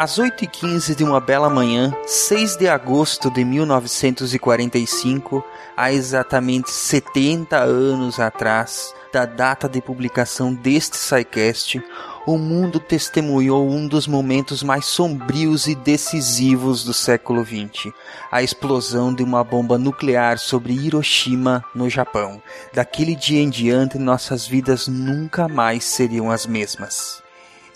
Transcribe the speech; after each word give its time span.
Às 0.00 0.18
8h15 0.18 0.94
de 0.94 1.04
uma 1.04 1.20
bela 1.20 1.50
manhã, 1.50 1.94
6 2.06 2.56
de 2.56 2.66
agosto 2.66 3.30
de 3.30 3.44
1945, 3.44 5.44
há 5.76 5.92
exatamente 5.92 6.70
70 6.70 7.58
anos 7.58 8.18
atrás 8.18 8.94
da 9.12 9.26
data 9.26 9.68
de 9.68 9.82
publicação 9.82 10.54
deste 10.54 10.96
SciCast, 10.96 11.84
o 12.26 12.38
mundo 12.38 12.80
testemunhou 12.80 13.68
um 13.68 13.86
dos 13.86 14.06
momentos 14.06 14.62
mais 14.62 14.86
sombrios 14.86 15.66
e 15.66 15.74
decisivos 15.74 16.82
do 16.82 16.94
século 16.94 17.44
XX, 17.44 17.92
a 18.32 18.42
explosão 18.42 19.12
de 19.12 19.22
uma 19.22 19.44
bomba 19.44 19.76
nuclear 19.76 20.38
sobre 20.38 20.72
Hiroshima, 20.72 21.62
no 21.74 21.90
Japão. 21.90 22.42
Daquele 22.72 23.14
dia 23.14 23.42
em 23.42 23.50
diante, 23.50 23.98
nossas 23.98 24.46
vidas 24.46 24.88
nunca 24.88 25.46
mais 25.46 25.84
seriam 25.84 26.30
as 26.30 26.46
mesmas. 26.46 27.22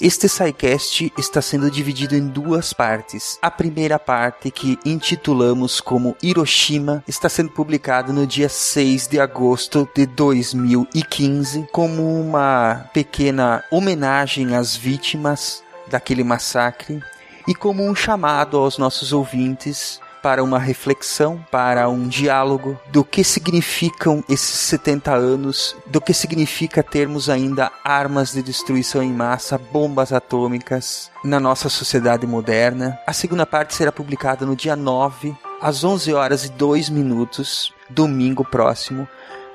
Este 0.00 0.28
SciCast 0.28 1.12
está 1.16 1.40
sendo 1.40 1.70
dividido 1.70 2.16
em 2.16 2.26
duas 2.26 2.72
partes. 2.72 3.38
A 3.40 3.50
primeira 3.50 3.98
parte, 3.98 4.50
que 4.50 4.76
intitulamos 4.84 5.80
como 5.80 6.16
Hiroshima, 6.20 7.04
está 7.06 7.28
sendo 7.28 7.50
publicada 7.50 8.12
no 8.12 8.26
dia 8.26 8.48
6 8.48 9.06
de 9.06 9.20
agosto 9.20 9.88
de 9.94 10.04
2015, 10.06 11.68
como 11.70 12.20
uma 12.20 12.90
pequena 12.92 13.62
homenagem 13.70 14.56
às 14.56 14.76
vítimas 14.76 15.62
daquele 15.86 16.24
massacre 16.24 17.00
e 17.46 17.54
como 17.54 17.84
um 17.84 17.94
chamado 17.94 18.56
aos 18.56 18.78
nossos 18.78 19.12
ouvintes 19.12 20.00
para 20.24 20.42
uma 20.42 20.58
reflexão, 20.58 21.44
para 21.50 21.86
um 21.86 22.08
diálogo 22.08 22.80
do 22.86 23.04
que 23.04 23.22
significam 23.22 24.24
esses 24.26 24.58
70 24.60 25.12
anos, 25.12 25.76
do 25.84 26.00
que 26.00 26.14
significa 26.14 26.82
termos 26.82 27.28
ainda 27.28 27.70
armas 27.84 28.32
de 28.32 28.42
destruição 28.42 29.02
em 29.02 29.12
massa, 29.12 29.58
bombas 29.58 30.14
atômicas 30.14 31.10
na 31.22 31.38
nossa 31.38 31.68
sociedade 31.68 32.26
moderna. 32.26 32.98
A 33.06 33.12
segunda 33.12 33.44
parte 33.44 33.74
será 33.74 33.92
publicada 33.92 34.46
no 34.46 34.56
dia 34.56 34.74
9, 34.74 35.36
às 35.60 35.84
11 35.84 36.14
horas 36.14 36.46
e 36.46 36.48
2 36.52 36.88
minutos, 36.88 37.74
domingo 37.90 38.46
próximo 38.46 39.06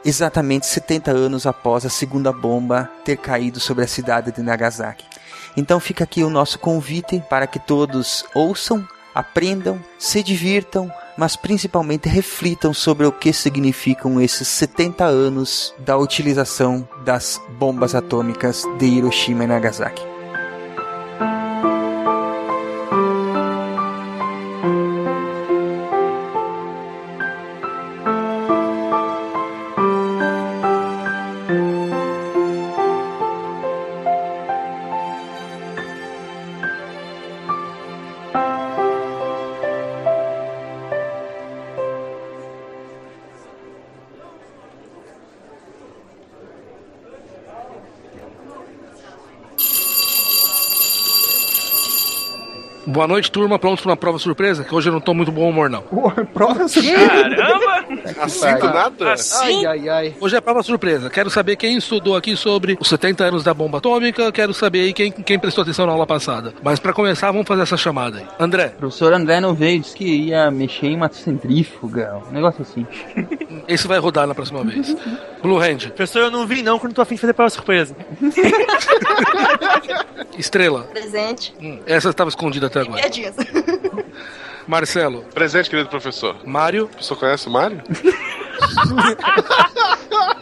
exatamente 0.05 0.65
70 0.65 1.11
anos 1.11 1.45
após 1.45 1.85
a 1.85 1.89
segunda 1.89 2.31
bomba 2.31 2.89
ter 3.03 3.17
caído 3.17 3.59
sobre 3.59 3.83
a 3.83 3.87
cidade 3.87 4.31
de 4.31 4.41
Nagasaki. 4.41 5.03
Então 5.57 5.77
fica 5.79 6.05
aqui 6.05 6.23
o 6.23 6.29
nosso 6.29 6.57
convite 6.59 7.21
para 7.27 7.45
que 7.47 7.59
todos 7.59 8.23
ouçam 8.33 8.87
aprendam, 9.13 9.79
se 9.97 10.23
divirtam, 10.23 10.91
mas 11.17 11.35
principalmente 11.35 12.07
reflitam 12.07 12.73
sobre 12.73 13.05
o 13.05 13.11
que 13.11 13.33
significam 13.33 14.21
esses 14.21 14.47
70 14.47 15.03
anos 15.03 15.73
da 15.79 15.97
utilização 15.97 16.87
das 17.03 17.41
bombas 17.57 17.93
atômicas 17.93 18.63
de 18.77 18.85
Hiroshima 18.85 19.43
e 19.43 19.47
Nagasaki. 19.47 20.18
Boa 52.99 53.07
noite, 53.07 53.31
turma. 53.31 53.57
Pronto 53.57 53.81
para 53.81 53.91
uma 53.91 53.95
prova 53.95 54.19
surpresa? 54.19 54.65
Que 54.65 54.75
hoje 54.75 54.89
eu 54.89 54.91
não 54.91 54.99
tô 54.99 55.13
muito 55.13 55.31
bom 55.31 55.49
humor, 55.49 55.69
não. 55.69 55.81
prova 56.33 56.67
surpresa? 56.67 57.07
Caramba! 57.07 57.85
Assim 58.19 58.57
do 58.57 58.65
nada? 58.65 59.13
Assim? 59.13 59.65
Ai, 59.65 59.65
ai, 59.65 59.89
ai. 59.89 60.15
Hoje 60.19 60.35
é 60.35 60.41
prova 60.41 60.61
surpresa. 60.61 61.09
Quero 61.09 61.29
saber 61.29 61.55
quem 61.55 61.77
estudou 61.77 62.17
aqui 62.17 62.35
sobre 62.35 62.77
os 62.77 62.89
70 62.89 63.23
anos 63.23 63.41
da 63.41 63.53
bomba 63.53 63.77
atômica. 63.77 64.29
Quero 64.33 64.53
saber 64.53 64.81
aí 64.81 64.91
quem, 64.91 65.13
quem 65.13 65.39
prestou 65.39 65.61
atenção 65.61 65.85
na 65.85 65.93
aula 65.93 66.05
passada. 66.05 66.53
Mas 66.61 66.77
para 66.77 66.91
começar, 66.91 67.31
vamos 67.31 67.47
fazer 67.47 67.61
essa 67.61 67.77
chamada 67.77 68.17
aí. 68.17 68.25
André, 68.37 68.73
O 68.75 68.79
professor 68.79 69.13
André 69.13 69.39
não 69.39 69.53
veio, 69.53 69.79
disse 69.79 69.95
que 69.95 70.03
ia 70.03 70.51
mexer 70.51 70.87
em 70.87 70.97
uma 70.97 71.09
centrífuga, 71.09 72.21
um 72.29 72.33
negócio 72.33 72.63
assim. 72.63 72.85
esse 73.65 73.87
vai 73.87 73.99
rodar 73.99 74.27
na 74.27 74.35
próxima 74.35 74.61
vez. 74.61 74.93
Blue 75.41 75.57
Hand, 75.57 75.91
Professor, 75.95 76.23
eu 76.23 76.31
não 76.31 76.45
vim 76.45 76.63
não, 76.63 76.77
quando 76.77 76.93
tô 76.93 77.01
afim 77.01 77.15
de 77.15 77.21
fazer 77.21 77.31
prova 77.31 77.49
surpresa. 77.49 77.95
Estrela. 80.37 80.83
Presente. 80.83 81.53
Hum, 81.61 81.79
essa 81.85 82.09
estava 82.09 82.29
escondida 82.29 82.67
até 82.67 82.79
agora. 82.79 82.98
Piadinhas. 82.99 83.35
Marcelo, 84.67 85.23
Presente, 85.33 85.69
querido 85.69 85.89
professor. 85.89 86.35
Mário, 86.45 86.85
O 86.85 86.89
professor 86.89 87.15
conhece 87.17 87.47
o 87.47 87.51
Mário? 87.51 87.81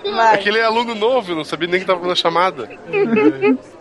É 0.04 0.12
Vai. 0.12 0.38
que 0.38 0.50
ele 0.50 0.58
é 0.58 0.64
aluno 0.64 0.96
novo, 0.96 1.36
não 1.36 1.44
sabia 1.44 1.68
nem 1.68 1.80
que 1.82 1.86
tava 1.86 2.06
na 2.08 2.16
chamada. 2.16 2.68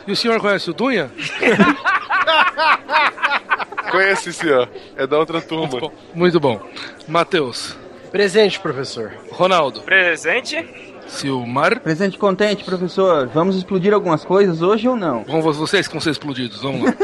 e 0.07 0.13
o 0.13 0.17
senhor 0.17 0.39
conhece 0.41 0.69
o 0.71 0.75
Dunha? 0.75 1.11
Conhece 3.91 4.31
ó. 4.53 4.67
É 4.97 5.07
da 5.07 5.19
outra 5.19 5.41
turma. 5.41 5.91
Muito 6.13 6.39
bom. 6.41 6.61
Matheus, 7.09 7.77
Presente, 8.11 8.59
professor. 8.61 9.13
Ronaldo, 9.31 9.81
Presente. 9.83 10.96
Silmar. 11.06 11.81
Presente 11.81 12.19
contente, 12.19 12.65
professor. 12.65 13.28
Vamos 13.33 13.56
explodir 13.56 13.93
algumas 13.94 14.25
coisas 14.25 14.62
hoje 14.62 14.89
ou 14.89 14.97
não? 14.97 15.25
Vão 15.25 15.41
vocês 15.43 15.87
que 15.87 15.94
vão 15.94 16.00
ser 16.00 16.11
explodidos, 16.11 16.61
vamos 16.62 16.83
lá. 16.83 16.94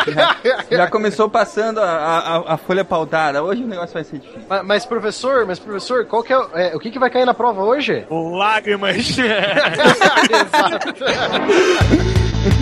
Já 0.70 0.86
começou 0.88 1.28
passando 1.28 1.80
a, 1.80 1.84
a, 1.86 2.54
a 2.54 2.56
folha 2.56 2.84
pautada. 2.84 3.42
Hoje 3.42 3.62
o 3.62 3.66
negócio 3.66 3.94
vai 3.94 4.04
ser 4.04 4.18
difícil. 4.18 4.42
Ma- 4.48 4.62
Mas, 4.62 4.84
professor, 4.86 5.46
mas 5.46 5.58
professor, 5.58 6.04
qual 6.06 6.22
que 6.22 6.32
é, 6.32 6.38
o- 6.38 6.48
é, 6.54 6.76
o 6.76 6.78
que, 6.78 6.90
que 6.90 6.98
vai 6.98 7.10
cair 7.10 7.24
na 7.24 7.34
prova 7.34 7.62
hoje? 7.62 8.06
Lágrimas. 8.10 8.96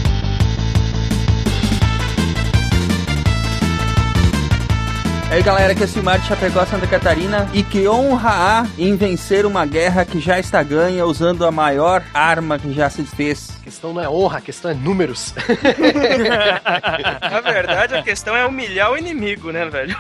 Aí 5.31 5.41
galera, 5.41 5.73
que 5.73 5.81
é 5.81 5.87
Silmar 5.87 6.19
de 6.19 6.27
Chapecó, 6.27 6.65
Santa 6.65 6.85
Catarina 6.85 7.49
e 7.53 7.63
que 7.63 7.87
honra 7.87 8.31
há 8.33 8.67
em 8.77 8.97
vencer 8.97 9.45
uma 9.45 9.65
guerra 9.65 10.03
que 10.03 10.19
já 10.19 10.37
está 10.37 10.61
ganha 10.61 11.05
usando 11.05 11.45
a 11.45 11.51
maior 11.51 12.03
arma 12.13 12.59
que 12.59 12.73
já 12.73 12.89
se 12.89 13.03
fez. 13.03 13.49
A 13.61 13.63
questão 13.63 13.93
não 13.93 14.01
é 14.01 14.09
honra, 14.09 14.39
a 14.39 14.41
questão 14.41 14.69
é 14.69 14.73
números. 14.73 15.33
Na 17.31 17.39
verdade, 17.39 17.95
a 17.95 18.03
questão 18.03 18.35
é 18.35 18.45
humilhar 18.45 18.91
o 18.91 18.97
inimigo, 18.97 19.53
né, 19.53 19.65
velho? 19.69 19.97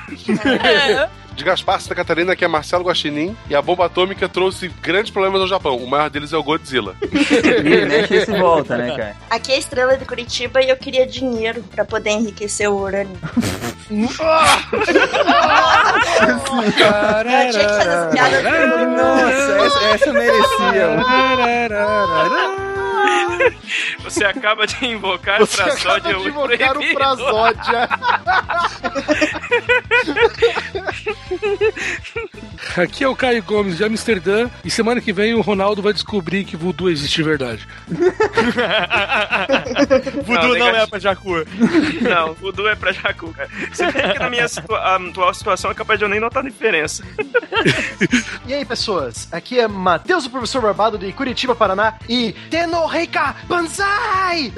De 1.35 1.43
Gaspar, 1.43 1.81
Santa 1.81 1.95
Catarina, 1.95 2.35
que 2.35 2.43
é 2.43 2.47
Marcelo 2.47 2.83
Guaxinim. 2.83 3.35
E 3.49 3.55
a 3.55 3.61
bomba 3.61 3.85
atômica 3.85 4.27
trouxe 4.29 4.67
grandes 4.81 5.11
problemas 5.11 5.41
ao 5.41 5.47
Japão. 5.47 5.77
O 5.77 5.89
maior 5.89 6.09
deles 6.09 6.33
é 6.33 6.37
o 6.37 6.43
Godzilla. 6.43 6.95
Mexe 7.01 8.13
e 8.15 8.25
se 8.25 8.37
volta, 8.37 8.77
né, 8.77 8.95
cara? 8.95 9.15
Aqui 9.29 9.51
é 9.51 9.55
a 9.55 9.59
estrela 9.59 9.97
de 9.97 10.05
Curitiba 10.05 10.61
e 10.61 10.69
eu 10.69 10.77
queria 10.77 11.05
dinheiro 11.07 11.63
pra 11.71 11.85
poder 11.85 12.11
enriquecer 12.11 12.69
o 12.69 12.81
urânio. 12.81 13.17
Eu 13.91 14.07
tinha 17.51 17.51
que 17.51 17.73
fazer 17.73 17.89
essa 17.89 18.07
piada. 18.11 18.41
Nossa, 18.85 19.51
essa, 19.65 19.83
essa 19.85 20.13
merecia. 20.13 20.87
Você 24.03 24.25
acaba 24.25 24.67
de 24.67 24.85
invocar 24.85 25.39
Você 25.39 25.61
o 25.61 25.65
acaba 25.65 25.79
Frasódia 25.79 26.15
de 26.15 26.27
invocar 26.27 26.77
o 26.77 26.93
Prazódia. 26.93 27.89
Aqui 32.77 33.03
é 33.03 33.07
o 33.07 33.15
Caio 33.15 33.41
Gomes 33.43 33.77
de 33.77 33.83
Amsterdã 33.83 34.49
e 34.63 34.69
semana 34.69 35.01
que 35.01 35.11
vem 35.11 35.33
o 35.33 35.41
Ronaldo 35.41 35.81
vai 35.81 35.93
descobrir 35.93 36.43
que 36.45 36.55
voodoo 36.55 36.89
existe 36.89 37.15
de 37.15 37.23
verdade. 37.23 37.67
Voodoo 40.25 40.47
não, 40.57 40.63
negativo. 40.65 40.77
é 40.77 40.87
pra 40.87 40.99
Jacu. 40.99 41.31
Não, 42.01 42.35
o 42.41 42.51
Du 42.51 42.67
é 42.67 42.75
pra 42.75 42.91
Jacu, 42.91 43.33
cara. 43.33 43.49
Você 43.71 43.91
vê 43.91 44.13
que 44.13 44.19
na 44.19 44.29
minha 44.29 44.47
situa 44.47 44.95
atual 44.95 45.33
situação 45.33 45.71
é 45.71 45.73
capaz 45.73 45.99
de 45.99 46.05
eu 46.05 46.09
nem 46.09 46.19
notar 46.19 46.43
a 46.43 46.47
diferença. 46.47 47.03
E 48.47 48.53
aí, 48.53 48.65
pessoas? 48.65 49.27
Aqui 49.31 49.59
é 49.59 49.67
Matheus, 49.67 50.25
o 50.25 50.29
professor 50.29 50.61
Barbado 50.61 50.97
de 50.97 51.11
Curitiba, 51.13 51.55
Paraná. 51.55 51.93
E 52.09 52.33
Tenorreika 52.49 53.35
Banzai! 53.47 54.51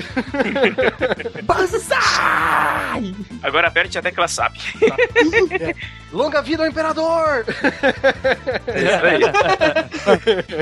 Banzai! 1.44 3.14
Agora 3.44 3.68
aperte 3.68 3.98
a 3.98 4.02
tecla 4.02 4.28
SAP. 4.28 4.56
Longa 6.14 6.42
vida 6.44 6.62
ao 6.64 6.70
imperador! 6.70 7.44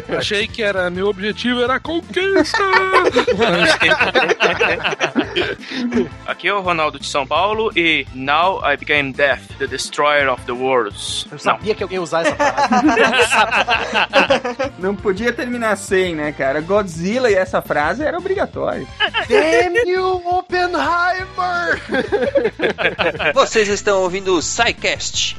Achei 0.17 0.47
que 0.47 0.63
era 0.63 0.89
meu 0.89 1.07
objetivo 1.07 1.61
era 1.61 1.75
a 1.75 1.79
conquista. 1.79 2.63
Aqui 6.25 6.47
é 6.47 6.53
o 6.53 6.61
Ronaldo 6.61 6.97
de 6.99 7.07
São 7.07 7.27
Paulo 7.27 7.69
e 7.75 8.07
Now 8.13 8.61
I 8.65 8.77
became 8.77 9.11
Death, 9.11 9.41
the 9.59 9.67
Destroyer 9.67 10.31
of 10.31 10.41
the 10.45 10.53
Worlds. 10.53 11.25
Eu 11.25 11.31
Não, 11.31 11.39
sabia 11.39 11.75
que 11.75 11.83
alguém 11.83 11.97
ia 11.97 12.01
usar 12.01 12.21
essa 12.21 12.33
frase. 12.35 12.85
Não 14.79 14.95
podia 14.95 15.33
terminar 15.33 15.75
sem, 15.75 16.15
né, 16.15 16.31
cara? 16.31 16.61
Godzilla 16.61 17.29
e 17.29 17.33
essa 17.35 17.61
frase 17.61 18.03
era 18.03 18.17
obrigatório. 18.17 18.87
Damn 19.27 19.75
you, 19.85 20.21
Oppenheimer! 20.25 21.81
Vocês 23.33 23.67
estão 23.67 24.01
ouvindo 24.01 24.37
o 24.37 24.41
SciCast, 24.41 25.35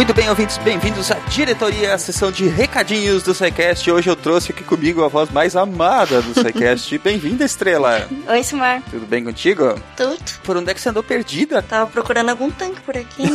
Muito 0.00 0.14
bem, 0.14 0.30
ouvintes, 0.30 0.56
bem-vindos 0.56 1.10
à 1.10 1.16
diretoria, 1.28 1.92
à 1.92 1.98
sessão 1.98 2.32
de 2.32 2.48
recadinhos 2.48 3.22
do 3.22 3.34
SciCast. 3.34 3.90
Hoje 3.90 4.08
eu 4.08 4.16
trouxe 4.16 4.50
aqui 4.50 4.64
comigo 4.64 5.04
a 5.04 5.08
voz 5.08 5.28
mais 5.28 5.54
amada 5.54 6.22
do 6.22 6.32
SciCast. 6.40 6.96
Bem-vinda, 6.96 7.44
Estrela. 7.44 8.08
Oi, 8.26 8.42
Simar. 8.42 8.82
Tudo 8.90 9.04
bem 9.04 9.22
contigo? 9.22 9.78
Tudo? 9.98 10.18
Por 10.42 10.56
onde 10.56 10.70
é 10.70 10.74
que 10.74 10.80
você 10.80 10.88
andou 10.88 11.02
perdida? 11.02 11.60
Tava 11.60 11.86
procurando 11.90 12.30
algum 12.30 12.50
tanque 12.50 12.80
por 12.80 12.96
aqui. 12.96 13.24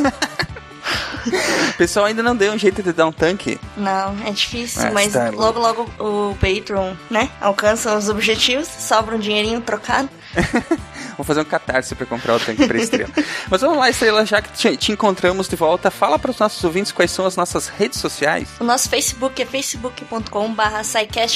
O 1.73 1.77
pessoal 1.77 2.05
ainda 2.05 2.21
não 2.21 2.35
deu 2.35 2.53
um 2.53 2.57
jeito 2.57 2.83
de 2.83 2.93
dar 2.93 3.07
um 3.07 3.11
tanque. 3.11 3.59
Não, 3.75 4.15
é 4.23 4.29
difícil, 4.29 4.83
Ah, 4.83 4.91
mas 4.91 5.13
tá 5.13 5.31
logo 5.31 5.59
logo 5.59 5.89
o 5.97 6.35
Patreon, 6.35 6.93
né? 7.09 7.31
Alcança 7.41 7.97
os 7.97 8.09
objetivos, 8.09 8.67
sobra 8.67 9.15
um 9.15 9.19
dinheirinho 9.19 9.59
trocado. 9.59 10.07
Vou 11.17 11.25
fazer 11.25 11.41
um 11.41 11.45
catarse 11.45 11.95
pra 11.95 12.05
comprar 12.05 12.35
o 12.35 12.39
tanque 12.39 12.67
pra 12.67 12.77
Estrela. 12.77 13.11
Mas 13.49 13.61
vamos 13.61 13.77
lá, 13.77 13.89
Estrela, 13.89 14.25
já 14.25 14.41
que 14.41 14.51
te, 14.51 14.75
te 14.75 14.91
encontramos 14.91 15.47
de 15.47 15.55
volta, 15.55 15.89
fala 15.89 16.19
para 16.19 16.31
os 16.31 16.39
nossos 16.39 16.63
ouvintes 16.63 16.91
quais 16.91 17.11
são 17.11 17.25
as 17.25 17.35
nossas 17.35 17.67
redes 17.67 17.99
sociais. 17.99 18.49
O 18.59 18.63
nosso 18.63 18.89
Facebook 18.89 19.41
é 19.41 19.45
facebook.com 19.45 20.53
barra 20.53 20.81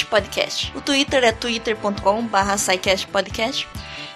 Podcast. 0.10 0.74
O 0.75 0.81
Twitter 0.81 1.24
é 1.24 1.31
twitter.com 1.31 2.28
barra 2.28 2.56
Podcast. 3.12 3.68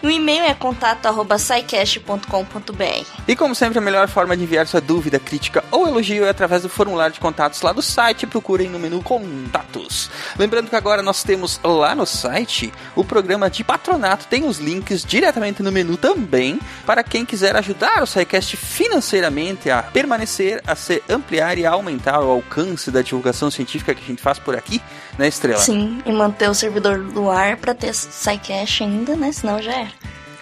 E 0.04 0.08
o 0.08 0.12
e-mail 0.12 0.44
é 0.44 0.54
contato 0.54 1.06
arroba 1.06 1.38
scicast.com.br. 1.38 3.08
E 3.26 3.38
como 3.38 3.56
sempre, 3.56 3.80
a 3.80 3.82
melhor 3.82 4.10
forma 4.10 4.36
de 4.36 4.44
enviar 4.44 4.68
sua 4.68 4.82
dúvida, 4.82 5.18
crítica 5.18 5.64
ou 5.72 5.88
elogio 5.88 6.26
é 6.26 6.30
através 6.30 6.64
do 6.64 6.68
formulário 6.68 7.14
de 7.14 7.22
contatos 7.22 7.62
lá 7.62 7.72
do 7.72 7.82
site. 7.82 8.28
Procurem 8.28 8.70
no 8.70 8.78
menu 8.78 9.02
Contatos. 9.02 10.12
Lembrando 10.38 10.70
que 10.70 10.76
agora 10.76 11.02
nós 11.02 11.24
temos 11.24 11.58
lá 11.64 11.96
no 11.96 12.06
site 12.06 12.74
o 12.98 13.06
programa 13.06 13.50
de 13.50 13.64
patronato. 13.64 14.28
Tem 14.28 14.44
os 14.44 14.58
links 14.58 15.06
diretamente 15.06 15.64
no 15.64 15.72
menu 15.72 15.96
também 15.96 16.60
para 16.86 17.02
quem 17.02 17.26
quiser 17.26 17.56
ajudar 17.56 18.04
o 18.04 18.06
SciCast 18.06 18.58
financeiramente 18.58 19.70
a 19.70 19.84
permanecer, 19.84 20.62
a 20.68 20.76
se 20.76 21.02
ampliar 21.08 21.58
e 21.58 21.66
a 21.66 21.72
aumentar 21.72 22.20
o 22.20 22.30
alcance 22.30 22.92
da 22.92 23.02
divulgação 23.02 23.50
científica 23.50 23.96
que 23.96 24.04
a 24.04 24.08
gente 24.08 24.22
faz 24.22 24.38
por 24.38 24.54
aqui, 24.54 24.82
né, 25.18 25.28
Estrela? 25.28 25.60
Sim, 25.60 26.02
e 26.06 26.12
manter 26.12 26.50
o 26.50 26.54
servidor 26.54 27.00
do 27.00 27.30
ar 27.30 27.58
pra 27.58 27.74
ter 27.74 27.94
SciCast 27.94 28.84
ainda, 28.84 29.16
né? 29.16 29.32
Senão 29.32 29.62
já 29.62 29.74
era. 29.74 29.92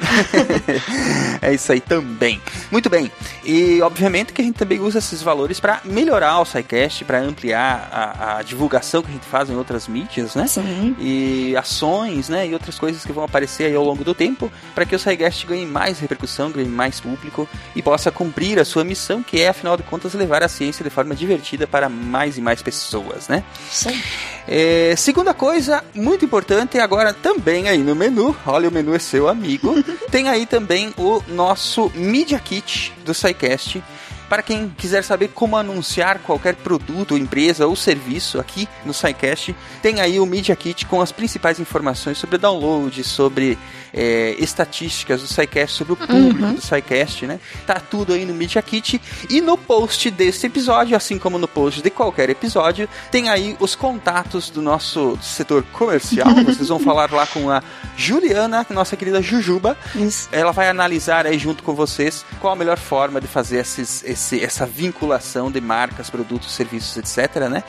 é 1.42 1.54
isso 1.54 1.72
aí 1.72 1.80
também. 1.80 2.42
Muito 2.72 2.90
bem. 2.90 3.12
E 3.44 3.82
obviamente 3.82 4.34
que 4.34 4.42
a 4.42 4.46
gente 4.46 4.56
também 4.56 4.80
usa 4.80 5.00
esses 5.00 5.22
valores 5.22 5.60
para 5.60 5.82
melhorar 5.86 6.40
o 6.40 6.46
SciCast, 6.46 7.06
para 7.06 7.20
ampliar 7.20 7.90
a, 7.92 8.38
a 8.38 8.42
divulgação 8.42 9.02
que 9.02 9.10
a 9.10 9.14
gente 9.14 9.26
faz 9.26 9.50
em 9.50 9.56
outras 9.56 9.88
mídias, 9.88 10.36
né? 10.36 10.48
Sim. 10.48 10.96
E 11.00 11.56
ações, 11.56 12.30
né? 12.30 12.48
E 12.48 12.54
outras 12.54 12.78
coisas 12.78 13.06
que 13.06 13.12
vão 13.12 13.24
aparecer 13.24 13.66
aí 13.66 13.76
ao 13.76 13.84
longo 13.84 14.04
do 14.04 14.14
tempo, 14.14 14.52
para 14.74 14.86
que 14.86 14.96
o 14.96 15.00
SciCast 15.00 15.46
ganhe 15.46 15.66
mais 15.66 16.00
repercussão, 16.00 16.52
ganhe 16.52 16.70
mais 16.70 17.00
público 17.00 17.48
e 17.76 17.82
possa 17.82 18.12
cumprir 18.12 18.60
a 18.60 18.66
sua 18.66 18.84
missão, 18.84 19.24
que 19.24 19.42
é, 19.42 19.50
afinal 19.50 19.78
de 19.78 19.84
contas, 19.84 20.14
levar 20.14 20.44
a 20.44 20.48
ciência 20.48 20.84
de 20.84 20.90
forma 20.90 21.16
divertida 21.16 21.68
para 21.68 21.90
mais 21.90 22.38
e 22.38 22.42
mais 22.42 22.62
pessoas, 22.62 23.28
né? 23.28 23.44
Aí. 23.86 24.04
É, 24.48 24.96
segunda 24.96 25.34
coisa, 25.34 25.84
muito 25.94 26.26
importante, 26.26 26.80
agora 26.80 27.14
também 27.14 27.68
aí 27.68 27.78
no 27.78 27.96
menu, 27.96 28.36
olha 28.46 28.70
o 28.70 28.72
menu 28.72 28.94
é 28.94 29.00
seu 29.00 29.28
amigo, 29.28 29.74
tem 30.10 30.30
aí 30.30 30.46
também 30.46 30.94
o 30.98 31.22
nosso 31.28 31.92
Media 31.96 32.40
Kit 32.40 32.94
do 33.06 33.14
SciCast. 33.14 33.84
Para 34.32 34.42
quem 34.42 34.70
quiser 34.78 35.04
saber 35.04 35.28
como 35.28 35.58
anunciar 35.58 36.20
qualquer 36.20 36.56
produto, 36.56 37.18
empresa 37.18 37.68
ou 37.68 37.76
serviço 37.76 38.40
aqui 38.40 38.66
no 38.86 38.94
SciCast, 38.94 39.54
tem 39.82 40.00
aí 40.00 40.22
o 40.22 40.26
Media 40.26 40.56
Kit 40.56 40.86
com 40.86 41.02
as 41.02 41.12
principais 41.12 41.60
informações 41.60 42.18
sobre 42.18 42.38
download, 42.38 43.04
sobre 43.04 43.58
é, 43.94 44.34
estatísticas 44.40 45.22
do 45.22 45.28
SciCast, 45.28 45.76
sobre 45.76 45.92
o 45.92 45.98
público 45.98 46.54
do 46.54 46.62
SciCast, 46.62 47.28
né? 47.28 47.42
Tá 47.68 47.76
tudo 47.76 48.14
aí 48.14 48.26
no 48.26 48.34
Media 48.34 48.62
Kit. 48.62 49.02
E 49.30 49.42
no 49.42 49.58
post 49.58 50.10
desse 50.10 50.48
episódio, 50.48 50.96
assim 50.96 51.20
como 51.20 51.38
no 51.38 51.48
post 51.48 51.82
de 51.82 51.90
qualquer 51.90 52.30
episódio, 52.30 52.88
tem 53.12 53.28
aí 53.28 53.58
os 53.60 53.76
contatos 53.76 54.50
do 54.50 54.62
nosso 54.62 55.18
setor 55.22 55.62
comercial. 55.74 56.34
Vocês 56.46 56.70
vão 56.70 56.80
falar 56.80 57.12
lá 57.12 57.28
com 57.28 57.50
a 57.50 57.62
Juliana, 57.98 58.66
nossa 58.70 58.96
querida 58.96 59.22
Jujuba. 59.22 59.78
Isso. 59.94 60.30
Ela 60.32 60.54
vai 60.54 60.70
analisar 60.70 61.28
aí 61.28 61.38
junto 61.38 61.64
com 61.64 61.74
vocês 61.74 62.26
qual 62.40 62.54
a 62.54 62.56
melhor 62.56 62.78
forma 62.78 63.20
de 63.20 63.28
fazer 63.28 63.58
esses, 63.58 64.04
esse, 64.22 64.44
essa 64.44 64.66
vinculação 64.66 65.52
de 65.52 65.60
marcas, 65.60 66.10
produtos, 66.10 66.52
serviços, 66.54 66.96
etc, 66.98 67.48
né? 67.50 67.64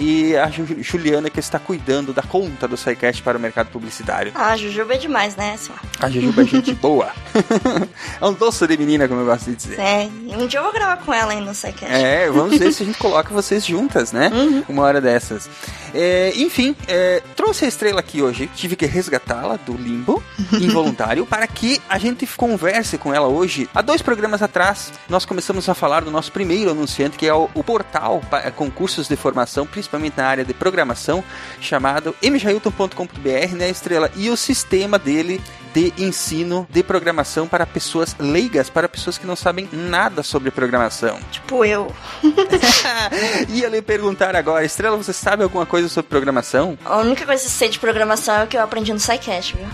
E 0.00 0.34
a 0.36 0.48
Ju- 0.50 0.76
Juliana 0.82 1.28
que 1.28 1.38
está 1.38 1.58
cuidando 1.58 2.12
da 2.12 2.22
conta 2.22 2.66
do 2.66 2.76
SciCast 2.76 3.22
para 3.22 3.36
o 3.36 3.40
mercado 3.40 3.68
publicitário. 3.68 4.32
Ah, 4.34 4.56
Jujuba 4.56 4.94
é 4.94 4.98
demais, 4.98 5.36
né? 5.36 5.56
A 6.00 6.08
Jujuba 6.10 6.42
é 6.42 6.46
gente 6.46 6.72
boa. 6.80 7.10
é 8.20 8.24
um 8.26 8.32
doce 8.32 8.66
de 8.66 8.76
menina, 8.76 9.06
como 9.06 9.20
eu 9.20 9.26
gosto 9.26 9.50
de 9.50 9.56
dizer. 9.56 9.78
É, 9.78 10.08
um 10.36 10.46
dia 10.46 10.58
eu 10.60 10.64
vou 10.64 10.72
gravar 10.72 10.96
com 10.98 11.12
ela 11.12 11.32
aí 11.32 11.40
no 11.40 11.54
SciCast. 11.54 11.84
É, 11.94 12.30
vamos 12.30 12.56
ver 12.58 12.72
se 12.72 12.82
a 12.82 12.86
gente 12.86 12.98
coloca 12.98 13.32
vocês 13.32 13.64
juntas, 13.64 14.12
né? 14.12 14.30
Uma 14.68 14.82
hora 14.84 15.00
dessas. 15.00 15.48
É, 15.94 16.32
enfim, 16.36 16.74
é, 16.86 17.22
trouxe 17.36 17.64
a 17.64 17.68
estrela 17.68 18.00
aqui 18.00 18.22
hoje. 18.22 18.48
Tive 18.54 18.76
que 18.76 18.86
resgatá-la 18.86 19.56
do 19.56 19.74
limbo 19.74 20.22
involuntário 20.52 21.26
para 21.26 21.46
que 21.46 21.80
a 21.88 21.98
gente 21.98 22.26
converse 22.36 22.96
com 22.98 23.12
ela 23.14 23.26
hoje. 23.28 23.68
Há 23.74 23.82
dois 23.82 24.02
programas 24.02 24.42
atrás, 24.42 24.92
nós 25.08 25.24
começamos 25.24 25.68
a 25.68 25.74
falar 25.74 25.97
do 26.04 26.10
nosso 26.10 26.30
primeiro 26.32 26.70
anunciante, 26.70 27.16
que 27.16 27.26
é 27.26 27.34
o, 27.34 27.48
o 27.54 27.62
portal 27.64 28.20
pa- 28.30 28.50
com 28.50 28.70
cursos 28.70 29.08
de 29.08 29.16
formação, 29.16 29.66
principalmente 29.66 30.14
na 30.16 30.26
área 30.26 30.44
de 30.44 30.54
programação, 30.54 31.22
chamado 31.60 32.14
mjailton.com.br, 32.22 33.54
né, 33.56 33.68
estrela? 33.70 34.10
E 34.16 34.30
o 34.30 34.36
sistema 34.36 34.98
dele 34.98 35.40
de 35.74 35.92
ensino 35.98 36.66
de 36.70 36.82
programação 36.82 37.46
para 37.46 37.66
pessoas 37.66 38.16
leigas, 38.18 38.70
para 38.70 38.88
pessoas 38.88 39.18
que 39.18 39.26
não 39.26 39.36
sabem 39.36 39.68
nada 39.72 40.22
sobre 40.22 40.50
programação. 40.50 41.18
Tipo 41.30 41.64
eu. 41.64 41.94
Ia 43.48 43.68
lhe 43.68 43.82
perguntar 43.82 44.34
agora, 44.34 44.64
Estrela, 44.64 44.96
você 44.96 45.12
sabe 45.12 45.42
alguma 45.42 45.66
coisa 45.66 45.88
sobre 45.88 46.08
programação? 46.08 46.78
A 46.84 46.98
única 46.98 47.24
coisa 47.26 47.42
que 47.42 47.48
eu 47.48 47.52
sei 47.52 47.68
de 47.68 47.78
programação 47.78 48.34
é 48.36 48.44
o 48.44 48.46
que 48.46 48.56
eu 48.56 48.62
aprendi 48.62 48.92
no 48.92 48.98
SciCast, 49.00 49.56
viu? 49.56 49.66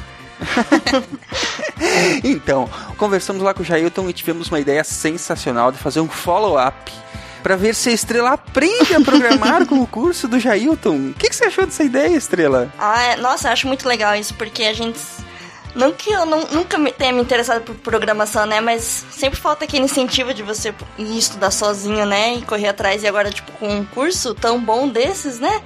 Então, 2.23 2.69
conversamos 2.97 3.43
lá 3.43 3.53
com 3.53 3.63
o 3.63 3.65
Jailton 3.65 4.09
e 4.09 4.13
tivemos 4.13 4.49
uma 4.49 4.61
ideia 4.61 4.85
sensacional 4.85 5.71
de 5.73 5.79
fazer 5.79 6.01
um 6.01 6.09
follow-up 6.09 6.93
para 7.43 7.57
ver 7.57 7.75
se 7.75 7.91
a 7.91 7.93
Estrela 7.93 8.31
aprende 8.33 8.95
a 8.95 9.01
programar 9.01 9.67
com 9.67 9.81
o 9.81 9.87
curso 9.87 10.27
do 10.27 10.39
Jailton. 10.41 11.11
O 11.11 11.15
que, 11.15 11.29
que 11.29 11.37
você 11.37 11.45
achou 11.45 11.67
dessa 11.67 11.85
ideia, 11.85 12.17
Estrela? 12.17 12.73
Ah, 12.79 13.03
é- 13.03 13.17
nossa, 13.17 13.49
eu 13.49 13.53
acho 13.53 13.67
muito 13.67 13.87
legal 13.87 14.15
isso, 14.15 14.33
porque 14.35 14.65
a 14.65 14.73
gente. 14.73 14.99
Não 15.75 15.93
que 15.93 16.11
eu 16.12 16.25
não- 16.25 16.47
nunca 16.52 16.78
me 16.78 16.93
tenha 16.93 17.12
me 17.12 17.21
interessado 17.21 17.62
por 17.62 17.75
programação, 17.76 18.47
né? 18.47 18.61
Mas 18.61 19.04
sempre 19.11 19.38
falta 19.40 19.64
aquele 19.64 19.85
incentivo 19.85 20.33
de 20.33 20.43
você 20.43 20.73
ir 20.97 21.19
estudar 21.19 21.50
sozinho, 21.50 22.07
né? 22.07 22.37
E 22.37 22.43
correr 22.43 22.69
atrás. 22.69 23.02
E 23.02 23.07
agora, 23.09 23.31
tipo, 23.31 23.50
com 23.52 23.69
um 23.69 23.85
curso 23.85 24.35
tão 24.35 24.61
bom 24.61 24.88
desses, 24.88 25.40
né? 25.40 25.61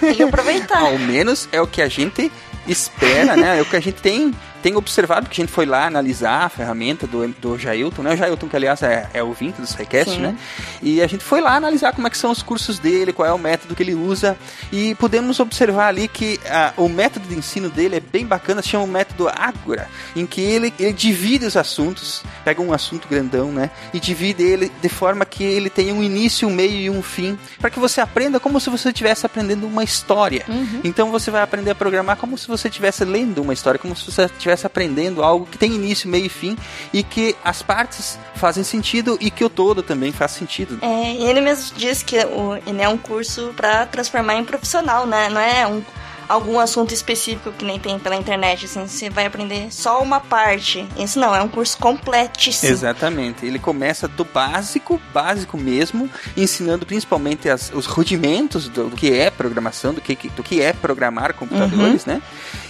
Tem 0.00 0.14
que 0.14 0.22
aproveitar. 0.24 0.80
Ao 0.80 0.98
menos 0.98 1.48
é 1.50 1.60
o 1.60 1.66
que 1.66 1.80
a 1.80 1.88
gente 1.88 2.30
espera, 2.66 3.36
né? 3.36 3.58
É 3.58 3.62
o 3.62 3.64
que 3.64 3.76
a 3.76 3.80
gente 3.80 4.00
tem, 4.02 4.34
tem 4.64 4.76
observado, 4.76 5.26
porque 5.26 5.42
a 5.42 5.44
gente 5.44 5.52
foi 5.52 5.66
lá 5.66 5.86
analisar 5.86 6.46
a 6.46 6.48
ferramenta 6.48 7.06
do, 7.06 7.28
do 7.38 7.58
Jailton, 7.58 8.00
né? 8.00 8.14
O 8.14 8.16
Jailton, 8.16 8.48
que 8.48 8.56
aliás 8.56 8.82
é, 8.82 9.06
é 9.12 9.22
ouvinte 9.22 9.60
do 9.60 9.66
SciCast, 9.66 10.18
né? 10.18 10.34
E 10.82 11.02
a 11.02 11.06
gente 11.06 11.22
foi 11.22 11.42
lá 11.42 11.54
analisar 11.54 11.92
como 11.92 12.06
é 12.06 12.10
que 12.10 12.16
são 12.16 12.30
os 12.30 12.42
cursos 12.42 12.78
dele, 12.78 13.12
qual 13.12 13.28
é 13.28 13.32
o 13.34 13.36
método 13.36 13.74
que 13.74 13.82
ele 13.82 13.94
usa, 13.94 14.38
e 14.72 14.94
pudemos 14.94 15.38
observar 15.38 15.88
ali 15.88 16.08
que 16.08 16.40
ah, 16.48 16.72
o 16.78 16.88
método 16.88 17.28
de 17.28 17.34
ensino 17.34 17.68
dele 17.68 17.96
é 17.96 18.00
bem 18.00 18.24
bacana, 18.24 18.62
se 18.62 18.70
chama 18.70 18.84
o 18.84 18.88
método 18.88 19.28
Ágora, 19.28 19.86
em 20.16 20.24
que 20.24 20.40
ele, 20.40 20.72
ele 20.78 20.94
divide 20.94 21.44
os 21.44 21.58
assuntos, 21.58 22.22
pega 22.42 22.62
um 22.62 22.72
assunto 22.72 23.06
grandão, 23.06 23.52
né? 23.52 23.70
E 23.92 24.00
divide 24.00 24.42
ele 24.42 24.72
de 24.80 24.88
forma 24.88 25.26
que 25.26 25.44
ele 25.44 25.68
tenha 25.68 25.92
um 25.92 26.02
início, 26.02 26.48
um 26.48 26.50
meio 26.54 26.80
e 26.80 26.88
um 26.88 27.02
fim, 27.02 27.38
para 27.60 27.68
que 27.68 27.78
você 27.78 28.00
aprenda 28.00 28.40
como 28.40 28.58
se 28.58 28.70
você 28.70 28.88
estivesse 28.88 29.26
aprendendo 29.26 29.66
uma 29.66 29.84
história. 29.84 30.46
Então 30.82 31.10
você 31.10 31.30
vai 31.30 31.42
aprender 31.42 31.72
a 31.72 31.74
programar 31.74 32.16
como 32.16 32.38
se 32.38 32.48
você 32.48 32.68
estivesse 32.68 33.04
lendo 33.04 33.42
uma 33.42 33.52
história, 33.52 33.78
como 33.78 33.94
se 33.94 34.10
você 34.10 34.22
estivesse 34.22 34.53
aprendendo 34.62 35.22
algo 35.22 35.46
que 35.46 35.58
tem 35.58 35.72
início, 35.72 36.08
meio 36.08 36.26
e 36.26 36.28
fim, 36.28 36.56
e 36.92 37.02
que 37.02 37.34
as 37.42 37.62
partes 37.62 38.18
fazem 38.34 38.62
sentido 38.62 39.16
e 39.20 39.30
que 39.30 39.44
o 39.44 39.48
todo 39.48 39.82
também 39.82 40.12
faz 40.12 40.32
sentido. 40.32 40.78
É, 40.82 41.14
ele 41.14 41.40
mesmo 41.40 41.74
diz 41.76 42.02
que 42.02 42.18
o, 42.18 42.56
ele 42.66 42.82
é 42.82 42.88
um 42.88 42.98
curso 42.98 43.52
pra 43.56 43.86
transformar 43.86 44.34
em 44.34 44.44
profissional, 44.44 45.06
né? 45.06 45.28
Não 45.28 45.40
é 45.40 45.66
um, 45.66 45.82
algum 46.28 46.58
assunto 46.58 46.92
específico 46.94 47.52
que 47.52 47.64
nem 47.64 47.78
tem 47.78 47.98
pela 47.98 48.16
internet, 48.16 48.64
assim, 48.64 48.86
você 48.86 49.10
vai 49.10 49.26
aprender 49.26 49.68
só 49.72 50.02
uma 50.02 50.20
parte. 50.20 50.86
Esse 50.98 51.18
não, 51.18 51.34
é 51.34 51.42
um 51.42 51.48
curso 51.48 51.76
completíssimo. 51.78 52.70
Exatamente. 52.72 53.44
Ele 53.46 53.58
começa 53.58 54.06
do 54.08 54.24
básico, 54.24 55.00
básico 55.12 55.56
mesmo, 55.56 56.08
ensinando 56.36 56.84
principalmente 56.86 57.48
as- 57.48 57.70
os 57.74 57.86
rudimentos 57.86 58.68
do, 58.68 58.90
do 58.90 58.96
que 58.96 59.12
é 59.12 59.30
programação, 59.30 59.92
do 59.94 60.00
que, 60.00 60.14
do 60.30 60.42
que 60.42 60.60
é 60.60 60.72
programar 60.72 61.34
computadores, 61.34 62.04
né? 62.06 62.20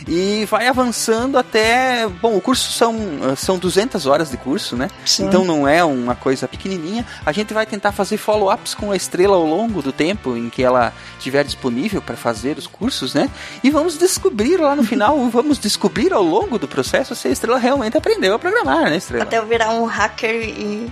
E 0.07 0.47
vai 0.51 0.67
avançando 0.69 1.39
até. 1.39 2.07
Bom, 2.21 2.37
o 2.37 2.41
curso 2.41 2.71
são, 2.73 2.95
são 3.37 3.59
200 3.59 4.05
horas 4.07 4.31
de 4.31 4.37
curso, 4.37 4.77
né? 4.77 4.89
Sim. 5.05 5.27
Então 5.27 5.45
não 5.45 5.67
é 5.67 5.83
uma 5.83 6.15
coisa 6.15 6.47
pequenininha. 6.47 7.07
A 7.25 7.33
gente 7.33 7.55
vai 7.55 7.65
tentar 7.65 7.93
fazer 7.93 8.17
follow-ups 8.19 8.75
com 8.75 8.93
a 8.93 8.97
estrela 8.97 9.37
ao 9.37 9.47
longo 9.47 9.81
do 9.81 9.93
tempo 9.93 10.37
em 10.37 10.51
que 10.51 10.63
ela 10.63 10.93
estiver 11.19 11.43
disponível 11.45 12.03
para 12.03 12.17
fazer 12.17 12.59
os 12.59 12.67
cursos, 12.67 13.15
né? 13.15 13.31
E 13.63 13.71
vamos 13.71 13.97
descobrir 13.97 14.59
lá 14.59 14.77
no 14.77 14.85
final, 14.85 15.19
vamos 15.31 15.59
descobrir 15.59 16.13
ao 16.13 16.23
longo 16.23 16.59
do 16.59 16.69
processo 16.69 17.15
se 17.15 17.29
a 17.29 17.31
estrela 17.31 17.59
realmente 17.59 17.97
aprendeu 17.97 18.35
a 18.35 18.39
programar, 18.39 18.85
né, 18.85 18.97
estrela? 18.97 19.25
Até 19.25 19.39
eu 19.39 19.47
virar 19.47 19.71
um 19.71 19.85
hacker 19.85 20.35
e. 20.35 20.91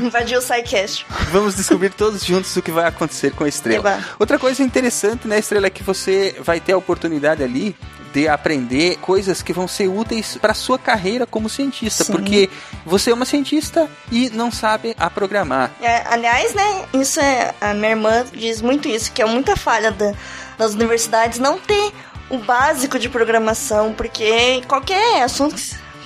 invadir 0.02 0.38
o 0.38 0.42
SciCast. 0.42 1.06
Vamos 1.30 1.54
descobrir 1.54 1.90
todos 1.90 2.24
juntos 2.24 2.54
o 2.56 2.62
que 2.62 2.70
vai 2.70 2.86
acontecer 2.86 3.32
com 3.32 3.44
a 3.44 3.48
estrela. 3.48 3.78
Eba. 3.78 4.04
Outra 4.18 4.38
coisa 4.38 4.62
interessante 4.62 5.26
na 5.26 5.38
estrela 5.38 5.66
é 5.66 5.70
que 5.70 5.82
você 5.82 6.36
vai 6.40 6.60
ter 6.60 6.72
a 6.72 6.78
oportunidade 6.78 7.42
ali 7.42 7.76
de 8.12 8.28
aprender 8.28 8.96
coisas 8.98 9.42
que 9.42 9.52
vão 9.52 9.66
ser 9.66 9.88
úteis 9.88 10.36
para 10.40 10.54
sua 10.54 10.78
carreira 10.78 11.26
como 11.26 11.48
cientista, 11.48 12.04
Sim. 12.04 12.12
porque 12.12 12.50
você 12.84 13.10
é 13.10 13.14
uma 13.14 13.24
cientista 13.24 13.88
e 14.10 14.28
não 14.30 14.50
sabe 14.50 14.94
a 14.98 15.08
programar. 15.08 15.70
É, 15.80 16.04
aliás, 16.08 16.54
né, 16.54 16.84
isso 16.94 17.20
é. 17.20 17.54
A 17.60 17.72
minha 17.74 17.90
irmã 17.90 18.24
diz 18.32 18.60
muito 18.60 18.88
isso, 18.88 19.12
que 19.12 19.22
é 19.22 19.26
muita 19.26 19.56
falha 19.56 19.90
da- 19.90 20.12
das 20.58 20.74
universidades 20.74 21.38
não 21.38 21.58
ter 21.58 21.92
o 22.28 22.38
básico 22.38 22.98
de 22.98 23.08
programação, 23.08 23.92
porque 23.92 24.62
qualquer 24.68 25.22
assunto 25.22 25.56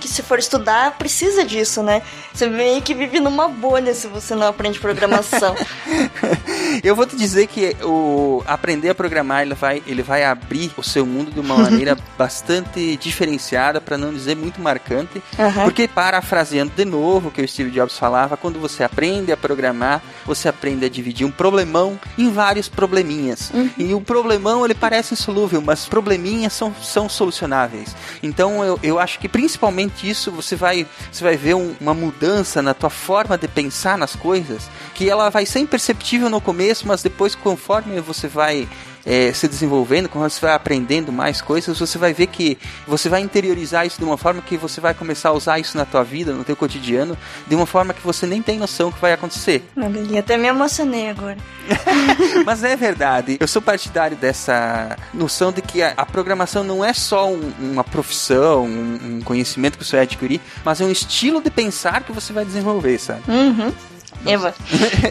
que 0.01 0.09
se 0.09 0.23
for 0.23 0.39
estudar 0.39 0.93
precisa 0.99 1.45
disso, 1.45 1.83
né? 1.83 2.03
Você 2.37 2.49
meio 2.49 2.83
que 2.83 2.93
vive 2.93 3.19
numa 3.19 3.49
bolha 3.49 3.95
se 3.95 4.07
você 4.09 4.35
não 4.35 4.47
aprende 4.47 4.79
programação. 4.79 5.55
Eu 6.85 6.95
vou 6.95 7.07
te 7.07 7.17
dizer 7.17 7.47
que 7.47 7.75
o 7.83 8.43
aprender 8.47 8.91
a 8.91 8.95
programar 8.95 9.41
ele 9.41 9.55
vai, 9.55 9.83
ele 9.87 10.03
vai 10.03 10.23
abrir 10.23 10.71
o 10.77 10.83
seu 10.83 11.07
mundo 11.07 11.31
de 11.31 11.41
uma 11.41 11.57
maneira 11.65 11.97
bastante 12.19 12.95
diferenciada, 12.99 13.81
para 13.81 13.97
não 13.97 14.13
dizer 14.13 14.37
muito 14.37 14.61
marcante. 14.61 15.23
Aham. 15.39 15.65
Porque, 15.65 15.89
parafraseando 15.89 16.73
de 16.77 16.85
novo 16.85 17.29
o 17.29 17.31
que 17.31 17.41
o 17.41 17.49
Steve 17.49 17.71
Jobs 17.71 17.99
falava, 17.99 18.37
quando 18.37 18.61
você 18.61 18.85
aprende 18.85 19.33
a 19.33 19.37
programar, 19.37 20.03
você 20.27 20.47
aprende 20.47 20.85
a 20.85 20.91
dividir 20.91 21.27
um 21.27 21.31
problemão 21.31 21.99
em 22.19 22.31
vários 22.31 22.69
probleminhas. 22.69 23.51
E 23.79 23.95
o 23.95 24.01
problemão 24.03 24.63
ele 24.63 24.75
parece 24.75 25.15
insolúvel, 25.15 25.63
mas 25.63 25.87
probleminhas 25.87 26.53
são, 26.53 26.75
são 26.83 27.09
solucionáveis. 27.09 27.97
Então 28.23 28.63
eu, 28.63 28.79
eu 28.83 28.99
acho 28.99 29.19
que 29.19 29.27
principalmente 29.29 30.07
isso 30.07 30.31
você 30.31 30.55
vai, 30.55 30.87
você 31.11 31.25
vai 31.25 31.37
ver 31.39 31.55
um- 31.55 31.75
uma 31.81 31.95
mudança 31.95 32.26
na 32.63 32.75
tua 32.75 32.91
forma 32.91 33.37
de 33.39 33.49
pensar 33.49 33.97
nas 33.97 34.15
coisas, 34.15 34.69
que 34.95 35.09
ela 35.09 35.31
vai 35.31 35.47
ser 35.47 35.61
imperceptível 35.61 36.29
no 36.29 36.41
começo, 36.41 36.87
mas 36.87 37.03
depois 37.03 37.35
conforme 37.35 38.01
você 38.01 38.29
vai 38.29 38.69
é, 39.07 39.33
se 39.33 39.47
desenvolvendo, 39.47 40.09
quando 40.09 40.29
você 40.29 40.41
vai 40.41 40.53
aprendendo 40.53 41.13
mais 41.13 41.41
coisas, 41.41 41.79
você 41.79 41.97
vai 41.97 42.13
ver 42.13 42.27
que 42.27 42.59
você 42.87 43.09
vai 43.09 43.21
interiorizar 43.21 43.87
isso 43.87 43.99
de 43.99 44.05
uma 44.05 44.17
forma 44.19 44.43
que 44.43 44.57
você 44.57 44.81
vai 44.81 44.93
começar 44.95 45.29
a 45.29 45.33
usar 45.33 45.59
isso 45.61 45.77
na 45.77 45.85
tua 45.85 46.03
vida, 46.03 46.33
no 46.33 46.43
teu 46.45 46.57
cotidiano, 46.57 47.17
de 47.47 47.55
uma 47.55 47.67
forma 47.67 47.95
que 47.95 48.03
você 48.03 48.27
nem 48.27 48.43
tem 48.43 48.59
noção 48.59 48.91
que 48.91 49.01
vai 49.01 49.13
acontecer. 49.13 49.65
Olha 49.77 49.87
ali, 49.87 50.19
até 50.19 50.37
me 50.37 50.49
emocionei 50.49 51.09
agora. 51.11 51.37
Mas 52.45 52.63
é 52.65 52.75
verdade, 52.77 53.37
eu 53.41 53.47
sou 53.49 53.63
partidário 53.63 54.17
dessa 54.17 54.97
noção 55.15 55.53
de 55.53 55.63
que 55.63 55.83
a, 55.83 55.95
a 55.97 56.05
programação 56.07 56.63
não 56.65 56.85
é 56.85 56.93
só 56.93 57.29
um- 57.31 57.53
uma 57.61 57.85
profissão, 57.85 58.65
um, 58.65 59.17
um 59.19 59.21
conhecimento 59.23 59.79
que 59.79 59.85
você 59.85 59.97
vai 59.97 60.03
adquirir, 60.05 60.41
mas 60.65 60.81
é 60.81 60.85
um 60.85 60.91
estilo 60.91 61.41
de 61.41 61.51
pensar 61.51 62.03
que 62.03 62.13
você 62.13 62.33
vai 62.33 62.45
desenvolver, 62.45 62.99
sabe? 62.99 63.23
Uhum. 63.29 63.73
Eva. 64.27 64.55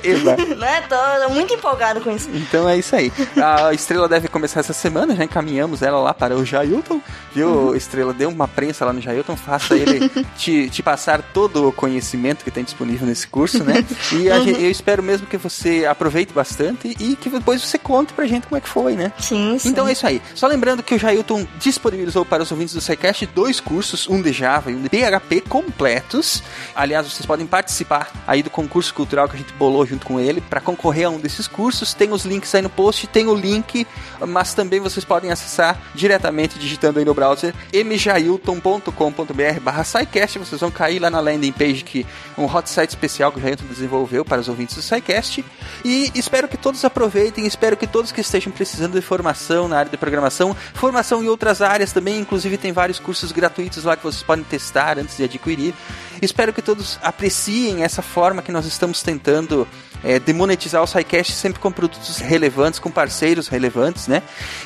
Eva. 0.04 0.36
né? 0.56 0.82
Tô, 0.90 0.96
tô 1.28 1.30
muito 1.34 1.54
empolgado 1.54 2.02
com 2.02 2.12
isso. 2.12 2.30
Então 2.34 2.68
é 2.68 2.78
isso 2.78 2.96
aí. 2.96 3.12
A 3.42 3.74
Estrela 3.74 4.08
deve 4.08 4.28
começar 4.28 4.60
essa 4.60 4.74
semana, 4.74 5.16
já 5.16 5.24
encaminhamos 5.24 5.82
ela 5.82 6.00
lá 6.00 6.14
para 6.14 6.36
o 6.36 6.46
Jailton. 6.46 7.02
Viu, 7.34 7.46
Uhum. 7.50 7.76
Estrela? 7.76 8.14
Dê 8.14 8.26
uma 8.26 8.48
prensa 8.48 8.86
lá 8.86 8.94
no 8.94 9.02
Jailton, 9.02 9.36
faça 9.36 9.76
ele 9.76 10.10
te, 10.38 10.70
te 10.70 10.82
passar 10.84 11.22
todo 11.22 11.68
o 11.68 11.72
conhecimento 11.72 12.44
que 12.44 12.52
tem 12.52 12.64
disponível 12.64 13.06
nesse 13.08 13.28
curso, 13.28 13.64
né? 13.64 13.86
E 14.12 14.30
a 14.30 14.36
Uhum. 14.38 14.48
eu 14.50 14.70
espero 14.72 15.02
mesmo 15.02 15.26
que 15.28 15.38
você 15.38 15.86
aproveite 15.86 16.34
bastante 16.34 16.96
e 17.00 17.16
que 17.16 17.30
depois 17.30 17.62
você 17.62 17.78
conte 17.78 18.14
pra 18.14 18.26
gente 18.28 18.48
como 18.48 18.58
é 18.58 18.62
que 18.62 18.68
foi, 18.70 18.96
né? 18.96 19.12
Sim, 19.20 19.58
sim. 19.60 19.70
Então 19.70 19.88
é 19.88 19.92
isso 19.94 20.06
aí. 20.06 20.22
Só 20.34 20.48
lembrando 20.48 20.84
que 20.84 20.94
o 20.96 21.00
Jailton 21.00 21.46
disponibilizou 21.60 22.26
para 22.26 22.44
os 22.44 22.52
ouvintes 22.52 22.74
do 22.74 22.82
SciCast 22.82 23.26
dois 23.28 23.60
cursos, 23.60 24.08
um 24.10 24.22
de 24.22 24.32
Java 24.34 24.72
e 24.72 24.76
um 24.76 24.82
de 24.82 24.90
PHP 24.90 25.42
completos. 25.42 26.44
Aliás, 26.76 27.06
vocês 27.12 27.26
podem 27.26 27.46
participar 27.46 28.12
aí 28.28 28.42
do 28.44 28.50
concurso 28.50 28.94
cultural 29.06 29.30
que 29.30 29.36
a 29.36 29.40
gente 29.40 29.54
bolou 29.54 29.86
junto 29.86 30.06
com 30.06 30.20
ele 30.20 30.42
para 30.42 30.60
concorrer 30.60 31.06
a 31.06 31.10
um 31.10 31.20
desses 31.20 31.48
cursos. 31.48 31.94
Tem 31.94 32.12
os 32.12 32.26
links 32.26 32.54
aí 32.56 32.62
no 32.62 32.70
post, 32.70 33.06
tem 33.06 33.28
o 33.28 33.36
link, 33.36 33.86
mas 34.28 34.54
também 34.56 34.80
vocês 34.80 35.06
podem 35.06 35.32
acessar 35.32 35.80
diretamente 35.94 36.58
digitando 36.58 36.98
aí 36.98 37.06
no 37.06 37.14
browser 37.14 37.54
mjailton.com.br 37.72 39.60
barra 39.62 39.84
SciCast. 39.84 40.40
Vocês 40.40 40.60
vão 40.60 40.72
cair 40.72 41.00
lá 41.00 41.10
na 41.10 41.20
landing 41.20 41.52
page 41.52 41.84
que 41.84 42.06
um 42.36 42.46
hot 42.46 42.68
site 42.68 42.90
especial 42.90 43.32
que 43.32 43.38
o 43.38 43.42
Jailton 43.42 43.66
desenvolveu 43.66 44.26
para 44.26 44.42
os 44.42 44.50
ouvintes 44.50 44.76
do 44.76 44.82
SciCast. 44.82 45.46
E 45.84 46.12
espero 46.16 46.48
que 46.48 46.58
todos 46.58 46.84
aproveitem, 46.84 47.46
espero 47.46 47.78
que 47.78 47.86
todos 47.86 48.12
que 48.12 48.22
estejam 48.22 48.52
precisando 48.52 48.94
de 48.94 49.02
formação 49.02 49.68
na 49.68 49.78
área 49.78 49.92
de 49.92 49.98
programação, 49.98 50.56
formação 50.74 51.24
em 51.24 51.28
outras 51.28 51.62
áreas 51.62 51.92
também, 51.92 52.20
inclusive 52.20 52.58
tem 52.58 52.72
vários 52.74 53.00
cursos 53.00 53.32
gratuitos 53.32 53.84
lá 53.84 53.96
que 53.96 54.04
vocês 54.04 54.24
podem 54.24 54.44
testar 54.44 54.98
antes 54.98 55.16
de 55.16 55.24
adquirir. 55.24 55.76
Espero 56.22 56.54
que 56.54 56.62
todos 56.62 56.98
apreciem 57.04 57.84
essa 57.84 58.02
forma 58.02 58.42
que 58.42 58.52
nós 58.52 58.66
estamos 58.66 58.85
tentando 58.94 59.68
é, 60.04 60.20
demonetizar 60.20 60.82
o 60.82 60.88
SciCast 60.88 61.34
sempre 61.34 61.60
com 61.60 61.72
produtos 61.72 62.18
relevantes, 62.18 62.80
com 62.80 62.92
parceiros 62.92 63.48
relevantes, 63.48 64.08
né? 64.08 64.22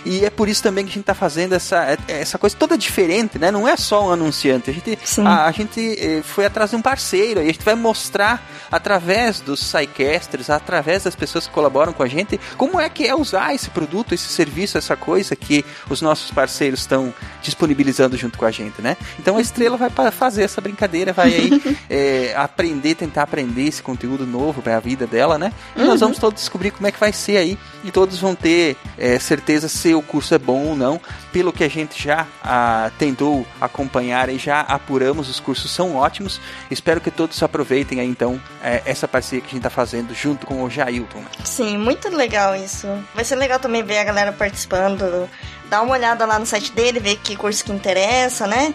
E 0.05 0.25
é 0.25 0.29
por 0.29 0.47
isso 0.47 0.61
também 0.63 0.85
que 0.85 0.91
a 0.91 0.93
gente 0.93 1.03
está 1.03 1.13
fazendo 1.13 1.53
essa, 1.53 1.97
essa 2.07 2.37
coisa 2.37 2.55
toda 2.55 2.77
diferente, 2.77 3.37
né? 3.37 3.51
Não 3.51 3.67
é 3.67 3.75
só 3.77 4.07
um 4.07 4.11
anunciante, 4.11 4.69
a 4.69 4.73
gente, 4.73 4.97
a, 5.25 5.45
a 5.45 5.51
gente 5.51 5.79
eh, 5.99 6.21
foi 6.23 6.45
atrás 6.45 6.71
de 6.71 6.75
um 6.75 6.81
parceiro 6.81 7.41
e 7.41 7.43
a 7.43 7.51
gente 7.51 7.63
vai 7.63 7.75
mostrar 7.75 8.43
através 8.71 9.39
dos 9.39 9.59
SciCasters, 9.59 10.49
através 10.49 11.03
das 11.03 11.15
pessoas 11.15 11.47
que 11.47 11.53
colaboram 11.53 11.93
com 11.93 12.03
a 12.03 12.07
gente, 12.07 12.39
como 12.57 12.79
é 12.79 12.89
que 12.89 13.07
é 13.07 13.15
usar 13.15 13.53
esse 13.53 13.69
produto, 13.69 14.13
esse 14.13 14.27
serviço, 14.27 14.77
essa 14.77 14.95
coisa 14.95 15.35
que 15.35 15.65
os 15.89 16.01
nossos 16.01 16.31
parceiros 16.31 16.81
estão 16.81 17.13
disponibilizando 17.41 18.17
junto 18.17 18.37
com 18.37 18.45
a 18.45 18.51
gente, 18.51 18.81
né? 18.81 18.97
Então 19.19 19.37
a 19.37 19.41
Estrela 19.41 19.77
vai 19.77 19.89
fazer 20.11 20.43
essa 20.43 20.61
brincadeira, 20.61 21.13
vai 21.13 21.33
aí 21.33 21.79
eh, 21.89 22.33
aprender, 22.37 22.95
tentar 22.95 23.23
aprender 23.23 23.67
esse 23.67 23.81
conteúdo 23.81 24.25
novo 24.25 24.61
para 24.61 24.77
a 24.77 24.79
vida 24.79 25.05
dela, 25.05 25.28
né? 25.37 25.53
E 25.75 25.83
nós 25.83 25.99
vamos 25.99 26.17
todos 26.17 26.39
descobrir 26.41 26.71
como 26.71 26.87
é 26.87 26.91
que 26.91 26.99
vai 26.99 27.13
ser 27.13 27.37
aí 27.37 27.57
e 27.83 27.91
todos 27.91 28.19
vão 28.19 28.35
ter 28.35 28.75
eh, 28.97 29.19
certeza 29.19 29.69
se 29.69 29.93
o 29.93 30.01
curso 30.01 30.33
é 30.33 30.37
bom 30.37 30.65
ou 30.67 30.75
não. 30.75 30.99
Pelo 31.31 31.53
que 31.53 31.63
a 31.63 31.69
gente 31.69 32.01
já 32.01 32.25
ah, 32.43 32.91
tentou 32.97 33.45
acompanhar 33.61 34.29
e 34.29 34.37
já 34.37 34.61
apuramos, 34.61 35.29
os 35.29 35.39
cursos 35.39 35.71
são 35.71 35.95
ótimos. 35.95 36.41
Espero 36.71 36.99
que 36.99 37.11
todos 37.11 37.41
aproveitem 37.43 37.99
aí 37.99 38.07
então 38.07 38.41
eh, 38.63 38.81
essa 38.85 39.07
parceria 39.07 39.41
que 39.41 39.47
a 39.47 39.51
gente 39.51 39.59
está 39.59 39.69
fazendo 39.69 40.13
junto 40.13 40.45
com 40.45 40.63
o 40.63 40.69
Jailton. 40.69 41.19
né? 41.19 41.25
Sim, 41.43 41.77
muito 41.77 42.09
legal 42.09 42.55
isso. 42.55 42.87
Vai 43.13 43.23
ser 43.23 43.35
legal 43.35 43.59
também 43.59 43.83
ver 43.83 43.99
a 43.99 44.03
galera 44.03 44.31
participando. 44.31 45.29
Dar 45.69 45.83
uma 45.83 45.93
olhada 45.93 46.25
lá 46.25 46.39
no 46.39 46.45
site 46.45 46.71
dele, 46.71 46.99
ver 46.99 47.17
que 47.17 47.35
curso 47.35 47.63
que 47.63 47.71
interessa, 47.71 48.47
né? 48.47 48.73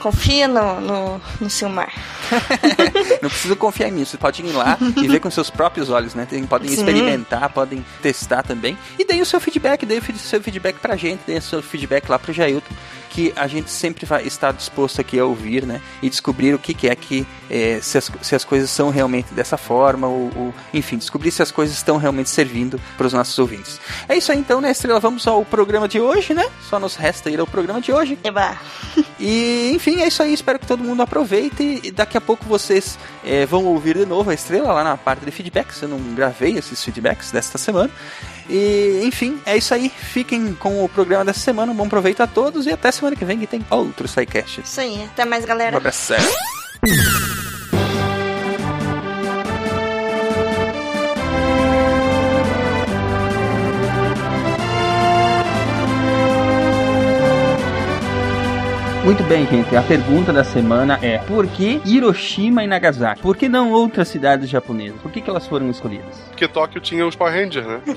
Confia 0.00 0.48
no, 0.48 0.80
no, 0.80 1.20
no 1.40 1.50
Silmar. 1.50 1.92
Não 3.22 3.28
precisa 3.28 3.54
confiar 3.54 3.88
em 3.88 3.92
mim, 3.92 4.04
você 4.04 4.16
pode 4.16 4.42
ir 4.42 4.52
lá 4.52 4.78
e 4.96 5.06
ver 5.06 5.20
com 5.20 5.30
seus 5.30 5.50
próprios 5.50 5.90
olhos, 5.90 6.14
né? 6.14 6.26
Podem 6.48 6.68
Sim. 6.68 6.76
experimentar, 6.76 7.50
podem 7.50 7.84
testar 8.02 8.42
também. 8.42 8.76
E 8.98 9.04
deem 9.04 9.20
o 9.20 9.26
seu 9.26 9.38
feedback, 9.40 9.84
deem 9.84 10.00
o 10.00 10.18
seu 10.18 10.42
feedback 10.42 10.76
pra 10.76 10.96
gente, 10.96 11.20
deem 11.26 11.38
o 11.38 11.42
seu 11.42 11.62
feedback 11.62 12.08
lá 12.08 12.18
pro 12.18 12.32
Jailton, 12.32 12.74
que 13.20 13.32
a 13.36 13.46
gente 13.46 13.70
sempre 13.70 14.06
vai 14.06 14.26
estar 14.26 14.50
disposto 14.52 14.98
aqui 14.98 15.18
a 15.18 15.24
ouvir, 15.26 15.66
né? 15.66 15.82
E 16.00 16.08
descobrir 16.08 16.54
o 16.54 16.58
que, 16.58 16.72
que 16.72 16.88
é 16.88 16.96
que, 16.96 17.26
eh, 17.50 17.78
se, 17.82 17.98
as, 17.98 18.10
se 18.22 18.34
as 18.34 18.44
coisas 18.44 18.70
são 18.70 18.88
realmente 18.88 19.34
dessa 19.34 19.58
forma, 19.58 20.06
ou, 20.06 20.30
ou, 20.34 20.54
enfim, 20.72 20.96
descobrir 20.96 21.30
se 21.30 21.42
as 21.42 21.50
coisas 21.50 21.76
estão 21.76 21.98
realmente 21.98 22.30
servindo 22.30 22.80
para 22.96 23.06
os 23.06 23.12
nossos 23.12 23.38
ouvintes. 23.38 23.78
É 24.08 24.16
isso 24.16 24.32
aí 24.32 24.38
então, 24.38 24.58
né, 24.58 24.70
Estrela? 24.70 24.98
Vamos 24.98 25.26
ao 25.26 25.44
programa 25.44 25.86
de 25.86 26.00
hoje, 26.00 26.32
né? 26.32 26.46
Só 26.70 26.78
nos 26.78 26.96
resta 26.96 27.28
ir 27.28 27.38
ao 27.38 27.46
programa 27.46 27.80
de 27.82 27.92
hoje. 27.92 28.18
Eba. 28.24 28.56
E 29.22 29.72
enfim, 29.74 30.00
é 30.00 30.08
isso 30.08 30.22
aí. 30.22 30.32
Espero 30.32 30.58
que 30.58 30.66
todo 30.66 30.82
mundo 30.82 31.02
aproveite. 31.02 31.82
E 31.84 31.90
daqui 31.90 32.16
a 32.16 32.20
pouco 32.22 32.46
vocês 32.46 32.98
eh, 33.22 33.44
vão 33.44 33.66
ouvir 33.66 33.98
de 33.98 34.06
novo 34.06 34.30
a 34.30 34.34
estrela 34.34 34.72
lá 34.72 34.82
na 34.82 34.96
parte 34.96 35.26
de 35.26 35.30
feedbacks. 35.30 35.82
Eu 35.82 35.88
não 35.90 35.98
gravei 36.14 36.56
esses 36.56 36.82
feedbacks 36.82 37.30
desta 37.30 37.58
semana. 37.58 37.90
E 38.48 39.02
enfim, 39.04 39.38
é 39.44 39.56
isso 39.56 39.74
aí. 39.74 39.88
Fiquem 39.88 40.54
com 40.54 40.82
o 40.82 40.88
programa 40.88 41.24
dessa 41.24 41.40
semana. 41.40 41.70
Um 41.70 41.74
bom 41.74 41.88
proveito 41.88 42.22
a 42.22 42.26
todos 42.26 42.66
e 42.66 42.72
até 42.72 42.90
semana 42.90 43.09
que 43.16 43.24
vem 43.24 43.38
que 43.38 43.46
tem 43.46 43.64
outro 43.70 44.06
SciCast. 44.08 44.60
Isso 44.62 44.80
aí. 44.80 45.04
Até 45.04 45.24
mais, 45.24 45.44
Um 45.44 45.48
galera. 45.48 45.76
abraço. 45.76 46.14
Muito 59.10 59.24
bem, 59.24 59.44
gente. 59.44 59.74
A 59.76 59.82
pergunta 59.82 60.32
da 60.32 60.44
semana 60.44 60.96
é: 61.02 61.18
por 61.18 61.44
que 61.44 61.82
Hiroshima 61.84 62.62
e 62.62 62.66
Nagasaki? 62.68 63.20
Por 63.20 63.36
que 63.36 63.48
não 63.48 63.72
outras 63.72 64.06
cidades 64.06 64.48
japonesas? 64.48 65.00
Por 65.00 65.10
que, 65.10 65.20
que 65.20 65.28
elas 65.28 65.48
foram 65.48 65.68
escolhidas? 65.68 66.14
Porque 66.28 66.46
Tóquio 66.46 66.80
tinha 66.80 67.04
os 67.04 67.16
Power 67.16 67.34
Rangers, 67.34 67.66
né? 67.66 67.80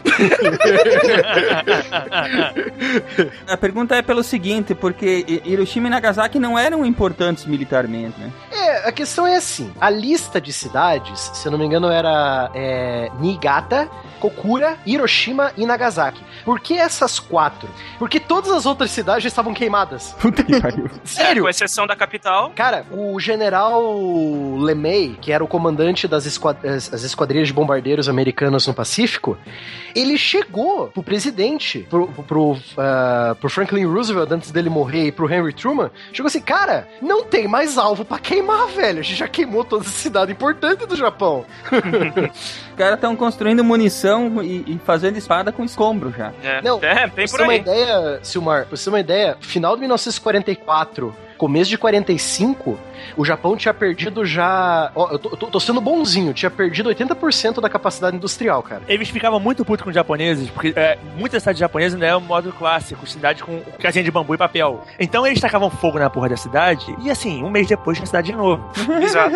A 3.47 3.55
pergunta 3.55 3.95
é 3.95 4.01
pelo 4.01 4.23
seguinte: 4.23 4.73
porque 4.73 5.23
Hi- 5.27 5.43
Hiroshima 5.45 5.85
e 5.87 5.91
Nagasaki 5.91 6.39
não 6.39 6.57
eram 6.57 6.83
importantes 6.83 7.45
militarmente, 7.45 8.19
né? 8.19 8.31
É, 8.51 8.89
a 8.89 8.91
questão 8.91 9.27
é 9.27 9.35
assim: 9.35 9.71
a 9.79 9.91
lista 9.91 10.41
de 10.41 10.51
cidades, 10.51 11.29
se 11.35 11.47
eu 11.47 11.51
não 11.51 11.59
me 11.59 11.65
engano, 11.67 11.89
era 11.91 12.49
é, 12.55 13.11
Niigata, 13.19 13.87
Kokura, 14.23 14.77
Hiroshima 14.85 15.51
e 15.57 15.65
Nagasaki. 15.65 16.21
Por 16.45 16.61
que 16.61 16.77
essas 16.77 17.19
quatro? 17.19 17.67
Porque 17.99 18.21
todas 18.21 18.51
as 18.51 18.65
outras 18.65 18.89
cidades 18.89 19.23
já 19.23 19.27
estavam 19.27 19.53
queimadas. 19.53 20.15
Puta 20.21 20.43
que 20.45 20.61
pariu. 20.61 20.89
É, 20.93 21.07
Sério? 21.07 21.43
com 21.43 21.49
exceção 21.49 21.85
da 21.85 21.95
capital. 21.95 22.51
Cara, 22.55 22.85
o 22.91 23.19
general 23.19 23.81
LeMay, 24.59 25.17
que 25.21 25.31
era 25.31 25.43
o 25.43 25.47
comandante 25.47 26.07
das 26.07 26.25
esquad 26.25 26.57
as, 26.65 26.93
as 26.93 27.03
esquadrilhas 27.03 27.47
de 27.47 27.53
bombardeiros 27.53 28.07
americanos 28.07 28.65
no 28.65 28.73
Pacífico, 28.73 29.37
ele 29.95 30.17
chegou 30.17 30.87
pro 30.87 31.03
presidente, 31.03 31.85
pro, 31.89 32.07
pro, 32.07 32.57
ah, 32.77 33.35
pro 33.39 33.49
Franklin 33.49 33.85
Roosevelt, 33.85 34.31
antes 34.31 34.51
dele 34.51 34.69
morrer, 34.69 35.07
e 35.07 35.11
pro 35.11 35.31
Henry 35.31 35.53
Truman, 35.53 35.91
chegou 36.13 36.27
assim, 36.27 36.41
cara, 36.41 36.87
não 37.01 37.23
tem 37.23 37.47
mais 37.47 37.77
alvo 37.77 38.05
pra 38.05 38.19
queimar, 38.19 38.67
velho. 38.67 38.99
A 38.99 39.03
gente 39.03 39.17
já 39.17 39.27
queimou 39.27 39.65
toda 39.65 39.83
essa 39.83 39.91
cidade 39.91 40.31
importante 40.31 40.85
do 40.85 40.95
Japão. 40.95 41.45
Os 42.71 42.75
caras 42.75 42.95
estão 42.95 43.15
construindo 43.15 43.63
munição 43.63 44.12
e, 44.41 44.63
e 44.67 44.81
fazendo 44.85 45.17
espada 45.17 45.51
com 45.51 45.63
escombro 45.63 46.13
já. 46.15 46.31
É, 46.43 46.61
Não, 46.61 46.77
é 46.81 47.07
tem 47.07 47.13
Pra 47.13 47.27
você 47.27 47.37
ter 47.37 47.43
uma 47.43 47.55
ideia, 47.55 48.19
Silmar, 48.23 48.65
pra 48.65 48.77
você 48.77 48.83
ter 48.85 48.89
uma 48.89 48.99
ideia, 48.99 49.37
final 49.39 49.75
de 49.75 49.81
1944, 49.81 51.15
começo 51.43 51.69
de 51.69 51.77
45, 51.77 52.79
o 53.17 53.25
Japão 53.25 53.57
tinha 53.57 53.73
perdido 53.73 54.25
já. 54.25 54.89
Ó, 54.95 55.11
eu 55.11 55.19
tô, 55.19 55.29
eu 55.31 55.35
tô- 55.37 55.47
tô 55.47 55.59
sendo 55.59 55.81
bonzinho, 55.81 56.33
tinha 56.33 56.49
perdido 56.49 56.89
80% 56.89 57.59
da 57.59 57.67
capacidade 57.69 58.15
industrial, 58.15 58.63
cara. 58.63 58.81
Eles 58.87 59.09
ficavam 59.09 59.41
muito 59.41 59.65
putos 59.65 59.83
com 59.83 59.89
os 59.89 59.93
japoneses, 59.95 60.49
porque 60.49 60.71
é, 60.73 60.97
muitas 61.17 61.43
cidades 61.43 61.59
japonesas 61.59 61.95
ainda 61.95 62.07
é 62.07 62.15
o 62.15 62.21
modo 62.21 62.53
clássico, 62.53 63.05
cidade 63.05 63.43
com 63.43 63.59
casinha 63.77 64.05
de 64.05 64.09
bambu 64.09 64.33
e 64.33 64.37
papel. 64.37 64.85
Então 64.97 65.27
eles 65.27 65.41
tacavam 65.41 65.69
fogo 65.69 65.99
na 65.99 66.09
porra 66.09 66.29
da 66.29 66.37
cidade, 66.37 66.95
e 67.01 67.11
assim, 67.11 67.43
um 67.43 67.49
mês 67.49 67.67
depois 67.67 67.97
tinha 67.97 68.05
cidade 68.07 68.27
de 68.31 68.37
novo. 68.37 68.63
Exato. 69.03 69.35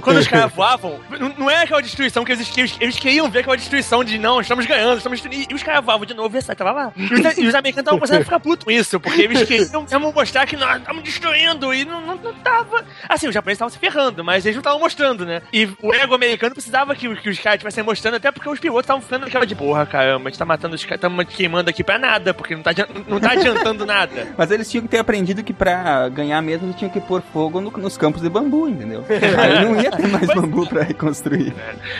Quando 0.00 0.16
os 0.16 0.26
caras 0.26 0.52
voavam, 0.52 0.98
não- 1.20 1.32
não 1.38 1.50
é 1.50 1.62
aquela 1.62 1.80
destruição 1.80 2.24
que 2.24 2.32
eles, 2.32 2.58
eles, 2.58 2.76
eles 2.80 2.98
queriam 2.98 3.30
ver 3.30 3.40
aquela 3.40 3.56
destruição 3.56 4.02
de 4.02 4.18
não, 4.18 4.40
estamos 4.40 4.66
ganhando, 4.66 4.96
estamos 4.96 5.20
destruindo. 5.20 5.52
E 5.52 5.54
os 5.54 5.62
caras 5.62 5.84
voavam 5.84 6.04
de 6.04 6.14
novo 6.14 6.34
e 6.34 6.38
a 6.38 6.40
cidade 6.42 6.58
tava 6.58 6.72
lá. 6.72 6.92
E 6.96 7.02
os, 7.14 7.38
e 7.38 7.46
os 7.46 7.54
americanos 7.54 7.78
estavam 7.78 7.98
começando 8.00 8.20
a 8.22 8.24
ficar 8.24 8.40
putos 8.40 8.64
com 8.64 8.70
isso, 8.72 8.98
porque 8.98 9.22
eles 9.22 9.44
queriam 9.44 9.84
queriam 9.84 10.12
mostrar 10.12 10.46
que 10.46 10.56
nós 10.56 10.78
estamos 10.78 11.02
destruindo 11.04 11.27
e 11.34 11.84
não, 11.84 12.00
não, 12.00 12.16
não 12.16 12.34
tava. 12.34 12.84
Assim, 13.08 13.28
os 13.28 13.34
japoneses 13.34 13.56
estavam 13.56 13.70
se 13.70 13.78
ferrando, 13.78 14.24
mas 14.24 14.44
eles 14.46 14.56
não 14.56 14.60
estavam 14.60 14.78
mostrando, 14.80 15.24
né? 15.26 15.42
E 15.52 15.68
o 15.82 15.94
ego 15.94 16.14
americano 16.14 16.54
precisava 16.54 16.94
que, 16.94 17.08
que 17.16 17.28
os 17.30 17.38
caras 17.38 17.56
estivessem 17.56 17.82
mostrando, 17.84 18.14
até 18.14 18.30
porque 18.30 18.48
os 18.48 18.58
pilotos 18.60 18.84
estavam 18.84 19.02
ficando 19.02 19.22
naquela 19.24 19.46
de 19.46 19.54
porra, 19.54 19.86
caramba, 19.86 20.28
a 20.28 20.30
gente 20.30 20.38
tá 20.38 20.44
matando 20.44 20.74
os 20.74 20.82
caras, 20.84 20.96
estamos 20.98 21.24
queimando 21.26 21.70
aqui 21.70 21.82
pra 21.84 21.98
nada, 21.98 22.32
porque 22.34 22.54
não 22.54 22.62
tá, 22.62 22.70
não 23.06 23.20
tá 23.20 23.32
adiantando 23.32 23.84
nada. 23.86 24.28
Mas 24.36 24.50
eles 24.50 24.70
tinham 24.70 24.82
que 24.82 24.88
ter 24.88 24.98
aprendido 24.98 25.42
que 25.42 25.52
pra 25.52 26.08
ganhar 26.08 26.40
mesmo 26.42 26.66
eles 26.66 26.76
tinham 26.76 26.90
que 26.90 27.00
pôr 27.00 27.22
fogo 27.32 27.60
no- 27.60 27.70
nos 27.70 27.96
campos 27.96 28.22
de 28.22 28.28
bambu, 28.28 28.68
entendeu? 28.68 29.04
Aí 29.38 29.64
não 29.64 29.80
ia 29.80 29.90
ter 29.90 30.06
mais 30.08 30.26
bambu 30.28 30.66
pra 30.66 30.82
reconstruir. 30.82 31.52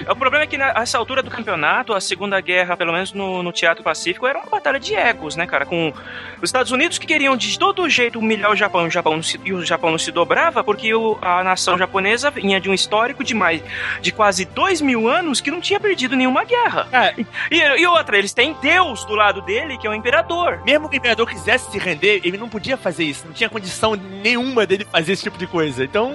O 0.08 0.16
problema 0.16 0.44
é 0.44 0.46
que 0.46 0.56
nessa 0.58 0.98
altura 0.98 1.22
do 1.22 1.30
campeonato, 1.30 1.92
a 1.92 2.00
Segunda 2.00 2.40
Guerra, 2.40 2.76
pelo 2.76 2.92
menos 2.92 3.12
no, 3.12 3.42
no 3.42 3.52
Teatro 3.52 3.82
Pacífico, 3.82 4.26
era 4.26 4.38
uma 4.38 4.46
batalha 4.50 4.78
de 4.80 4.94
egos, 4.94 5.36
né, 5.36 5.46
cara? 5.46 5.64
Com 5.66 5.92
os 6.42 6.48
Estados 6.48 6.72
Unidos 6.72 6.98
que 6.98 7.06
queriam 7.06 7.36
de 7.36 7.58
todo 7.58 7.88
jeito 7.88 8.18
humilhar 8.18 8.50
o 8.50 8.56
Japão, 8.56 8.84
e 8.84 8.88
o 8.88 8.90
Japão 8.90 9.17
não 9.18 9.22
se, 9.22 9.38
e 9.44 9.52
o 9.52 9.64
Japão 9.64 9.90
não 9.90 9.98
se 9.98 10.10
dobrava, 10.10 10.64
porque 10.64 10.94
o- 10.94 11.18
a 11.20 11.44
nação 11.44 11.76
japonesa 11.76 12.30
vinha 12.30 12.60
de 12.60 12.68
um 12.70 12.74
histórico 12.74 13.22
de 13.22 13.34
mais 13.34 13.62
de 14.00 14.10
quase 14.12 14.44
dois 14.44 14.80
mil 14.80 15.08
anos 15.08 15.40
que 15.40 15.50
não 15.50 15.60
tinha 15.60 15.78
perdido 15.78 16.16
nenhuma 16.16 16.44
guerra. 16.44 16.86
Cara, 16.90 17.14
E, 17.50 17.56
e 17.80 17.86
outra, 17.86 18.16
eles 18.18 18.32
têm 18.32 18.56
Deus 18.62 19.04
do 19.04 19.14
lado 19.14 19.42
dele, 19.42 19.76
que 19.78 19.86
é 19.86 19.90
o 19.90 19.94
imperador. 19.94 20.60
Mesmo 20.64 20.88
que 20.88 20.96
o 20.96 20.98
imperador 20.98 21.26
quisesse 21.28 21.70
se 21.70 21.78
render, 21.78 22.20
ele 22.24 22.38
não 22.38 22.48
podia 22.48 22.76
fazer 22.76 23.04
isso. 23.04 23.26
Não 23.26 23.32
tinha 23.32 23.48
condição 23.48 23.94
nenhuma 23.94 24.66
dele 24.66 24.86
fazer 24.90 25.12
esse 25.12 25.22
tipo 25.22 25.36
de 25.38 25.46
coisa. 25.46 25.84
Então, 25.84 26.14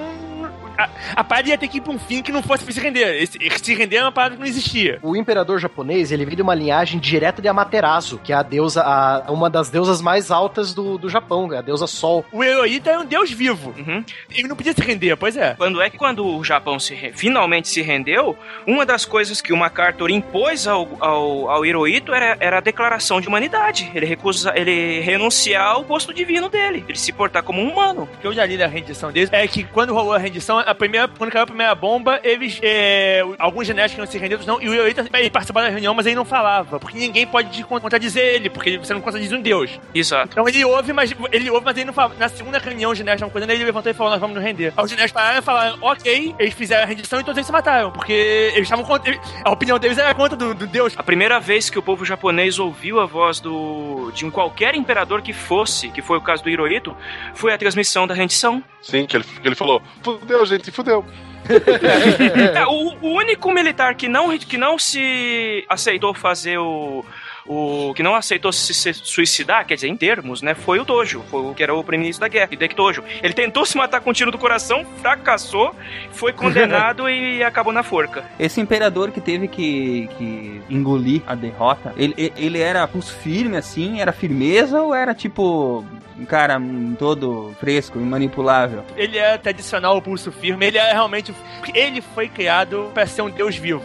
a, 0.78 0.90
a 1.16 1.24
parada 1.24 1.50
ia 1.50 1.58
ter 1.58 1.68
que 1.68 1.78
ir 1.78 1.82
pra 1.82 1.92
um 1.94 2.00
fim 2.00 2.22
que 2.22 2.32
não 2.32 2.42
fosse 2.44 2.64
pra 2.64 2.74
se 2.74 2.80
render. 2.80 3.22
Esse, 3.22 3.38
se 3.62 3.74
render 3.76 3.98
é 3.98 4.02
uma 4.04 4.12
parada 4.12 4.36
que 4.36 4.40
não 4.42 4.48
existia. 4.48 5.00
O 5.02 5.16
imperador 5.16 5.60
japonês, 5.60 6.12
ele 6.12 6.26
veio 6.26 6.36
de 6.38 6.42
uma 6.42 6.56
linhagem 6.56 7.00
direta 7.00 7.42
de 7.42 7.48
Amaterasu, 7.48 8.20
que 8.24 8.32
é 8.32 8.36
a 8.36 8.44
deusa, 8.44 8.82
a- 8.84 9.26
uma 9.32 9.50
das 9.50 9.70
deusas 9.70 10.02
mais 10.02 10.32
altas 10.32 10.74
do, 10.74 10.98
do 10.98 11.10
Japão, 11.10 11.50
a 11.52 11.62
deusa 11.62 11.88
Sol. 11.88 12.26
O 12.32 12.44
Heroíta 12.44 12.90
é 12.92 12.98
um 13.00 13.06
deus 13.06 13.32
vivo. 13.32 13.74
Uhum. 13.78 14.04
Ele 14.30 14.48
não 14.48 14.56
podia 14.56 14.74
se 14.74 14.82
render, 14.82 15.16
pois 15.16 15.36
é. 15.38 15.56
Quando 15.56 15.82
é 15.82 15.90
que 15.90 15.98
quando 15.98 16.26
o 16.26 16.44
Japão 16.44 16.80
se 16.80 16.94
re- 16.94 17.12
finalmente 17.14 17.68
se 17.68 17.82
rendeu, 17.82 18.38
uma 18.66 18.86
das 18.86 19.06
coisas 19.06 19.42
que 19.42 19.54
o 19.54 19.58
MacArthur 19.58 20.10
impôs 20.10 20.68
ao, 20.68 20.88
ao, 21.00 21.50
ao 21.50 21.66
Hirohito 21.66 22.14
era, 22.14 22.38
era 22.40 22.58
a 22.58 22.62
declaração 22.62 23.20
de 23.22 23.28
humanidade. 23.28 23.92
Ele 23.94 24.06
recusa, 24.06 24.54
ele 24.56 25.00
renunciar 25.02 25.66
ao 25.74 25.84
posto 25.84 26.14
divino 26.14 26.50
dele, 26.50 26.84
ele 26.88 26.98
se 26.98 27.12
portar 27.12 27.44
como 27.44 27.62
um 27.62 27.70
humano. 27.72 28.04
O 28.14 28.18
que 28.18 28.26
eu 28.28 28.34
já 28.34 28.46
li 28.46 28.58
da 28.58 28.68
rendição 28.68 29.12
deles 29.12 29.30
é 29.32 29.48
que 29.48 29.64
quando 29.64 29.94
rolou 29.94 30.14
a 30.14 30.18
rendição, 30.18 30.63
a 30.66 30.76
primeira, 30.76 31.08
quando 31.08 31.32
caiu 31.32 31.44
a 31.44 31.48
primeira 31.48 31.76
bomba, 31.76 32.20
eles. 32.24 32.60
é, 32.62 33.24
alguns 33.38 33.68
genéticos 33.68 33.98
iam 33.98 34.12
se 34.12 34.18
render, 34.18 34.36
outros 34.36 34.48
não. 34.48 34.62
E 34.62 34.70
o 34.70 34.74
Heroíta 34.74 35.06
ele 35.14 35.30
participava 35.30 35.66
da 35.66 35.72
reunião, 35.72 35.94
mas 35.94 36.06
ele 36.06 36.16
não 36.16 36.26
falava. 36.26 36.80
Porque 36.80 36.98
ninguém 36.98 37.26
pode 37.26 37.64
contradizer 37.64 38.24
ele, 38.24 38.50
porque 38.50 38.78
você 38.78 38.94
não 38.94 39.02
contradiz 39.02 39.32
um 39.32 39.42
deus. 39.42 39.80
Exato. 39.94 40.30
Então 40.32 40.48
ele 40.48 40.64
ouve, 40.66 40.94
mas 40.94 41.14
ele 41.32 41.50
ouve, 41.50 41.66
mas 41.66 41.78
ele 41.78 41.86
não 41.86 41.94
fala. 41.94 42.14
Na 42.18 42.30
segunda 42.30 42.58
reunião, 42.60 42.92
os 42.92 42.98
genéticos, 42.98 43.28
uma 43.28 43.32
coisa, 43.32 43.52
ele 43.52 43.64
levantou 43.64 43.92
e 43.92 43.96
falou: 43.96 44.12
Nós 44.12 44.20
vamos 44.20 44.36
nos 44.36 44.44
render. 44.44 44.74
Aí 44.76 44.84
os 44.84 44.90
genéticos 44.90 45.22
pararam 45.22 45.40
e 45.40 45.42
falaram: 45.42 45.78
Ok, 45.82 46.36
eles 46.40 46.54
fizeram 46.54 46.84
a 46.84 46.86
rendição 46.86 47.20
e 47.20 47.24
todos 47.24 47.38
eles 47.38 47.46
se 47.46 47.52
mataram. 47.52 47.92
Porque 47.92 48.14
eles 48.14 48.64
estavam 48.64 48.86
contra. 48.86 49.14
A 49.44 49.52
opinião 49.52 49.80
deles 49.80 49.98
era 49.98 50.14
contra 50.14 50.38
do, 50.38 50.54
do 50.54 50.68
Deus. 50.68 50.94
A 50.98 51.04
primeira 51.04 51.40
vez 51.40 51.70
que 51.70 51.80
o 51.80 51.82
povo 51.82 52.06
japonês 52.06 52.60
ouviu 52.60 53.00
a 53.00 53.06
voz 53.06 53.40
do 53.40 54.12
de 54.14 54.26
um 54.26 54.32
qualquer 54.32 54.76
imperador 54.76 55.22
que 55.22 55.34
fosse, 55.34 55.90
que 55.90 56.02
foi 56.02 56.18
o 56.18 56.22
caso 56.22 56.44
do 56.44 56.50
Hirohito, 56.50 56.96
foi 57.34 57.54
a 57.54 57.58
transmissão 57.58 58.08
da 58.08 58.14
rendição. 58.14 58.64
Sim, 58.82 59.06
que 59.06 59.16
ele, 59.18 59.24
que 59.24 59.48
ele 59.48 59.56
falou: 59.56 59.82
fudeu, 60.02 60.46
gente, 60.54 60.72
fudeu. 60.72 61.06
É, 62.56 62.66
o, 62.66 62.96
o 63.02 63.18
único 63.18 63.52
militar 63.52 63.96
que 63.96 64.08
não, 64.08 64.38
que 64.38 64.58
não 64.58 64.80
se 64.80 65.66
aceitou 65.68 66.14
fazer 66.14 66.58
o. 66.58 67.04
O 67.46 67.94
que 67.96 68.02
não 68.04 68.16
aceitou 68.16 68.52
se, 68.54 68.74
se 68.74 68.94
suicidar, 68.94 69.66
quer 69.66 69.76
dizer, 69.76 69.88
em 69.88 69.98
termos, 69.98 70.42
né? 70.42 70.54
Foi 70.54 70.80
o 70.80 70.86
Tojo, 70.86 71.24
foi 71.30 71.42
o 71.42 71.54
que 71.54 71.62
era 71.64 71.74
o 71.74 71.84
primeiro-ministro 71.84 72.22
da 72.22 72.28
guerra, 72.28 72.50
Hideki 72.52 72.76
Tojo. 72.76 73.04
Ele 73.22 73.34
tentou 73.34 73.66
se 73.66 73.76
matar 73.78 74.00
com 74.02 74.10
um 74.10 74.14
tiro 74.14 74.32
do 74.32 74.38
coração, 74.38 74.86
fracassou, 75.02 75.76
foi 76.12 76.32
condenado 76.34 77.10
e 77.10 77.44
acabou 77.44 77.74
na 77.74 77.84
forca. 77.84 78.24
Esse 78.40 78.62
imperador 78.62 79.12
que 79.12 79.20
teve 79.22 79.48
que, 79.48 80.08
que 80.18 80.62
engolir 80.70 81.22
a 81.28 81.36
derrota, 81.36 81.94
ele, 81.98 82.14
ele- 82.38 82.60
era 82.64 82.88
pulso 82.88 83.14
firme 83.18 83.58
assim? 83.58 84.00
Era 84.00 84.12
firmeza 84.14 84.82
ou 84.82 84.94
era 84.96 85.14
tipo 85.14 85.84
um 86.18 86.26
cara 86.26 86.62
todo 87.00 87.56
fresco 87.60 88.00
e 88.00 88.04
manipulável? 88.04 88.84
Ele 88.96 89.18
é 89.18 89.38
tradicional, 89.38 89.98
o 89.98 90.02
pulso 90.02 90.32
firme. 90.32 90.66
Ele 90.68 90.78
é 90.78 90.92
realmente. 90.94 91.34
Ele 91.74 92.02
foi 92.02 92.30
criado 92.30 92.92
pra 92.94 93.06
ser 93.06 93.22
um 93.24 93.30
deus 93.30 93.56
vivo. 93.56 93.82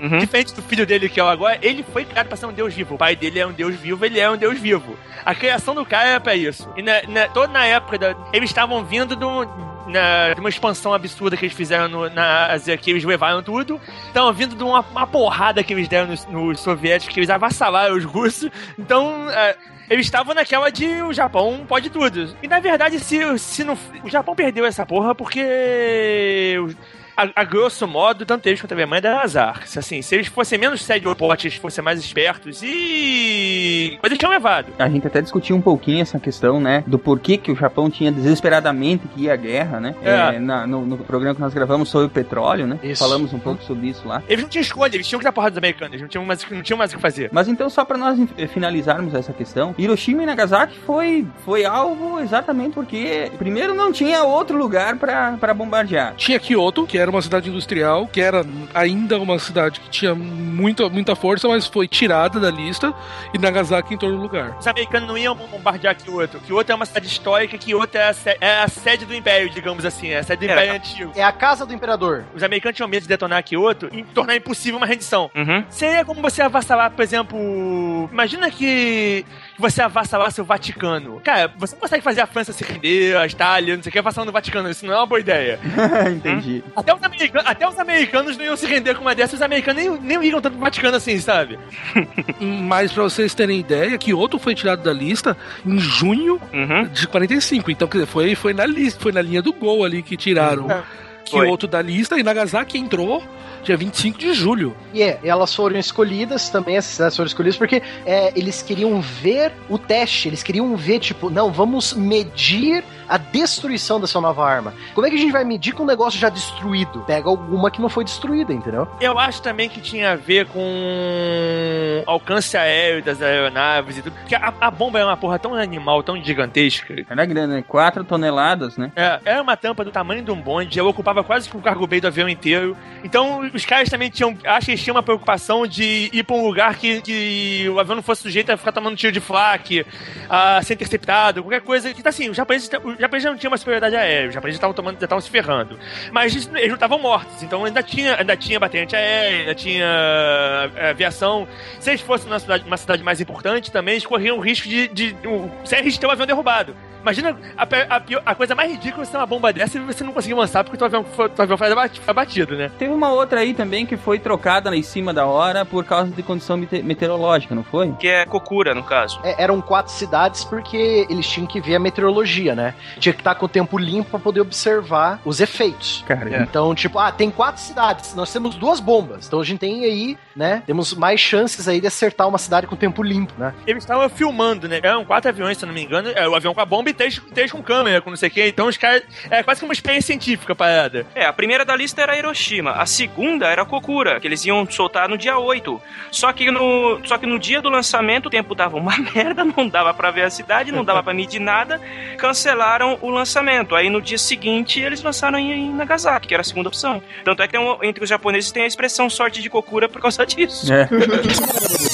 Uhum. 0.00 0.18
Diferente 0.18 0.54
do 0.54 0.62
filho 0.62 0.86
dele, 0.86 1.08
que 1.08 1.18
é 1.18 1.24
o 1.24 1.28
agora, 1.28 1.58
ele 1.62 1.82
foi 1.82 2.04
criado 2.04 2.28
pra 2.28 2.36
ser 2.36 2.46
um 2.46 2.52
deus 2.52 2.72
vivo. 2.74 2.91
O 2.94 2.98
pai 2.98 3.16
dele 3.16 3.38
é 3.40 3.46
um 3.46 3.52
deus 3.52 3.74
vivo, 3.74 4.04
ele 4.04 4.18
é 4.20 4.30
um 4.30 4.36
deus 4.36 4.58
vivo. 4.58 4.96
A 5.24 5.34
criação 5.34 5.74
do 5.74 5.84
cara 5.86 6.10
é 6.10 6.18
pra 6.18 6.34
isso. 6.34 6.68
E 6.76 6.82
na, 6.82 7.02
na, 7.08 7.28
toda 7.28 7.52
na 7.52 7.64
época, 7.64 7.98
da, 7.98 8.16
eles 8.32 8.50
estavam 8.50 8.84
vindo 8.84 9.14
do, 9.16 9.44
na, 9.86 10.34
de 10.34 10.40
uma 10.40 10.48
expansão 10.48 10.92
absurda 10.92 11.36
que 11.36 11.44
eles 11.44 11.56
fizeram 11.56 11.88
no- 11.88 12.10
na 12.10 12.46
Ásia, 12.46 12.76
que 12.76 12.90
eles 12.90 13.04
levaram 13.04 13.42
tudo. 13.42 13.80
Estavam 14.08 14.32
vindo 14.32 14.54
de 14.56 14.62
uma, 14.64 14.80
uma 14.80 15.06
porrada 15.06 15.62
que 15.62 15.72
eles 15.72 15.88
deram 15.88 16.08
nos, 16.08 16.26
nos 16.26 16.60
soviéticos, 16.60 17.14
que 17.14 17.20
eles 17.20 17.30
avassalaram 17.30 17.96
os 17.96 18.04
russos. 18.04 18.50
Então, 18.78 19.28
é, 19.30 19.56
eles 19.88 20.06
estavam 20.06 20.34
naquela 20.34 20.70
de 20.70 20.86
o 21.02 21.12
Japão 21.12 21.64
pode 21.68 21.88
tudo. 21.90 22.36
E 22.42 22.48
na 22.48 22.58
verdade, 22.60 22.98
se, 22.98 23.38
se 23.38 23.62
não, 23.64 23.76
o 24.02 24.10
Japão 24.10 24.34
perdeu 24.34 24.64
essa 24.66 24.84
porra 24.84 25.14
porque. 25.14 26.56
os- 26.64 26.76
A, 27.16 27.28
a 27.36 27.44
grosso 27.44 27.86
modo, 27.86 28.24
tanto 28.24 28.46
eles 28.46 28.60
quanto 28.60 28.72
a 28.72 28.74
minha 28.74 28.86
mãe 28.86 29.00
deram 29.00 29.18
azar. 29.20 29.66
Se, 29.66 29.78
Assim, 29.78 30.00
se 30.00 30.14
eles 30.14 30.28
fossem 30.28 30.58
menos 30.58 30.82
sério-potes, 30.82 31.56
fossem 31.56 31.82
mais 31.84 31.98
espertos 32.00 32.60
e. 32.62 33.98
Mas 34.02 34.10
eles 34.10 34.18
tinham 34.18 34.30
levado. 34.32 34.72
A 34.78 34.88
gente 34.88 35.06
até 35.06 35.20
discutiu 35.20 35.56
um 35.56 35.60
pouquinho 35.60 36.00
essa 36.02 36.18
questão, 36.18 36.60
né? 36.60 36.84
Do 36.86 36.98
porquê 36.98 37.36
que 37.36 37.50
o 37.50 37.56
Japão 37.56 37.90
tinha 37.90 38.10
desesperadamente 38.12 39.06
que 39.08 39.24
ir 39.24 39.30
à 39.30 39.36
guerra, 39.36 39.80
né? 39.80 39.94
É. 40.02 40.36
É, 40.36 40.38
na- 40.38 40.66
no, 40.66 40.86
no 40.86 40.98
programa 40.98 41.34
que 41.34 41.40
nós 41.40 41.52
gravamos 41.52 41.88
sobre 41.88 42.06
o 42.06 42.10
petróleo, 42.10 42.66
né? 42.66 42.78
Isso. 42.82 43.02
Falamos 43.02 43.32
um 43.32 43.38
pouco 43.38 43.62
sobre 43.64 43.88
isso 43.88 44.06
lá. 44.06 44.22
Eles 44.28 44.42
não 44.42 44.48
tinham 44.48 44.62
escolha, 44.62 44.94
eles 44.94 45.06
tinham 45.06 45.18
que 45.18 45.24
dar 45.24 45.32
porrada 45.32 45.50
dos 45.52 45.58
americanos, 45.58 45.92
eles 45.92 46.02
não 46.02 46.08
tinham 46.08 46.24
mais, 46.24 46.46
não 46.50 46.62
tinham 46.62 46.78
mais 46.78 46.92
o 46.92 46.96
que 46.96 47.02
fazer. 47.02 47.28
Mas 47.32 47.48
então, 47.48 47.68
só 47.68 47.84
para 47.84 47.98
nós 47.98 48.18
eh, 48.38 48.46
finalizarmos 48.46 49.14
essa 49.14 49.32
questão, 49.32 49.74
Hiroshima 49.76 50.22
e 50.22 50.26
Nagasaki 50.26 50.78
foi, 50.86 51.26
foi 51.44 51.64
alvo 51.64 52.20
exatamente 52.20 52.74
porque, 52.74 53.30
primeiro, 53.38 53.74
não 53.74 53.92
tinha 53.92 54.22
outro 54.24 54.56
lugar 54.56 54.96
para 54.96 55.54
bombardear. 55.54 56.14
Tinha 56.16 56.38
Kyoto, 56.38 56.86
que 56.86 56.96
era 57.02 57.10
uma 57.10 57.20
cidade 57.20 57.50
industrial, 57.50 58.06
que 58.06 58.20
era 58.20 58.44
ainda 58.72 59.18
uma 59.18 59.38
cidade 59.38 59.80
que 59.80 59.90
tinha 59.90 60.14
muita, 60.14 60.88
muita 60.88 61.14
força, 61.14 61.48
mas 61.48 61.66
foi 61.66 61.86
tirada 61.88 62.38
da 62.40 62.50
lista 62.50 62.94
e 63.34 63.38
Nagasaki 63.38 63.94
entrou 63.94 64.10
no 64.12 64.20
lugar. 64.20 64.56
Os 64.58 64.66
americanos 64.66 65.08
não 65.08 65.18
iam 65.18 65.34
bombardear 65.34 65.96
Kyoto. 65.96 66.38
Kyoto 66.40 66.72
é 66.72 66.74
uma 66.74 66.86
cidade 66.86 67.06
histórica, 67.06 67.58
Kyoto 67.58 67.96
é 67.98 68.08
a, 68.08 68.12
se- 68.14 68.36
é 68.40 68.62
a 68.62 68.68
sede 68.68 69.04
do 69.04 69.14
Império, 69.14 69.50
digamos 69.50 69.84
assim, 69.84 70.08
é 70.08 70.18
a 70.18 70.22
sede 70.22 70.46
do 70.46 70.50
É. 70.50 70.54
Império 70.54 70.74
Antigo. 70.74 71.12
É 71.16 71.22
a 71.24 71.32
casa 71.32 71.66
do 71.66 71.74
imperador. 71.74 72.24
Os 72.34 72.42
americanos 72.42 72.76
tinham 72.76 72.88
medo 72.88 73.02
de 73.02 73.08
detonar 73.08 73.42
Kyoto 73.42 73.88
e 73.92 74.02
tornar 74.04 74.36
impossível 74.36 74.78
uma 74.78 74.86
rendição. 74.86 75.30
Uhum. 75.34 75.64
Seria 75.68 76.04
como 76.04 76.22
você 76.22 76.40
avassalar, 76.42 76.90
por 76.92 77.02
exemplo. 77.02 78.08
Imagina 78.12 78.50
que 78.50 79.26
você 79.58 79.82
avassalasse 79.82 80.40
o 80.40 80.44
Vaticano. 80.44 81.20
Cara, 81.24 81.52
você 81.56 81.74
não 81.74 81.80
consegue 81.80 82.02
fazer 82.02 82.20
a 82.20 82.26
França 82.26 82.52
se 82.52 82.64
render, 82.64 83.16
a 83.16 83.26
Itália, 83.26 83.76
não 83.76 83.82
sei 83.82 83.90
o 83.90 83.92
que, 83.92 83.98
avassalando 83.98 84.30
o 84.30 84.32
Vaticano. 84.32 84.68
Isso 84.70 84.84
não 84.86 84.92
é 84.94 84.96
uma 84.96 85.06
boa 85.06 85.20
ideia. 85.20 85.58
Entendi. 86.10 86.62
Até 86.74 86.94
os, 86.94 87.02
americanos, 87.02 87.46
até 87.50 87.68
os 87.68 87.78
americanos 87.78 88.36
não 88.36 88.44
iam 88.44 88.56
se 88.56 88.66
render 88.66 88.94
com 88.94 89.02
uma 89.02 89.14
dessas, 89.14 89.34
os 89.34 89.42
americanos 89.42 89.82
nem, 89.82 90.00
nem 90.00 90.18
ligam 90.18 90.40
tanto 90.40 90.54
pro 90.54 90.64
Vaticano 90.64 90.96
assim, 90.96 91.18
sabe? 91.18 91.58
Mas 92.40 92.92
pra 92.92 93.02
vocês 93.04 93.34
terem 93.34 93.60
ideia, 93.60 93.96
Kyoto 93.98 94.38
foi 94.38 94.54
tirado 94.54 94.82
da 94.82 94.92
lista 94.92 95.36
em 95.64 95.78
junho 95.78 96.40
Uhum. 96.52 96.84
de 96.88 97.06
45. 97.06 97.70
Então, 97.70 97.86
quer 97.88 97.98
dizer, 97.98 98.06
foi, 98.06 98.34
foi 98.34 98.52
na 98.52 98.66
lista, 98.66 99.00
foi 99.00 99.12
na 99.12 99.22
linha 99.22 99.42
do 99.42 99.52
gol 99.52 99.84
ali 99.84 100.02
que 100.02 100.16
tiraram 100.16 100.70
É. 100.70 100.82
Kyoto 101.24 101.66
da 101.66 101.80
lista 101.80 102.18
e 102.18 102.22
Nagasaki 102.22 102.78
entrou 102.78 103.22
dia 103.62 103.76
25 103.76 104.18
de 104.18 104.34
julho. 104.34 104.76
E 104.92 105.02
é, 105.02 105.18
elas 105.22 105.54
foram 105.54 105.78
escolhidas 105.78 106.48
também, 106.48 106.76
essas 106.76 106.92
cidades 106.94 107.16
foram 107.16 107.26
escolhidas 107.26 107.56
porque 107.56 107.82
é, 108.04 108.32
eles 108.36 108.60
queriam 108.62 109.00
ver 109.00 109.52
o 109.68 109.78
teste, 109.78 110.28
eles 110.28 110.42
queriam 110.42 110.76
ver, 110.76 110.98
tipo, 110.98 111.30
não, 111.30 111.50
vamos 111.52 111.92
medir 111.92 112.84
a 113.08 113.16
destruição 113.16 114.00
dessa 114.00 114.20
nova 114.20 114.44
arma. 114.44 114.74
Como 114.94 115.06
é 115.06 115.10
que 115.10 115.16
a 115.16 115.18
gente 115.18 115.32
vai 115.32 115.44
medir 115.44 115.72
com 115.72 115.82
um 115.82 115.86
negócio 115.86 116.18
já 116.18 116.28
destruído? 116.28 117.00
Pega 117.06 117.28
alguma 117.28 117.70
que 117.70 117.80
não 117.80 117.88
foi 117.88 118.04
destruída, 118.04 118.52
entendeu? 118.52 118.88
Eu 119.00 119.18
acho 119.18 119.42
também 119.42 119.68
que 119.68 119.80
tinha 119.80 120.12
a 120.12 120.16
ver 120.16 120.46
com 120.46 122.02
alcance 122.06 122.56
aéreo 122.56 123.02
das 123.02 123.20
aeronaves 123.20 123.98
e 123.98 124.02
tudo. 124.02 124.14
Porque 124.14 124.34
a, 124.34 124.52
a 124.60 124.70
bomba 124.70 124.98
é 124.98 125.04
uma 125.04 125.16
porra 125.16 125.38
tão 125.38 125.54
animal, 125.54 126.02
tão 126.02 126.22
gigantesca. 126.22 126.94
Era 127.08 127.24
grande, 127.24 127.54
né? 127.54 127.64
4 127.66 128.04
toneladas, 128.04 128.76
né? 128.76 128.92
É, 128.96 129.20
era 129.24 129.42
uma 129.42 129.56
tampa 129.56 129.84
do 129.84 129.90
tamanho 129.90 130.22
de 130.22 130.30
um 130.30 130.40
bonde, 130.40 130.78
ela 130.78 130.88
ocupava 130.88 131.22
quase 131.22 131.48
que 131.48 131.56
o 131.56 131.60
cargo 131.60 131.86
bay 131.86 132.00
do 132.00 132.06
avião 132.06 132.28
inteiro. 132.28 132.76
Então, 133.04 133.40
os 133.52 133.64
caras 133.64 133.88
também 133.88 134.10
tinham. 134.10 134.36
Acho 134.44 134.66
que 134.66 134.72
eles 134.72 134.82
tinham 134.82 134.96
uma 134.96 135.02
preocupação 135.02 135.66
de 135.66 136.10
ir 136.12 136.24
pra 136.24 136.36
um 136.36 136.46
lugar 136.46 136.76
que, 136.76 137.00
que 137.02 137.68
o 137.68 137.78
avião 137.78 137.96
não 137.96 138.02
fosse 138.02 138.22
sujeito 138.22 138.50
a 138.50 138.56
ficar 138.56 138.72
tomando 138.72 138.96
tiro 138.96 139.12
de 139.12 139.20
flak, 139.20 139.84
a 140.28 140.62
ser 140.62 140.74
interceptado, 140.74 141.42
qualquer 141.42 141.60
coisa. 141.60 141.92
Que, 141.92 142.06
assim, 142.06 142.28
os 142.28 142.36
japoneses, 142.36 142.70
os 142.84 142.98
japoneses 143.02 143.24
já 143.24 143.30
não 143.30 143.38
tinham 143.38 143.50
uma 143.50 143.58
superioridade 143.58 143.94
aérea, 143.96 144.28
os 144.28 144.34
japoneses 144.34 144.56
estavam 144.56 144.74
tomando, 144.74 144.98
já 144.98 145.04
estavam 145.04 145.20
se 145.20 145.30
ferrando. 145.30 145.78
Mas 146.10 146.32
eles 146.32 146.46
não 146.46 146.74
estavam 146.74 146.98
mortos, 146.98 147.42
então 147.42 147.64
ainda 147.64 147.82
tinha, 147.82 148.16
ainda 148.16 148.36
tinha 148.36 148.58
batente 148.58 148.96
aérea, 148.96 149.38
ainda 149.40 149.54
tinha 149.54 150.70
é, 150.76 150.90
aviação. 150.90 151.46
Se 151.80 151.90
eles 151.90 152.00
fossem 152.00 152.28
numa 152.28 152.38
cidade, 152.38 152.64
uma 152.66 152.76
cidade 152.76 153.02
mais 153.02 153.20
importante, 153.20 153.70
também 153.70 153.94
eles 153.94 154.06
corriam 154.06 154.38
o 154.38 154.40
risco 154.40 154.68
de. 154.68 154.88
de, 154.88 155.12
de 155.12 155.28
sem 155.64 155.82
risco 155.82 155.94
de 155.94 156.00
ter 156.00 156.06
um 156.06 156.10
avião 156.10 156.26
derrubado. 156.26 156.74
Imagina 157.02 157.36
a, 157.56 157.62
a 157.96 158.02
a 158.32 158.34
coisa 158.34 158.54
mais 158.54 158.70
ridícula 158.70 159.02
é 159.02 159.06
ser 159.06 159.16
uma 159.16 159.26
bomba 159.26 159.52
dessa 159.52 159.76
e 159.76 159.80
você 159.80 160.02
não 160.04 160.12
conseguir 160.12 160.34
lançar 160.34 160.64
porque 160.64 160.82
o 160.82 160.86
avião 160.86 161.04
teu 161.04 161.42
avião 161.42 161.58
foi 161.58 161.70
abati- 161.70 162.00
foi 162.00 162.10
abatido, 162.10 162.56
né? 162.56 162.70
Teve 162.78 162.92
uma 162.92 163.12
outra 163.12 163.40
aí 163.40 163.52
também 163.54 163.84
que 163.84 163.96
foi 163.96 164.18
trocada 164.18 164.70
lá 164.70 164.76
em 164.76 164.82
cima 164.82 165.12
da 165.12 165.26
hora 165.26 165.64
por 165.64 165.84
causa 165.84 166.10
de 166.10 166.22
condição 166.22 166.56
mete- 166.56 166.82
meteorológica, 166.82 167.54
não 167.54 167.64
foi? 167.64 167.92
Que 167.98 168.08
é 168.08 168.24
Kokura, 168.26 168.74
no 168.74 168.82
caso. 168.82 169.20
É, 169.24 169.42
eram 169.42 169.60
quatro 169.60 169.92
cidades 169.92 170.44
porque 170.44 171.06
eles 171.10 171.26
tinham 171.26 171.46
que 171.46 171.60
ver 171.60 171.74
a 171.76 171.78
meteorologia, 171.78 172.54
né? 172.54 172.74
Tinha 172.98 173.12
que 173.12 173.20
estar 173.20 173.34
com 173.34 173.46
o 173.46 173.48
tempo 173.48 173.76
limpo 173.78 174.10
pra 174.10 174.18
poder 174.20 174.40
observar 174.40 175.20
os 175.24 175.40
efeitos. 175.40 176.04
Cara, 176.06 176.42
Então, 176.42 176.74
tipo, 176.74 176.98
ah, 176.98 177.10
tem 177.12 177.30
quatro 177.30 177.60
cidades, 177.62 178.14
nós 178.14 178.32
temos 178.32 178.54
duas 178.54 178.80
bombas. 178.80 179.26
Então 179.26 179.40
a 179.40 179.44
gente 179.44 179.58
tem 179.58 179.84
aí, 179.84 180.16
né? 180.36 180.62
Temos 180.66 180.94
mais 180.94 181.20
chances 181.20 181.66
aí 181.68 181.80
de 181.80 181.86
acertar 181.86 182.28
uma 182.28 182.38
cidade 182.38 182.66
com 182.66 182.76
tempo 182.76 183.02
limpo, 183.02 183.32
né? 183.38 183.52
Eles 183.66 183.82
estavam 183.82 184.08
filmando, 184.08 184.68
né? 184.68 184.80
Eram 184.82 185.04
quatro 185.04 185.28
aviões, 185.28 185.58
se 185.58 185.64
eu 185.64 185.66
não 185.66 185.74
me 185.74 185.82
engano. 185.82 186.10
É, 186.14 186.28
o 186.28 186.34
avião 186.34 186.54
com 186.54 186.60
a 186.60 186.64
bomba 186.66 186.90
e 186.92 186.94
três, 186.94 187.20
três 187.34 187.50
com 187.52 187.62
câmera, 187.62 188.00
com 188.00 188.10
não 188.10 188.16
sei 188.16 188.28
o 188.28 188.32
quê. 188.32 188.46
Então 188.48 188.66
os 188.68 188.76
caras. 188.76 189.02
É 189.30 189.42
quase 189.42 189.60
que 189.60 189.64
uma 189.64 189.72
experiência 189.72 190.06
científica 190.06 190.52
a 190.52 190.56
parada. 190.56 191.06
É, 191.14 191.24
a 191.24 191.32
primeira 191.32 191.64
da 191.64 191.74
lista 191.74 192.00
era 192.02 192.16
Hiroshima, 192.16 192.72
a 192.72 192.86
segunda 192.86 193.46
era 193.46 193.64
Kokura, 193.64 194.20
que 194.20 194.26
eles 194.26 194.44
iam 194.44 194.68
soltar 194.70 195.08
no 195.08 195.16
dia 195.18 195.38
8. 195.38 195.80
Só 196.10 196.32
que 196.32 196.50
no, 196.50 197.00
só 197.04 197.18
que 197.18 197.26
no 197.26 197.38
dia 197.38 197.60
do 197.60 197.68
lançamento 197.68 198.26
o 198.26 198.30
tempo 198.30 198.54
dava 198.54 198.76
uma 198.76 198.96
merda, 199.14 199.44
não 199.44 199.68
dava 199.68 199.92
pra 199.94 200.10
ver 200.10 200.22
a 200.22 200.30
cidade, 200.30 200.70
não 200.72 200.84
dava 200.84 201.02
pra 201.02 201.12
medir 201.14 201.40
nada, 201.40 201.80
cancelaram 202.18 202.98
o 203.00 203.10
lançamento. 203.10 203.74
Aí 203.74 203.88
no 203.90 204.00
dia 204.00 204.18
seguinte 204.18 204.80
eles 204.80 205.02
lançaram 205.02 205.38
em, 205.38 205.52
em 205.52 205.72
Nagasaki, 205.74 206.28
que 206.28 206.34
era 206.34 206.40
a 206.42 206.44
segunda 206.44 206.68
opção. 206.68 207.02
Tanto 207.24 207.42
é 207.42 207.46
que 207.46 207.52
tem 207.52 207.60
um- 207.60 207.78
entre 207.82 208.02
os 208.04 208.08
japoneses 208.10 208.50
tem 208.52 208.64
a 208.64 208.66
expressão 208.66 209.08
sorte 209.10 209.40
de 209.42 209.48
Kokura 209.50 209.88
por 209.88 210.00
causa 210.00 210.24
disso. 210.26 210.72
É. 210.72 210.88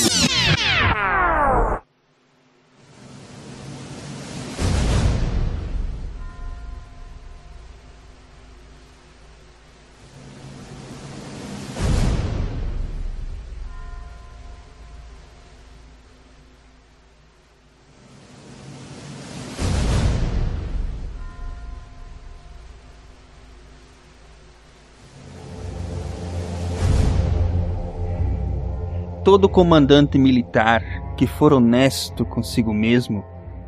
Todo 29.31 29.47
comandante 29.47 30.17
militar 30.17 30.83
que 31.14 31.27
for 31.27 31.53
honesto 31.53 32.25
consigo 32.25 32.73
mesmo 32.73 33.23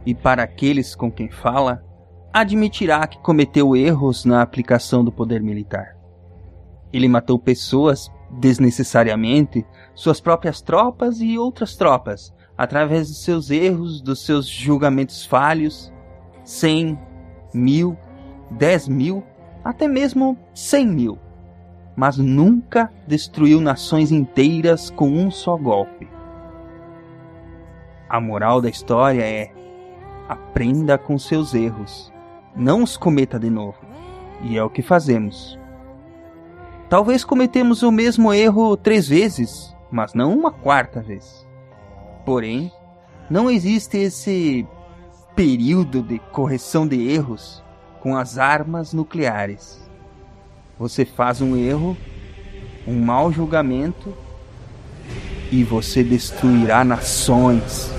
e 0.06 0.14
para 0.14 0.42
aqueles 0.42 0.94
com 0.94 1.12
quem 1.12 1.28
fala, 1.28 1.84
admitirá 2.32 3.06
que 3.06 3.18
cometeu 3.18 3.76
erros 3.76 4.24
na 4.24 4.40
aplicação 4.40 5.04
do 5.04 5.12
poder 5.12 5.42
militar. 5.42 5.98
Ele 6.90 7.06
matou 7.06 7.38
pessoas 7.38 8.10
desnecessariamente, 8.30 9.66
suas 9.94 10.18
próprias 10.18 10.62
tropas 10.62 11.20
e 11.20 11.36
outras 11.36 11.76
tropas, 11.76 12.32
através 12.56 13.08
dos 13.08 13.22
seus 13.22 13.50
erros, 13.50 14.00
dos 14.00 14.24
seus 14.24 14.48
julgamentos 14.48 15.26
falhos, 15.26 15.92
cem, 16.42 16.98
mil, 17.52 17.98
dez 18.50 18.88
mil, 18.88 19.22
até 19.62 19.86
mesmo 19.86 20.38
cem 20.54 20.86
mil 20.86 21.18
mas 21.96 22.16
nunca 22.16 22.90
destruiu 23.06 23.60
nações 23.60 24.10
inteiras 24.10 24.90
com 24.90 25.08
um 25.08 25.30
só 25.30 25.56
golpe. 25.56 26.08
A 28.08 28.20
moral 28.20 28.60
da 28.60 28.68
história 28.68 29.22
é: 29.22 29.52
aprenda 30.28 30.98
com 30.98 31.18
seus 31.18 31.54
erros, 31.54 32.12
não 32.56 32.82
os 32.82 32.96
cometa 32.96 33.38
de 33.38 33.50
novo. 33.50 33.78
E 34.42 34.56
é 34.56 34.64
o 34.64 34.70
que 34.70 34.82
fazemos. 34.82 35.58
Talvez 36.88 37.24
cometemos 37.24 37.82
o 37.82 37.92
mesmo 37.92 38.32
erro 38.32 38.76
três 38.76 39.06
vezes, 39.06 39.76
mas 39.90 40.12
não 40.12 40.36
uma 40.36 40.50
quarta 40.50 41.00
vez. 41.00 41.46
Porém, 42.24 42.72
não 43.28 43.48
existe 43.48 43.96
esse 43.96 44.66
período 45.36 46.02
de 46.02 46.18
correção 46.18 46.86
de 46.88 47.08
erros 47.08 47.62
com 48.00 48.16
as 48.16 48.38
armas 48.38 48.92
nucleares. 48.92 49.79
Você 50.80 51.04
faz 51.04 51.42
um 51.42 51.58
erro, 51.58 51.94
um 52.86 52.98
mau 52.98 53.30
julgamento 53.30 54.14
e 55.52 55.62
você 55.62 56.02
destruirá 56.02 56.82
nações. 56.82 57.92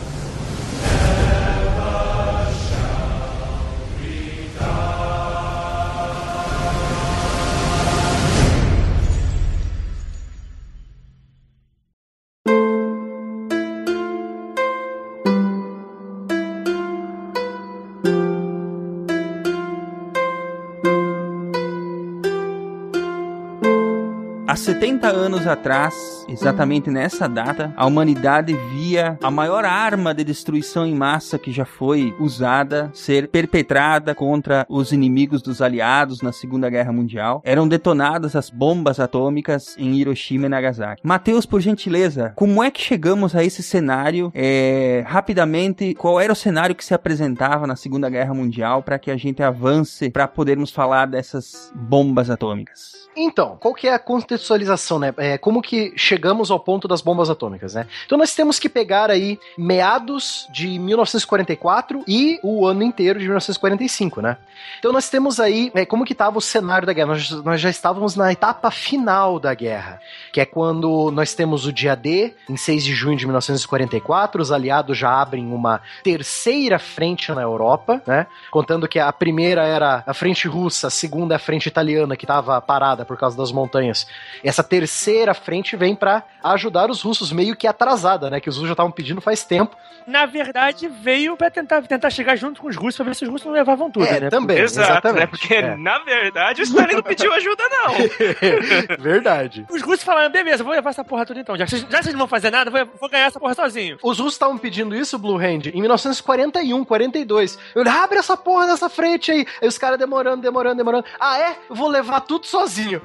70 24.81 25.09
anos 25.09 25.45
atrás, 25.45 26.20
exatamente 26.27 26.89
nessa 26.89 27.27
data, 27.27 27.73
a 27.75 27.85
humanidade 27.85 28.53
via 28.73 29.17
a 29.21 29.31
maior 29.31 29.65
arma 29.65 30.13
de 30.13 30.23
destruição 30.23 30.85
em 30.85 30.95
massa 30.95 31.37
que 31.37 31.51
já 31.51 31.65
foi 31.65 32.15
usada 32.19 32.89
ser 32.93 33.27
perpetrada 33.27 34.13
contra 34.13 34.65
os 34.69 34.91
inimigos 34.91 35.41
dos 35.41 35.61
aliados 35.61 36.21
na 36.21 36.31
Segunda 36.31 36.69
Guerra 36.69 36.91
Mundial. 36.91 37.41
Eram 37.43 37.67
detonadas 37.67 38.35
as 38.35 38.49
bombas 38.49 38.99
atômicas 38.99 39.75
em 39.77 39.95
Hiroshima 39.95 40.45
e 40.45 40.49
Nagasaki. 40.49 41.01
Mateus, 41.05 41.45
por 41.45 41.61
gentileza, 41.61 42.33
como 42.35 42.63
é 42.63 42.71
que 42.71 42.81
chegamos 42.81 43.35
a 43.35 43.43
esse 43.43 43.63
cenário? 43.63 44.31
É, 44.33 45.03
rapidamente, 45.07 45.93
qual 45.95 46.19
era 46.19 46.33
o 46.33 46.35
cenário 46.35 46.75
que 46.75 46.85
se 46.85 46.93
apresentava 46.93 47.67
na 47.67 47.75
Segunda 47.75 48.09
Guerra 48.09 48.33
Mundial 48.33 48.83
para 48.83 48.99
que 48.99 49.11
a 49.11 49.17
gente 49.17 49.41
avance 49.41 50.09
para 50.09 50.27
podermos 50.27 50.71
falar 50.71 51.05
dessas 51.07 51.71
bombas 51.75 52.29
atômicas? 52.29 53.01
Então, 53.15 53.57
qual 53.59 53.73
que 53.73 53.87
é 53.87 53.93
a 53.93 53.99
contextualização, 53.99 54.97
né? 54.97 55.13
É, 55.17 55.37
como 55.37 55.61
que 55.61 55.93
chegamos 55.97 56.20
ao 56.51 56.59
ponto 56.59 56.87
das 56.87 57.01
bombas 57.01 57.29
atômicas, 57.29 57.73
né? 57.73 57.87
Então 58.05 58.17
nós 58.17 58.33
temos 58.33 58.59
que 58.59 58.69
pegar 58.69 59.09
aí 59.09 59.39
meados 59.57 60.47
de 60.51 60.79
1944 60.79 62.03
e 62.07 62.39
o 62.43 62.65
ano 62.65 62.83
inteiro 62.83 63.19
de 63.19 63.25
1945, 63.25 64.21
né? 64.21 64.37
Então 64.79 64.91
nós 64.91 65.09
temos 65.09 65.39
aí 65.39 65.71
é, 65.73 65.85
como 65.85 66.05
que 66.05 66.13
estava 66.13 66.37
o 66.37 66.41
cenário 66.41 66.85
da 66.85 66.93
guerra. 66.93 67.07
Nós, 67.07 67.31
nós, 67.43 67.61
já 67.61 67.69
estávamos 67.69 68.15
na 68.15 68.31
etapa 68.31 68.71
final 68.71 69.39
da 69.39 69.53
guerra, 69.53 69.99
que 70.31 70.41
é 70.41 70.45
quando 70.45 71.11
nós 71.11 71.33
temos 71.33 71.65
o 71.65 71.73
dia 71.73 71.95
D, 71.95 72.33
em 72.49 72.57
6 72.57 72.83
de 72.83 72.93
junho 72.93 73.17
de 73.17 73.25
1944, 73.25 74.41
os 74.41 74.51
aliados 74.51 74.97
já 74.97 75.21
abrem 75.21 75.51
uma 75.53 75.81
terceira 76.03 76.79
frente 76.79 77.31
na 77.31 77.41
Europa, 77.41 78.01
né? 78.05 78.27
Contando 78.49 78.87
que 78.87 78.99
a 78.99 79.11
primeira 79.11 79.63
era 79.63 80.03
a 80.05 80.13
frente 80.13 80.47
russa, 80.47 80.87
a 80.87 80.91
segunda 80.91 81.35
é 81.35 81.37
a 81.37 81.39
frente 81.39 81.67
italiana, 81.67 82.15
que 82.15 82.25
estava 82.25 82.59
parada 82.61 83.05
por 83.05 83.17
causa 83.17 83.37
das 83.37 83.51
montanhas. 83.51 84.07
Essa 84.43 84.63
terceira 84.63 85.33
frente 85.33 85.75
vem 85.75 85.95
para 86.01 86.23
ajudar 86.43 86.89
os 86.89 86.99
russos 87.03 87.31
meio 87.31 87.55
que 87.55 87.67
atrasada, 87.67 88.27
né? 88.27 88.39
Que 88.41 88.49
os 88.49 88.55
russos 88.55 88.69
já 88.69 88.73
estavam 88.73 88.91
pedindo 88.91 89.21
faz 89.21 89.43
tempo. 89.43 89.77
Na 90.07 90.25
verdade, 90.25 90.87
veio 90.87 91.37
para 91.37 91.51
tentar, 91.51 91.83
tentar 91.83 92.09
chegar 92.09 92.35
junto 92.35 92.59
com 92.59 92.67
os 92.67 92.75
russos 92.75 92.95
pra 92.95 93.05
ver 93.05 93.13
se 93.15 93.23
os 93.23 93.29
russos 93.29 93.45
não 93.45 93.53
levavam 93.53 93.91
tudo, 93.91 94.07
É, 94.07 94.19
né? 94.19 94.29
também, 94.31 94.57
Exato, 94.57 94.89
exatamente. 94.93 95.19
né? 95.19 95.27
Porque, 95.27 95.53
É. 95.53 95.75
na 95.77 95.99
verdade, 95.99 96.61
o 96.61 96.63
Stalin 96.63 96.95
não 96.95 97.03
pediu 97.03 97.31
ajuda, 97.31 97.63
não. 97.69 97.93
Verdade. 98.99 99.65
Os 99.69 99.81
russos 99.83 100.03
falaram, 100.03 100.31
beleza, 100.31 100.63
vou 100.63 100.73
levar 100.73 100.89
essa 100.89 101.03
porra 101.03 101.25
toda 101.25 101.39
então. 101.39 101.55
Já 101.55 101.65
que 101.65 101.71
vocês, 101.71 101.81
já 101.87 102.01
vocês 102.01 102.13
não 102.13 102.19
vão 102.19 102.27
fazer 102.27 102.49
nada, 102.49 102.71
vou, 102.71 102.83
vou 102.99 103.09
ganhar 103.09 103.25
essa 103.27 103.39
porra 103.39 103.53
sozinho. 103.53 103.97
Os 104.01 104.17
russos 104.17 104.33
estavam 104.33 104.57
pedindo 104.57 104.95
isso, 104.95 105.17
Blue 105.19 105.37
Hand, 105.37 105.67
em 105.71 105.79
1941, 105.81 106.83
42. 106.83 107.59
Eu 107.75 107.83
falei, 107.83 107.99
abre 108.01 108.17
essa 108.17 108.35
porra 108.35 108.65
dessa 108.67 108.89
frente 108.89 109.31
aí. 109.31 109.45
Aí 109.61 109.67
os 109.67 109.77
caras 109.77 109.99
demorando, 109.99 110.41
demorando, 110.41 110.77
demorando. 110.77 111.05
Ah, 111.19 111.37
é? 111.39 111.55
Eu 111.69 111.75
vou 111.75 111.87
levar 111.87 112.21
tudo 112.21 112.45
sozinho. 112.47 113.01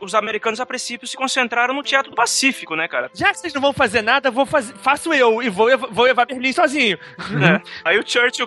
Os 0.00 0.14
americanos, 0.14 0.60
a 0.60 0.66
princípio, 0.66 1.06
se 1.08 1.16
concentraram 1.16 1.72
no 1.74 1.82
Teatro 1.82 2.01
do 2.10 2.14
Pacífico, 2.14 2.74
né, 2.76 2.86
cara? 2.88 3.10
Já 3.14 3.30
que 3.32 3.38
vocês 3.38 3.52
não 3.54 3.60
vão 3.60 3.72
fazer 3.72 4.02
nada, 4.02 4.30
vou 4.30 4.44
fazer, 4.46 4.74
faço 4.74 5.12
eu 5.12 5.42
e 5.42 5.48
vou, 5.48 5.66
vou 5.90 6.04
levar 6.04 6.26
Berlim 6.26 6.52
sozinho. 6.52 6.98
É. 7.18 7.62
Aí 7.84 7.98
o 7.98 8.06
Churchill 8.06 8.46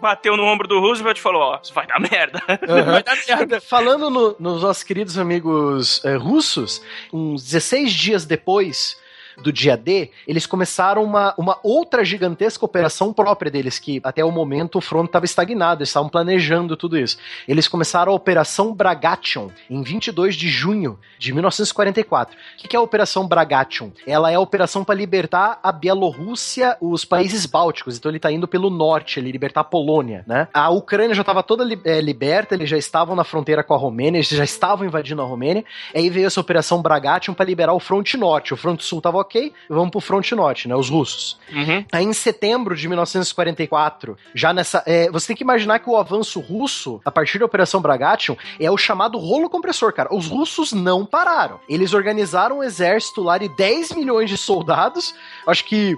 bateu 0.00 0.36
no 0.36 0.44
ombro 0.44 0.66
do 0.68 0.80
Roosevelt 0.80 1.18
e 1.18 1.22
falou, 1.22 1.42
ó, 1.42 1.60
isso 1.62 1.72
vai 1.74 1.86
dar 1.86 2.00
merda. 2.00 2.42
Vai 2.66 3.02
dar 3.02 3.16
merda. 3.28 3.60
Falando 3.60 4.10
no- 4.10 4.36
nos 4.38 4.62
nossos 4.62 4.82
queridos 4.82 5.18
amigos 5.18 6.04
eh, 6.04 6.16
russos, 6.16 6.82
uns 7.12 7.42
16 7.44 7.92
dias 7.92 8.24
depois 8.24 8.96
do 9.38 9.52
dia 9.52 9.76
D, 9.76 10.10
eles 10.26 10.46
começaram 10.46 11.02
uma, 11.02 11.34
uma 11.38 11.58
outra 11.62 12.04
gigantesca 12.04 12.64
operação 12.64 13.12
própria 13.12 13.50
deles, 13.50 13.78
que 13.78 14.00
até 14.04 14.24
o 14.24 14.30
momento 14.30 14.78
o 14.78 14.80
front 14.80 15.06
estava 15.06 15.24
estagnado, 15.24 15.80
eles 15.80 15.88
estavam 15.88 16.08
planejando 16.08 16.76
tudo 16.76 16.98
isso. 16.98 17.18
Eles 17.46 17.68
começaram 17.68 18.12
a 18.12 18.14
Operação 18.14 18.72
Bragation 18.74 19.50
em 19.68 19.82
22 19.82 20.34
de 20.34 20.48
junho 20.48 20.98
de 21.18 21.32
1944. 21.32 22.36
O 22.36 22.68
que 22.68 22.76
é 22.76 22.78
a 22.78 22.82
Operação 22.82 23.26
Bragation? 23.26 23.90
Ela 24.06 24.30
é 24.30 24.34
a 24.34 24.40
operação 24.40 24.84
para 24.84 24.94
libertar 24.94 25.58
a 25.62 25.72
Bielorrússia, 25.72 26.76
os 26.80 27.04
países 27.04 27.46
bálticos, 27.46 27.96
então 27.96 28.10
ele 28.10 28.18
está 28.18 28.30
indo 28.30 28.48
pelo 28.48 28.70
norte, 28.70 29.18
ele 29.18 29.30
libertar 29.30 29.60
a 29.60 29.64
Polônia, 29.64 30.24
né? 30.26 30.48
A 30.52 30.70
Ucrânia 30.70 31.14
já 31.14 31.22
estava 31.22 31.42
toda 31.42 31.64
eh, 31.84 32.00
liberta, 32.00 32.54
eles 32.54 32.68
já 32.68 32.76
estavam 32.76 33.14
na 33.14 33.24
fronteira 33.24 33.62
com 33.62 33.74
a 33.74 33.78
Romênia, 33.78 34.18
eles 34.18 34.28
já 34.28 34.44
estavam 34.44 34.86
invadindo 34.86 35.22
a 35.22 35.24
Romênia, 35.24 35.64
aí 35.94 36.10
veio 36.10 36.26
essa 36.26 36.40
Operação 36.40 36.82
Bragation 36.82 37.34
para 37.34 37.46
liberar 37.46 37.72
o 37.72 37.80
fronte 37.80 38.16
norte. 38.16 38.54
O 38.54 38.56
fronte 38.56 38.84
sul 38.84 38.98
estava 38.98 39.21
ok, 39.22 39.52
vamos 39.68 39.90
pro 39.90 40.00
fronte 40.00 40.34
norte, 40.34 40.68
né? 40.68 40.74
Os 40.74 40.88
russos. 40.88 41.38
Uhum. 41.52 41.84
Aí 41.90 42.04
em 42.04 42.12
setembro 42.12 42.76
de 42.76 42.86
1944, 42.88 44.16
já 44.34 44.52
nessa. 44.52 44.82
é, 44.86 45.10
você 45.10 45.28
tem 45.28 45.36
que 45.36 45.42
imaginar 45.42 45.78
que 45.78 45.88
o 45.88 45.96
avanço 45.96 46.40
russo, 46.40 47.00
a 47.04 47.10
partir 47.10 47.38
da 47.38 47.46
Operação 47.46 47.80
Bragation, 47.80 48.36
é 48.60 48.70
o 48.70 48.76
chamado 48.76 49.18
rolo 49.18 49.48
compressor, 49.48 49.92
cara. 49.92 50.14
Os 50.14 50.26
russos 50.26 50.72
não 50.72 51.04
pararam. 51.04 51.60
Eles 51.68 51.94
organizaram 51.94 52.58
um 52.58 52.62
exército 52.62 53.22
lá 53.22 53.38
de 53.38 53.48
10 53.56 53.92
milhões 53.92 54.30
de 54.30 54.36
soldados, 54.36 55.14
acho 55.46 55.64
que, 55.64 55.96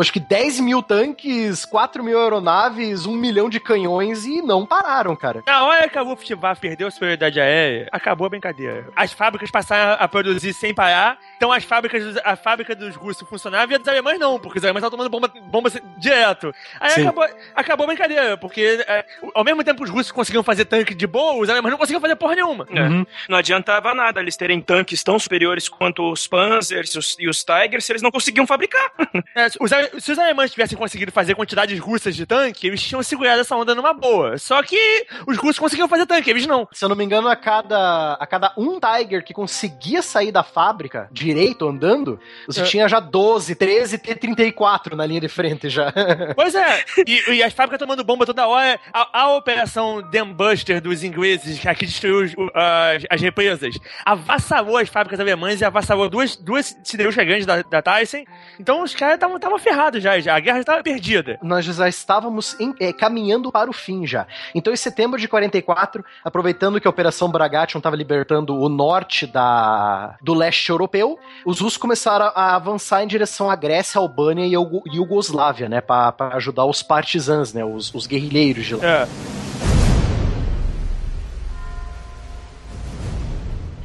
acho 0.00 0.12
que 0.12 0.20
10 0.20 0.60
mil 0.60 0.82
tanques, 0.82 1.64
4 1.64 2.02
mil 2.02 2.18
aeronaves, 2.18 3.06
1 3.06 3.12
milhão 3.14 3.48
de 3.48 3.60
canhões 3.60 4.24
e 4.24 4.42
não 4.42 4.64
pararam, 4.64 5.14
cara. 5.16 5.42
Na 5.46 5.64
hora 5.64 5.88
que 5.88 5.98
a 5.98 6.02
Luftwaffe 6.02 6.60
perdeu 6.60 6.88
a 6.88 6.90
superioridade 6.90 7.40
aérea, 7.40 7.88
acabou 7.92 8.26
a 8.26 8.30
brincadeira. 8.30 8.88
As 8.96 9.12
fábricas 9.12 9.50
passaram 9.50 9.96
a 9.98 10.08
produzir 10.08 10.52
sem 10.52 10.74
parar, 10.74 11.18
então 11.36 11.52
as 11.52 11.64
fábricas, 11.64 12.16
a 12.24 12.36
fábrica 12.36 12.63
dos 12.72 12.94
russos 12.94 13.28
funcionava 13.28 13.72
e 13.72 13.74
a 13.74 13.78
dos 13.78 13.88
alemães 13.88 14.18
não, 14.18 14.38
porque 14.38 14.58
os 14.58 14.64
alemães 14.64 14.84
estavam 14.84 15.08
tomando 15.08 15.10
bomba, 15.10 15.28
bomba 15.50 15.70
direto. 15.98 16.54
Aí 16.78 16.90
Sim. 16.90 17.02
acabou, 17.02 17.26
acabou 17.54 17.84
a 17.84 17.86
brincadeira, 17.88 18.36
porque 18.36 18.84
é, 18.86 19.04
ao 19.34 19.42
mesmo 19.42 19.64
tempo 19.64 19.78
que 19.78 19.84
os 19.84 19.90
russos 19.90 20.12
conseguiam 20.12 20.44
fazer 20.44 20.64
tanque 20.66 20.94
de 20.94 21.06
boa, 21.06 21.42
os 21.42 21.48
alemães 21.48 21.72
não 21.72 21.78
conseguiam 21.78 22.00
fazer 22.00 22.16
porra 22.16 22.36
nenhuma. 22.36 22.66
É. 22.70 23.04
Não 23.28 23.38
adiantava 23.38 23.94
nada 23.94 24.20
eles 24.20 24.36
terem 24.36 24.60
tanques 24.60 25.02
tão 25.02 25.18
superiores 25.18 25.68
quanto 25.68 26.10
os 26.10 26.26
Panzers 26.26 26.94
e 26.94 26.98
os, 26.98 27.16
e 27.18 27.28
os 27.28 27.44
Tigers 27.44 27.84
se 27.84 27.92
eles 27.92 28.02
não 28.02 28.10
conseguiam 28.10 28.46
fabricar. 28.46 28.92
É, 29.36 29.46
os 29.60 29.70
se 30.02 30.12
os 30.12 30.18
alemães 30.18 30.50
tivessem 30.50 30.76
conseguido 30.76 31.10
fazer 31.10 31.34
quantidades 31.34 31.78
russas 31.78 32.14
de 32.14 32.24
tanque, 32.24 32.66
eles 32.66 32.80
tinham 32.82 33.02
segurado 33.02 33.40
essa 33.40 33.56
onda 33.56 33.74
numa 33.74 33.92
boa. 33.92 34.38
Só 34.38 34.62
que 34.62 35.06
os 35.26 35.36
russos 35.36 35.58
conseguiam 35.58 35.88
fazer 35.88 36.06
tanque, 36.06 36.30
eles 36.30 36.46
não. 36.46 36.68
Se 36.72 36.84
eu 36.84 36.88
não 36.88 36.96
me 36.96 37.04
engano, 37.04 37.28
a 37.28 37.34
cada, 37.34 38.14
a 38.14 38.26
cada 38.26 38.52
um 38.56 38.78
Tiger 38.78 39.24
que 39.24 39.32
conseguia 39.32 40.02
sair 40.02 40.30
da 40.30 40.42
fábrica 40.42 41.08
direito 41.10 41.66
andando, 41.66 42.20
você 42.54 42.62
É. 42.62 42.64
tinha 42.64 42.88
já 42.88 43.00
12, 43.00 43.54
13 43.54 43.98
T-34 43.98 44.94
na 44.94 45.04
linha 45.06 45.20
de 45.20 45.28
frente 45.28 45.68
já. 45.68 45.92
Pois 46.34 46.54
é, 46.54 46.84
e, 47.06 47.34
e 47.34 47.42
as 47.42 47.52
fábricas 47.52 47.78
tomando 47.78 48.02
bomba 48.04 48.24
toda 48.26 48.46
hora. 48.46 48.78
A, 48.92 49.22
a 49.22 49.34
operação 49.36 50.02
Dambuster 50.10 50.80
dos 50.80 51.02
ingleses, 51.04 51.58
que 51.58 51.68
aqui 51.68 51.86
destruiu 51.86 52.24
os- 52.24 52.34
o- 52.34 52.50
as, 52.54 53.04
as 53.10 53.20
represas, 53.20 53.74
avassalou 54.04 54.76
as 54.76 54.88
fábricas 54.88 55.18
alemãs 55.20 55.60
e 55.60 55.64
avassalou 55.64 56.08
duas, 56.08 56.36
duas 56.36 56.76
siderúrgicas 56.84 57.26
grandes 57.26 57.46
da, 57.46 57.62
da 57.62 57.82
Tyson. 57.82 58.24
Então 58.58 58.82
os 58.82 58.94
caras 58.94 59.14
estavam 59.16 59.58
ferrados 59.58 60.02
já, 60.02 60.18
já, 60.20 60.36
a 60.36 60.40
guerra 60.40 60.56
já 60.56 60.60
estava 60.60 60.82
perdida. 60.82 61.38
Nós 61.42 61.64
já 61.64 61.88
estávamos 61.88 62.58
em- 62.60 62.74
eh, 62.80 62.92
caminhando 62.92 63.50
para 63.50 63.68
o 63.70 63.72
fim 63.72 64.06
já. 64.06 64.26
Então, 64.54 64.72
em 64.72 64.76
setembro 64.76 65.18
de 65.18 65.26
44, 65.28 66.04
aproveitando 66.24 66.80
que 66.80 66.86
a 66.86 66.90
Operação 66.90 67.28
Bragation 67.30 67.78
estava 67.78 67.96
libertando 67.96 68.58
o 68.58 68.68
norte 68.68 69.26
da, 69.26 70.16
do 70.22 70.34
leste 70.34 70.68
europeu, 70.70 71.18
os 71.44 71.60
russos 71.60 71.76
começaram 71.78 72.26
a 72.34 72.43
avançar 72.52 73.02
em 73.02 73.06
direção 73.06 73.50
à 73.50 73.56
Grécia, 73.56 73.98
Albânia 73.98 74.44
e 74.44 74.52
Iugoslávia, 74.52 75.68
né? 75.68 75.80
Para 75.80 76.14
ajudar 76.34 76.66
os 76.66 76.82
partisans, 76.82 77.52
né? 77.52 77.64
Os, 77.64 77.94
os 77.94 78.06
guerrilheiros 78.06 78.66
de 78.66 78.74
lá. 78.74 78.84
É. 78.84 79.08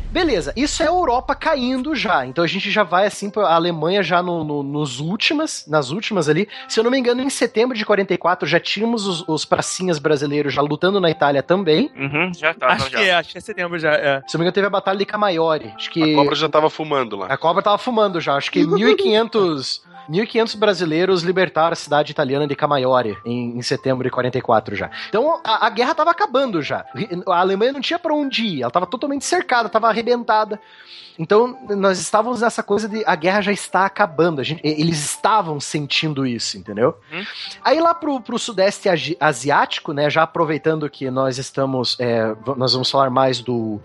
Beleza, 0.10 0.52
isso 0.56 0.82
é 0.82 0.88
a 0.88 0.90
Europa 0.90 1.36
caindo 1.36 1.94
já. 1.96 2.26
Então 2.26 2.44
a 2.44 2.48
gente 2.48 2.72
já 2.72 2.84
vai 2.84 3.06
assim 3.06 3.30
pra 3.30 3.54
Alemanha 3.54 4.02
já 4.02 4.24
no, 4.24 4.44
no- 4.44 4.64
nos 4.64 5.00
últimas, 5.00 5.66
nas 5.68 5.92
últimas 5.92 6.28
ali. 6.28 6.48
Se 6.68 6.80
eu 6.80 6.84
não 6.84 6.90
me 6.92 6.98
engano, 6.98 7.22
em 7.22 7.30
setembro 7.30 7.78
de 7.78 7.86
44 7.86 8.48
já 8.48 8.60
tínhamos 8.60 9.06
os, 9.06 9.24
os 9.28 9.46
pracinhas 9.46 10.00
brasileiros 10.00 10.54
já 10.54 10.62
lutando 10.62 11.00
na 11.00 11.12
Itália 11.12 11.44
também. 11.44 11.92
Uhum, 11.96 12.32
já 12.34 12.54
tava, 12.54 12.74
acho 12.74 12.90
já. 12.90 12.98
que 12.98 13.04
é, 13.04 13.14
acho 13.14 13.30
que 13.32 13.38
é 13.38 13.42
setembro 13.42 13.78
já. 13.78 13.94
É. 13.94 14.22
Se 14.28 14.36
eu 14.36 14.40
não 14.40 14.40
me 14.40 14.44
engano, 14.46 14.52
teve 14.54 14.68
a 14.68 14.70
Batalha 14.72 14.98
de 14.98 15.06
Camaiore. 15.06 15.74
Acho 15.76 15.92
que 15.92 16.14
A 16.14 16.16
cobra 16.16 16.36
já 16.36 16.50
tava 16.50 16.70
fumando 16.70 17.16
lá. 17.16 17.28
a 17.28 17.38
cobra 17.38 17.62
tava 17.62 17.78
fumando 17.78 18.20
já. 18.20 18.36
Acho 18.36 18.52
que 18.52 18.66
1500 18.66 19.82
1.500 20.10 20.58
brasileiros 20.58 21.22
libertaram 21.22 21.74
a 21.74 21.76
cidade 21.76 22.12
italiana 22.12 22.48
de 22.48 22.56
Camaiore 22.56 23.16
em, 23.24 23.58
em 23.58 23.62
setembro 23.62 24.04
de 24.04 24.10
44 24.10 24.76
já. 24.76 24.90
Então 25.08 25.40
a, 25.44 25.68
a 25.68 25.70
guerra 25.70 25.94
tava 25.94 26.10
acabando 26.10 26.62
já. 26.64 26.84
A 27.28 27.40
Alemanha 27.40 27.72
não 27.74 27.82
tinha 27.82 28.00
pra 28.00 28.14
onde 28.14 28.44
ir, 28.44 28.62
ela 28.64 28.72
tava 28.72 28.88
totalmente 28.88 29.24
cercada, 29.24 29.70
tava 29.70 29.88
arrebentada. 30.00 30.60
Então 31.20 31.60
nós 31.76 32.00
estávamos 32.00 32.40
nessa 32.40 32.64
coisa 32.64 32.88
de 32.88 33.04
a 33.06 33.14
guerra 33.14 33.42
já 33.42 33.52
está 33.52 33.86
acabando. 33.86 34.42
Gente, 34.42 34.62
eles 34.64 35.04
estavam 35.04 35.60
sentindo 35.60 36.26
isso, 36.26 36.58
entendeu? 36.58 36.98
Hum. 37.12 37.26
Aí 37.62 37.78
lá 37.82 37.94
pro, 37.94 38.22
pro 38.22 38.40
sudeste 38.40 38.88
asiático, 39.20 39.92
né? 39.92 40.10
Já 40.10 40.24
aproveitando 40.24 40.90
que 40.90 41.12
nós 41.12 41.38
estamos, 41.38 41.98
é, 42.00 42.34
nós 42.56 42.72
vamos 42.72 42.90
falar 42.90 43.10
mais 43.10 43.42
do, 43.42 43.82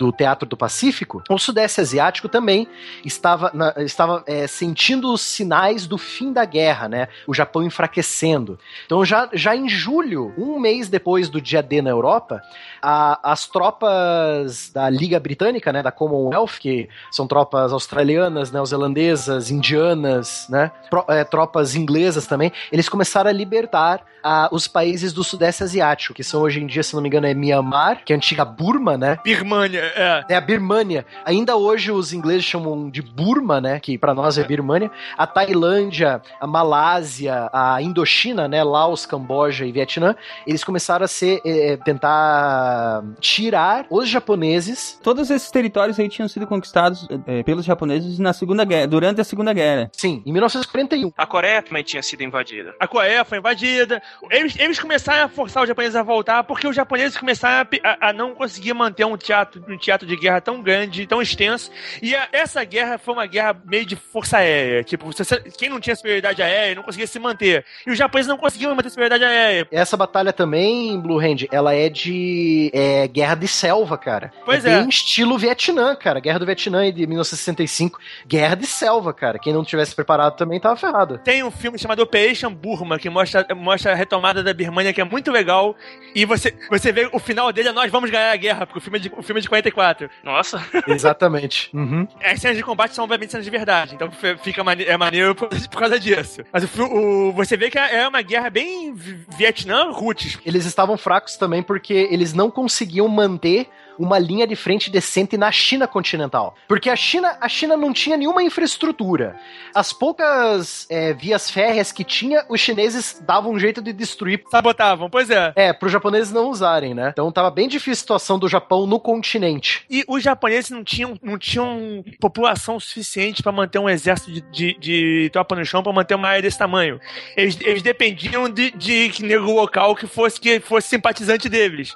do 0.00 0.10
Teatro 0.10 0.48
do 0.48 0.56
Pacífico. 0.56 1.22
O 1.28 1.38
sudeste 1.38 1.78
asiático 1.82 2.26
também 2.26 2.66
estava, 3.04 3.50
na- 3.52 3.74
estava 3.78 4.24
é, 4.26 4.46
sentindo 4.46 5.12
os 5.12 5.20
sinais 5.20 5.86
do 5.86 5.98
fim 5.98 6.32
da 6.32 6.46
guerra, 6.46 6.88
né? 6.88 7.08
O 7.26 7.34
Japão 7.34 7.62
enfraquecendo. 7.62 8.58
Então 8.86 9.04
já, 9.04 9.28
já 9.34 9.54
em 9.54 9.68
julho, 9.68 10.32
um 10.38 10.58
mês 10.58 10.88
depois 10.88 11.28
do 11.28 11.38
dia 11.38 11.62
D 11.62 11.82
na 11.82 11.90
Europa, 11.90 12.40
a- 12.80 13.20
as 13.22 13.46
tropas 13.46 14.70
da 14.72 14.88
Liga 14.88 15.20
Britânica 15.20 15.70
né, 15.70 15.82
da 15.82 15.92
Commonwealth, 15.92 16.58
que 16.58 16.88
são 17.10 17.26
tropas 17.26 17.70
australianas, 17.70 18.50
neozelandesas, 18.50 19.50
indianas, 19.50 20.46
né, 20.48 20.70
pro, 20.88 21.04
é, 21.08 21.24
tropas 21.24 21.74
inglesas 21.74 22.26
também, 22.26 22.50
eles 22.72 22.88
começaram 22.88 23.28
a 23.28 23.32
libertar 23.32 24.00
ah, 24.22 24.48
os 24.52 24.68
países 24.68 25.14
do 25.14 25.24
Sudeste 25.24 25.62
Asiático, 25.62 26.12
que 26.12 26.22
são 26.22 26.42
hoje 26.42 26.60
em 26.60 26.66
dia, 26.66 26.82
se 26.82 26.94
não 26.94 27.00
me 27.00 27.08
engano, 27.08 27.26
é 27.26 27.32
Myanmar, 27.32 28.04
que 28.04 28.12
é 28.12 28.16
a 28.16 28.18
antiga 28.18 28.44
Burma, 28.44 28.98
né? 28.98 29.18
Birmania, 29.24 29.89
é. 29.94 30.24
É 30.30 30.36
a 30.36 30.40
Birmânia. 30.40 31.04
Ainda 31.24 31.56
hoje 31.56 31.90
os 31.90 32.12
ingleses 32.12 32.44
chamam 32.44 32.90
de 32.90 33.02
Burma, 33.02 33.60
né? 33.60 33.80
Que 33.80 33.98
para 33.98 34.14
nós 34.14 34.38
é 34.38 34.44
Birmânia. 34.44 34.90
A 35.16 35.26
Tailândia, 35.26 36.22
a 36.40 36.46
Malásia, 36.46 37.48
a 37.52 37.80
Indochina, 37.82 38.48
né? 38.48 38.62
Laos, 38.62 39.06
Camboja 39.06 39.64
e 39.66 39.72
Vietnã, 39.72 40.14
eles 40.46 40.64
começaram 40.64 41.04
a 41.04 41.08
ser 41.08 41.40
é, 41.44 41.76
tentar 41.76 43.02
tirar 43.20 43.86
os 43.90 44.08
japoneses. 44.08 44.98
Todos 45.02 45.30
esses 45.30 45.50
territórios 45.50 45.98
aí 45.98 46.08
tinham 46.08 46.28
sido 46.28 46.46
conquistados 46.46 47.08
é, 47.26 47.42
pelos 47.42 47.64
japoneses 47.64 48.18
na 48.18 48.32
Segunda 48.32 48.64
Guerra, 48.64 48.86
durante 48.86 49.20
a 49.20 49.24
Segunda 49.24 49.52
Guerra. 49.52 49.90
Sim, 49.92 50.22
em 50.24 50.32
1941. 50.32 51.12
A 51.16 51.26
Coreia 51.26 51.62
também 51.62 51.82
tinha 51.82 52.02
sido 52.02 52.22
invadida. 52.22 52.74
A 52.78 52.86
Coreia 52.86 53.24
foi 53.24 53.38
invadida. 53.38 54.02
Eles, 54.30 54.58
eles 54.58 54.78
começaram 54.78 55.24
a 55.24 55.28
forçar 55.28 55.62
os 55.62 55.68
japoneses 55.68 55.96
a 55.96 56.02
voltar 56.02 56.44
porque 56.44 56.66
os 56.66 56.76
japoneses 56.76 57.16
começaram 57.16 57.68
a, 57.84 57.88
a, 57.88 58.10
a 58.10 58.12
não 58.12 58.34
conseguir 58.34 58.74
manter 58.74 59.04
um 59.04 59.16
teatro, 59.16 59.62
um 59.72 59.78
teatro 59.78 60.06
de 60.06 60.16
guerra 60.16 60.40
tão 60.40 60.62
grande, 60.62 61.06
tão 61.06 61.20
extenso. 61.22 61.70
E 62.02 62.14
a, 62.14 62.28
essa 62.32 62.62
guerra 62.64 62.98
foi 62.98 63.14
uma 63.14 63.26
guerra 63.26 63.56
meio 63.64 63.84
de 63.84 63.96
força 63.96 64.38
aérea. 64.38 64.82
Tipo, 64.84 65.06
você, 65.06 65.24
quem 65.58 65.68
não 65.68 65.80
tinha 65.80 65.96
superioridade 65.96 66.42
aérea 66.42 66.74
não 66.74 66.82
conseguia 66.82 67.06
se 67.06 67.18
manter. 67.18 67.64
E 67.86 67.90
os 67.90 67.98
japoneses 67.98 68.28
não 68.28 68.36
conseguiam 68.36 68.74
manter 68.74 68.90
superioridade 68.90 69.24
aérea. 69.24 69.68
Essa 69.70 69.96
batalha 69.96 70.32
também, 70.32 70.98
Blue 71.00 71.18
Hand, 71.18 71.46
ela 71.50 71.74
é 71.74 71.88
de 71.88 72.70
é, 72.72 73.08
guerra 73.08 73.34
de 73.34 73.48
selva, 73.48 73.96
cara. 73.96 74.32
Pois 74.44 74.64
é. 74.64 74.72
é. 74.72 74.80
Bem 74.80 74.88
estilo 74.88 75.38
Vietnã, 75.38 75.94
cara. 75.94 76.20
Guerra 76.20 76.38
do 76.38 76.46
Vietnã 76.46 76.92
de 76.92 77.06
1965. 77.06 77.98
Guerra 78.26 78.54
de 78.54 78.66
selva, 78.66 79.12
cara. 79.12 79.38
Quem 79.38 79.52
não 79.52 79.64
tivesse 79.64 79.94
preparado 79.94 80.36
também 80.36 80.60
tava 80.60 80.76
ferrado. 80.76 81.18
Tem 81.18 81.42
um 81.42 81.50
filme 81.50 81.78
chamado 81.78 82.00
Operation 82.02 82.52
Burma, 82.52 82.98
que 82.98 83.08
mostra, 83.08 83.46
mostra 83.54 83.92
a 83.92 83.94
retomada 83.94 84.42
da 84.42 84.52
Birmania, 84.52 84.92
que 84.92 85.00
é 85.00 85.04
muito 85.04 85.30
legal. 85.30 85.76
E 86.14 86.24
você, 86.24 86.54
você 86.68 86.92
vê 86.92 87.08
o 87.12 87.18
final 87.18 87.52
dele 87.52 87.68
é 87.68 87.72
nós 87.72 87.90
vamos 87.90 88.10
ganhar 88.10 88.32
a 88.32 88.36
guerra, 88.36 88.66
porque 88.66 88.78
o 88.78 88.82
filme 88.82 88.98
é 88.98 89.00
de, 89.00 89.12
o 89.16 89.22
filme 89.22 89.40
é 89.40 89.42
de 89.42 89.48
44. 89.62 90.10
Nossa. 90.24 90.64
Exatamente. 90.86 91.70
Uhum. 91.74 92.06
As 92.22 92.40
cenas 92.40 92.56
de 92.56 92.62
combate 92.62 92.94
são 92.94 93.04
obviamente 93.04 93.30
cenas 93.30 93.44
de 93.44 93.50
verdade, 93.50 93.94
então 93.94 94.10
fica 94.42 94.62
mane 94.64 94.84
é 94.84 94.96
maneiro 94.96 95.34
por, 95.34 95.48
por 95.68 95.78
causa 95.78 95.98
disso. 95.98 96.42
Mas 96.52 96.64
o, 96.64 96.82
o- 96.84 97.32
você 97.32 97.56
vê 97.56 97.70
que 97.70 97.78
é 97.78 98.06
uma 98.08 98.22
guerra 98.22 98.50
bem 98.50 98.94
vi- 98.94 99.24
Vietnã-Roots. 99.36 100.38
Eles 100.44 100.64
estavam 100.64 100.96
fracos 100.96 101.36
também 101.36 101.62
porque 101.62 102.08
eles 102.10 102.32
não 102.32 102.50
conseguiam 102.50 103.06
manter 103.08 103.68
uma 104.00 104.18
linha 104.18 104.46
de 104.46 104.56
frente 104.56 104.90
decente 104.90 105.36
na 105.36 105.52
China 105.52 105.86
continental. 105.86 106.54
Porque 106.66 106.88
a 106.88 106.96
China, 106.96 107.36
a 107.40 107.48
China 107.48 107.76
não 107.76 107.92
tinha 107.92 108.16
nenhuma 108.16 108.42
infraestrutura. 108.42 109.36
As 109.74 109.92
poucas 109.92 110.86
é, 110.88 111.12
vias 111.12 111.50
férreas 111.50 111.92
que 111.92 112.02
tinha, 112.02 112.44
os 112.48 112.60
chineses 112.60 113.22
davam 113.26 113.52
um 113.52 113.58
jeito 113.58 113.82
de 113.82 113.92
destruir. 113.92 114.42
Sabotavam, 114.50 115.10
pois 115.10 115.28
é. 115.28 115.52
É, 115.54 115.72
para 115.72 115.86
os 115.86 115.92
japoneses 115.92 116.32
não 116.32 116.48
usarem, 116.48 116.94
né? 116.94 117.10
Então 117.12 117.30
tava 117.30 117.50
bem 117.50 117.68
difícil 117.68 117.92
a 117.92 117.96
situação 117.96 118.38
do 118.38 118.48
Japão 118.48 118.86
no 118.86 118.98
continente. 118.98 119.84
E 119.90 120.02
os 120.08 120.22
japoneses 120.22 120.70
não 120.70 120.82
tinham, 120.82 121.18
não 121.22 121.38
tinham 121.38 122.02
população 122.18 122.80
suficiente 122.80 123.42
para 123.42 123.52
manter 123.52 123.78
um 123.78 123.88
exército 123.88 124.32
de, 124.32 124.40
de, 124.50 124.78
de 124.78 125.30
tropa 125.30 125.54
no 125.54 125.64
chão 125.64 125.82
para 125.82 125.92
manter 125.92 126.14
uma 126.14 126.28
área 126.28 126.42
desse 126.42 126.58
tamanho. 126.58 126.98
Eles, 127.36 127.58
eles 127.60 127.82
dependiam 127.82 128.48
de, 128.48 128.70
de 128.70 129.10
que 129.10 129.22
nego 129.22 129.52
local 129.52 129.94
que 129.94 130.06
fosse, 130.06 130.40
que 130.40 130.58
fosse 130.60 130.88
simpatizante 130.88 131.48
deles. 131.48 131.94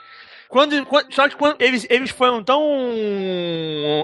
Quando, 0.54 0.86
quando- 0.86 1.12
só 1.12 1.28
que 1.28 1.34
quando 1.34 1.56
eles, 1.60 1.84
eles 1.90 2.10
foram 2.10 2.40
tão 2.40 2.62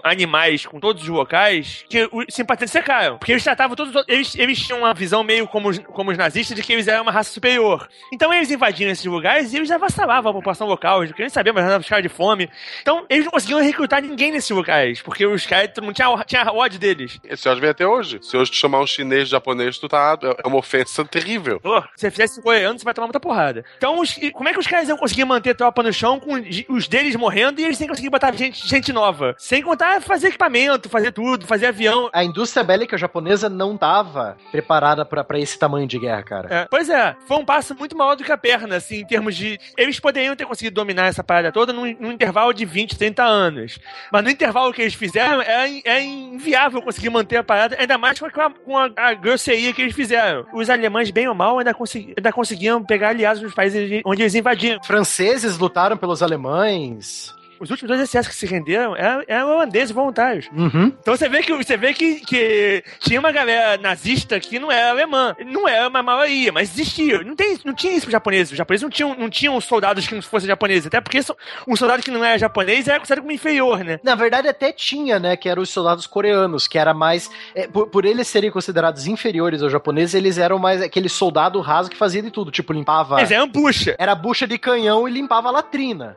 animais 0.02 0.66
com 0.66 0.80
todos 0.80 1.02
os 1.04 1.08
locais 1.08 1.84
que 1.88 2.08
os 2.12 2.24
simpatizantes 2.30 2.72
secaram. 2.72 3.18
Porque 3.18 3.30
eles 3.30 3.44
tratavam 3.44 3.76
todos. 3.76 3.94
os- 3.94 4.04
Eles, 4.08 4.34
eles 4.34 4.58
tinham 4.58 4.80
uma 4.80 4.92
visão 4.92 5.22
meio 5.22 5.46
como 5.46 5.68
os, 5.68 5.78
como 5.78 6.10
os 6.10 6.18
nazistas 6.18 6.56
de 6.56 6.62
que 6.64 6.72
eles 6.72 6.88
eram 6.88 7.02
uma 7.02 7.12
raça 7.12 7.32
superior. 7.32 7.88
Então 8.12 8.34
eles 8.34 8.50
invadiam 8.50 8.90
esses 8.90 9.04
lugares 9.04 9.52
e 9.52 9.58
eles 9.58 9.70
avassalavam 9.70 10.30
a 10.32 10.34
população 10.34 10.66
local. 10.66 10.98
Eles 10.98 11.10
não 11.10 11.16
queriam 11.16 11.30
saber, 11.30 11.52
mas 11.52 11.64
os 11.80 11.88
caras 11.88 12.02
de 12.02 12.08
fome. 12.08 12.50
Então 12.82 13.06
eles 13.08 13.24
não 13.26 13.30
conseguiam 13.30 13.60
recrutar 13.62 14.02
ninguém 14.02 14.32
nesses 14.32 14.50
lugares. 14.50 15.00
Porque 15.02 15.24
os 15.24 15.46
caras 15.46 15.70
todo 15.72 15.84
mundo 15.84 15.94
tinha, 15.94 16.24
tinha 16.24 16.50
ódio 16.52 16.80
deles. 16.80 17.20
Esse 17.24 17.48
ódio 17.48 17.60
vem 17.60 17.70
até 17.70 17.86
hoje. 17.86 18.18
Se 18.22 18.36
hoje 18.36 18.50
tu 18.50 18.56
chamar 18.56 18.80
um 18.80 18.86
chinês 18.88 19.28
japonês, 19.28 19.78
tu 19.78 19.86
tá. 19.88 20.18
É 20.42 20.48
uma 20.48 20.56
ofensa 20.58 21.04
terrível. 21.04 21.60
Pô, 21.60 21.80
Se 21.80 21.86
você 21.96 22.10
fizesse 22.10 22.42
coreano, 22.42 22.76
você 22.76 22.84
vai 22.84 22.92
tomar 22.94 23.06
muita 23.06 23.20
porrada. 23.20 23.64
Então, 23.76 24.00
os- 24.00 24.18
como 24.32 24.48
é 24.48 24.52
que 24.52 24.58
os 24.58 24.66
caras 24.66 24.88
iam 24.88 24.98
conseguir 24.98 25.24
manter 25.24 25.54
tropa 25.54 25.82
no 25.82 25.92
chão 25.92 26.18
com 26.18 26.39
os- 26.68 26.88
deles 26.88 27.14
morrendo 27.16 27.60
e 27.60 27.64
eles 27.64 27.76
sem 27.78 27.88
conseguir 27.88 28.10
botar 28.10 28.32
gente, 28.34 28.66
gente 28.66 28.92
nova? 28.92 29.34
Sem 29.38 29.62
contar 29.62 30.00
fazer 30.02 30.28
equipamento, 30.28 30.88
fazer 30.88 31.12
tudo, 31.12 31.46
fazer 31.46 31.66
avião. 31.66 32.08
A 32.12 32.24
indústria 32.24 32.64
bélica 32.64 32.96
japonesa 32.98 33.48
não 33.48 33.76
tava 33.76 34.36
preparada 34.50 35.04
pra 35.04 35.22
pra 35.24 35.38
esse 35.38 35.58
tamanho 35.58 35.86
de 35.86 35.98
guerra, 35.98 36.22
cara. 36.22 36.48
É, 36.54 36.66
pois 36.70 36.88
é, 36.88 37.14
foi 37.26 37.36
um 37.36 37.44
passo 37.44 37.74
muito 37.74 37.96
maior 37.96 38.14
do 38.14 38.24
que 38.24 38.32
a 38.32 38.38
perna, 38.38 38.76
assim, 38.76 39.00
em 39.00 39.06
termos 39.06 39.36
de. 39.36 39.58
Eles 39.76 40.00
poderiam 40.00 40.34
ter 40.36 40.44
conseguido 40.46 40.74
dominar 40.74 41.06
essa 41.06 41.22
parada 41.22 41.52
toda 41.52 41.72
num, 41.72 41.94
num 41.98 42.12
intervalo 42.12 42.52
de 42.52 42.64
20, 42.64 42.96
30 42.96 43.22
anos. 43.22 43.78
Mas 44.12 44.24
no 44.24 44.30
intervalo 44.30 44.72
que 44.72 44.82
eles 44.82 44.94
fizeram, 44.94 45.40
é, 45.42 45.80
é 45.84 46.02
inviável 46.02 46.80
conseguir 46.82 47.10
manter 47.10 47.36
a 47.36 47.44
parada, 47.44 47.76
ainda 47.78 47.96
mais 47.98 48.18
com 48.18 48.26
a, 48.26 48.50
com 48.50 48.78
a, 48.78 48.90
a 48.96 49.14
grosseria 49.14 49.72
que 49.72 49.82
eles 49.82 49.94
fizeram. 49.94 50.46
Os 50.52 50.68
alemães, 50.70 51.10
bem 51.10 51.28
ou 51.28 51.34
mal, 51.34 51.58
ainda, 51.58 51.74
consegui- 51.74 52.14
ainda 52.16 52.32
conseguiam 52.32 52.82
pegar 52.82 53.10
aliados 53.10 53.42
nos 53.42 53.54
países 53.54 54.00
onde 54.04 54.22
eles 54.22 54.34
invadiam. 54.34 54.80
Franceses 54.84 55.58
lutaram 55.58 55.96
pelos 55.96 56.22
alemães 56.22 56.29
alemães? 56.30 57.34
Os 57.60 57.70
últimos 57.70 57.88
dois 57.88 58.00
exércitos 58.00 58.38
que 58.38 58.46
se 58.46 58.52
renderam 58.52 58.96
eram, 58.96 59.22
eram 59.28 59.50
holandeses 59.50 59.90
voluntários. 59.90 60.48
Uhum. 60.52 60.92
Então 61.00 61.14
você 61.16 61.28
vê 61.28 61.42
que 61.42 61.52
você 61.52 61.76
vê 61.76 61.92
que, 61.92 62.20
que 62.20 62.82
tinha 63.00 63.20
uma 63.20 63.30
galera 63.30 63.76
nazista 63.80 64.40
que 64.40 64.58
não 64.58 64.72
era 64.72 64.90
alemã. 64.90 65.36
Não 65.46 65.68
era 65.68 65.88
uma 65.88 66.02
maioria, 66.02 66.50
mas 66.52 66.70
existia. 66.72 67.22
Não, 67.22 67.36
tem, 67.36 67.58
não 67.64 67.74
tinha 67.74 67.92
isso 67.92 68.06
para 68.06 68.12
japoneses. 68.12 68.52
Os 68.52 68.58
japoneses 68.58 68.82
não 68.82 68.90
tinham, 68.90 69.14
não 69.14 69.28
tinham 69.28 69.60
soldados 69.60 70.06
que 70.08 70.14
não 70.14 70.22
fossem 70.22 70.48
japoneses. 70.48 70.86
Até 70.86 71.00
porque 71.00 71.20
um 71.68 71.76
soldado 71.76 72.02
que 72.02 72.10
não 72.10 72.24
era 72.24 72.38
japonês 72.38 72.88
era 72.88 72.98
considerado 72.98 73.22
como 73.22 73.32
inferior, 73.32 73.84
né? 73.84 74.00
Na 74.02 74.14
verdade, 74.14 74.48
até 74.48 74.72
tinha, 74.72 75.18
né? 75.18 75.36
Que 75.36 75.48
eram 75.48 75.62
os 75.62 75.70
soldados 75.70 76.06
coreanos, 76.06 76.66
que 76.66 76.78
era 76.78 76.94
mais. 76.94 77.30
é, 77.54 77.66
por, 77.68 77.88
por 77.88 78.04
eles 78.04 78.26
serem 78.26 78.50
considerados 78.50 79.06
inferiores 79.06 79.62
aos 79.62 79.70
japoneses, 79.70 80.14
eles 80.14 80.38
eram 80.38 80.58
mais 80.58 80.80
aquele 80.80 81.08
soldado 81.08 81.60
raso 81.60 81.90
que 81.90 81.96
fazia 81.96 82.22
de 82.22 82.30
tudo. 82.30 82.50
Tipo, 82.50 82.72
limpava. 82.72 83.18
Eles 83.18 83.30
eram 83.30 83.46
bucha. 83.48 83.94
Era 83.98 84.14
bucha 84.14 84.46
de 84.46 84.56
canhão 84.58 85.06
e 85.06 85.12
limpava 85.12 85.48
a 85.48 85.52
latrina. 85.52 86.16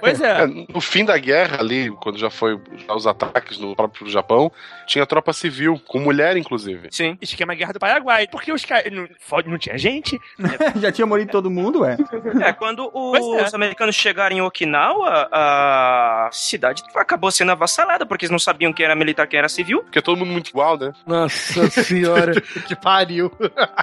Pois 0.00 0.20
É, 0.20 0.44
é. 0.44 0.69
No 0.72 0.80
fim 0.80 1.04
da 1.04 1.16
guerra 1.18 1.58
ali, 1.60 1.90
quando 2.00 2.18
já 2.18 2.30
foi 2.30 2.58
já 2.86 2.94
os 2.94 3.06
ataques 3.06 3.58
no 3.58 3.74
próprio 3.76 4.08
Japão, 4.08 4.50
tinha 4.86 5.04
tropa 5.06 5.32
civil, 5.32 5.80
com 5.86 5.98
mulher 6.00 6.36
inclusive. 6.36 6.88
sim. 6.90 7.16
Esquema 7.20 7.54
guerra 7.54 7.72
do 7.72 7.78
Paraguai. 7.78 8.26
Porque 8.30 8.52
os 8.52 8.64
caras. 8.64 8.92
Não, 8.92 9.08
não 9.46 9.58
tinha 9.58 9.76
gente. 9.78 10.18
Já 10.80 10.90
tinha 10.92 11.06
morrido 11.06 11.30
todo 11.30 11.50
mundo, 11.50 11.80
ué. 11.80 11.96
É, 12.42 12.52
quando 12.52 12.90
Pois 12.90 13.24
é. 13.42 13.44
os 13.46 13.54
americanos 13.54 13.94
chegaram 13.94 14.36
em 14.36 14.40
Okinawa, 14.40 15.28
a 15.32 16.28
cidade 16.32 16.82
acabou 16.94 17.30
sendo 17.30 17.52
avassalada, 17.52 18.04
porque 18.06 18.24
eles 18.24 18.30
não 18.30 18.38
sabiam 18.38 18.72
quem 18.72 18.84
era 18.84 18.94
militar, 18.94 19.26
quem 19.26 19.38
era 19.38 19.48
civil. 19.48 19.82
Porque 19.82 19.98
é 19.98 20.02
todo 20.02 20.18
mundo 20.18 20.30
muito 20.32 20.48
igual, 20.50 20.76
né? 20.78 20.92
Nossa 21.06 21.68
senhora. 21.82 22.40
que 22.40 22.74
pariu. 22.76 23.30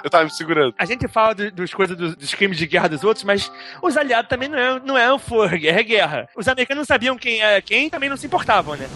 Eu 0.02 0.10
tava 0.10 0.24
me 0.24 0.30
segurando. 0.30 0.74
A 0.78 0.84
gente 0.84 1.06
fala 1.08 1.34
do- 1.34 1.50
dos 1.50 1.72
coisas 1.74 1.96
dos, 1.96 2.14
dos 2.16 2.34
crimes 2.34 2.56
de 2.58 2.66
guerra 2.66 2.88
dos 2.88 3.02
outros, 3.04 3.24
mas 3.24 3.50
os 3.82 3.96
aliados 3.96 4.28
também 4.28 4.48
não 4.48 4.58
eram, 4.58 4.80
não 4.84 4.98
eram 4.98 5.18
for, 5.18 5.48
guerra 5.56 5.80
é 5.80 5.82
guerra. 5.82 6.28
Os 6.36 6.46
americanos 6.48 6.77
não 6.78 6.84
sabiam 6.84 7.18
quem 7.18 7.40
era 7.40 7.60
quem 7.60 7.86
e 7.86 7.90
também 7.90 8.08
não 8.08 8.16
se 8.16 8.26
importavam, 8.26 8.76
né? 8.76 8.88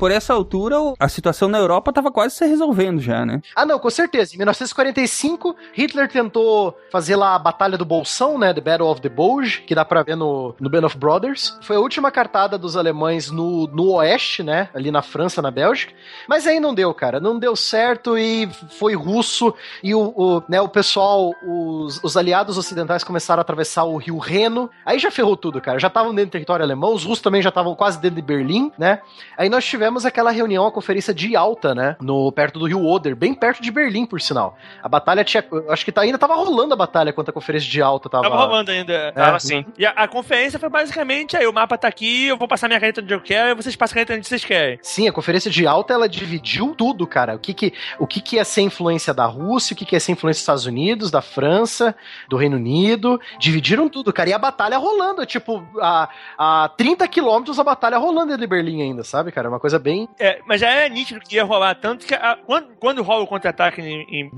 Por 0.00 0.10
essa 0.10 0.32
altura, 0.32 0.76
a 0.98 1.10
situação 1.10 1.46
na 1.46 1.58
Europa 1.58 1.92
tava 1.92 2.10
quase 2.10 2.34
se 2.34 2.46
resolvendo 2.46 3.02
já, 3.02 3.26
né? 3.26 3.42
Ah, 3.54 3.66
não, 3.66 3.78
com 3.78 3.90
certeza. 3.90 4.34
Em 4.34 4.38
1945, 4.38 5.54
Hitler 5.74 6.08
tentou 6.08 6.74
fazer 6.90 7.16
lá 7.16 7.34
a 7.34 7.38
Batalha 7.38 7.76
do 7.76 7.84
Bolsão, 7.84 8.38
né? 8.38 8.54
The 8.54 8.62
Battle 8.62 8.88
of 8.88 9.02
the 9.02 9.10
Bulge, 9.10 9.60
que 9.60 9.74
dá 9.74 9.84
pra 9.84 10.02
ver 10.02 10.16
no, 10.16 10.54
no 10.58 10.70
Band 10.70 10.86
of 10.86 10.96
Brothers. 10.96 11.58
Foi 11.60 11.76
a 11.76 11.80
última 11.80 12.10
cartada 12.10 12.56
dos 12.56 12.78
alemães 12.78 13.30
no, 13.30 13.66
no 13.66 13.92
oeste, 13.92 14.42
né? 14.42 14.70
Ali 14.74 14.90
na 14.90 15.02
França, 15.02 15.42
na 15.42 15.50
Bélgica. 15.50 15.92
Mas 16.26 16.46
aí 16.46 16.58
não 16.60 16.74
deu, 16.74 16.94
cara. 16.94 17.20
Não 17.20 17.38
deu 17.38 17.54
certo 17.54 18.16
e 18.16 18.48
foi 18.78 18.94
russo. 18.94 19.52
E 19.82 19.94
o, 19.94 20.14
o, 20.16 20.42
né, 20.48 20.62
o 20.62 20.68
pessoal, 20.68 21.34
os, 21.46 22.02
os 22.02 22.16
aliados 22.16 22.56
ocidentais 22.56 23.04
começaram 23.04 23.40
a 23.40 23.42
atravessar 23.42 23.84
o 23.84 23.98
rio 23.98 24.16
Reno. 24.16 24.70
Aí 24.86 24.98
já 24.98 25.10
ferrou 25.10 25.36
tudo, 25.36 25.60
cara. 25.60 25.78
Já 25.78 25.88
estavam 25.88 26.14
dentro 26.14 26.30
do 26.30 26.32
território 26.32 26.64
alemão. 26.64 26.94
Os 26.94 27.04
russos 27.04 27.20
também 27.20 27.42
já 27.42 27.50
estavam 27.50 27.74
quase 27.74 28.00
dentro 28.00 28.16
de 28.16 28.22
Berlim, 28.22 28.72
né? 28.78 29.02
Aí 29.36 29.50
nós 29.50 29.62
tivemos 29.62 29.89
tivemos 29.90 30.06
aquela 30.06 30.30
reunião, 30.30 30.66
a 30.66 30.72
conferência 30.72 31.12
de 31.12 31.34
alta, 31.34 31.74
né? 31.74 31.96
No, 32.00 32.30
perto 32.30 32.58
do 32.58 32.66
Rio 32.66 32.84
Oder, 32.84 33.14
bem 33.14 33.34
perto 33.34 33.60
de 33.60 33.70
Berlim, 33.70 34.06
por 34.06 34.20
sinal. 34.20 34.56
A 34.82 34.88
batalha 34.88 35.24
tinha. 35.24 35.44
Acho 35.68 35.84
que 35.84 35.90
tá, 35.90 36.02
ainda 36.02 36.16
tava 36.16 36.34
rolando 36.34 36.72
a 36.72 36.76
batalha 36.76 37.12
quando 37.12 37.28
a 37.28 37.32
conferência 37.32 37.68
de 37.68 37.82
alta 37.82 38.08
tava. 38.08 38.22
Tava 38.22 38.36
rolando 38.36 38.70
ainda. 38.70 38.92
É. 38.92 39.12
Tava 39.12 39.36
assim. 39.36 39.64
E 39.76 39.84
a, 39.84 39.90
a 39.90 40.08
conferência 40.08 40.58
foi 40.58 40.68
basicamente 40.68 41.36
aí, 41.36 41.46
o 41.46 41.52
mapa 41.52 41.76
tá 41.76 41.88
aqui, 41.88 42.26
eu 42.26 42.36
vou 42.36 42.46
passar 42.46 42.68
minha 42.68 42.78
caneta 42.78 43.00
onde 43.00 43.12
eu 43.12 43.20
quero, 43.20 43.50
e 43.50 43.54
vocês 43.54 43.74
passam 43.74 43.94
a 43.94 43.96
caneta 43.96 44.14
onde 44.14 44.26
vocês 44.26 44.44
querem. 44.44 44.78
Sim, 44.82 45.08
a 45.08 45.12
conferência 45.12 45.50
de 45.50 45.66
alta 45.66 45.92
ela 45.92 46.08
dividiu 46.08 46.74
tudo, 46.76 47.06
cara. 47.06 47.34
O 47.34 47.38
que 47.38 47.52
que, 47.52 47.72
o 47.98 48.06
que, 48.06 48.20
que 48.20 48.36
ia 48.36 48.44
ser 48.44 48.62
influência 48.62 49.12
da 49.12 49.26
Rússia, 49.26 49.74
o 49.74 49.76
que, 49.76 49.84
que 49.84 49.96
ia 49.96 50.00
ser 50.00 50.12
influência 50.12 50.38
dos 50.38 50.42
Estados 50.42 50.66
Unidos, 50.66 51.10
da 51.10 51.20
França, 51.20 51.94
do 52.28 52.36
Reino 52.36 52.56
Unido. 52.56 53.20
Dividiram 53.38 53.88
tudo, 53.88 54.12
cara. 54.12 54.30
E 54.30 54.32
a 54.32 54.38
batalha 54.38 54.78
rolando. 54.78 55.26
Tipo, 55.26 55.66
a, 55.80 56.08
a 56.38 56.68
30 56.76 57.08
quilômetros 57.08 57.58
a 57.58 57.64
batalha 57.64 57.98
rolando 57.98 58.36
de 58.36 58.46
Berlim 58.46 58.82
ainda, 58.82 59.02
sabe, 59.02 59.32
cara? 59.32 59.48
É 59.48 59.50
uma 59.50 59.58
coisa 59.58 59.79
bem. 59.80 60.08
É, 60.18 60.40
mas 60.46 60.60
já 60.60 60.68
era 60.70 60.88
nítido 60.88 61.20
que 61.20 61.36
ia 61.36 61.44
rolar, 61.44 61.74
tanto 61.74 62.06
que 62.06 62.14
a- 62.14 62.38
quando, 62.46 62.74
quando 62.76 63.02
rola 63.02 63.24
o 63.24 63.26
contra-ataque 63.26 63.80
em, 63.80 64.02
em 64.20 64.28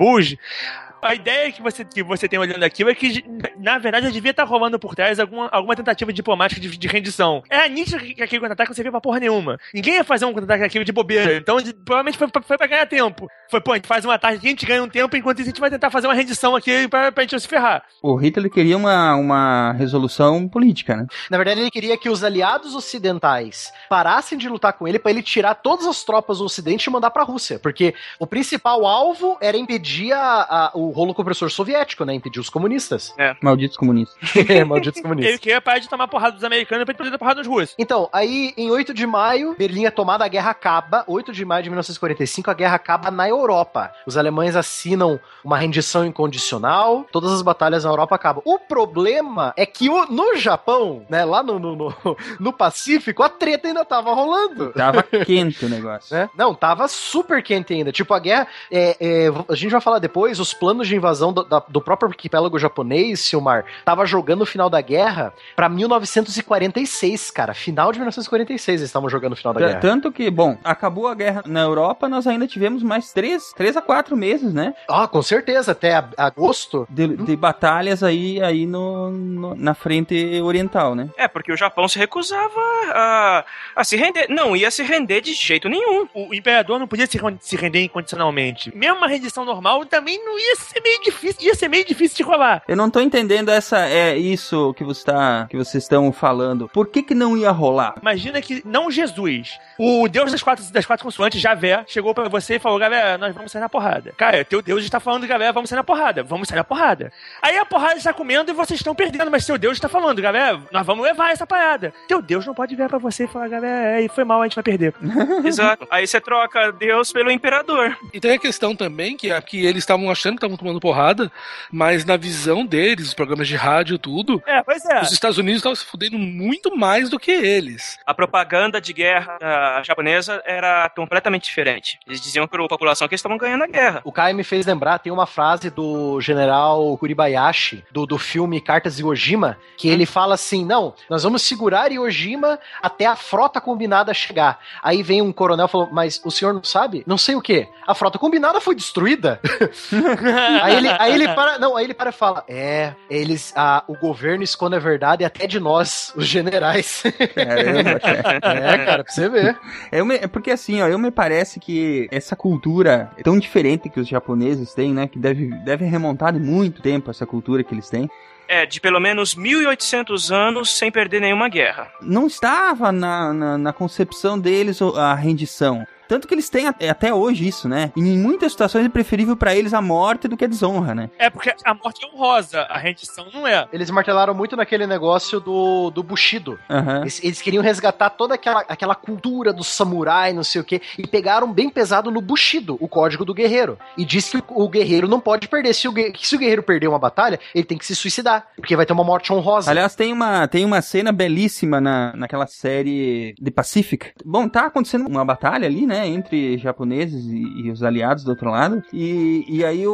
a 1.02 1.14
ideia 1.14 1.50
que 1.52 1.60
você, 1.60 1.84
que 1.84 2.02
você 2.02 2.28
tem 2.28 2.38
olhando 2.38 2.62
aquilo 2.62 2.88
é 2.90 2.94
que, 2.94 3.24
na 3.58 3.78
verdade, 3.78 4.10
devia 4.12 4.30
estar 4.30 4.44
rolando 4.44 4.78
por 4.78 4.94
trás 4.94 5.18
alguma, 5.18 5.48
alguma 5.50 5.74
tentativa 5.76 6.12
diplomática 6.12 6.60
de, 6.60 6.68
de 6.76 6.88
rendição. 6.88 7.42
Era 7.50 7.68
nítido 7.68 7.98
que, 7.98 8.14
que 8.14 8.22
aquele 8.22 8.40
contra-ataque 8.40 8.70
não 8.70 8.74
servia 8.74 8.92
pra 8.92 9.00
porra 9.00 9.20
nenhuma. 9.20 9.58
Ninguém 9.74 9.94
ia 9.94 10.04
fazer 10.04 10.24
um 10.24 10.32
contra-ataque 10.32 10.62
daquilo 10.62 10.84
de 10.84 10.92
bobeira. 10.92 11.36
Então, 11.36 11.60
de- 11.60 11.74
provavelmente 11.74 12.16
foi, 12.18 12.28
pra- 12.28 12.42
foi 12.42 12.56
pra 12.56 12.66
ganhar 12.66 12.86
tempo. 12.86 13.28
Foi, 13.50 13.60
pô, 13.60 13.72
a 13.72 13.76
gente 13.76 13.88
faz 13.88 14.04
uma 14.04 14.18
tarde 14.18 14.38
aqui, 14.38 14.46
a 14.46 14.50
gente 14.50 14.64
ganha 14.66 14.82
um 14.82 14.88
tempo, 14.88 15.16
enquanto 15.16 15.40
isso 15.40 15.48
a 15.48 15.52
gente 15.52 15.60
vai 15.60 15.70
tentar 15.70 15.90
fazer 15.90 16.06
uma 16.06 16.14
rendição 16.14 16.54
aqui 16.56 16.86
pra, 16.88 17.10
pra 17.12 17.22
gente 17.24 17.32
não 17.32 17.40
se 17.40 17.48
ferrar. 17.48 17.82
O 18.02 18.14
Hitler 18.16 18.50
queria 18.50 18.76
uma, 18.76 19.14
uma 19.16 19.72
resolução 19.72 20.48
política, 20.48 20.96
né? 20.96 21.06
Na 21.30 21.36
verdade, 21.36 21.60
ele 21.60 21.70
queria 21.70 21.96
que 21.98 22.08
os 22.08 22.22
aliados 22.24 22.74
ocidentais 22.74 23.72
parassem 23.88 24.38
de 24.38 24.48
lutar 24.48 24.72
com 24.74 24.86
ele 24.86 24.98
pra 24.98 25.10
ele 25.10 25.22
tirar 25.22 25.54
todas 25.56 25.86
as 25.86 26.02
tropas 26.04 26.38
do 26.38 26.44
ocidente 26.44 26.84
e 26.86 26.90
mandar 26.90 27.10
pra 27.10 27.24
Rússia. 27.24 27.58
Porque 27.58 27.94
o 28.18 28.26
principal 28.26 28.86
alvo 28.86 29.36
era 29.40 29.56
impedir 29.56 30.12
a- 30.12 30.46
a- 30.48 30.70
o 30.74 30.91
rolo 30.92 31.14
compressor 31.14 31.50
soviético, 31.50 32.04
né? 32.04 32.14
Impedir 32.14 32.40
os 32.40 32.48
comunistas. 32.50 33.14
Malditos 33.42 33.76
comunistas. 33.76 34.16
Malditos 34.66 35.00
comunistas. 35.02 35.30
Ele 35.32 35.38
queria 35.38 35.60
parar 35.60 35.78
de 35.78 35.88
tomar 35.88 36.08
porrada 36.08 36.32
dos 36.34 36.44
americanos 36.44 36.84
pra 36.84 36.92
ele 36.92 36.98
poder 36.98 37.10
dar 37.10 37.18
porrada 37.18 37.38
nos 37.40 37.46
russos. 37.48 37.74
Então, 37.78 38.08
aí 38.12 38.52
em 38.56 38.70
8 38.70 38.92
de 38.94 39.06
maio, 39.06 39.54
Berlim 39.58 39.84
é 39.86 39.90
tomada, 39.90 40.24
a 40.24 40.28
guerra 40.28 40.50
acaba. 40.50 41.04
8 41.06 41.32
de 41.32 41.44
maio 41.44 41.62
de 41.62 41.70
1945, 41.70 42.50
a 42.50 42.54
guerra 42.54 42.76
acaba 42.76 43.10
na 43.10 43.28
Europa. 43.28 43.92
Os 44.06 44.16
alemães 44.16 44.54
assinam 44.56 45.18
uma 45.44 45.56
rendição 45.58 46.04
incondicional, 46.04 47.06
todas 47.12 47.32
as 47.32 47.42
batalhas 47.42 47.84
na 47.84 47.90
Europa 47.90 48.14
acabam. 48.14 48.42
O 48.44 48.58
problema 48.58 49.52
é 49.56 49.64
que 49.66 49.88
o- 49.88 50.06
no 50.06 50.36
Japão, 50.36 51.04
né, 51.08 51.24
lá 51.24 51.42
no, 51.42 51.58
no, 51.58 51.76
no- 51.76 52.16
no 52.40 52.52
Pacífico, 52.52 53.22
a 53.22 53.28
treta 53.28 53.68
ainda 53.68 53.84
tava 53.84 54.12
rolando. 54.12 54.72
Tava 54.72 55.02
quente 55.24 55.64
o 55.64 55.68
negócio. 55.68 56.14
né? 56.14 56.28
Não, 56.36 56.54
tava 56.54 56.86
super 56.88 57.42
quente 57.42 57.72
ainda. 57.72 57.92
Tipo, 57.92 58.14
a 58.14 58.18
guerra. 58.18 58.46
é, 58.70 58.96
é, 59.00 59.26
a 59.48 59.54
gente 59.54 59.70
vai 59.70 59.80
falar 59.80 59.98
depois, 59.98 60.38
os 60.40 60.52
planos 60.52 60.81
de 60.88 60.96
invasão 60.96 61.32
do, 61.32 61.44
da- 61.44 61.62
do 61.68 61.80
próprio 61.80 62.08
arquipélago 62.10 62.58
japonês, 62.58 63.20
Silmar, 63.20 63.64
tava 63.84 64.04
jogando 64.06 64.42
o 64.42 64.46
final 64.46 64.68
da 64.70 64.80
guerra 64.80 65.32
pra 65.56 65.68
1946, 65.68 67.30
cara. 67.30 67.54
Final 67.54 67.92
de 67.92 67.98
1946 67.98 68.80
eles 68.80 68.88
estavam 68.88 69.08
jogando 69.08 69.32
o 69.32 69.36
final 69.36 69.52
da 69.52 69.60
T- 69.60 69.66
guerra. 69.66 69.80
Tanto 69.80 70.10
que, 70.12 70.30
bom, 70.30 70.56
acabou 70.64 71.06
a 71.08 71.14
guerra 71.14 71.42
na 71.46 71.60
Europa, 71.60 72.08
nós 72.08 72.26
ainda 72.26 72.46
tivemos 72.46 72.82
mais 72.82 73.12
três, 73.12 73.52
três 73.56 73.76
a 73.76 73.82
quatro 73.82 74.16
meses, 74.16 74.52
né? 74.52 74.74
Ah, 74.88 75.06
com 75.06 75.22
certeza, 75.22 75.72
até 75.72 75.94
a- 75.96 76.08
agosto. 76.16 76.86
De, 76.90 77.06
de 77.16 77.36
batalhas 77.36 78.02
aí, 78.02 78.42
aí 78.42 78.66
no, 78.66 79.10
no- 79.10 79.54
na 79.54 79.74
frente 79.74 80.40
oriental, 80.42 80.94
né? 80.94 81.08
É, 81.16 81.28
porque 81.28 81.52
o 81.52 81.56
Japão 81.56 81.86
se 81.88 81.98
recusava 81.98 82.60
a, 82.92 83.44
a 83.76 83.84
se 83.84 83.96
render. 83.96 84.26
Não 84.28 84.56
ia 84.56 84.70
se 84.70 84.82
render 84.82 85.20
de 85.20 85.32
jeito 85.32 85.68
nenhum. 85.68 86.06
O 86.14 86.34
imperador 86.34 86.78
não 86.78 86.86
podia 86.88 87.06
se, 87.06 87.18
se 87.40 87.56
render 87.56 87.82
incondicionalmente. 87.84 88.74
Mesmo 88.76 88.96
uma 88.98 89.06
rendição 89.08 89.44
normal 89.44 89.84
também 89.86 90.22
não 90.24 90.38
ia 90.38 90.56
ser 90.72 90.80
meio 90.80 91.02
difícil, 91.02 91.42
ia 91.42 91.54
ser 91.54 91.68
meio 91.68 91.84
difícil 91.84 92.16
de 92.16 92.22
rolar. 92.22 92.62
Eu 92.66 92.76
não 92.76 92.90
tô 92.90 93.00
entendendo 93.00 93.50
essa, 93.50 93.86
é 93.88 94.16
isso 94.16 94.72
que 94.74 94.84
você 94.84 95.04
tá, 95.04 95.46
que 95.50 95.56
vocês 95.56 95.84
estão 95.84 96.12
falando. 96.12 96.68
Por 96.68 96.86
que 96.88 97.02
que 97.02 97.14
não 97.14 97.36
ia 97.36 97.50
rolar? 97.50 97.94
Imagina 98.00 98.40
que 98.40 98.62
não 98.64 98.90
Jesus, 98.90 99.58
o 99.78 100.08
Deus 100.08 100.32
das 100.32 100.42
quatro, 100.42 100.64
das 100.72 100.86
quatro 100.86 101.04
consoantes, 101.04 101.40
Javé, 101.40 101.84
chegou 101.86 102.14
pra 102.14 102.28
você 102.28 102.56
e 102.56 102.58
falou: 102.58 102.78
galera, 102.78 103.18
nós 103.18 103.34
vamos 103.34 103.52
sair 103.52 103.60
na 103.60 103.68
porrada. 103.68 104.12
Cara, 104.16 104.44
teu 104.44 104.62
Deus 104.62 104.82
está 104.84 104.98
falando, 105.00 105.26
galera, 105.26 105.52
vamos 105.52 105.68
sair 105.68 105.76
na 105.76 105.84
porrada, 105.84 106.22
vamos 106.22 106.48
sair 106.48 106.56
na 106.56 106.64
porrada. 106.64 107.12
Aí 107.40 107.56
a 107.56 107.64
porrada 107.64 107.96
está 107.96 108.12
comendo 108.12 108.50
e 108.50 108.54
vocês 108.54 108.80
estão 108.80 108.94
perdendo, 108.94 109.30
mas 109.30 109.44
seu 109.44 109.58
Deus 109.58 109.74
está 109.74 109.88
falando, 109.88 110.20
galera, 110.22 110.60
nós 110.70 110.86
vamos 110.86 111.04
levar 111.04 111.32
essa 111.32 111.46
parada. 111.46 111.92
Teu 112.08 112.22
Deus 112.22 112.46
não 112.46 112.54
pode 112.54 112.74
virar 112.74 112.88
pra 112.88 112.98
você 112.98 113.24
e 113.24 113.28
falar, 113.28 113.48
galera, 113.48 113.96
aí 113.96 114.08
foi 114.08 114.24
mal, 114.24 114.40
a 114.40 114.44
gente 114.44 114.54
vai 114.54 114.64
perder. 114.64 114.94
Exato. 115.44 115.86
Aí 115.90 116.06
você 116.06 116.20
troca 116.20 116.72
Deus 116.72 117.12
pelo 117.12 117.30
imperador. 117.30 117.96
E 118.12 118.20
tem 118.20 118.32
a 118.32 118.38
questão 118.38 118.74
também 118.74 119.16
que, 119.16 119.28
que 119.42 119.64
eles 119.64 119.82
estavam 119.82 120.10
achando 120.10 120.38
que 120.38 120.44
estavam 120.52 120.56
tomando 120.56 120.80
porrada, 120.80 121.30
mas 121.70 122.04
na 122.04 122.16
visão 122.16 122.64
deles, 122.64 123.08
os 123.08 123.14
programas 123.14 123.48
de 123.48 123.56
rádio 123.56 123.98
tudo, 123.98 124.42
É, 124.46 124.62
pois 124.62 124.84
é. 124.84 125.00
os 125.00 125.12
Estados 125.12 125.38
Unidos 125.38 125.58
estavam 125.58 125.76
se 125.76 125.84
fudendo 125.84 126.18
muito 126.18 126.76
mais 126.76 127.08
do 127.08 127.18
que 127.18 127.30
eles. 127.30 127.98
A 128.06 128.14
propaganda 128.14 128.80
de 128.80 128.92
guerra 128.92 129.38
ah, 129.40 129.82
japonesa 129.84 130.42
era 130.44 130.90
completamente 130.94 131.44
diferente. 131.44 131.98
Eles 132.06 132.20
diziam 132.20 132.46
para 132.46 132.64
a 132.64 132.68
população 132.68 133.08
que 133.08 133.14
eles 133.14 133.20
estavam 133.20 133.38
ganhando 133.38 133.64
a 133.64 133.66
guerra. 133.66 134.00
O 134.04 134.12
Kai 134.12 134.32
me 134.32 134.44
fez 134.44 134.66
lembrar, 134.66 134.98
tem 134.98 135.12
uma 135.12 135.26
frase 135.26 135.70
do 135.70 136.20
general 136.20 136.96
Kuribayashi, 136.98 137.84
do, 137.90 138.06
do 138.06 138.18
filme 138.18 138.60
Cartas 138.60 138.96
de 138.96 139.04
Ojima, 139.04 139.58
que 139.76 139.88
ele 139.88 140.06
fala 140.06 140.34
assim: 140.34 140.64
não, 140.64 140.94
nós 141.08 141.22
vamos 141.22 141.42
segurar 141.42 141.90
Iojima 141.90 142.58
até 142.82 143.06
a 143.06 143.16
frota 143.16 143.60
combinada 143.60 144.12
chegar. 144.14 144.58
Aí 144.82 145.02
vem 145.02 145.22
um 145.22 145.32
coronel 145.32 145.66
e 145.66 145.68
falou: 145.68 145.88
Mas 145.92 146.20
o 146.24 146.30
senhor 146.30 146.52
não 146.52 146.64
sabe? 146.64 147.02
Não 147.06 147.18
sei 147.18 147.34
o 147.34 147.42
quê. 147.42 147.68
A 147.86 147.94
frota 147.94 148.18
combinada 148.18 148.60
foi 148.60 148.74
destruída. 148.74 149.40
aí, 150.62 150.76
ele, 150.76 150.88
aí 150.98 151.14
ele 151.14 151.28
para. 151.34 151.58
Não, 151.58 151.76
aí 151.76 151.84
ele 151.84 151.94
para 151.94 152.10
e 152.10 152.12
fala: 152.12 152.44
É, 152.48 152.92
eles. 153.08 153.52
ah, 153.56 153.84
o 153.86 153.96
governo 153.96 154.42
esconde 154.42 154.76
a 154.76 154.78
verdade 154.78 155.24
até 155.24 155.46
de 155.46 155.58
nós, 155.60 156.12
os 156.16 156.26
generais. 156.26 157.02
Caramba, 157.34 158.00
cara. 158.00 158.72
é, 158.72 158.84
cara, 158.84 159.04
pra 159.04 159.12
você 159.12 159.28
ver. 159.28 159.58
Eu 159.90 160.04
me- 160.04 160.16
é 160.16 160.26
porque 160.26 160.50
assim, 160.50 160.80
ó, 160.82 160.88
eu 160.88 160.98
me 160.98 161.10
parece 161.10 161.58
que 161.60 162.08
essa 162.10 162.34
cultura 162.36 163.10
é 163.16 163.22
tão 163.22 163.38
diferente 163.38 163.88
que 163.88 164.00
os 164.00 164.08
japoneses 164.08 164.74
têm, 164.74 164.92
né? 164.92 165.06
Que 165.08 165.18
deve, 165.18 165.46
deve 165.64 165.84
remontar 165.84 166.32
de 166.32 166.38
muito 166.40 166.82
tempo 166.82 167.10
essa 167.10 167.26
cultura 167.26 167.62
que 167.64 167.74
eles 167.74 167.88
têm. 167.88 168.08
É, 168.48 168.66
de 168.66 168.80
pelo 168.80 169.00
menos 169.00 169.34
1800 169.34 170.30
anos 170.30 170.76
sem 170.76 170.90
perder 170.90 171.20
nenhuma 171.20 171.48
guerra. 171.48 171.90
Não 172.02 172.26
estava 172.26 172.92
na, 172.92 173.32
na, 173.32 173.56
na 173.58 173.72
concepção 173.72 174.38
deles 174.38 174.80
a 174.82 175.14
rendição. 175.14 175.86
Tanto 176.08 176.26
que 176.28 176.34
eles 176.34 176.48
têm 176.48 176.66
até- 176.66 176.88
até 176.88 177.14
hoje 177.14 177.46
isso, 177.46 177.68
né? 177.68 177.92
E 177.96 178.00
em 178.00 178.18
muitas 178.18 178.52
situações 178.52 178.84
é 178.84 178.88
preferível 178.88 179.36
pra 179.36 179.54
eles 179.54 179.72
a 179.74 179.80
morte 179.80 180.28
do 180.28 180.36
que 180.36 180.44
a 180.44 180.48
desonra, 180.48 180.94
né? 180.94 181.10
É 181.18 181.30
porque 181.30 181.54
a 181.64 181.74
morte 181.74 182.04
é 182.04 182.08
honrosa, 182.08 182.60
a 182.62 182.78
rendição 182.78 183.26
não 183.32 183.46
é. 183.46 183.66
Eles 183.72 183.90
martelaram 183.90 184.34
muito 184.34 184.56
naquele 184.56 184.86
negócio 184.86 185.40
do, 185.40 185.90
do 185.90 186.02
Bushido. 186.02 186.58
Aham. 186.68 187.00
Eles, 187.02 187.22
eles 187.22 187.40
queriam 187.42 187.62
resgatar 187.62 188.10
toda 188.10 188.34
aquela, 188.34 188.60
aquela 188.68 188.94
cultura 188.94 189.52
do 189.52 189.64
samurai, 189.64 190.32
não 190.32 190.44
sei 190.44 190.60
o 190.60 190.64
quê, 190.64 190.80
e 190.98 191.06
pegaram 191.06 191.52
bem 191.52 191.68
pesado 191.68 192.10
no 192.10 192.20
Bushido, 192.20 192.76
o 192.80 192.88
código 192.88 193.24
do 193.24 193.34
guerreiro. 193.34 193.78
E 193.96 194.04
disse 194.04 194.40
que 194.40 194.44
o, 194.48 194.68
guerreiro 194.68 195.08
não 195.08 195.20
pode 195.20 195.48
perder. 195.48 195.74
Se 195.74 195.88
o, 195.88 195.94
se 196.18 196.36
o 196.36 196.38
guerreiro 196.38 196.62
perder 196.62 196.88
uma 196.88 196.98
batalha, 196.98 197.38
ele 197.54 197.64
tem 197.64 197.78
que 197.78 197.86
se 197.86 197.94
suicidar, 197.94 198.46
porque 198.56 198.76
vai 198.76 198.86
ter 198.86 198.92
uma 198.92 199.04
morte 199.04 199.32
honrosa. 199.32 199.70
Aliás, 199.70 199.94
tem 199.94 200.12
uma, 200.12 200.46
tem 200.48 200.64
uma 200.64 200.80
cena 200.82 201.12
belíssima 201.12 201.80
na, 201.80 202.12
naquela 202.16 202.46
série 202.46 203.34
The 203.42 203.50
Pacific. 203.50 204.12
Bom, 204.24 204.48
tá 204.48 204.66
acontecendo 204.66 205.06
uma 205.06 205.24
batalha 205.24 205.66
ali, 205.66 205.86
né, 205.86 206.01
entre 206.06 206.58
japoneses 206.58 207.24
e, 207.26 207.66
e 207.66 207.70
os 207.70 207.82
aliados 207.82 208.24
do 208.24 208.30
outro 208.30 208.50
lado. 208.50 208.82
E, 208.92 209.44
e 209.48 209.64
aí 209.64 209.86
o, 209.86 209.92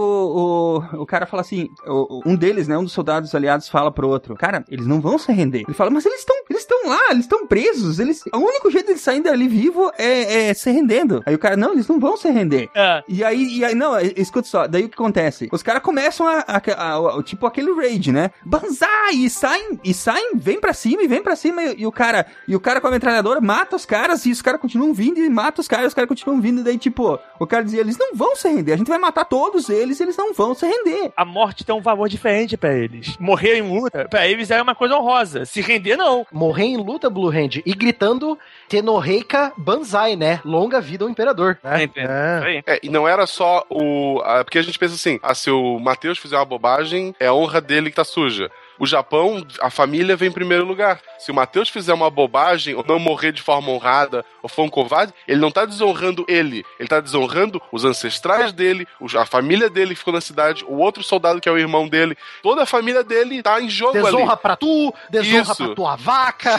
o, 0.95 1.03
o 1.03 1.07
cara 1.07 1.27
fala 1.27 1.41
assim, 1.43 1.69
o- 1.87 2.23
um 2.27 2.35
deles, 2.37 2.69
né, 2.69 2.77
um 2.79 2.85
dos 2.85 2.93
soldados 2.93 3.35
aliados 3.35 3.69
fala 3.69 3.91
pro 3.91 4.09
outro, 4.09 4.35
cara, 4.35 4.65
eles 4.69 4.87
não 4.87 5.01
vão 5.01 5.19
se 5.19 5.33
render. 5.33 5.63
Ele 5.67 5.75
fala, 5.75 5.91
mas 5.91 6.05
eles 6.07 6.21
estão 6.21 6.37
eles 6.51 6.63
estão 6.63 6.89
lá, 6.89 7.11
eles 7.11 7.25
estão 7.25 7.47
presos, 7.47 7.99
eles, 7.99 8.23
o 8.33 8.39
único 8.39 8.71
jeito 8.71 8.93
de 8.95 8.99
saírem 9.01 9.23
dali 9.23 9.49
vivo 9.49 9.91
é, 9.99 10.49
é 10.49 10.55
se 10.55 10.71
rendendo. 10.71 11.23
Aí 11.27 11.35
o 11.35 11.39
cara, 11.39 11.57
não, 11.57 11.73
eles 11.73 11.87
não 11.89 11.99
vão 12.01 12.17
se 12.17 12.29
render. 12.31 12.69
É. 12.75 13.03
E 13.09 13.23
aí, 13.23 13.59
e 13.59 13.65
aí, 13.65 13.75
não, 13.75 13.99
escuta 14.01 14.49
só, 14.49 14.67
daí 14.67 14.85
o 14.85 14.89
que 14.89 14.95
acontece? 14.95 15.49
Os 15.53 15.63
caras 15.63 15.83
começam 15.83 16.27
a, 16.27 16.39
a- 16.47 16.63
a- 16.77 17.19
a- 17.19 17.23
tipo 17.23 17.47
aquele 17.47 17.73
raid, 17.75 18.11
né? 18.13 18.31
Banzai! 18.45 19.15
E 19.15 19.31
saem, 19.31 19.79
e 19.85 19.93
saem, 19.95 20.33
vem 20.37 20.61
pra 20.61 20.73
cima 20.73 21.03
e 21.03 21.09
vem 21.09 21.23
pra 21.23 21.37
cima, 21.37 21.63
e, 21.63 21.81
e 21.83 21.87
o 21.87 21.93
cara, 21.93 22.27
e 22.47 22.55
o 22.57 22.61
cara 22.61 22.81
com 22.81 22.87
a 22.87 22.91
metralhadora 22.91 23.41
mata 23.41 23.77
os 23.77 23.85
caras, 23.87 24.25
e 24.27 24.31
os 24.33 24.41
caras 24.43 24.61
continuam 24.61 24.93
vindo 24.95 25.19
e 25.19 25.29
mata 25.29 25.61
os 25.61 25.69
caras, 25.69 25.88
os 25.89 25.95
caras 25.95 26.09
continuam 26.09 26.41
vindo, 26.41 26.63
daí, 26.63 26.79
tipo, 26.79 27.19
o 27.39 27.47
cara 27.47 27.65
dizia, 27.65 27.81
eles 27.81 27.99
não 27.99 28.15
vão 28.15 28.37
se 28.37 28.49
render, 28.49 28.73
a 28.73 28.77
gente 28.77 28.89
vai 28.89 28.99
matar 28.99 29.25
todos 29.25 29.69
eles, 29.69 30.01
eles 30.01 30.17
não 30.17 30.33
vão 30.33 30.55
se 30.55 30.67
render. 30.67 31.13
A 31.17 31.25
morte 31.25 31.65
tem 31.65 31.75
um 31.75 31.81
valor 31.81 32.09
diferente 32.09 32.57
pra 32.57 32.73
eles. 32.75 33.17
Morrer 33.19 33.57
em 33.59 33.63
luta, 33.63 34.07
pra 34.09 34.27
eles 34.27 34.51
é 34.51 34.61
uma 34.63 34.75
coisa 34.75 34.97
honrosa. 34.97 35.45
Se 35.45 35.61
render, 35.61 35.97
não. 35.97 36.27
Morrer 36.33 36.65
em 36.65 36.77
luta, 36.77 37.11
Blue 37.11 37.29
Hand, 37.31 37.63
e 37.65 37.75
gritando 37.75 38.39
Tenoreika 38.69 39.53
Banzai, 39.57 40.15
né? 40.17 40.41
Longa 40.45 40.81
vida 40.81 41.05
ao 41.05 41.11
imperador. 41.11 41.59
né? 41.63 41.85
É, 41.85 42.01
É. 42.01 42.41
Aí. 42.45 42.63
É, 42.67 42.81
e 42.83 42.89
não 42.89 43.09
era 43.09 43.27
só 43.27 43.65
o. 43.69 44.21
porque 44.45 44.59
a 44.59 44.63
gente 44.63 44.79
pensa 44.79 44.95
assim: 44.95 45.19
ah, 45.23 45.35
se 45.35 45.51
o 45.51 45.79
Matheus 45.79 46.19
fizer 46.19 46.37
uma 46.37 46.45
bobagem, 46.45 47.15
é 47.19 47.27
a 47.27 47.35
honra 47.35 47.61
dele 47.61 47.91
que 47.91 47.97
tá 47.97 48.05
suja. 48.05 48.51
O 48.79 48.87
Japão, 48.87 49.45
a 49.61 49.71
família 49.71 50.17
vem 50.17 50.29
em 50.29 50.33
primeiro 50.33 50.65
lugar. 50.65 51.01
Se 51.19 51.31
o 51.31 51.35
Matheus 51.35 51.69
fizer 51.69 51.93
uma 51.93 52.11
bobagem, 52.11 52.75
ou 52.75 52.85
não 52.87 52.99
morrer 52.99 53.33
de 53.33 53.43
forma 53.43 53.71
honrada, 53.71 54.25
ou 54.43 54.49
for 54.49 54.63
um 54.63 54.69
covarde, 54.69 55.13
ele 55.27 55.41
não 55.41 55.51
tá 55.51 55.65
desonrando 55.65 56.25
ele. 56.29 56.65
Ele 56.79 56.89
tá 56.89 57.01
desonrando 57.01 57.61
os 57.73 57.85
ancestrais 57.85 58.53
dele, 58.53 58.87
a 59.17 59.27
família 59.27 59.69
dele 59.69 59.95
que 59.95 59.99
ficou 59.99 60.15
na 60.15 60.21
cidade, 60.21 60.65
o 60.67 60.79
outro 60.79 61.03
soldado 61.03 61.41
que 61.41 61.49
é 61.49 61.53
o 61.53 61.59
irmão 61.59 61.89
dele. 61.89 62.17
Toda 62.43 62.63
a 62.63 62.67
família 62.67 63.03
dele 63.03 63.43
tá 63.43 63.61
em 63.61 63.69
jogo 63.69 63.95
Desonra 63.95 64.33
ali. 64.33 64.41
pra 64.41 64.57
tu, 64.57 64.95
desonra 65.11 65.43
Isso. 65.43 65.57
pra 65.57 65.75
tua 65.75 65.97
vaca. 65.97 66.57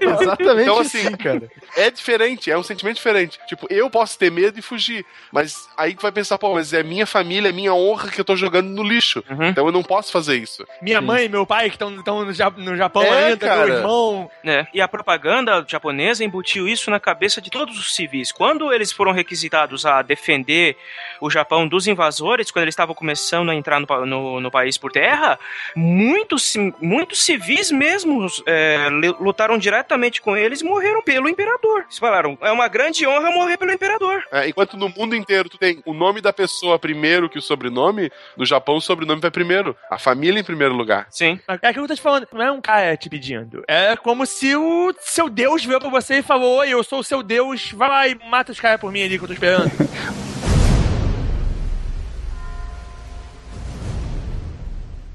Exatamente 0.00 0.62
Então, 0.62 0.78
assim, 0.78 1.06
assim, 1.06 1.16
cara. 1.16 1.50
É 1.76 1.90
diferente, 1.90 2.50
é 2.50 2.56
um 2.56 2.62
sentimento 2.62 2.96
diferente. 2.96 3.38
Tipo, 3.46 3.66
eu 3.70 3.90
posso 3.90 4.18
ter 4.18 4.30
medo 4.30 4.58
e 4.58 4.62
fugir, 4.62 5.04
mas 5.32 5.68
aí 5.76 5.94
tu 5.94 6.02
vai 6.02 6.12
pensar, 6.12 6.38
pô, 6.38 6.54
mas 6.54 6.72
é 6.72 6.82
minha 6.82 7.06
família, 7.06 7.48
é 7.48 7.52
minha 7.52 7.74
honra 7.74 8.08
que 8.10 8.20
eu 8.20 8.24
tô 8.24 8.36
jogando 8.36 8.68
no 8.68 8.82
lixo. 8.82 9.22
Uhum. 9.28 9.48
Então 9.48 9.66
eu 9.66 9.72
não 9.72 9.82
posso 9.82 10.12
fazer 10.12 10.36
isso. 10.36 10.43
Minha 10.82 11.00
mãe 11.00 11.24
e 11.24 11.28
meu 11.28 11.46
pai 11.46 11.68
que 11.70 11.76
estão 11.76 11.90
no, 11.90 12.32
Ja- 12.32 12.50
no 12.50 12.76
Japão 12.76 13.02
É, 13.02 13.26
ainda, 13.26 13.36
cara. 13.46 13.66
meu 13.66 13.76
irmão. 13.76 14.30
né? 14.42 14.66
E 14.72 14.80
a 14.80 14.88
propaganda 14.88 15.64
japonesa 15.68 16.24
embutiu 16.24 16.66
isso 16.68 16.90
na 16.90 17.00
cabeça 17.00 17.40
de 17.40 17.50
todos 17.50 17.78
os 17.78 17.94
civis. 17.94 18.32
Quando 18.32 18.72
eles 18.72 18.92
foram 18.92 19.12
requisitados 19.12 19.84
a 19.86 20.02
defender 20.02 20.76
o 21.20 21.30
Japão 21.30 21.66
dos 21.66 21.86
invasores, 21.86 22.50
quando 22.50 22.64
eles 22.64 22.72
estavam 22.74 22.94
começando 22.94 23.50
a 23.50 23.54
entrar 23.54 23.80
no, 23.80 23.86
no- 24.06 24.40
no 24.40 24.50
país 24.50 24.76
por 24.78 24.90
terra, 24.92 25.38
muitos, 25.74 26.54
muitos 26.80 27.24
civis 27.24 27.70
mesmos 27.70 28.42
é, 28.46 28.88
lutaram 29.20 29.58
diretamente 29.58 30.20
com 30.20 30.36
eles 30.36 30.60
e 30.60 30.64
morreram 30.64 31.02
pelo 31.02 31.28
imperador. 31.28 31.82
Eles 31.82 31.98
falaram, 31.98 32.36
é 32.40 32.50
uma 32.50 32.68
grande 32.68 33.06
honra 33.06 33.30
morrer 33.30 33.56
pelo 33.56 33.72
imperador. 33.72 34.22
É, 34.32 34.48
enquanto 34.48 34.76
no 34.76 34.88
mundo 34.88 35.14
inteiro 35.14 35.48
tu 35.48 35.58
tem 35.58 35.82
o 35.84 35.92
nome 35.94 36.20
da 36.20 36.32
pessoa 36.32 36.78
primeiro 36.78 37.28
que 37.28 37.38
o 37.38 37.42
sobrenome, 37.42 38.10
no 38.36 38.44
Japão 38.46 38.76
o 38.76 38.80
sobrenome 38.80 39.20
vai 39.20 39.30
primeiro. 39.30 39.76
A 39.90 39.98
família 39.98 40.33
em 40.38 40.44
primeiro 40.44 40.74
lugar. 40.74 41.06
Sim. 41.10 41.38
É 41.48 41.68
aquilo 41.68 41.72
que 41.72 41.80
eu 41.80 41.88
tô 41.88 41.94
te 41.94 42.02
falando, 42.02 42.26
não 42.32 42.42
é 42.42 42.52
um 42.52 42.60
cara 42.60 42.96
te 42.96 43.08
pedindo. 43.08 43.64
É 43.68 43.96
como 43.96 44.26
se 44.26 44.54
o 44.56 44.94
seu 45.00 45.28
Deus 45.28 45.64
veio 45.64 45.80
pra 45.80 45.88
você 45.88 46.18
e 46.18 46.22
falou: 46.22 46.58
Oi, 46.58 46.68
eu 46.70 46.82
sou 46.82 47.00
o 47.00 47.04
seu 47.04 47.22
Deus, 47.22 47.72
vai 47.72 47.88
lá 47.88 48.08
e 48.08 48.14
mata 48.28 48.52
os 48.52 48.60
caras 48.60 48.80
por 48.80 48.92
mim 48.92 49.02
ali 49.02 49.18
que 49.18 49.24
eu 49.24 49.28
tô 49.28 49.34
esperando. 49.34 49.70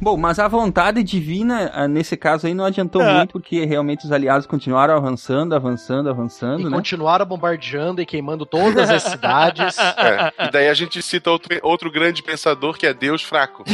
Bom, 0.02 0.16
mas 0.18 0.39
a 0.39 0.47
vontade 0.47 1.04
divina, 1.04 1.72
ah, 1.74 1.88
nesse 1.88 2.16
caso 2.16 2.47
aí, 2.47 2.54
não 2.54 2.64
adiantou 2.66 3.02
É. 3.02 3.18
muito, 3.18 3.34
porque 3.34 3.66
realmente 3.66 4.06
os 4.06 4.12
aliados 4.12 4.45
continuaram 4.47 4.95
avançando, 4.95 5.54
avançando, 5.54 6.08
E 6.08 6.12
avançando, 6.12 6.70
né? 6.70 6.76
continuaram 6.76 7.26
bombardeando 7.26 8.02
e 8.02 8.06
queimando 8.06 8.45
todas 8.45 8.89
as 8.89 9.04
cidades. 9.04 9.76
É. 10.00 10.32
E 10.47 10.52
daí 10.52 10.68
a 10.70 10.74
gente 10.74 11.02
cita 11.02 11.30
outro, 11.30 11.58
outro 11.62 11.91
grande 11.91 12.24
pensador 12.24 12.78
que 12.78 12.88
é 12.88 12.93
Deus 12.93 13.22
fraco. 13.22 13.64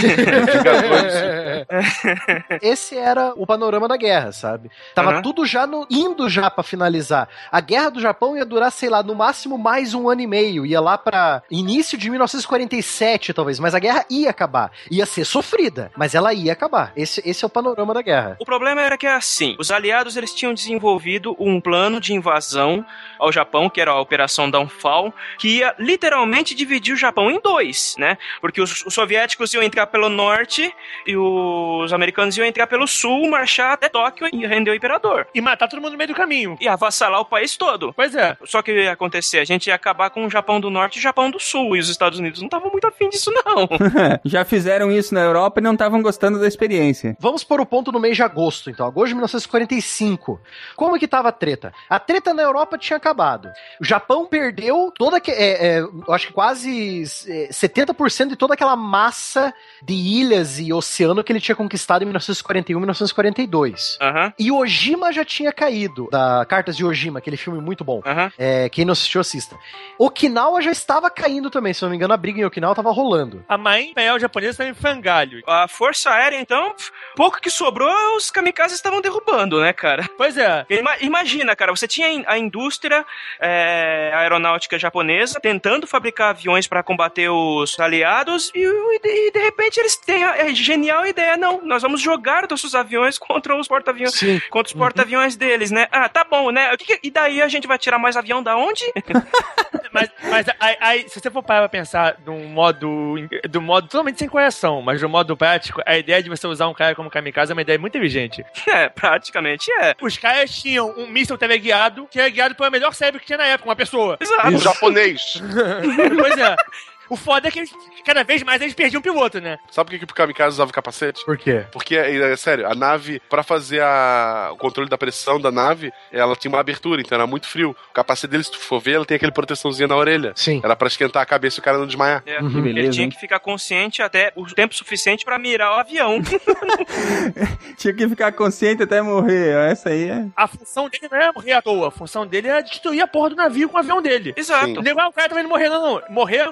Esse 2.61 2.97
era 2.97 3.33
o 3.35 3.45
panorama 3.45 3.87
da 3.87 3.97
guerra, 3.97 4.31
sabe? 4.31 4.69
Tava 4.93 5.11
Aham. 5.13 5.21
tudo 5.21 5.45
já 5.45 5.67
no- 5.67 5.85
indo 5.89 6.27
já 6.29 6.49
pra 6.49 6.63
finalizar. 6.63 7.27
A 7.51 7.61
guerra 7.61 7.89
do 7.91 7.99
Japão 8.01 8.35
ia 8.35 8.45
durar, 8.45 8.71
sei 8.71 8.89
lá, 8.89 9.03
no 9.03 9.13
máximo 9.15 9.57
mais 9.57 9.93
um 9.93 10.09
ano 10.09 10.21
e 10.21 10.27
meio. 10.27 10.65
Ia 10.65 10.81
lá 10.81 10.97
pra 10.97 11.43
início 11.51 11.97
de 11.97 12.09
1947, 12.09 13.33
talvez. 13.33 13.59
Mas 13.59 13.75
a 13.75 13.79
guerra 13.79 14.05
ia 14.09 14.29
acabar. 14.29 14.71
Ia 14.89 15.05
ser 15.05 15.25
sofrida, 15.25 15.91
mas 16.15 16.23
ela 16.23 16.33
ia 16.33 16.53
acabar. 16.53 16.93
Esse, 16.95 17.21
esse 17.25 17.43
é 17.43 17.47
o 17.47 17.49
panorama 17.49 17.93
da 17.93 18.01
guerra. 18.01 18.37
O 18.39 18.45
problema 18.45 18.81
era 18.81 18.97
que 18.97 19.05
assim, 19.05 19.55
os 19.59 19.69
aliados 19.69 20.15
eles 20.15 20.33
tinham 20.33 20.53
desenvolvido 20.53 21.35
um 21.37 21.59
plano 21.59 21.99
de 21.99 22.13
invasão 22.13 22.85
ao 23.19 23.31
Japão, 23.31 23.69
que 23.69 23.81
era 23.81 23.91
a 23.91 23.99
Operação 23.99 24.49
Downfall, 24.49 25.13
que 25.37 25.57
ia 25.57 25.75
literalmente 25.77 26.55
dividir 26.55 26.93
o 26.93 26.97
Japão 26.97 27.29
em 27.29 27.39
dois, 27.41 27.95
né? 27.97 28.17
Porque 28.39 28.61
os, 28.61 28.85
os 28.85 28.93
soviéticos 28.93 29.53
iam 29.53 29.63
entrar 29.63 29.87
pelo 29.87 30.09
norte 30.09 30.73
e 31.05 31.17
os 31.17 31.91
americanos 31.91 32.37
iam 32.37 32.45
entrar 32.45 32.67
pelo 32.67 32.87
sul, 32.87 33.29
marchar 33.29 33.73
até 33.73 33.89
Tóquio 33.89 34.29
e 34.31 34.45
render 34.45 34.71
o 34.71 34.75
imperador. 34.75 35.27
e 35.33 35.41
matar 35.41 35.67
todo 35.67 35.81
mundo 35.81 35.93
no 35.93 35.97
meio 35.97 36.09
do 36.09 36.15
caminho. 36.15 36.57
E 36.61 36.67
avassalar 36.67 37.19
o 37.19 37.25
país 37.25 37.57
todo. 37.57 37.93
Pois 37.93 38.15
é. 38.15 38.37
Só 38.45 38.61
que 38.61 38.71
o 38.71 38.75
que 38.75 38.83
ia 38.83 38.91
acontecer? 38.91 39.39
A 39.39 39.45
gente 39.45 39.67
ia 39.67 39.75
acabar 39.75 40.09
com 40.09 40.25
o 40.25 40.29
Japão 40.29 40.59
do 40.59 40.69
Norte 40.69 40.95
e 40.95 40.99
o 40.99 41.01
Japão 41.01 41.29
do 41.29 41.39
Sul. 41.39 41.75
E 41.75 41.79
os 41.79 41.89
Estados 41.89 42.19
Unidos 42.19 42.39
não 42.39 42.47
estavam 42.47 42.71
muito 42.71 42.87
afim 42.87 43.09
disso, 43.09 43.31
não. 43.31 43.67
Já 44.23 44.45
fizeram 44.45 44.91
isso 44.91 45.13
na 45.13 45.21
Europa 45.21 45.59
e 45.59 45.63
não 45.63 45.73
estavam 45.73 46.04
gostando 46.05 46.39
da 46.39 46.47
experiência. 46.47 47.17
Vamos 47.19 47.43
pôr 47.43 47.59
o 47.59 47.65
ponto 47.65 47.91
no 47.91 47.99
mês 47.99 48.15
de 48.15 48.23
agosto, 48.23 48.69
então. 48.69 48.85
Agosto 48.87 49.07
de 49.09 49.15
1945. 49.15 50.39
Como 50.75 50.97
que 50.99 51.07
tava 51.07 51.29
a 51.29 51.31
treta? 51.31 51.73
A 51.89 51.99
treta 51.99 52.33
na 52.33 52.43
Europa 52.43 52.77
tinha 52.77 52.97
acabado. 52.97 53.49
O 53.79 53.85
Japão 53.85 54.25
perdeu 54.25 54.91
toda 54.97 55.19
que, 55.19 55.31
é, 55.31 55.77
é, 55.77 55.79
eu 55.79 56.13
acho 56.13 56.27
que 56.27 56.33
quase 56.33 57.03
é, 57.27 57.49
70% 57.49 58.29
de 58.29 58.35
toda 58.35 58.53
aquela 58.53 58.75
massa 58.75 59.53
de 59.83 59.93
ilhas 59.93 60.59
e 60.59 60.71
oceano 60.71 61.23
que 61.23 61.31
ele 61.31 61.39
tinha 61.41 61.55
conquistado 61.55 62.03
em 62.03 62.05
1941 62.05 62.77
e 62.77 62.79
1942. 62.79 63.97
Aham, 64.01 64.33
E 64.39 64.51
Ojima 64.51 65.11
já 65.11 65.25
tinha 65.25 65.51
caído, 65.51 66.07
da 66.11 66.45
Cartas 66.45 66.77
de 66.77 66.85
Ojima, 66.85 67.19
aquele 67.19 67.37
filme 67.37 67.59
muito 67.61 67.83
bom. 67.83 68.01
aham. 68.05 68.31
É, 68.37 68.69
quem 68.69 68.85
não 68.85 68.91
assistiu, 68.93 69.21
assista. 69.21 69.57
Okinawa 69.97 70.61
já 70.61 70.71
estava 70.71 71.09
caindo 71.09 71.49
também, 71.49 71.73
se 71.73 71.81
não 71.81 71.89
me 71.89 71.95
engano, 71.95 72.13
a 72.13 72.17
briga 72.17 72.39
em 72.39 72.45
Okinawa 72.45 72.75
tava 72.75 72.91
rolando. 72.91 73.43
A 73.47 73.57
Marinha 73.57 73.91
Imperial 73.91 74.19
Japonesa 74.19 74.63
tá 74.63 74.69
em 74.69 74.73
frangalho. 74.73 75.41
A 75.47 75.67
Força 75.67 75.94
Aérea, 76.09 76.37
então, 76.39 76.73
pouco 77.15 77.39
que 77.39 77.49
sobrou, 77.49 77.89
os 78.17 78.29
kamikazes 78.31 78.77
estavam 78.77 79.01
derrubando, 79.01 79.59
né, 79.61 79.71
cara? 79.73 80.03
Pois 80.17 80.37
é. 80.37 80.65
Ima- 80.69 80.97
Imagina, 81.01 81.55
cara, 81.55 81.71
você 81.75 81.87
tinha 81.87 82.23
a 82.27 82.37
indústria 82.37 83.05
é, 83.39 84.11
aeronáutica 84.15 84.77
japonesa 84.79 85.39
tentando 85.39 85.85
fabricar 85.85 86.29
aviões 86.29 86.67
para 86.67 86.81
combater 86.81 87.29
os 87.29 87.79
aliados 87.79 88.51
e, 88.55 88.59
e 88.63 89.31
de- 89.31 89.39
repente 89.39 89.79
eles 89.79 89.95
têm 89.95 90.23
a, 90.23 90.31
a 90.31 90.53
genial 90.53 91.05
ideia, 91.05 91.37
não, 91.37 91.61
nós 91.63 91.81
vamos 91.81 92.01
jogar 92.01 92.47
nossos 92.49 92.73
aviões 92.73 93.17
contra 93.17 93.55
os 93.55 93.67
porta-aviões. 93.67 94.19
Contra 94.49 94.67
os 94.67 94.73
porta-aviões 94.73 95.35
deles, 95.35 95.69
né? 95.71 95.87
Ah, 95.91 96.09
tá 96.09 96.23
bom, 96.23 96.49
né? 96.51 96.71
E 97.03 97.11
daí 97.11 97.41
a 97.41 97.47
gente 97.47 97.67
vai 97.67 97.77
tirar 97.77 97.99
mais 97.99 98.17
avião 98.17 98.41
da 98.41 98.55
onde? 98.57 98.83
Mas, 99.95 100.09
mas 100.29 100.45
aí, 100.59 100.77
aí, 100.81 101.09
se 101.09 101.21
você 101.21 101.31
for 101.31 101.41
parar 101.41 101.61
pra 101.61 101.69
pensar 101.69 102.17
de 102.19 102.29
um 102.29 102.49
modo, 102.49 103.15
do 103.49 103.61
modo 103.61 103.87
totalmente 103.87 104.19
sem 104.19 104.27
coração, 104.27 104.81
mas 104.81 104.99
do 104.99 105.07
modo 105.07 105.37
prático, 105.37 105.81
a 105.85 105.97
ideia 105.97 106.21
de 106.21 106.29
você 106.29 106.47
usar 106.47 106.67
um 106.67 106.73
cara 106.73 106.95
como 106.95 107.09
kamikaze 107.09 107.51
é 107.51 107.55
uma 107.55 107.61
ideia 107.61 107.77
muito 107.79 107.95
inteligente. 107.95 108.43
É, 108.75 108.89
praticamente 108.89 109.71
é. 109.79 109.95
Os 110.01 110.17
caras 110.17 110.53
tinham 110.53 110.89
um 110.97 111.07
míssil 111.07 111.37
teleguiado 111.37 112.07
que 112.07 112.19
era 112.19 112.27
guiado 112.27 112.55
pela 112.55 112.69
melhor 112.69 112.93
cérebro 112.93 113.21
que 113.21 113.25
tinha 113.25 113.37
na 113.37 113.45
época, 113.45 113.69
uma 113.69 113.75
pessoa. 113.75 114.17
Exato. 114.19 114.47
Um 114.47 114.57
japonês. 114.57 115.41
pois 116.19 116.37
é. 116.37 116.55
O 117.09 117.15
foda 117.15 117.47
é 117.47 117.51
que 117.51 117.63
cada 118.05 118.23
vez 118.23 118.41
mais 118.43 118.61
eles 118.61 118.73
perdiam 118.73 118.99
o 118.99 119.03
piloto, 119.03 119.39
né? 119.39 119.57
Sabe 119.71 119.89
por 119.91 119.99
que, 119.99 120.05
que 120.05 120.11
o 120.11 120.15
kamikaze 120.15 120.55
usava 120.55 120.71
capacete? 120.71 121.23
Por 121.25 121.37
quê? 121.37 121.65
Porque, 121.71 121.95
é, 121.95 122.15
é 122.31 122.35
sério, 122.35 122.67
a 122.69 122.73
nave, 122.75 123.21
pra 123.29 123.43
fazer 123.43 123.81
a- 123.81 124.49
o 124.51 124.57
controle 124.57 124.89
da 124.89 124.97
pressão 124.97 125.39
da 125.39 125.51
nave, 125.51 125.91
ela 126.11 126.35
tinha 126.35 126.51
uma 126.51 126.59
abertura, 126.59 127.01
então 127.01 127.15
era 127.15 127.27
muito 127.27 127.47
frio. 127.47 127.75
O 127.89 127.93
capacete 127.93 128.31
dele, 128.31 128.43
se 128.43 128.51
tu 128.51 128.59
for 128.59 128.79
ver, 128.79 128.93
ela 128.95 129.05
tem 129.05 129.15
aquele 129.15 129.31
proteçãozinho 129.31 129.87
na 129.87 129.95
orelha. 129.95 130.33
Sim. 130.35 130.61
Era 130.63 130.75
pra 130.75 130.87
esquentar 130.87 131.21
a 131.21 131.25
cabeça 131.25 131.59
e 131.59 131.61
o 131.61 131.63
cara 131.63 131.77
não 131.77 131.85
desmaiar. 131.87 132.23
É, 132.25 132.41
Uhum. 132.41 132.49
Que 132.49 132.61
beleza, 132.61 132.79
Ele 132.79 132.89
tinha 132.89 133.03
hein? 133.05 133.09
que 133.09 133.19
ficar 133.19 133.39
consciente 133.39 134.01
até 134.01 134.31
o 134.35 134.45
tempo 134.45 134.73
suficiente 134.75 135.23
pra 135.25 135.37
mirar 135.39 135.71
o 135.77 135.79
avião. 135.79 136.19
Tinha 137.77 137.93
que 137.93 138.07
ficar 138.09 138.31
consciente 138.31 138.83
até 138.83 139.01
morrer. 139.01 139.53
Essa 139.71 139.89
aí 139.89 140.09
é. 140.09 140.25
A 140.35 140.47
função 140.47 140.89
dele 140.89 141.07
não 141.11 141.17
era 141.17 141.33
morrer 141.33 141.51
à 141.53 141.61
toa, 141.61 141.87
a 141.87 141.91
função 141.91 142.25
dele 142.25 142.47
era 142.47 142.61
destruir 142.61 143.01
a 143.01 143.07
porra 143.07 143.29
do 143.31 143.35
navio 143.35 143.69
com 143.69 143.77
o 143.77 143.79
avião 143.79 144.01
dele. 144.01 144.33
Exato. 144.35 144.65
Sim. 144.65 144.73
Não 144.73 144.83
é 144.83 144.89
igual 144.89 145.09
o 145.09 145.13
cara 145.13 145.29
também 145.29 145.43
não 145.43 145.49
morrer, 145.49 145.69
não. 145.69 146.01
Morrer 146.09 146.37
é 146.37 146.41
a 146.43 146.51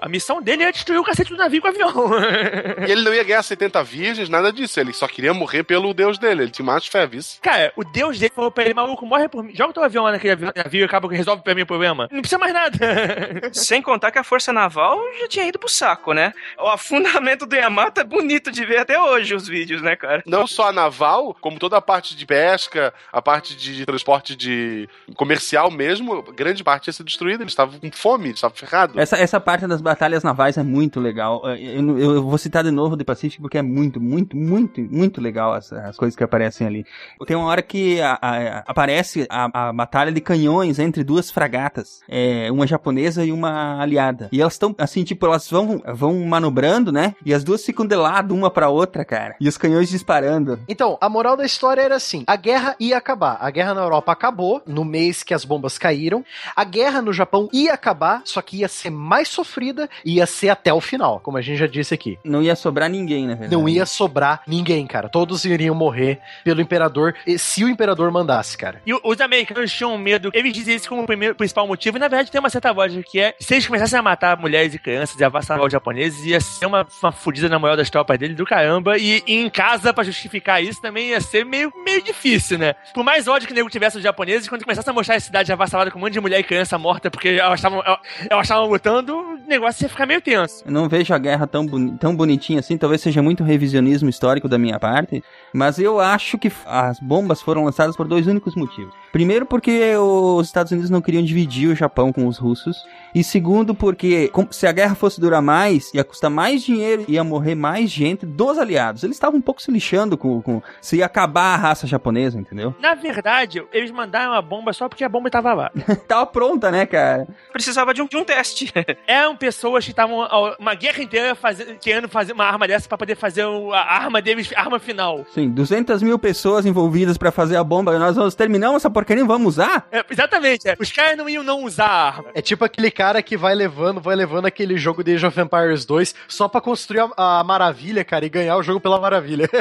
A 0.00 0.08
missão 0.08 0.40
dele 0.42 0.64
é 0.64 0.72
destruir 0.72 0.98
o 0.98 1.04
cacete 1.04 1.30
do 1.30 1.36
navio 1.36 1.60
com 1.60 1.68
o 1.68 1.70
avião. 1.70 1.88
E 2.88 2.90
ele 2.92 3.02
não 3.02 3.12
ia 3.14 3.24
ganhar 3.24 3.42
70 3.42 3.82
virgens, 3.82 4.28
nada 4.28 4.52
disso. 4.52 4.78
Ele 4.80 4.92
só 4.92 5.06
queria 5.08 5.34
morrer 5.34 5.62
pelo 5.64 5.92
deus 5.92 6.18
dele. 6.18 6.42
Ele 6.44 6.50
tinha 6.50 6.64
mais 6.64 6.86
fé, 6.86 7.06
vice. 7.06 7.40
Cara, 7.40 7.72
o 7.76 7.84
deus 7.84 8.18
dele 8.18 8.32
falou 8.34 8.50
pra 8.50 8.64
ele, 8.64 8.74
maluco, 8.74 9.04
morre 9.06 9.28
por 9.28 9.42
mim. 9.42 9.54
Joga 9.54 9.72
teu 9.72 9.82
avião 9.82 10.04
lá 10.04 10.12
naquele 10.12 10.32
avi- 10.32 10.52
navio 10.54 10.80
e 10.82 10.84
acaba 10.84 11.08
que 11.08 11.14
resolve 11.16 11.42
pra 11.42 11.54
mim 11.54 11.62
o 11.62 11.66
problema. 11.66 12.08
Não 12.10 12.20
precisa 12.20 12.38
mais 12.38 12.52
nada. 12.52 12.78
Sem 13.52 13.82
contar 13.82 14.10
que 14.10 14.18
a 14.18 14.24
Força 14.24 14.52
Naval 14.52 14.98
já 15.20 15.28
tinha 15.28 15.46
ido 15.46 15.58
pro 15.58 15.68
saco, 15.68 16.12
né? 16.12 16.32
O 16.58 16.66
afundamento 16.68 17.46
do 17.46 17.54
Yamato 17.56 18.00
é 18.00 18.04
bonito 18.04 18.50
de 18.50 18.64
ver 18.64 18.78
até 18.78 19.00
hoje 19.00 19.34
os 19.34 19.46
vídeos, 19.48 19.82
né, 19.82 19.96
cara? 19.96 20.22
Não 20.26 20.46
só 20.46 20.68
a 20.68 20.72
naval, 20.72 21.36
como 21.40 21.58
toda 21.58 21.76
a 21.76 21.82
parte 21.82 22.16
de 22.16 22.24
pesca, 22.26 22.92
a 23.12 23.20
parte 23.20 23.56
de 23.56 23.84
transporte 23.84 24.34
de 24.36 24.88
comercial 25.14 25.70
mesmo, 25.70 26.22
grande 26.22 26.62
parte 26.64 26.86
ia 26.88 26.92
ser 26.92 27.04
destruída. 27.04 27.42
Eles 27.42 27.52
estavam 27.52 27.78
com 27.78 27.90
fome, 27.92 28.26
eles 28.26 28.36
estavam 28.36 28.56
ferrados. 28.56 28.96
Essa, 28.96 29.16
essa 29.16 29.40
parte 29.40 29.66
das 29.68 29.80
batalhas 29.80 30.22
navais 30.22 30.56
é 30.56 30.62
muito 30.62 30.98
legal. 31.00 31.42
Eu, 31.44 31.56
eu- 31.98 32.14
eu 32.14 32.22
vou 32.22 32.38
citar 32.38 32.64
de 32.64 32.70
novo 32.70 32.96
The 32.96 33.04
Pacific 33.04 33.40
porque 33.40 33.58
é 33.58 33.62
muito, 33.62 34.00
muito, 34.00 34.36
muito, 34.36 34.80
muito 34.80 35.20
legal 35.20 35.52
as, 35.52 35.72
as 35.72 35.96
coisas 35.96 36.16
que 36.16 36.24
aparecem 36.24 36.66
ali. 36.66 36.84
Tem 37.26 37.36
uma 37.36 37.46
hora 37.46 37.62
que 37.62 38.00
a- 38.00 38.18
a- 38.20 38.64
aparece 38.66 39.26
a, 39.30 39.68
a 39.68 39.72
batalha 39.72 40.10
de 40.12 40.20
canhões 40.20 40.78
entre 40.78 41.04
duas 41.04 41.30
fragatas, 41.30 42.00
é, 42.08 42.50
uma 42.50 42.66
japonesa 42.66 43.24
e 43.24 43.30
uma 43.32 43.80
aliada. 43.80 44.28
E 44.32 44.40
elas 44.40 44.54
estão, 44.54 44.74
assim, 44.78 45.04
tipo, 45.04 45.26
elas 45.26 45.48
vão, 45.50 45.82
vão 45.94 46.14
manobrando, 46.26 46.90
né? 46.92 47.14
E 47.24 47.34
as 47.34 47.44
duas 47.44 47.64
ficam 47.64 47.86
de 47.86 47.96
lado 47.96 48.34
uma 48.34 48.50
pra 48.50 48.68
outra, 48.68 49.04
cara. 49.04 49.36
E 49.40 49.48
os 49.48 49.58
canhões 49.58 49.88
disparando. 49.88 50.58
Então, 50.68 50.96
a 51.00 51.08
moral 51.08 51.36
da 51.36 51.44
história 51.44 51.82
era 51.82 51.96
assim: 51.96 52.24
a 52.26 52.36
guerra 52.36 52.74
ia 52.80 52.96
acabar. 52.96 53.36
A 53.40 53.50
guerra 53.50 53.74
na 53.74 53.82
Europa 53.82 54.12
acabou 54.12 54.62
no 54.66 54.84
mês 54.84 55.22
que 55.22 55.34
as 55.34 55.44
bombas 55.44 55.76
caíram. 55.78 56.24
A 56.56 56.64
guerra 56.64 57.02
no 57.02 57.12
Japão 57.12 57.48
ia 57.52 57.74
acabar, 57.74 58.22
só 58.24 58.40
que 58.40 58.58
ia 58.58 58.68
ser 58.68 58.90
mais 58.90 59.28
sofrida 59.28 59.57
sofrida 59.58 59.88
e 60.04 60.14
ia 60.14 60.26
ser 60.26 60.50
até 60.50 60.72
o 60.72 60.80
final, 60.80 61.20
como 61.20 61.36
a 61.36 61.40
gente 61.40 61.58
já 61.58 61.66
disse 61.66 61.92
aqui. 61.92 62.18
Não 62.24 62.42
ia 62.42 62.54
sobrar 62.54 62.88
ninguém, 62.88 63.26
na 63.26 63.34
verdade. 63.34 63.52
Não 63.52 63.68
ia 63.68 63.84
sobrar 63.84 64.42
ninguém, 64.46 64.86
cara. 64.86 65.08
Todos 65.08 65.44
iriam 65.44 65.74
morrer 65.74 66.20
pelo 66.44 66.60
imperador, 66.60 67.14
e 67.26 67.38
se 67.38 67.64
o 67.64 67.68
imperador 67.68 68.10
mandasse, 68.10 68.56
cara. 68.56 68.80
E 68.86 68.94
os 68.94 69.20
americanos 69.20 69.72
tinham 69.72 69.96
medo, 69.98 70.30
eles 70.32 70.52
diziam 70.52 70.76
isso 70.76 70.88
como 70.88 71.02
o 71.02 71.06
primeiro, 71.06 71.34
principal 71.34 71.66
motivo, 71.66 71.96
e 71.96 72.00
na 72.00 72.08
verdade 72.08 72.30
tem 72.30 72.38
uma 72.38 72.50
certa 72.50 72.70
lógica 72.70 73.02
que 73.02 73.20
é: 73.20 73.34
se 73.40 73.54
eles 73.54 73.66
começassem 73.66 73.98
a 73.98 74.02
matar 74.02 74.36
mulheres 74.38 74.74
e 74.74 74.78
crianças 74.78 75.18
e 75.18 75.24
avassalar 75.24 75.66
os 75.66 75.72
japoneses, 75.72 76.24
ia 76.24 76.40
ser 76.40 76.66
uma, 76.66 76.86
uma 77.02 77.12
fudida 77.12 77.48
na 77.48 77.58
moral 77.58 77.76
das 77.76 77.90
tropas 77.90 78.18
dele 78.18 78.34
do 78.34 78.44
caramba, 78.44 78.96
e, 78.96 79.22
e 79.26 79.34
em 79.34 79.50
casa, 79.50 79.92
pra 79.92 80.04
justificar 80.04 80.62
isso, 80.62 80.80
também 80.80 81.08
ia 81.08 81.20
ser 81.20 81.44
meio, 81.44 81.72
meio 81.84 82.02
difícil, 82.02 82.58
né? 82.58 82.74
Por 82.94 83.04
mais 83.04 83.26
ódio 83.26 83.46
que 83.46 83.52
o 83.52 83.56
nego 83.56 83.68
tivesse 83.68 83.96
os 83.96 84.02
japoneses, 84.02 84.48
quando 84.48 84.64
começasse 84.64 84.88
a 84.88 84.92
mostrar 84.92 85.16
a 85.16 85.20
cidade 85.20 85.52
avassalada 85.52 85.90
com 85.90 85.98
um 85.98 86.02
monte 86.02 86.12
de 86.12 86.20
mulher 86.20 86.40
e 86.40 86.44
criança 86.44 86.78
morta 86.78 87.10
porque 87.10 87.28
elas 87.28 87.58
estavam 87.58 87.82
elas 88.28 88.44
estavam 88.44 88.66
lutando, 88.66 89.38
negócio 89.48 89.84
ia 89.84 89.88
ficar 89.88 90.06
meio 90.06 90.20
tenso. 90.20 90.62
Eu 90.64 90.72
não 90.72 90.88
vejo 90.88 91.12
a 91.12 91.18
guerra 91.18 91.46
tão, 91.46 91.66
boni 91.66 91.96
tão 91.98 92.14
bonitinha 92.14 92.60
assim, 92.60 92.76
talvez 92.76 93.00
seja 93.00 93.22
muito 93.22 93.42
revisionismo 93.42 94.08
histórico 94.08 94.48
da 94.48 94.58
minha 94.58 94.78
parte, 94.78 95.22
mas 95.52 95.78
eu 95.78 95.98
acho 95.98 96.38
que 96.38 96.52
as 96.66 97.00
bombas 97.00 97.40
foram 97.40 97.64
lançadas 97.64 97.96
por 97.96 98.06
dois 98.06 98.26
únicos 98.26 98.54
motivos. 98.54 98.94
Primeiro, 99.12 99.46
porque 99.46 99.94
os 99.96 100.46
Estados 100.46 100.70
Unidos 100.72 100.90
não 100.90 101.00
queriam 101.00 101.22
dividir 101.24 101.68
o 101.70 101.74
Japão 101.74 102.12
com 102.12 102.26
os 102.26 102.36
russos, 102.38 102.84
e 103.14 103.24
segundo, 103.24 103.74
porque 103.74 104.30
se 104.50 104.66
a 104.66 104.72
guerra 104.72 104.94
fosse 104.94 105.20
durar 105.20 105.40
mais, 105.42 105.92
ia 105.94 106.04
custar 106.04 106.30
mais 106.30 106.62
dinheiro, 106.62 107.04
ia 107.08 107.24
morrer 107.24 107.54
mais 107.54 107.90
gente 107.90 108.26
dos 108.26 108.58
aliados. 108.58 109.02
Eles 109.02 109.16
estavam 109.16 109.38
um 109.38 109.42
pouco 109.42 109.62
se 109.62 109.70
lixando 109.70 110.16
com, 110.16 110.40
com 110.42 110.62
se 110.80 110.98
ia 110.98 111.06
acabar 111.06 111.54
a 111.54 111.56
raça 111.56 111.86
japonesa, 111.86 112.38
entendeu? 112.38 112.74
Na 112.80 112.94
verdade, 112.94 113.62
eles 113.72 113.90
mandaram 113.90 114.32
a 114.34 114.42
bomba 114.42 114.72
só 114.72 114.88
porque 114.88 115.04
a 115.04 115.08
bomba 115.08 115.28
estava 115.28 115.54
lá. 115.54 115.70
Tava 116.06 116.26
pronta, 116.26 116.70
né, 116.70 116.84
cara? 116.86 117.26
Precisava 117.52 117.94
de 117.94 118.02
um, 118.02 118.06
de 118.06 118.16
um 118.16 118.24
teste. 118.24 118.72
Eram 119.06 119.34
pessoas 119.36 119.84
que 119.84 119.90
estavam 119.90 120.18
uma 120.58 120.74
guerra 120.74 121.02
inteira 121.02 121.34
faze- 121.34 121.78
querendo 121.80 122.08
fazer 122.08 122.32
uma 122.32 122.44
arma 122.44 122.68
dessa 122.68 122.88
pra 122.88 122.98
poder 122.98 123.16
fazer 123.16 123.44
o- 123.46 123.72
a 123.72 123.80
arma 123.80 124.20
deles, 124.20 124.50
a 124.54 124.60
arma 124.60 124.78
final. 124.78 125.24
Sim, 125.32 125.48
200 125.50 126.02
mil 126.02 126.18
pessoas 126.18 126.66
envolvidas 126.66 127.16
pra 127.16 127.32
fazer 127.32 127.56
a 127.56 127.64
bomba, 127.64 127.94
e 127.94 127.98
nós 127.98 128.14
vamos 128.16 128.34
terminamos 128.34 128.76
essa 128.76 128.90
porcaria 128.98 129.22
e 129.22 129.26
vamos 129.26 129.54
usar? 129.54 129.86
É, 129.92 130.04
exatamente, 130.10 130.68
é. 130.68 130.76
os 130.78 130.90
caras 130.90 131.16
não 131.16 131.28
iam 131.28 131.42
não 131.44 131.62
usar 131.62 131.86
a 131.86 132.06
arma. 132.08 132.30
É 132.34 132.42
tipo 132.42 132.64
aquele 132.64 132.90
cara 132.90 133.22
que 133.22 133.36
vai 133.36 133.54
levando, 133.54 134.00
vai 134.00 134.16
levando 134.16 134.46
aquele 134.46 134.76
jogo 134.76 135.04
de 135.04 135.14
Age 135.14 135.26
of 135.26 135.40
Empires 135.40 135.84
2 135.84 136.14
só 136.26 136.48
pra 136.48 136.60
construir 136.60 137.00
a, 137.16 137.40
a 137.40 137.44
maravilha, 137.44 138.04
cara, 138.04 138.26
e 138.26 138.28
ganhar 138.28 138.56
o 138.56 138.62
jogo 138.62 138.80
pela 138.80 139.00
maravilha. 139.00 139.48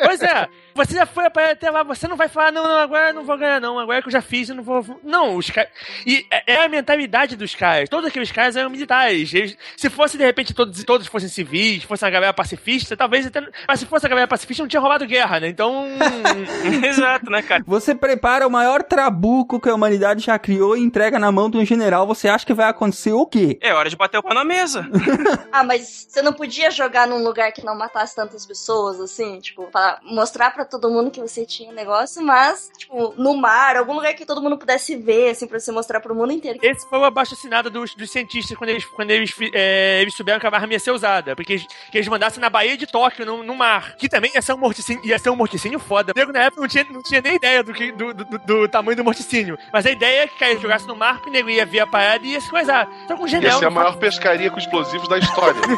Pois 0.00 0.22
é, 0.22 0.48
você 0.74 0.94
já 0.94 1.04
foi 1.04 1.28
pra 1.28 1.50
até 1.50 1.70
lá, 1.70 1.82
você 1.82 2.08
não 2.08 2.16
vai 2.16 2.28
falar, 2.28 2.50
não, 2.50 2.62
não, 2.62 2.78
agora 2.78 3.08
eu 3.10 3.14
não 3.14 3.24
vou 3.24 3.36
ganhar, 3.36 3.60
não, 3.60 3.78
agora 3.78 4.00
que 4.00 4.08
eu 4.08 4.12
já 4.12 4.22
fiz, 4.22 4.48
eu 4.48 4.54
não 4.54 4.62
vou. 4.62 4.98
Não, 5.04 5.36
os 5.36 5.50
caras. 5.50 5.70
E 6.06 6.24
é 6.30 6.54
é 6.54 6.64
a 6.64 6.68
mentalidade 6.68 7.36
dos 7.36 7.54
caras. 7.54 7.88
Todos 7.88 8.08
aqueles 8.08 8.32
caras 8.32 8.56
eram 8.56 8.70
militares. 8.70 9.34
Eles- 9.34 9.56
se 9.76 9.90
fosse, 9.90 10.16
de 10.16 10.24
repente, 10.24 10.54
todos, 10.54 10.82
todos 10.84 11.06
fossem 11.06 11.28
civis, 11.28 11.82
fosse 11.82 12.04
uma 12.04 12.10
galera 12.10 12.32
pacifista, 12.32 12.96
talvez 12.96 13.26
até. 13.26 13.42
Mas 13.66 13.80
se 13.80 13.86
fosse 13.86 14.06
a 14.06 14.08
galera 14.08 14.26
pacifista, 14.26 14.62
não 14.62 14.68
tinha 14.68 14.80
roubado 14.80 15.06
guerra, 15.06 15.40
né? 15.40 15.48
Então. 15.48 15.86
Exato, 16.84 17.30
né, 17.30 17.42
cara? 17.42 17.62
Você 17.66 17.94
prepara 17.94 18.46
o 18.46 18.50
maior 18.50 18.67
trabuco 18.82 19.60
que 19.60 19.68
a 19.68 19.74
humanidade 19.74 20.24
já 20.24 20.38
criou 20.38 20.76
e 20.76 20.80
entrega 20.80 21.18
na 21.18 21.30
mão 21.32 21.48
de 21.50 21.56
um 21.58 21.64
general, 21.64 22.06
você 22.06 22.28
acha 22.28 22.44
que 22.46 22.52
vai 22.54 22.68
acontecer 22.68 23.12
o 23.12 23.26
quê? 23.26 23.58
É 23.60 23.72
hora 23.72 23.88
de 23.90 23.96
bater 23.96 24.18
o 24.18 24.22
pau 24.22 24.34
na 24.34 24.44
mesa. 24.44 24.86
Ah, 25.50 25.64
mas 25.64 26.06
você 26.08 26.20
não 26.20 26.32
podia 26.32 26.70
jogar 26.70 27.06
num 27.08 27.22
lugar 27.24 27.50
que 27.52 27.64
não 27.64 27.74
matasse 27.76 28.14
tantas 28.14 28.44
pessoas, 28.46 29.00
assim? 29.00 29.40
Tipo, 29.40 29.64
pra 29.72 29.98
mostrar 30.02 30.50
pra 30.52 30.64
todo 30.64 30.90
mundo 30.90 31.10
que 31.10 31.20
você 31.20 31.44
tinha 31.46 31.70
um 31.70 31.74
negócio, 31.74 32.22
mas, 32.22 32.70
tipo, 32.76 33.14
no 33.16 33.34
mar, 33.34 33.76
algum 33.76 33.94
lugar 33.94 34.12
que 34.14 34.26
todo 34.26 34.42
mundo 34.42 34.58
pudesse 34.58 34.94
ver, 34.94 35.30
assim, 35.30 35.46
pra 35.46 35.58
você 35.58 35.72
mostrar 35.72 36.00
pro 36.00 36.14
mundo 36.14 36.32
inteiro. 36.32 36.58
Esse 36.62 36.86
foi 36.88 36.98
o 36.98 37.04
abaixo 37.04 37.34
assinado 37.34 37.70
dos, 37.70 37.94
dos 37.94 38.10
cientistas 38.10 38.56
quando 38.58 38.70
eles, 38.70 38.84
quando 38.84 39.10
eles, 39.10 39.34
é, 39.54 40.00
eles 40.02 40.14
souberam 40.14 40.38
que 40.38 40.46
a 40.46 40.50
arma 40.54 40.72
ia 40.72 40.78
ser 40.78 40.90
usada. 40.90 41.34
Porque 41.34 41.54
eles, 41.54 41.66
que 41.90 41.96
eles 41.98 42.08
mandassem 42.08 42.40
na 42.40 42.50
Baía 42.50 42.76
de 42.76 42.86
Tóquio, 42.86 43.24
no, 43.24 43.42
no 43.42 43.54
mar. 43.56 43.96
Que 43.96 44.08
também 44.08 44.30
ia 44.34 44.42
ser 44.42 44.52
um 44.52 44.58
morticínio, 44.58 45.04
ia 45.04 45.18
ser 45.18 45.30
um 45.30 45.36
morticínio 45.36 45.78
foda. 45.80 46.12
O 46.14 46.18
nego 46.18 46.30
na 46.32 46.40
época 46.40 46.60
não 46.60 46.68
tinha, 46.68 46.84
não 46.90 47.02
tinha 47.02 47.22
nem 47.22 47.36
ideia 47.36 47.62
do, 47.64 47.72
que, 47.72 47.90
do, 47.92 48.12
do, 48.12 48.24
do- 48.24 48.57
do 48.60 48.68
tamanho 48.68 48.96
do 48.96 49.04
morticínio. 49.04 49.58
Mas 49.72 49.86
a 49.86 49.90
ideia 49.90 50.22
é 50.22 50.26
que 50.26 50.38
cara, 50.38 50.58
jogasse 50.58 50.86
no 50.86 50.96
mar, 50.96 51.20
que 51.20 51.28
o 51.28 51.32
nego 51.32 51.48
ia 51.50 51.66
ver 51.66 51.80
a 51.80 51.86
parada 51.86 52.24
e 52.24 52.30
ia 52.32 52.40
se 52.40 52.50
coisar. 52.50 52.88
Só 53.06 53.16
com 53.16 53.24
Ia 53.24 53.28
genial. 53.28 53.58
ser 53.58 53.66
a 53.66 53.70
maior 53.70 53.96
pescaria 53.96 54.50
com 54.50 54.58
explosivos 54.58 55.08
da 55.08 55.18
história. 55.18 55.60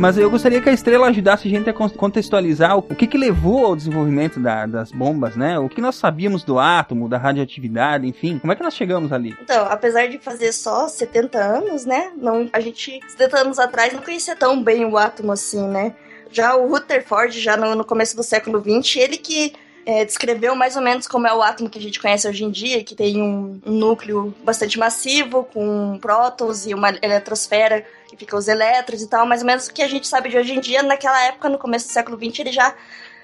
Mas 0.06 0.20
eu 0.20 0.30
gostaria 0.30 0.62
que 0.62 0.70
a 0.70 0.72
estrela 0.72 1.08
ajudasse 1.08 1.48
a 1.48 1.50
gente 1.50 1.68
a 1.68 1.74
con- 1.74 1.90
contextualizar 1.90 2.76
o, 2.78 2.80
o 2.80 2.94
que, 2.96 3.08
que 3.08 3.18
levou 3.18 3.66
ao 3.66 3.76
desenvolvimento 3.76 4.40
da- 4.40 4.68
das 4.68 4.92
bombas, 4.92 5.36
né? 5.36 5.58
O 5.58 5.68
que 5.68 5.82
nós 5.82 5.96
sabíamos 5.96 6.44
do 6.44 6.60
átomo, 6.60 7.10
da 7.10 7.18
radioatividade, 7.18 8.06
enfim. 8.06 8.38
Como 8.38 8.54
é 8.54 8.56
que 8.56 8.62
nós 8.62 8.76
chegamos 8.76 9.12
ali? 9.12 9.36
Então, 9.42 9.66
apesar 9.68 10.06
de 10.08 10.20
fazer 10.20 10.52
só 10.52 10.88
70 10.88 11.40
anos, 11.40 11.88
né? 11.88 12.12
Não, 12.18 12.48
a 12.54 12.60
gente, 12.60 13.00
70 13.08 13.40
anos 13.40 13.58
atrás, 13.58 13.94
não 13.94 14.02
conhecia 14.04 14.36
tão 14.36 14.62
bem 14.62 14.86
o 14.86 14.96
átomo 14.96 15.32
assim, 15.32 15.68
né? 15.68 15.96
Já 16.32 16.56
o 16.56 16.68
Rutherford, 16.70 17.40
já 17.40 17.58
no, 17.58 17.74
no 17.74 17.84
começo 17.84 18.16
do 18.16 18.22
século 18.22 18.62
XX, 18.64 18.98
ele 18.98 19.18
que 19.18 19.54
é, 19.86 20.04
descreveu 20.04 20.56
mais 20.56 20.76
ou 20.76 20.82
menos 20.82 21.08
como 21.08 21.28
é 21.28 21.34
o 21.34 21.42
átomo 21.42 21.70
que 21.70 21.78
a 21.78 21.82
gente 21.82 22.00
conhece 22.00 22.28
hoje 22.28 22.44
em 22.44 22.50
dia, 22.50 22.84
que 22.84 22.96
tem 22.96 23.22
um, 23.22 23.62
um 23.66 23.72
núcleo 23.72 24.34
bastante 24.44 24.80
massivo, 24.80 25.44
com 25.44 25.98
prótons 26.02 26.66
e 26.66 26.74
uma 26.74 26.90
eletrosfera 27.02 27.86
que 28.08 28.18
fica 28.18 28.36
os 28.36 28.48
elétrons 28.48 29.02
e 29.02 29.08
tal, 29.08 29.26
mais 29.26 29.42
ou 29.42 29.48
menos 29.48 29.68
o 29.68 29.74
que 29.74 29.82
a 29.82 29.88
gente 29.88 30.08
sabe 30.08 30.30
de 30.30 30.38
hoje 30.38 30.54
em 30.54 30.60
dia, 30.60 30.82
naquela 30.82 31.22
época, 31.26 31.50
no 31.50 31.58
começo 31.58 31.88
do 31.88 31.92
século 31.92 32.18
XX, 32.18 32.40
ele 32.40 32.52
já 32.52 32.74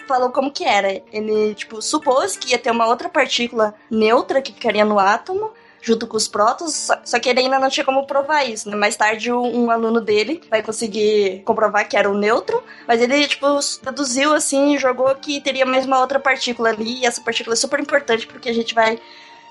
falou 0.07 0.30
como 0.30 0.51
que 0.51 0.64
era. 0.64 1.01
Ele, 1.12 1.55
tipo, 1.55 1.82
supôs 1.82 2.36
que 2.36 2.51
ia 2.51 2.59
ter 2.59 2.72
uma 2.72 2.88
outra 2.88 3.09
partícula 3.09 3.74
neutra 3.89 4.41
que 4.41 4.53
ficaria 4.53 4.86
no 4.86 4.99
átomo, 4.99 5.51
junto 5.82 6.05
com 6.05 6.15
os 6.15 6.27
prótons, 6.27 6.89
só, 7.03 7.19
que 7.19 7.27
ele 7.27 7.39
ainda 7.39 7.57
não 7.59 7.69
tinha 7.69 7.84
como 7.86 8.05
provar 8.05 8.43
isso, 8.43 8.69
né? 8.69 8.75
Mais 8.75 8.95
tarde, 8.95 9.32
um, 9.32 9.71
aluno 9.71 9.99
dele 9.99 10.41
vai 10.49 10.61
conseguir 10.61 11.41
comprovar 11.43 11.88
que 11.89 11.97
era 11.97 12.09
o 12.09 12.17
nêutron, 12.17 12.61
mas 12.88 13.01
ele, 13.01 13.27
tipo, 13.27 13.47
deduziu, 13.84 14.34
assim, 14.34 14.77
jogou 14.77 15.13
que 15.15 15.41
teria 15.41 15.65
mais 15.65 15.86
uma 15.86 15.99
outra 15.99 16.19
partícula 16.19 16.69
ali, 16.69 16.99
e 16.99 17.05
essa 17.05 17.21
partícula 17.21 17.53
é 17.53 17.57
super 17.57 17.79
importante 17.79 18.27
porque 18.27 18.49
a 18.49 18.53
gente 18.53 18.75
vai 18.75 18.99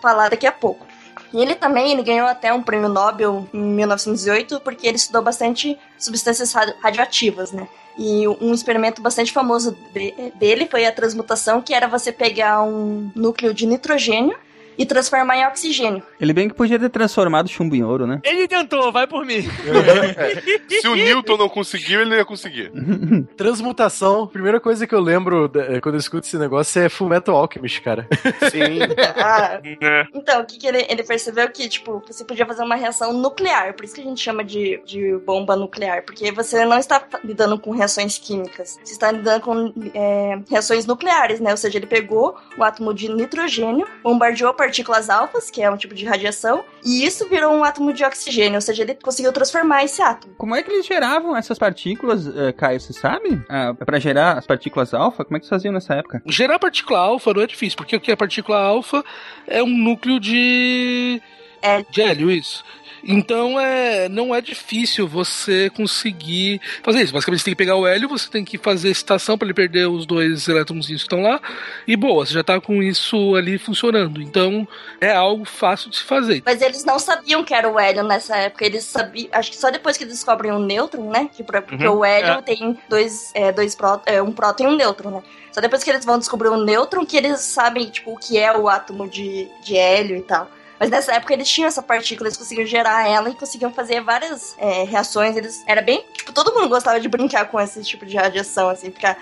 falar 0.01 0.29
daqui 0.29 0.47
a 0.47 0.53
pouco. 0.53 0.87
E 1.33 1.41
ele 1.41 1.55
também 1.55 1.93
ele 1.93 2.03
ganhou 2.03 2.27
até 2.27 2.53
um 2.53 2.63
prêmio 2.63 2.89
Nobel 2.89 3.47
em 3.53 3.59
1908 3.61 4.61
porque 4.61 4.87
ele 4.87 4.97
estudou 4.97 5.23
bastante 5.23 5.79
substâncias 5.99 6.53
radi- 6.53 6.75
radioativas, 6.83 7.53
né? 7.53 7.69
E 7.99 8.27
um 8.27 8.53
experimento 8.55 9.01
bastante 9.03 9.33
famoso 9.33 9.77
de- 9.93 10.33
dele 10.37 10.67
foi 10.69 10.87
a 10.87 10.93
transmutação, 10.93 11.61
que 11.61 11.75
era 11.75 11.87
você 11.87 12.11
pegar 12.11 12.63
um 12.63 13.11
núcleo 13.15 13.53
de 13.55 13.67
nitrogênio 13.67 14.37
e 14.81 14.87
transformar 14.87 15.37
em 15.37 15.47
oxigênio. 15.47 16.03
Ele 16.21 16.33
bem 16.33 16.49
que 16.49 16.55
podia 16.55 16.79
ter 16.79 16.89
transformado 16.89 17.49
chumbo 17.49 17.77
em 17.77 17.85
ouro, 17.85 18.07
né? 18.07 18.21
Ele 18.25 18.49
tentou, 18.49 18.91
vai 18.91 19.07
por 19.07 19.25
mim. 19.27 19.43
Se 20.81 20.89
o 20.89 20.95
Newton 20.97 21.37
não 21.37 21.49
conseguiu, 21.49 22.01
ele 22.01 22.11
não 22.11 22.17
ia 22.17 22.25
conseguir. 22.25 22.73
Transmutação, 23.37 24.27
primeira 24.27 24.59
coisa 24.61 24.87
que 24.87 24.95
eu 24.95 25.01
lembro 25.01 25.49
da- 25.49 25.81
quando 25.81 25.95
eu 25.97 25.99
escuto 26.01 26.27
esse 26.27 26.39
negócio 26.39 26.81
é 26.81 26.89
Fullmetal 26.89 27.37
Alchemist, 27.37 27.81
cara. 27.83 28.07
Sim. 28.51 28.81
Ah, 29.23 29.61
É. 29.81 30.05
Então, 30.15 30.41
o 30.41 30.45
que, 30.47 30.59
que 30.59 30.67
ele, 30.67 30.87
ele 30.89 31.03
percebeu 31.03 31.49
que, 31.51 31.69
tipo, 31.69 32.03
você 32.07 32.25
podia 32.25 32.47
fazer 32.47 32.63
uma 32.63 32.75
reação 32.77 33.13
nuclear, 33.13 33.75
por 33.75 33.85
isso 33.85 33.95
que 33.95 34.01
a 34.01 34.05
gente 34.05 34.21
chama 34.23 34.43
de, 34.43 34.81
de 34.87 35.17
bomba 35.27 35.57
nuclear, 35.57 36.03
porque 36.05 36.33
você 36.33 36.65
não 36.65 36.79
está 36.79 37.03
lidando 37.25 37.59
com 37.59 37.71
reações 37.71 38.19
químicas, 38.19 38.79
você 38.83 38.93
está 38.93 39.11
lidando 39.11 39.41
com 39.43 39.73
é, 39.95 40.39
reações 40.49 40.87
nucleares, 40.87 41.41
né? 41.41 41.51
Ou 41.51 41.57
seja, 41.57 41.77
ele 41.79 41.87
pegou 41.87 42.37
o 42.57 42.65
átomo 42.65 42.95
de 42.95 43.09
nitrogênio, 43.13 43.87
bombardeou 44.03 44.55
partículas 44.71 45.11
alfas, 45.11 45.51
que 45.51 45.61
é 45.61 45.69
um 45.69 45.77
tipo 45.77 45.95
de 45.95 46.05
radiação, 46.05 46.65
e 46.85 47.05
isso 47.05 47.29
virou 47.29 47.53
um 47.53 47.65
átomo 47.65 47.93
de 47.93 48.05
oxigênio, 48.05 48.55
ou 48.55 48.61
seja, 48.61 48.85
ele 48.85 48.95
conseguiu 48.95 49.33
transformar 49.33 49.83
esse 49.85 50.01
átomo. 50.01 50.33
Como 50.39 50.55
é 50.55 50.63
que 50.63 50.71
eles 50.71 50.87
geravam 50.87 51.37
essas 51.37 51.59
partículas, 51.59 52.27
eh, 52.27 52.53
Caio, 52.53 52.81
você 52.81 52.93
sabe? 52.93 53.43
Ah, 53.49 53.75
pra 53.75 53.99
gerar 53.99 54.39
as 54.39 54.47
partículas 54.47 54.95
alfa, 54.95 55.25
como 55.25 55.37
é 55.37 55.41
que 55.41 55.45
eles 55.45 55.51
faziam 55.51 55.73
nessa 55.73 55.95
época? 55.95 56.23
Gerar 56.25 56.61
partícula 56.61 57.01
alfa 57.01 57.35
não 57.35 57.43
é 57.43 57.47
difícil, 57.49 57.77
porque 57.77 57.97
o 57.97 58.01
que 58.01 58.13
é 58.13 58.17
partícula 58.17 58.59
alfa 58.59 59.05
é 59.47 59.61
um 59.61 59.77
núcleo 59.77 60.21
de. 60.21 61.21
Hélio. 61.63 61.87
de 61.91 62.01
hélio, 62.01 62.31
isso. 62.31 62.65
Então 63.05 63.59
é, 63.59 64.09
não 64.09 64.35
é 64.35 64.41
difícil 64.41 65.09
você 65.09 65.71
conseguir 65.71 66.61
fazer 66.83 67.03
isso. 67.03 67.13
Basicamente 67.13 67.41
você 67.41 67.45
tem 67.45 67.55
que 67.55 67.59
pegar 67.59 67.77
o 67.77 67.87
hélio, 67.87 68.09
você 68.09 68.29
tem 68.29 68.45
que 68.45 68.59
fazer 68.59 68.91
excitação 68.91 69.37
para 69.37 69.47
ele 69.47 69.55
perder 69.55 69.89
os 69.89 70.07
dois 70.07 70.49
elétrons 70.49 70.87
que 70.87 70.95
estão 70.95 71.23
lá, 71.23 71.41
e 71.87 71.97
boa, 71.97 72.25
você 72.25 72.35
já 72.35 72.45
tá 72.45 72.61
com 72.61 72.83
isso 72.83 73.35
ali 73.35 73.59
funcionando. 73.59 74.21
Então 74.21 74.67
é 75.01 75.13
algo 75.13 75.45
fácil 75.45 75.91
de 75.91 75.97
se 75.97 76.05
fazer. 76.05 76.43
Mas 76.45 76.61
eles 76.63 76.85
não 76.85 76.99
sabiam 76.99 77.45
que 77.45 77.55
era 77.55 77.69
o 77.69 77.79
hélio 77.79 78.03
nessa 78.03 78.37
época, 78.37 78.65
eles 78.65 78.85
sabiam. 78.85 79.29
Acho 79.33 79.51
que 79.51 79.57
só 79.57 79.71
depois 79.71 79.97
que 79.97 80.05
descobrem 80.05 80.53
o 80.53 80.59
nêutron, 80.59 81.11
né? 81.11 81.29
Que, 81.33 81.43
porque 81.43 81.87
Uhum, 81.87 81.99
o 81.99 82.05
hélio 82.05 82.33
é. 82.33 82.43
tem 82.43 82.79
dois, 82.89 83.31
é, 83.35 83.53
dois 83.53 83.75
pró, 83.75 84.01
é, 84.07 84.21
um 84.21 84.33
próton 84.33 84.65
e 84.65 84.67
um 84.69 84.77
nêutron, 84.77 85.11
né? 85.11 85.23
Só 85.53 85.61
depois 85.61 85.83
que 85.83 85.91
eles 85.91 86.05
vão 86.05 86.19
descobrir 86.19 86.49
o 86.49 86.65
nêutron 86.65 87.05
que 87.05 87.17
eles 87.17 87.41
sabem, 87.41 87.89
tipo, 87.91 88.13
o 88.13 88.17
que 88.17 88.39
é 88.39 88.57
o 88.57 88.69
átomo 88.69 89.09
de, 89.09 89.49
de 89.65 89.77
hélio 89.77 90.17
e 90.17 90.23
tal. 90.23 90.49
Mas 90.81 90.89
nessa 90.89 91.13
época 91.13 91.35
eles 91.35 91.47
tinham 91.47 91.69
essa 91.69 91.83
partícula, 91.83 92.27
eles 92.27 92.39
conseguiam 92.39 92.67
gerar 92.67 93.07
ela 93.07 93.29
e 93.29 93.35
conseguiam 93.35 93.71
fazer 93.71 94.01
várias 94.01 94.57
é, 94.57 94.85
reações. 94.85 95.37
Eles 95.37 95.63
era 95.67 95.83
bem. 95.83 96.07
Tipo, 96.15 96.33
todo 96.33 96.55
mundo 96.55 96.71
gostava 96.71 96.99
de 96.99 97.07
brincar 97.07 97.45
com 97.51 97.61
esse 97.61 97.83
tipo 97.85 98.07
de 98.07 98.17
radiação, 98.17 98.71
assim, 98.71 98.91
ficar 98.91 99.19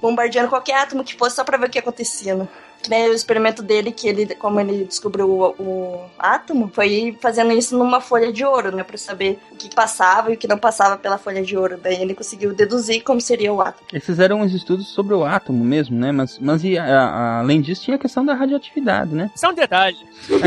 bombardeando 0.00 0.48
qualquer 0.48 0.76
átomo 0.76 1.02
que 1.02 1.16
fosse 1.16 1.34
só 1.34 1.42
pra 1.42 1.58
ver 1.58 1.66
o 1.66 1.70
que 1.70 1.80
acontecia, 1.80 2.36
né? 2.36 2.46
Que 2.82 2.88
nem 2.88 3.08
o 3.10 3.12
experimento 3.12 3.62
dele, 3.62 3.92
que 3.92 4.08
ele, 4.08 4.34
como 4.34 4.58
ele 4.58 4.84
descobriu 4.84 5.28
o, 5.28 5.48
o 5.62 6.04
átomo, 6.18 6.70
foi 6.74 7.16
fazendo 7.20 7.52
isso 7.52 7.76
numa 7.76 8.00
folha 8.00 8.32
de 8.32 8.44
ouro, 8.44 8.74
né? 8.74 8.82
Pra 8.82 8.96
saber 8.96 9.38
o 9.52 9.56
que 9.56 9.74
passava 9.74 10.30
e 10.30 10.34
o 10.34 10.36
que 10.36 10.48
não 10.48 10.56
passava 10.58 10.96
pela 10.96 11.18
folha 11.18 11.42
de 11.42 11.56
ouro. 11.56 11.78
Daí 11.82 12.00
ele 12.00 12.14
conseguiu 12.14 12.54
deduzir 12.54 13.02
como 13.02 13.20
seria 13.20 13.52
o 13.52 13.60
átomo. 13.60 13.86
Eles 13.92 14.04
fizeram 14.04 14.40
uns 14.40 14.54
estudos 14.54 14.88
sobre 14.88 15.14
o 15.14 15.24
átomo 15.24 15.62
mesmo, 15.64 15.98
né? 15.98 16.10
Mas, 16.10 16.38
mas 16.38 16.64
e, 16.64 16.78
a- 16.78 16.84
a- 16.84 17.38
além 17.40 17.60
disso, 17.60 17.82
tinha 17.84 17.96
a 17.96 18.00
questão 18.00 18.24
da 18.24 18.32
radioatividade, 18.34 19.14
né? 19.14 19.30
Isso 19.34 19.44
é 19.44 19.48
um 19.48 19.54
detalhe. 19.54 19.98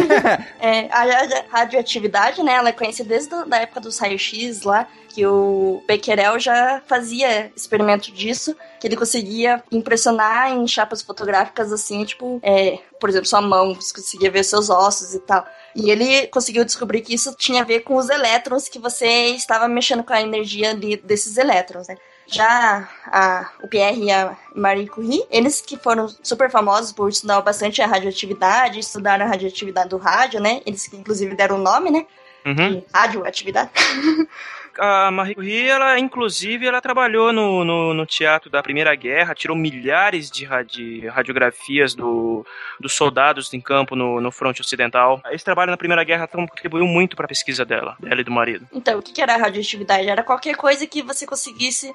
É, 0.60 0.88
a 0.92 1.04
radioatividade, 1.52 2.42
né, 2.44 2.54
ela 2.54 2.70
é 2.70 2.72
conhecida 2.72 3.10
desde 3.10 3.34
a 3.34 3.44
da 3.44 3.58
época 3.58 3.80
dos 3.82 3.98
raios-x 4.00 4.64
lá, 4.64 4.88
que 5.10 5.26
o 5.26 5.84
Becquerel 5.88 6.40
já 6.40 6.82
fazia 6.88 7.52
experimento 7.56 8.12
disso, 8.12 8.56
que 8.80 8.88
ele 8.88 8.96
conseguia 8.96 9.64
impressionar 9.72 10.52
em 10.52 10.66
chapas 10.68 11.02
fotográficas 11.02 11.72
assim, 11.72 12.04
tipo, 12.06 12.23
é, 12.42 12.80
por 13.00 13.10
exemplo, 13.10 13.28
sua 13.28 13.42
mão, 13.42 13.74
você 13.74 13.94
conseguia 13.94 14.32
ver 14.32 14.44
seus 14.44 14.70
ossos 14.70 15.14
e 15.14 15.20
tal. 15.20 15.46
E 15.76 15.90
ele 15.90 16.28
conseguiu 16.28 16.64
descobrir 16.64 17.02
que 17.02 17.14
isso 17.14 17.36
tinha 17.36 17.62
a 17.62 17.66
ver 17.66 17.82
com 17.82 17.96
os 17.96 18.10
elétrons, 18.10 18.70
que 18.70 18.80
você 18.80 19.08
estava 19.30 19.68
mexendo 19.68 20.04
com 20.04 20.14
a 20.14 20.22
energia 20.22 20.72
ali 20.72 20.98
desses 20.98 21.38
elétrons, 21.38 21.88
né? 21.88 21.98
Já 22.26 22.90
a, 23.08 23.52
o 23.64 23.68
Pierre 23.68 24.06
e 24.06 24.12
a 24.12 24.38
Marie 24.56 24.88
Curie, 24.88 25.26
eles 25.30 25.62
que 25.62 25.78
foram 25.78 26.08
super 26.24 26.50
famosos 26.50 26.92
por 26.92 27.10
estudar 27.10 27.42
bastante 27.42 27.82
a 27.82 27.88
radioatividade, 27.88 28.80
estudaram 28.80 29.26
a 29.26 29.30
radioatividade 29.30 29.90
do 29.90 29.98
rádio, 29.98 30.40
né? 30.40 30.62
Eles 30.66 30.88
que 30.88 30.96
inclusive 30.96 31.36
deram 31.36 31.58
o 31.58 31.62
nome, 31.62 31.92
né? 31.92 32.06
Uhum. 32.46 32.80
De 32.80 32.86
radioatividade. 32.94 33.72
A 34.78 35.12
Marie 35.12 35.36
Curie, 35.36 35.68
ela, 35.68 36.00
inclusive, 36.00 36.66
ela 36.66 36.82
trabalhou 36.82 37.32
no, 37.32 37.64
no, 37.64 37.94
no 37.94 38.06
teatro 38.06 38.50
da 38.50 38.64
Primeira 38.64 38.94
Guerra, 38.96 39.36
tirou 39.36 39.56
milhares 39.56 40.32
de, 40.32 40.46
radi- 40.46 41.08
radiografias 41.08 41.94
do, 41.94 42.46
dos 42.80 42.94
soldados 42.94 43.54
em 43.54 43.62
campo 43.62 43.96
no, 43.96 44.20
no 44.20 44.32
fronte 44.32 44.62
ocidental. 44.62 45.22
Esse 45.32 45.46
trabalho 45.46 45.72
na 45.72 45.78
Primeira 45.78 46.04
Guerra 46.04 46.28
contribuiu 46.28 46.88
muito 46.88 47.16
para 47.16 47.26
a 47.26 47.30
pesquisa 47.30 47.64
dela, 47.64 47.96
dela 48.00 48.22
e 48.22 48.24
do 48.24 48.32
marido. 48.32 48.68
Então, 48.74 49.00
o 49.00 49.02
que 49.02 49.22
era 49.22 49.38
radioatividade? 49.38 50.08
Era 50.10 50.24
qualquer 50.24 50.56
coisa 50.56 50.88
que 50.88 51.02
você 51.02 51.26
conseguisse 51.26 51.94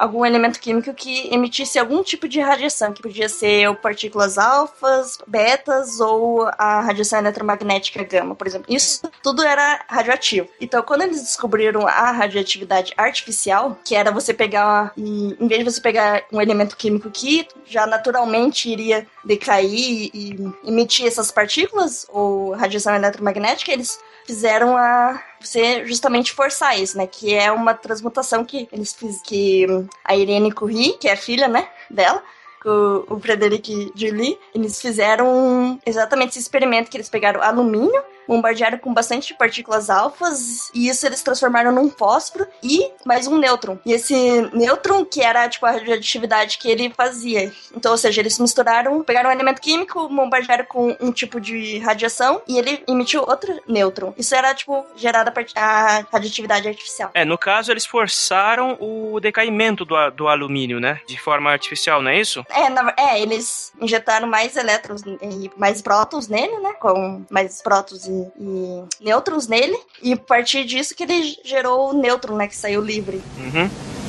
algum 0.00 0.24
elemento 0.24 0.58
químico 0.58 0.94
que 0.94 1.28
emitisse 1.32 1.78
algum 1.78 2.02
tipo 2.02 2.26
de 2.26 2.40
radiação, 2.40 2.90
que 2.90 3.02
podia 3.02 3.28
ser 3.28 3.74
partículas 3.76 4.38
alfas, 4.38 5.18
betas 5.26 6.00
ou 6.00 6.48
a 6.56 6.80
radiação 6.80 7.18
eletromagnética 7.18 8.02
gama, 8.02 8.34
por 8.34 8.46
exemplo. 8.46 8.74
Isso 8.74 9.02
tudo 9.22 9.42
era 9.42 9.84
radioativo. 9.86 10.48
Então, 10.58 10.82
quando 10.82 11.02
eles 11.02 11.20
descobriram 11.20 11.86
a 11.86 12.10
radioatividade 12.12 12.94
artificial, 12.96 13.78
que 13.84 13.94
era 13.94 14.10
você 14.10 14.32
pegar 14.32 14.92
e 14.96 15.36
em 15.38 15.46
vez 15.46 15.62
de 15.62 15.70
você 15.70 15.80
pegar 15.82 16.24
um 16.32 16.40
elemento 16.40 16.78
químico 16.78 17.10
que 17.10 17.46
já 17.66 17.86
naturalmente 17.86 18.70
iria 18.70 19.06
decair 19.22 20.10
e 20.14 20.36
emitir 20.64 21.06
essas 21.06 21.30
partículas 21.30 22.06
ou 22.08 22.52
radiação 22.52 22.94
eletromagnética, 22.94 23.70
eles 23.70 24.00
fizeram 24.26 24.76
a 24.76 25.22
você 25.40 25.86
justamente 25.86 26.32
forçar 26.32 26.78
isso, 26.78 26.96
né? 26.96 27.06
Que 27.06 27.34
é 27.34 27.50
uma 27.50 27.74
transmutação 27.74 28.44
que 28.44 28.68
eles 28.72 28.92
fiz, 28.92 29.20
que 29.22 29.66
a 30.04 30.14
Irene 30.14 30.52
Curie, 30.52 30.96
que 30.98 31.08
é 31.08 31.16
filha, 31.16 31.48
né, 31.48 31.68
dela, 31.90 32.22
com 32.62 33.04
o 33.08 33.18
Frederic 33.18 33.90
Julie, 33.94 34.38
eles 34.54 34.80
fizeram 34.80 35.80
exatamente 35.84 36.30
esse 36.30 36.40
experimento 36.40 36.90
que 36.90 36.96
eles 36.96 37.08
pegaram 37.08 37.42
alumínio, 37.42 38.02
bombardearam 38.34 38.78
com 38.78 38.94
bastante 38.94 39.34
partículas 39.34 39.90
alfas 39.90 40.70
e 40.72 40.88
isso 40.88 41.04
eles 41.04 41.20
transformaram 41.20 41.72
num 41.72 41.90
fósforo 41.90 42.46
e 42.62 42.88
mais 43.04 43.26
um 43.26 43.36
nêutron. 43.36 43.76
E 43.84 43.92
esse 43.92 44.14
nêutron 44.52 45.04
que 45.04 45.20
era 45.20 45.48
tipo 45.48 45.66
a 45.66 45.72
radioatividade 45.72 46.56
que 46.58 46.70
ele 46.70 46.92
fazia. 46.96 47.52
Então, 47.74 47.90
ou 47.90 47.98
seja, 47.98 48.20
eles 48.20 48.38
misturaram, 48.38 49.02
pegaram 49.02 49.30
um 49.30 49.32
elemento 49.32 49.60
químico, 49.60 50.08
bombardearam 50.08 50.64
com 50.64 50.96
um 51.00 51.10
tipo 51.10 51.40
de 51.40 51.78
radiação 51.78 52.40
e 52.46 52.56
ele 52.56 52.84
emitiu 52.86 53.22
outro 53.26 53.60
nêutron. 53.66 54.14
Isso 54.16 54.32
era 54.32 54.54
tipo 54.54 54.86
gerada 54.94 55.32
a 55.56 56.04
radioatividade 56.12 56.68
artificial. 56.68 57.10
É, 57.14 57.24
no 57.24 57.36
caso, 57.36 57.72
eles 57.72 57.84
forçaram 57.84 58.76
o 58.80 59.18
decaimento 59.18 59.84
do, 59.84 60.10
do 60.10 60.28
alumínio, 60.28 60.78
né? 60.78 61.00
De 61.04 61.18
forma 61.18 61.50
artificial, 61.50 62.00
não 62.00 62.10
é 62.12 62.20
isso? 62.20 62.46
É, 62.48 62.68
na- 62.68 62.94
é, 62.96 63.20
eles 63.20 63.72
injetaram 63.80 64.28
mais 64.28 64.56
elétrons 64.56 65.02
e 65.20 65.50
mais 65.56 65.82
prótons 65.82 66.28
nele, 66.28 66.56
né? 66.58 66.74
Com 66.74 67.24
mais 67.28 67.60
prótons 67.62 68.06
e, 68.06 68.19
e 68.38 69.04
nêutrons 69.04 69.46
nele. 69.46 69.78
E 70.02 70.12
a 70.12 70.16
partir 70.16 70.64
disso 70.64 70.94
que 70.94 71.02
ele 71.04 71.36
gerou 71.44 71.90
o 71.90 71.92
nêutron, 71.92 72.36
né? 72.36 72.48
Que 72.48 72.56
saiu 72.56 72.80
livre. 72.80 73.22
Uhum. 73.38 73.99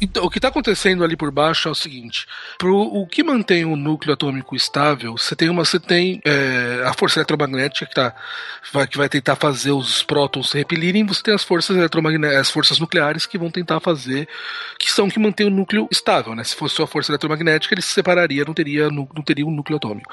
Então, 0.00 0.24
o 0.24 0.30
que 0.30 0.38
está 0.38 0.48
acontecendo 0.48 1.02
ali 1.02 1.16
por 1.16 1.30
baixo 1.32 1.68
é 1.68 1.72
o 1.72 1.74
seguinte: 1.74 2.26
pro, 2.56 2.76
o 2.76 3.06
que 3.06 3.22
mantém 3.24 3.64
o 3.64 3.74
núcleo 3.76 4.14
atômico 4.14 4.54
estável, 4.54 5.16
você 5.18 5.34
tem 5.34 5.48
uma, 5.48 5.64
você 5.64 5.80
tem 5.80 6.20
é, 6.24 6.82
a 6.86 6.92
força 6.94 7.18
eletromagnética 7.18 7.84
que, 7.86 7.94
tá, 7.94 8.14
vai, 8.72 8.86
que 8.86 8.96
vai 8.96 9.08
tentar 9.08 9.34
fazer 9.36 9.72
os 9.72 10.02
prótons 10.04 10.50
se 10.50 10.58
repelirem, 10.58 11.04
você 11.04 11.22
tem 11.22 11.34
as 11.34 11.42
forças 11.42 11.76
eletromagnéticas, 11.76 12.40
as 12.42 12.50
forças 12.50 12.78
nucleares 12.78 13.26
que 13.26 13.36
vão 13.36 13.50
tentar 13.50 13.80
fazer, 13.80 14.28
que 14.78 14.90
são 14.90 15.08
que 15.08 15.18
mantêm 15.18 15.46
o 15.48 15.50
núcleo 15.50 15.88
estável, 15.90 16.34
né? 16.34 16.44
Se 16.44 16.54
fosse 16.54 16.76
só 16.76 16.84
a 16.84 16.86
força 16.86 17.10
eletromagnética, 17.10 17.74
ele 17.74 17.82
se 17.82 17.92
separaria, 17.92 18.44
não 18.44 18.54
teria, 18.54 18.88
nu- 18.90 19.08
não 19.14 19.22
teria 19.22 19.46
um 19.46 19.50
núcleo 19.50 19.78
atômico. 19.78 20.12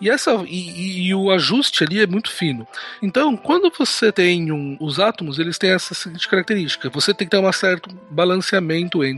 E 0.00 0.08
essa 0.08 0.32
e, 0.46 0.70
e- 0.70 1.06
e 1.08 1.14
o 1.14 1.30
ajuste 1.30 1.84
ali 1.84 2.00
é 2.00 2.06
muito 2.06 2.30
fino. 2.30 2.66
Então, 3.02 3.36
quando 3.36 3.70
você 3.76 4.10
tem 4.10 4.50
um, 4.50 4.76
os 4.80 4.98
átomos, 4.98 5.38
eles 5.38 5.58
têm 5.58 5.70
essa 5.70 5.94
seguinte 5.94 6.26
característica: 6.28 6.88
você 6.88 7.12
tem 7.12 7.26
que 7.28 7.36
ter 7.36 7.42
um 7.44 7.52
certo 7.52 7.90
balanceamento 8.10 9.04
entre 9.04 9.17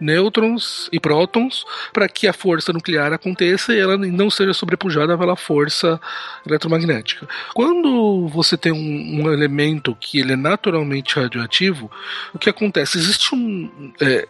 nêutrons 0.00 0.88
e 0.92 0.98
prótons 1.00 1.64
para 1.92 2.08
que 2.08 2.26
a 2.26 2.32
força 2.32 2.72
nuclear 2.72 3.12
aconteça 3.12 3.72
e 3.74 3.78
ela 3.78 3.96
não 3.96 4.30
seja 4.30 4.52
sobrepujada 4.52 5.16
pela 5.16 5.36
força 5.36 6.00
eletromagnética. 6.46 7.28
Quando 7.54 8.28
você 8.28 8.56
tem 8.56 8.72
um, 8.72 9.22
um 9.22 9.32
elemento 9.32 9.96
que 10.00 10.18
ele 10.20 10.32
é 10.32 10.36
naturalmente 10.36 11.18
radioativo, 11.18 11.90
o 12.32 12.38
que 12.38 12.48
acontece? 12.50 12.98
Existe 12.98 13.34
um, 13.34 13.92
é, 14.00 14.26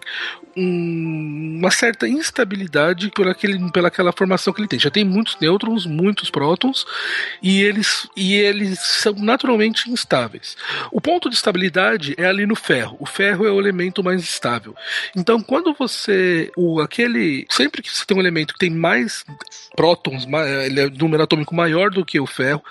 um- 0.57 1.59
uma 1.59 1.71
certa 1.71 2.09
instabilidade 2.09 3.11
por 3.11 3.29
aquele, 3.29 3.71
pelaquela 3.71 4.13
formação 4.13 4.53
que 4.53 4.61
ele 4.61 4.69
tem. 4.69 4.79
Já 4.79 4.91
tem 4.91 5.05
muitos 5.05 5.37
nêutrons, 5.41 5.87
muitos 5.87 6.31
prótons, 6.31 6.85
e 7.43 7.63
eles, 7.63 8.09
e 8.17 8.35
eles 8.35 8.79
são 8.81 9.15
naturalmente 9.15 9.91
instáveis. 9.91 10.57
O 10.91 11.01
ponto 11.01 11.29
de 11.29 11.37
estabilidade 11.37 12.15
é 12.17 12.27
ali 12.27 12.47
no 12.47 12.55
ferro. 12.57 12.97
O 12.99 13.07
ferro 13.07 13.47
é 13.47 13.51
o 13.51 13.61
elemento 13.61 14.03
mais 14.03 14.23
estável. 14.23 14.75
Então, 15.17 15.41
quando 15.43 15.73
você. 15.75 16.51
O, 16.57 16.81
aquele. 16.81 17.47
Sempre 17.51 17.83
que 17.83 17.91
você 17.91 18.05
tem 18.05 18.17
um 18.17 18.21
elemento 18.21 18.53
que 18.55 18.59
tem 18.59 18.71
mais 18.71 19.25
prótons, 19.77 20.27
ma- 20.27 20.47
ele 20.47 20.81
é 20.81 20.91
número 20.91 21.23
atômico 21.23 21.55
maior 21.55 21.91
do 21.91 22.05
que 22.05 22.21
o 22.21 22.27
ferro, 22.27 22.63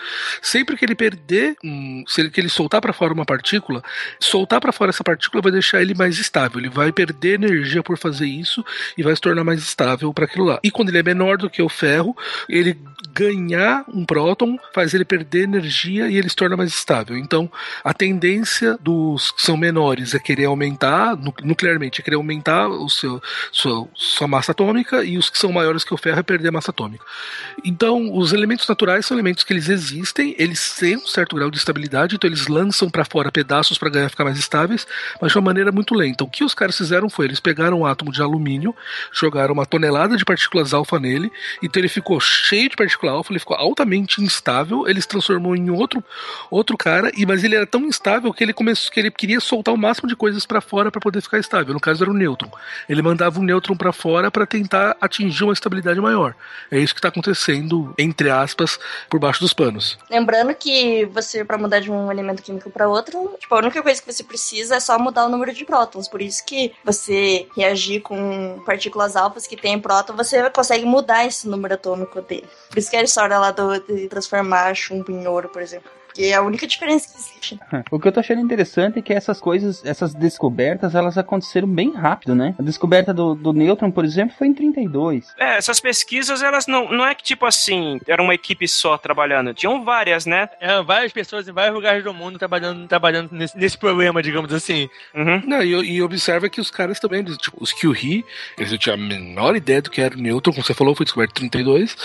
sempre 0.41 0.77
que 0.77 0.85
ele 0.85 0.95
perder, 0.95 1.55
um, 1.63 2.03
se 2.07 2.21
ele, 2.21 2.29
que 2.29 2.39
ele 2.39 2.49
soltar 2.49 2.79
para 2.81 2.93
fora 2.93 3.13
uma 3.13 3.25
partícula, 3.25 3.83
soltar 4.19 4.59
para 4.61 4.71
fora 4.71 4.89
essa 4.89 5.03
partícula 5.03 5.41
vai 5.41 5.51
deixar 5.51 5.81
ele 5.81 5.93
mais 5.93 6.17
estável. 6.19 6.59
Ele 6.59 6.69
vai 6.69 6.91
perder 6.91 7.35
energia 7.35 7.81
por 7.83 7.97
fazer 7.97 8.25
isso 8.27 8.63
e 8.97 9.03
vai 9.03 9.15
se 9.15 9.21
tornar 9.21 9.43
mais 9.43 9.61
estável 9.61 10.13
para 10.13 10.25
aquilo 10.25 10.45
lá. 10.45 10.59
E 10.63 10.69
quando 10.71 10.89
ele 10.89 10.99
é 10.99 11.03
menor 11.03 11.37
do 11.37 11.49
que 11.49 11.61
o 11.61 11.69
ferro, 11.69 12.15
ele 12.47 12.77
ganhar 13.13 13.83
um 13.87 14.05
próton 14.05 14.57
faz 14.73 14.93
ele 14.93 15.03
perder 15.05 15.43
energia 15.43 16.07
e 16.07 16.17
ele 16.17 16.29
se 16.29 16.35
torna 16.35 16.55
mais 16.55 16.69
estável. 16.73 17.17
Então, 17.17 17.51
a 17.83 17.93
tendência 17.93 18.77
dos 18.79 19.31
que 19.31 19.41
são 19.41 19.57
menores 19.57 20.13
é 20.13 20.19
querer 20.19 20.45
aumentar, 20.45 21.15
nu- 21.17 21.33
nuclearmente, 21.43 21.99
é 21.99 22.03
querer 22.03 22.15
aumentar 22.21 22.67
o 22.67 22.89
seu, 22.89 23.21
sua, 23.51 23.87
sua 23.93 24.27
massa 24.27 24.51
atômica 24.51 25.03
e 25.03 25.17
os 25.17 25.29
que 25.29 25.37
são 25.37 25.51
maiores 25.51 25.83
que 25.83 25.93
o 25.93 25.97
ferro 25.97 26.19
é 26.19 26.23
perder 26.23 26.51
massa 26.51 26.71
atômica. 26.71 27.03
Então, 27.63 28.15
os 28.15 28.33
elementos 28.33 28.67
naturais 28.67 29.05
são 29.05 29.15
elementos 29.15 29.43
que 29.43 29.53
eles 29.53 29.69
existem, 29.69 30.35
eles 30.37 30.73
têm 30.75 30.97
um 30.97 31.07
certo 31.07 31.35
grau 31.35 31.49
de 31.49 31.57
estabilidade, 31.57 32.15
então 32.15 32.27
eles 32.27 32.47
lançam 32.47 32.89
para 32.89 33.05
fora 33.05 33.31
pedaços 33.31 33.77
para 33.77 33.89
ganhar 33.89 34.09
ficar 34.09 34.23
mais 34.23 34.37
estáveis, 34.37 34.87
mas 35.21 35.31
de 35.31 35.37
uma 35.37 35.45
maneira 35.45 35.71
muito 35.71 35.93
lenta. 35.93 36.23
O 36.23 36.29
que 36.29 36.43
os 36.43 36.53
caras 36.53 36.77
fizeram 36.77 37.09
foi 37.09 37.25
eles 37.25 37.39
pegaram 37.39 37.81
um 37.81 37.85
átomo 37.85 38.11
de 38.11 38.21
alumínio, 38.21 38.75
jogaram 39.11 39.53
uma 39.53 39.65
tonelada 39.65 40.15
de 40.15 40.25
partículas 40.25 40.73
alfa 40.73 40.99
nele, 40.99 41.31
então 41.61 41.81
ele 41.81 41.89
ficou 41.89 42.19
cheio 42.19 42.69
de 42.69 42.75
partícula 42.75 43.11
alfa, 43.11 43.31
ele 43.31 43.39
ficou 43.39 43.55
altamente 43.57 44.21
instável, 44.21 44.87
eles 44.87 45.05
transformou 45.05 45.55
em 45.55 45.69
outro 45.69 46.03
outro 46.49 46.77
cara, 46.77 47.11
e 47.15 47.25
mas 47.25 47.43
ele 47.43 47.55
era 47.55 47.65
tão 47.65 47.81
instável 47.85 48.33
que 48.33 48.43
ele 48.43 48.53
começou 48.53 48.91
que 48.91 48.99
ele 48.99 49.11
queria 49.11 49.39
soltar 49.39 49.73
o 49.73 49.77
máximo 49.77 50.07
de 50.07 50.15
coisas 50.15 50.45
para 50.45 50.61
fora 50.61 50.91
para 50.91 51.01
poder 51.01 51.21
ficar 51.21 51.39
estável. 51.39 51.73
No 51.73 51.79
caso 51.79 52.03
era 52.03 52.10
o 52.11 52.13
nêutron. 52.13 52.49
Ele 52.87 53.01
mandava 53.01 53.39
um 53.39 53.43
nêutron 53.43 53.75
para 53.75 53.91
fora 53.91 54.29
para 54.29 54.45
tentar 54.45 54.95
atingir 54.99 55.43
uma 55.43 55.53
estabilidade 55.53 55.99
maior. 55.99 56.35
É 56.69 56.79
isso 56.79 56.93
que 56.93 56.99
está 56.99 57.09
acontecendo 57.09 57.93
entre 57.97 58.29
aspas 58.29 58.79
por 59.09 59.19
baixo 59.19 59.39
dos 59.39 59.53
panos. 59.53 59.97
Lembrando 60.09 60.53
que 60.53 61.05
você 61.05 61.43
para 61.43 61.57
mudar 61.57 61.79
de 61.79 61.91
um 61.91 62.11
elemento 62.11 62.41
químico 62.41 62.69
para 62.69 62.87
outro, 62.87 63.35
tipo, 63.39 63.53
a 63.53 63.59
única 63.59 63.81
coisa 63.81 64.01
que 64.01 64.11
você 64.11 64.23
precisa 64.23 64.75
é 64.75 64.79
só 64.79 64.97
mudar 64.97 65.25
o 65.25 65.29
número 65.29 65.53
de 65.53 65.65
prótons. 65.65 66.07
Por 66.07 66.21
isso 66.21 66.45
que 66.45 66.73
você 66.83 67.47
reagir 67.55 68.01
com 68.01 68.61
partículas 68.65 69.15
alfas 69.15 69.47
que 69.47 69.55
tem 69.55 69.79
próton, 69.79 70.15
você 70.15 70.49
consegue 70.49 70.85
mudar 70.85 71.25
esse 71.25 71.47
número 71.47 71.73
atômico 71.73 72.21
dele. 72.21 72.47
Por 72.69 72.77
isso 72.77 72.89
que 72.89 72.95
a 72.95 73.03
história 73.03 73.37
lá 73.37 73.51
do, 73.51 73.79
de 73.79 74.07
transformar 74.07 74.73
chumbo 74.75 75.11
em 75.11 75.27
ouro, 75.27 75.49
por 75.49 75.61
exemplo. 75.61 76.00
Que 76.13 76.25
é 76.25 76.35
a 76.35 76.41
única 76.41 76.67
diferença 76.67 77.09
que 77.09 77.17
existe. 77.17 77.59
O 77.91 77.99
que 77.99 78.07
eu 78.07 78.11
tô 78.11 78.19
achando 78.19 78.39
interessante 78.39 78.99
é 78.99 79.01
que 79.01 79.13
essas 79.13 79.41
coisas, 79.41 79.83
essas 79.83 80.13
descobertas, 80.13 80.95
elas 80.95 81.17
aconteceram 81.17 81.67
bem 81.67 81.93
rápido, 81.93 82.35
né? 82.35 82.55
A 82.57 82.61
descoberta 82.61 83.13
do, 83.13 83.35
do 83.35 83.51
nêutron, 83.51 83.91
por 83.91 84.05
exemplo, 84.05 84.35
foi 84.37 84.47
em 84.47 84.53
32. 84.53 85.33
É, 85.37 85.57
essas 85.57 85.79
pesquisas, 85.79 86.41
elas 86.41 86.67
não, 86.67 86.91
não 86.91 87.05
é 87.05 87.13
que 87.13 87.23
tipo 87.23 87.45
assim, 87.45 87.99
era 88.07 88.21
uma 88.21 88.33
equipe 88.33 88.67
só 88.67 88.97
trabalhando. 88.97 89.53
Tinham 89.53 89.83
várias, 89.83 90.25
né? 90.25 90.49
É, 90.59 90.81
várias 90.81 91.11
pessoas 91.11 91.47
em 91.47 91.51
vários 91.51 91.73
lugares 91.73 92.03
do 92.03 92.13
mundo 92.13 92.39
trabalhando, 92.39 92.87
trabalhando 92.87 93.29
nesse, 93.31 93.57
nesse 93.57 93.77
problema, 93.77 94.21
digamos 94.21 94.53
assim. 94.53 94.89
Uhum. 95.13 95.41
Não, 95.45 95.63
e, 95.63 95.95
e, 95.95 96.01
observa 96.01 96.49
que 96.49 96.61
os 96.61 96.71
caras 96.71 96.99
também, 96.99 97.23
tipo, 97.23 97.57
os 97.61 97.73
Curie, 97.73 98.23
eles 98.57 98.71
não 98.71 98.77
tinham 98.77 98.95
a 98.95 98.97
menor 98.97 99.55
ideia 99.55 99.81
do 99.81 99.89
que 99.89 100.01
era 100.01 100.15
o 100.15 100.19
nêutron, 100.19 100.53
como 100.53 100.65
você 100.65 100.73
falou, 100.73 100.95
foi 100.95 101.05
descoberto 101.05 101.43
em 101.43 101.49
32, 101.49 101.95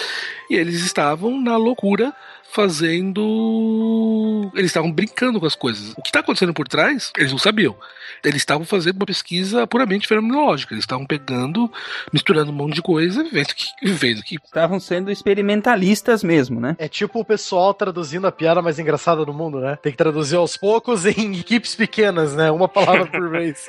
e 0.51 0.55
eles 0.55 0.83
estavam 0.85 1.41
na 1.41 1.57
loucura 1.57 2.13
fazendo. 2.57 4.51
Eles 4.55 4.71
estavam 4.71 4.91
brincando 4.91 5.39
com 5.39 5.45
as 5.45 5.55
coisas. 5.55 5.93
O 5.93 6.01
que 6.01 6.09
está 6.09 6.21
acontecendo 6.21 6.55
por 6.55 6.67
trás, 6.67 7.13
eles 7.19 7.31
não 7.31 7.39
sabiam. 7.39 7.77
Eles 8.25 8.39
estavam 8.39 8.65
fazendo 8.65 8.97
uma 8.97 9.05
pesquisa 9.05 9.67
puramente 9.67 10.09
fenomenológica. 10.09 10.73
Eles 10.73 10.85
estavam 10.85 11.05
pegando, 11.05 11.71
misturando 12.11 12.51
um 12.51 12.55
monte 12.55 12.75
de 12.75 12.83
coisa 12.83 13.23
e 13.23 13.29
vendo 13.29 13.55
que. 13.55 13.67
Vendo 13.83 14.23
que... 14.23 14.37
Estavam 14.37 14.81
sendo 14.81 15.11
experimentalistas 15.11 16.25
mesmo, 16.25 16.59
né? 16.59 16.75
É 16.79 16.89
tipo 16.89 17.21
o 17.21 17.25
pessoal 17.25 17.75
traduzindo 17.75 18.27
a 18.27 18.33
piada 18.33 18.63
mais 18.63 18.79
engraçada 18.79 19.25
do 19.25 19.35
mundo, 19.35 19.61
né? 19.61 19.79
Tem 19.83 19.93
que 19.93 19.99
traduzir 19.99 20.37
aos 20.37 20.57
poucos 20.57 21.05
em 21.05 21.39
equipes 21.39 21.75
pequenas, 21.75 22.35
né? 22.35 22.51
Uma 22.51 22.69
palavra 22.69 23.07
por 23.07 23.29
vez. 23.31 23.67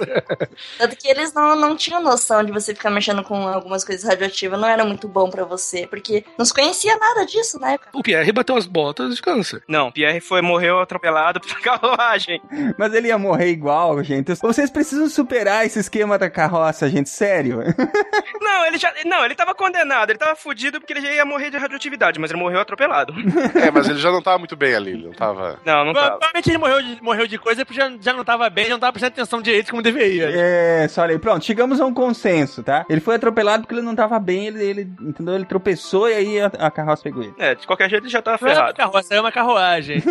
Tanto 0.77 0.95
que 0.95 1.09
eles 1.09 1.33
não, 1.33 1.55
não 1.55 1.75
tinham 1.75 2.01
noção 2.01 2.41
de 2.43 2.51
você 2.53 2.73
ficar 2.73 2.89
mexendo 2.89 3.23
com 3.23 3.47
algumas 3.47 3.83
coisas 3.83 4.07
radioativas. 4.07 4.59
Não 4.59 4.67
era 4.67 4.85
muito 4.85 5.09
bom 5.09 5.29
para 5.29 5.43
você, 5.43 5.85
porque 5.87 6.23
não 6.37 6.45
se 6.45 6.53
conhecia 6.53 6.95
nada 6.97 7.25
disso 7.25 7.59
na 7.59 7.73
época. 7.73 7.89
O 7.93 8.01
Pierre 8.01 8.31
bateu 8.31 8.55
as 8.55 8.65
botas 8.77 9.15
de 9.15 9.21
câncer. 9.23 9.63
Não, 9.67 9.91
Pierre 9.91 10.19
foi, 10.19 10.39
morreu 10.39 10.79
atropelado 10.79 11.41
pela 11.41 11.57
carruagem. 11.79 12.39
Mas 12.77 12.93
ele 12.93 13.07
ia 13.07 13.17
morrer 13.17 13.49
igual, 13.49 14.03
gente. 14.03 14.35
Vocês 14.35 14.69
precisam 14.69 15.09
superar 15.09 15.65
esse 15.65 15.79
esquema 15.79 16.15
da 16.15 16.29
carroça, 16.29 16.87
gente, 16.87 17.09
sério. 17.09 17.57
não, 18.39 18.65
ele 18.67 18.77
já. 18.77 18.93
Não, 19.03 19.25
ele 19.25 19.33
tava 19.33 19.55
condenado, 19.55 20.11
ele 20.11 20.19
tava 20.19 20.35
fudido 20.35 20.79
porque 20.79 20.93
ele 20.93 21.01
já 21.01 21.11
ia 21.11 21.25
morrer 21.25 21.49
de 21.49 21.57
radioatividade, 21.57 22.19
mas 22.19 22.29
ele 22.29 22.39
morreu 22.39 22.59
atropelado. 22.59 23.15
é, 23.59 23.71
mas 23.71 23.89
ele 23.89 23.97
já 23.97 24.11
não 24.11 24.21
tava 24.21 24.37
muito 24.37 24.55
bem 24.55 24.75
ali, 24.75 24.91
ele 24.91 25.07
não 25.07 25.13
tava. 25.13 25.59
Não, 25.65 25.85
não 25.85 25.93
tava. 25.93 26.11
Provavelmente 26.11 26.49
ele 26.51 26.57
morreu 26.59 26.81
de, 26.83 27.01
morreu 27.01 27.25
de 27.25 27.39
coisa 27.39 27.65
porque 27.65 27.81
já, 27.81 27.91
já 27.99 28.13
não 28.13 28.23
tava 28.23 28.47
bem, 28.51 28.65
já 28.65 28.71
não 28.71 28.79
tava 28.79 28.93
prestando 28.93 29.13
atenção 29.13 29.41
direito 29.41 29.71
como 29.71 29.81
deveria. 29.81 30.29
É, 30.29 30.87
só 30.87 31.03
aí, 31.03 31.17
pronto, 31.17 31.43
chegamos 31.43 31.81
a 31.81 31.85
um 31.85 31.93
consenso, 31.93 32.61
tá? 32.61 32.85
Ele 32.87 33.01
foi 33.01 33.15
atropelado 33.15 33.63
porque 33.63 33.73
ele 33.73 33.81
não 33.81 33.95
tava 33.95 34.19
bem, 34.19 34.45
ele, 34.45 34.63
ele 34.63 34.81
entendeu? 35.01 35.33
Ele 35.33 35.45
tropeçou 35.45 36.07
e 36.07 36.13
aí 36.13 36.39
a, 36.39 36.45
a 36.59 36.69
carroça 36.69 37.01
pegou 37.01 37.23
ele. 37.23 37.33
É, 37.39 37.55
de 37.55 37.65
qualquer 37.65 37.89
jeito 37.89 38.03
ele 38.03 38.11
já 38.11 38.21
tava 38.21 38.37
ferrado. 38.37 38.56
É 38.57 38.63
uma 38.63 38.73
carroça, 38.73 39.15
é 39.15 39.21
uma 39.21 39.31
carruagem. 39.31 40.03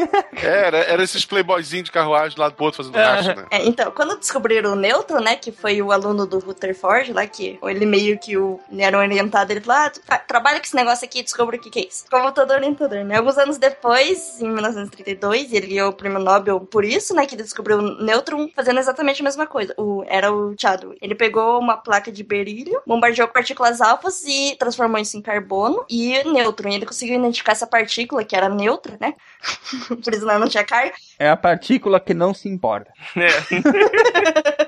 é, 0.43 0.47
era, 0.67 0.79
era 0.79 1.03
esses 1.03 1.25
playboyzinhos 1.25 1.87
de 1.87 1.93
carruagem 1.93 2.39
lado 2.39 2.55
pro 2.55 2.65
outro 2.67 2.85
fazendo 2.85 2.97
racha, 2.97 3.35
né? 3.35 3.47
É, 3.51 3.65
então, 3.65 3.91
quando 3.91 4.19
descobriram 4.19 4.73
o 4.73 4.77
Neutron, 4.77 5.21
né, 5.21 5.37
que 5.37 5.53
foi 5.53 5.81
o 5.83 5.93
aluno 5.93 6.27
do 6.27 6.39
Rutherford 6.39 7.13
lá, 7.13 7.27
que 7.27 7.59
ele 7.63 7.87
meio 7.87 8.19
que 8.19 8.37
o, 8.37 8.61
ele 8.71 8.83
era 8.83 8.99
orientado, 8.99 9.53
ele 9.53 9.61
falou, 9.61 9.91
ah, 10.09 10.19
trabalha 10.19 10.59
com 10.59 10.65
esse 10.65 10.77
negócio 10.77 11.05
aqui 11.05 11.21
e 11.21 11.23
descobre 11.23 11.57
o 11.57 11.61
que, 11.61 11.71
que 11.71 11.79
é 11.81 11.87
isso. 11.87 12.05
Como 12.11 12.33
todo 12.33 12.53
orientador, 12.53 13.05
né? 13.05 13.17
Alguns 13.17 13.39
anos 13.39 13.59
depois, 13.59 14.41
em 14.41 14.49
1932, 14.49 15.53
ele 15.53 15.67
ganhou 15.69 15.91
o 15.91 15.93
prêmio 15.93 16.19
Nobel 16.19 16.61
por 16.61 16.85
isso, 16.85 17.15
né, 17.15 17.27
que 17.27 17.35
ele 17.35 17.43
descobriu 17.43 17.79
o 17.79 18.03
nêutron 18.03 18.49
fazendo 18.55 18.79
exatamente 18.79 19.21
a 19.21 19.25
mesma 19.25 19.47
coisa. 19.47 19.75
O, 19.77 20.05
era 20.07 20.33
o 20.33 20.55
Chadwick. 20.59 20.99
Ele 21.01 21.15
pegou 21.15 21.59
uma 21.59 21.77
placa 21.77 22.11
de 22.13 22.23
berílio, 22.23 22.81
bombardeou 22.87 23.29
partículas 23.29 23.81
alfas 23.81 24.23
e 24.25 24.57
transformou 24.59 25.01
isso 25.01 25.17
em 25.17 25.23
carbono 25.23 25.85
e 25.89 26.23
nêutron. 26.25 26.71
E 26.71 26.75
ele 26.75 26.87
conseguiu 26.87 27.17
identificar 27.17 27.53
essa 27.53 27.67
partícula, 27.67 28.25
que 28.25 28.36
era 28.37 28.49
neutra, 28.49 28.97
né? 29.01 29.15
por 29.89 30.13
isso 30.13 30.23
ela 30.23 30.39
não 30.39 30.49
tinha 30.49 30.65
carga. 30.65 30.95
É 31.19 31.29
a 31.29 31.37
partícula 31.37 31.99
que 32.01 32.15
não 32.15 32.35
se 32.35 32.49
importa. 32.49 32.93
É. 33.17 33.29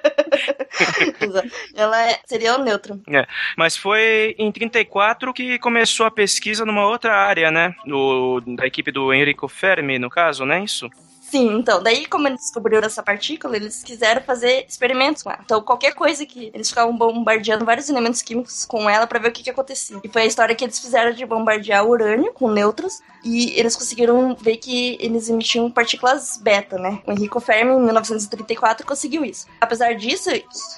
Ela 1.75 2.11
é, 2.11 2.21
seria 2.25 2.55
o 2.55 2.63
nêutron. 2.63 3.01
É, 3.09 3.27
mas 3.57 3.77
foi 3.77 4.35
em 4.39 4.51
34 4.53 5.33
que 5.33 5.59
começou 5.59 6.07
a 6.07 6.11
pesquisa 6.11 6.65
numa 6.65 6.87
outra 6.87 7.15
área, 7.15 7.51
né? 7.51 7.75
Do, 7.85 8.41
da 8.41 8.67
equipe 8.67 8.93
do 8.93 9.13
Enrico 9.13 9.49
Fermi, 9.49 9.99
no 9.99 10.09
caso, 10.09 10.45
né? 10.45 10.63
Isso? 10.63 10.89
Sim, 11.31 11.59
então, 11.59 11.83
daí 11.83 12.07
como 12.07 12.27
eles 12.27 12.41
descobriram 12.41 12.87
essa 12.87 13.03
partícula, 13.03 13.57
eles 13.57 13.83
quiseram 13.83 14.23
fazer 14.23 14.65
experimentos 14.67 15.23
com 15.23 15.31
ela. 15.31 15.41
Então, 15.45 15.61
qualquer 15.61 15.93
coisa 15.93 16.25
que 16.25 16.51
eles 16.55 16.71
ficavam 16.71 16.97
bombardeando 16.97 17.67
vários 17.67 17.89
elementos 17.91 18.23
químicos 18.23 18.65
com 18.65 18.89
ela 18.89 19.07
para 19.07 19.19
ver 19.19 19.29
o 19.29 19.33
que, 19.33 19.43
que 19.43 19.51
acontecia. 19.51 20.01
E 20.03 20.09
foi 20.09 20.23
a 20.23 20.27
história 20.27 20.55
que 20.55 20.65
eles 20.65 20.79
fizeram 20.79 21.13
de 21.13 21.27
bombardear 21.27 21.87
urânio 21.87 22.33
com 22.33 22.51
nêutrons 22.51 23.03
e 23.23 23.59
eles 23.59 23.77
conseguiram 23.77 24.35
ver 24.35 24.57
que 24.57 24.97
eles 25.01 25.29
emitiam 25.29 25.71
partículas 25.71 26.39
beta, 26.39 26.79
né? 26.79 27.03
O 27.07 27.13
Enrico 27.13 27.41
Fermi, 27.41 27.73
em 27.73 27.81
1934, 27.81 28.87
conseguiu 28.87 29.23
isso. 29.23 29.47
Apesar 29.61 29.95
disso, 29.95 30.31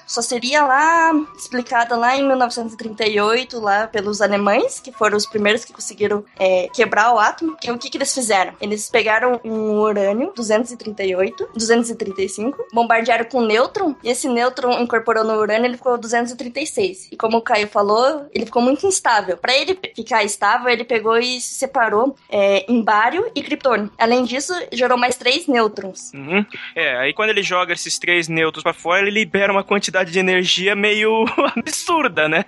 só 0.06 0.20
seria 0.20 0.64
lá 0.64 1.12
explicada 1.36 1.96
lá 1.96 2.16
em 2.16 2.26
1938, 2.26 3.60
lá 3.60 3.86
pelos 3.86 4.20
alemães, 4.20 4.80
que 4.80 4.90
foram 4.90 5.16
os 5.16 5.26
primeiros 5.26 5.64
que 5.64 5.72
conseguiram 5.72 6.24
é, 6.38 6.68
quebrar 6.72 7.14
o 7.14 7.18
átomo. 7.18 7.56
Que, 7.56 7.70
o 7.70 7.78
que, 7.78 7.88
que 7.88 7.98
eles 7.98 8.12
fizeram? 8.12 8.52
Eles 8.60 8.90
pegaram 8.90 9.40
um 9.44 9.78
urânio 9.78 10.32
238, 10.40 11.50
235, 11.54 12.66
bombardearam 12.72 13.24
com 13.24 13.42
nêutron, 13.42 13.94
e 14.02 14.08
esse 14.08 14.28
nêutron 14.28 14.80
incorporou 14.80 15.24
no 15.24 15.34
urânio, 15.34 15.66
ele 15.66 15.76
ficou 15.76 15.98
236. 15.98 17.08
E 17.12 17.16
como 17.16 17.36
o 17.36 17.42
Caio 17.42 17.68
falou, 17.68 18.26
ele 18.34 18.46
ficou 18.46 18.62
muito 18.62 18.86
instável. 18.86 19.36
Para 19.36 19.56
ele 19.56 19.78
ficar 19.94 20.24
estável, 20.24 20.68
ele 20.68 20.84
pegou 20.84 21.18
e 21.18 21.40
se 21.40 21.54
separou 21.54 22.16
é, 22.28 22.64
em 22.70 22.82
bário 22.82 23.30
e 23.34 23.42
criptônio. 23.42 23.90
Além 23.98 24.24
disso, 24.24 24.52
gerou 24.72 24.96
mais 24.96 25.16
três 25.16 25.46
nêutrons. 25.46 26.12
Uhum. 26.14 26.44
É, 26.74 26.96
aí 26.96 27.12
quando 27.12 27.30
ele 27.30 27.42
joga 27.42 27.72
esses 27.72 27.98
três 27.98 28.28
nêutrons 28.28 28.62
para 28.62 28.72
fora, 28.72 29.02
ele 29.02 29.10
libera 29.10 29.52
uma 29.52 29.64
quantidade 29.64 30.10
de 30.10 30.18
energia 30.18 30.74
meio 30.74 31.24
absurda, 31.56 32.28
né? 32.28 32.44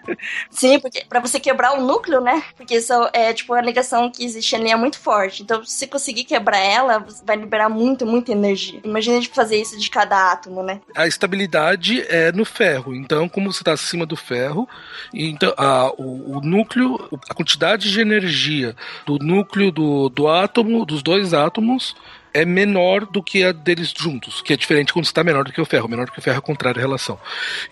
Sim, 0.51 0.79
porque 0.81 1.05
para 1.09 1.21
você 1.21 1.39
quebrar 1.39 1.79
o 1.79 1.83
núcleo, 1.83 2.21
né? 2.21 2.43
Porque 2.57 2.77
isso 2.77 2.93
é 3.13 3.33
tipo 3.33 3.53
a 3.55 3.61
ligação 3.61 4.11
que 4.11 4.25
existe 4.25 4.57
ali 4.57 4.71
é 4.71 4.77
muito 4.77 4.99
forte. 4.99 5.43
Então, 5.43 5.65
se 5.65 5.79
você 5.79 5.87
conseguir 5.87 6.25
quebrar 6.25 6.59
ela, 6.59 7.05
vai 7.25 7.37
liberar 7.37 7.69
muito 7.69 7.82
muito, 7.83 8.07
muita 8.07 8.33
energia. 8.33 8.81
Imagina 8.85 9.21
de 9.21 9.29
fazer 9.29 9.61
isso 9.61 9.79
de 9.79 9.91
cada 9.91 10.33
átomo, 10.33 10.63
né? 10.63 10.81
A 10.95 11.07
estabilidade 11.07 12.03
é 12.09 12.31
no 12.33 12.45
ferro. 12.45 12.95
Então, 12.95 13.29
como 13.29 13.53
você 13.53 13.61
está 13.61 13.73
acima 13.73 14.07
do 14.07 14.17
ferro, 14.17 14.69
então 15.13 15.53
a, 15.57 15.91
o, 15.99 16.39
o, 16.39 16.41
núcleo, 16.41 17.09
a 17.29 17.35
quantidade 17.35 17.91
de 17.91 18.01
energia 18.01 18.77
do 19.05 19.19
núcleo 19.19 19.71
do, 19.71 20.09
do 20.09 20.29
átomo, 20.29 20.87
dos 20.87 21.03
dois 21.03 21.35
átomos, 21.35 21.95
é 22.35 22.45
menor 22.45 23.07
do 23.07 23.23
que 23.23 23.45
a 23.45 23.53
deles 23.53 23.93
juntos, 23.97 24.41
que 24.41 24.53
é 24.53 24.57
diferente 24.57 24.93
quando 24.93 25.05
está 25.05 25.23
menor 25.23 25.45
do 25.45 25.53
que 25.53 25.61
o 25.61 25.65
ferro. 25.65 25.89
Menor 25.89 26.07
do 26.07 26.13
que 26.13 26.19
o 26.19 26.23
ferro 26.23 26.37
é 26.37 26.39
a 26.39 26.43
contrária 26.43 26.81
relação. 26.81 27.19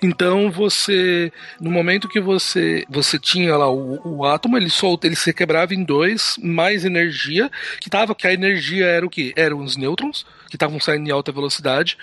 Então 0.03 0.51
você, 0.51 1.33
no 1.61 1.71
momento 1.71 2.09
que 2.09 2.21
você 2.21 2.85
você 2.89 3.19
tinha 3.19 3.57
lá 3.57 3.71
o, 3.71 4.19
o 4.19 4.25
átomo, 4.25 4.57
ele 4.57 4.71
solta, 4.71 5.07
ele 5.07 5.17
se 5.17 5.33
quebrava 5.33 5.75
em 5.75 5.83
dois, 5.85 6.37
mais 6.43 6.85
energia, 6.85 7.51
que 7.81 7.91
tava 7.91 8.15
que 8.15 8.27
a 8.27 8.33
energia 8.33 8.87
era 8.87 9.07
o 9.07 9.11
que? 9.11 9.33
Eram 9.37 9.59
os 9.61 9.77
nêutrons 9.77 10.27
que 10.49 10.57
estavam 10.57 10.81
saindo 10.81 11.09
em 11.09 11.13
alta 11.13 11.33
velocidade 11.33 11.97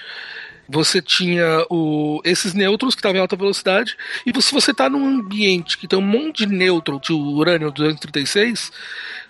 você 0.70 1.02
tinha 1.02 1.66
o, 1.70 2.22
esses 2.26 2.54
nêutrons 2.54 2.94
que 2.94 3.00
estavam 3.00 3.18
em 3.18 3.22
alta 3.22 3.36
velocidade, 3.36 3.96
e 4.26 4.42
se 4.42 4.52
você 4.52 4.72
está 4.72 4.90
num 4.90 5.08
ambiente 5.08 5.78
que 5.78 5.88
tem 5.88 5.98
um 5.98 6.02
monte 6.02 6.46
de 6.46 6.54
nêutron, 6.54 7.00
de 7.00 7.14
urânio 7.14 7.72
236, 7.72 8.72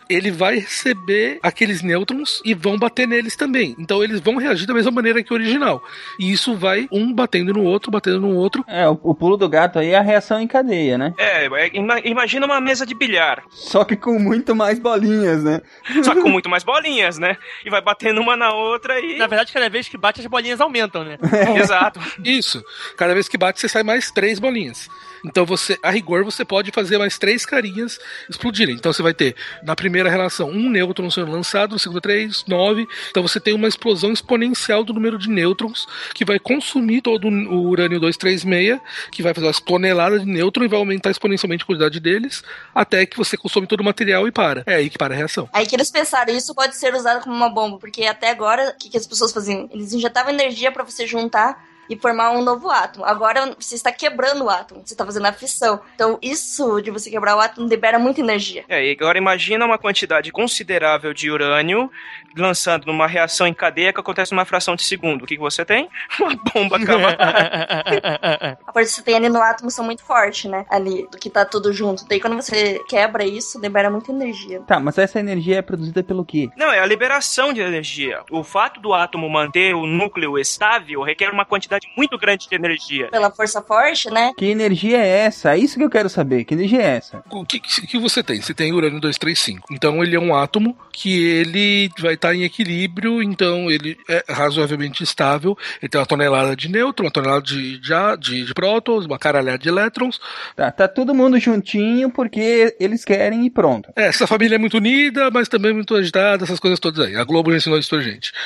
ele 0.09 0.31
vai 0.31 0.55
receber 0.59 1.39
aqueles 1.43 1.81
nêutrons 1.81 2.41
e 2.45 2.53
vão 2.53 2.77
bater 2.77 3.07
neles 3.07 3.35
também. 3.35 3.75
Então 3.79 4.03
eles 4.03 4.19
vão 4.19 4.37
reagir 4.37 4.65
da 4.67 4.73
mesma 4.73 4.91
maneira 4.91 5.21
que 5.23 5.31
o 5.31 5.35
original. 5.35 5.83
E 6.19 6.31
isso 6.31 6.55
vai 6.55 6.87
um 6.91 7.13
batendo 7.13 7.53
no 7.53 7.63
outro, 7.63 7.91
batendo 7.91 8.19
no 8.21 8.35
outro. 8.35 8.63
É, 8.67 8.87
o, 8.87 8.99
o 9.03 9.15
pulo 9.15 9.37
do 9.37 9.47
gato 9.49 9.79
aí 9.79 9.89
é 9.89 9.97
a 9.97 10.01
reação 10.01 10.39
em 10.39 10.47
cadeia, 10.47 10.97
né? 10.97 11.13
É, 11.17 11.45
é, 11.45 11.69
ima- 11.77 11.99
imagina 12.03 12.45
uma 12.45 12.61
mesa 12.61 12.85
de 12.85 12.93
bilhar, 12.95 13.43
Só 13.49 13.83
que 13.83 13.95
com 13.95 14.17
muito 14.19 14.55
mais 14.55 14.79
bolinhas, 14.79 15.43
né? 15.43 15.61
só 16.03 16.13
que 16.13 16.21
com 16.21 16.29
muito 16.29 16.49
mais 16.49 16.63
bolinhas, 16.63 17.17
né? 17.17 17.37
E 17.65 17.69
vai 17.69 17.81
batendo 17.81 18.21
uma 18.21 18.35
na 18.35 18.53
outra 18.53 18.99
e. 18.99 19.17
Na 19.17 19.27
verdade, 19.27 19.51
cada 19.53 19.69
vez 19.69 19.87
que 19.87 19.97
bate, 19.97 20.21
as 20.21 20.27
bolinhas 20.27 20.61
aumentam, 20.61 21.03
né? 21.03 21.17
Exato. 21.59 21.99
Isso. 22.23 22.63
Cada 22.95 23.13
vez 23.13 23.27
que 23.27 23.37
bate, 23.37 23.59
você 23.59 23.67
sai 23.67 23.83
mais 23.83 24.11
três 24.11 24.39
bolinhas. 24.39 24.89
Então 25.25 25.45
você, 25.45 25.77
a 25.81 25.89
rigor, 25.89 26.23
você 26.23 26.45
pode 26.45 26.71
fazer 26.71 26.97
mais 26.97 27.17
três 27.17 27.45
carinhas 27.45 27.99
explodirem. 28.29 28.75
Então 28.75 28.91
você 28.91 29.01
vai 29.01 29.13
ter, 29.13 29.35
na 29.63 29.75
primeira 29.75 30.09
relação, 30.09 30.49
um 30.49 30.69
nêutron 30.69 31.09
sendo 31.09 31.31
lançado, 31.31 31.73
na 31.73 31.79
segunda, 31.79 32.01
três, 32.01 32.45
nove. 32.47 32.87
Então 33.09 33.23
você 33.23 33.39
tem 33.39 33.53
uma 33.53 33.67
explosão 33.67 34.11
exponencial 34.11 34.83
do 34.83 34.93
número 34.93 35.17
de 35.17 35.29
nêutrons 35.29 35.87
que 36.13 36.25
vai 36.25 36.39
consumir 36.39 37.01
todo 37.01 37.27
o 37.27 37.69
urânio 37.69 37.99
236, 37.99 38.79
que 39.11 39.23
vai 39.23 39.33
fazer 39.33 39.47
umas 39.47 39.59
toneladas 39.59 40.21
de 40.21 40.27
nêutron 40.27 40.65
e 40.65 40.67
vai 40.67 40.79
aumentar 40.79 41.11
exponencialmente 41.11 41.63
a 41.63 41.67
quantidade 41.67 41.99
deles, 41.99 42.43
até 42.73 43.05
que 43.05 43.17
você 43.17 43.37
consome 43.37 43.67
todo 43.67 43.81
o 43.81 43.83
material 43.83 44.27
e 44.27 44.31
para. 44.31 44.63
É 44.65 44.75
aí 44.75 44.89
que 44.89 44.97
para 44.97 45.13
a 45.13 45.17
reação. 45.17 45.49
Aí 45.53 45.65
que 45.65 45.75
eles 45.75 45.91
pensaram, 45.91 46.35
isso 46.35 46.53
pode 46.53 46.75
ser 46.75 46.93
usado 46.93 47.23
como 47.23 47.35
uma 47.35 47.49
bomba, 47.49 47.77
porque 47.77 48.03
até 48.03 48.29
agora, 48.29 48.69
o 48.69 48.77
que, 48.77 48.89
que 48.89 48.97
as 48.97 49.07
pessoas 49.07 49.31
faziam? 49.31 49.69
Eles 49.71 49.93
injetavam 49.93 50.31
energia 50.31 50.71
pra 50.71 50.83
você 50.83 51.05
juntar 51.05 51.65
e 51.89 51.97
formar 51.97 52.31
um 52.31 52.41
novo 52.41 52.69
átomo. 52.69 53.05
Agora 53.05 53.55
você 53.59 53.75
está 53.75 53.91
quebrando 53.91 54.45
o 54.45 54.49
átomo, 54.49 54.81
você 54.83 54.93
está 54.93 55.05
fazendo 55.05 55.25
a 55.25 55.33
fissão. 55.33 55.79
Então 55.95 56.17
isso 56.21 56.81
de 56.81 56.91
você 56.91 57.09
quebrar 57.09 57.35
o 57.35 57.39
átomo 57.39 57.67
libera 57.67 57.99
muita 57.99 58.21
energia. 58.21 58.65
É, 58.67 58.85
e 58.85 58.91
agora 58.91 59.17
imagina 59.17 59.65
uma 59.65 59.77
quantidade 59.77 60.31
considerável 60.31 61.13
de 61.13 61.29
urânio 61.29 61.89
lançando 62.35 62.85
numa 62.85 63.07
reação 63.07 63.47
em 63.47 63.53
cadeia 63.53 63.91
que 63.91 63.99
acontece 63.99 64.31
numa 64.31 64.45
fração 64.45 64.75
de 64.75 64.83
segundo. 64.83 65.23
O 65.23 65.25
que, 65.25 65.35
que 65.35 65.41
você 65.41 65.65
tem? 65.65 65.89
Uma 66.19 66.35
bomba 66.53 66.79
cavada. 66.79 67.17
A 68.67 68.71
força 68.71 68.89
que 68.89 68.95
você 68.95 69.01
tem 69.01 69.15
ali 69.15 69.29
no 69.29 69.41
átomo 69.41 69.71
são 69.71 69.83
muito 69.83 70.03
forte, 70.03 70.47
né? 70.47 70.65
Ali, 70.69 71.07
do 71.11 71.17
que 71.17 71.29
tá 71.29 71.45
tudo 71.45 71.73
junto. 71.73 72.07
Daí 72.07 72.19
quando 72.19 72.35
você 72.35 72.79
quebra 72.87 73.25
isso, 73.25 73.59
libera 73.59 73.89
muita 73.89 74.11
energia. 74.11 74.61
Tá, 74.61 74.79
mas 74.79 74.97
essa 74.97 75.19
energia 75.19 75.57
é 75.57 75.61
produzida 75.61 76.03
pelo 76.03 76.23
quê? 76.23 76.49
Não, 76.55 76.71
é 76.71 76.79
a 76.79 76.85
liberação 76.85 77.53
de 77.53 77.61
energia. 77.61 78.21
O 78.31 78.43
fato 78.43 78.79
do 78.79 78.93
átomo 78.93 79.29
manter 79.29 79.73
o 79.73 79.85
núcleo 79.85 80.37
estável 80.37 81.01
requer 81.01 81.31
uma 81.31 81.45
quantidade 81.45 81.76
muito 81.95 82.17
grande 82.17 82.47
de 82.47 82.55
energia. 82.55 83.07
Pela 83.09 83.31
força 83.31 83.61
forte, 83.61 84.09
né? 84.09 84.31
Que 84.37 84.45
energia 84.45 84.97
é 84.97 85.25
essa? 85.25 85.53
É 85.53 85.57
isso 85.57 85.77
que 85.77 85.83
eu 85.83 85.89
quero 85.89 86.09
saber. 86.09 86.43
Que 86.43 86.53
energia 86.53 86.81
é 86.81 86.97
essa? 86.97 87.23
O 87.29 87.45
que, 87.45 87.59
que 87.59 87.97
você 87.97 88.23
tem? 88.23 88.41
Você 88.41 88.53
tem 88.53 88.73
urânio 88.73 88.99
235. 88.99 89.73
Então 89.73 90.03
ele 90.03 90.15
é 90.15 90.19
um 90.19 90.35
átomo 90.35 90.77
que 90.91 91.25
ele 91.25 91.89
vai 91.99 92.13
estar 92.13 92.33
em 92.33 92.43
equilíbrio, 92.43 93.21
então 93.21 93.69
ele 93.69 93.97
é 94.09 94.23
razoavelmente 94.29 95.03
estável. 95.03 95.57
Ele 95.81 95.89
tem 95.89 95.99
uma 95.99 96.07
tonelada 96.07 96.55
de 96.55 96.69
nêutron, 96.69 97.05
uma 97.05 97.11
tonelada 97.11 97.41
de, 97.41 97.79
de, 97.79 97.93
de, 98.19 98.45
de 98.45 98.53
prótons, 98.53 99.05
uma 99.05 99.19
caralhada 99.19 99.57
de 99.57 99.69
elétrons. 99.69 100.19
Tá, 100.55 100.71
tá 100.71 100.87
todo 100.87 101.13
mundo 101.13 101.39
juntinho 101.39 102.09
porque 102.09 102.75
eles 102.79 103.05
querem 103.05 103.45
e 103.45 103.49
pronto. 103.49 103.91
É, 103.95 104.07
essa 104.07 104.27
família 104.27 104.55
é 104.55 104.59
muito 104.59 104.77
unida, 104.77 105.29
mas 105.31 105.47
também 105.47 105.73
muito 105.73 105.95
agitada, 105.95 106.43
essas 106.43 106.59
coisas 106.59 106.79
todas 106.79 107.05
aí. 107.05 107.15
A 107.15 107.23
Globo 107.23 107.51
já 107.51 107.57
ensinou 107.57 107.79
isso 107.79 107.89
pra 107.89 108.01
gente. 108.01 108.31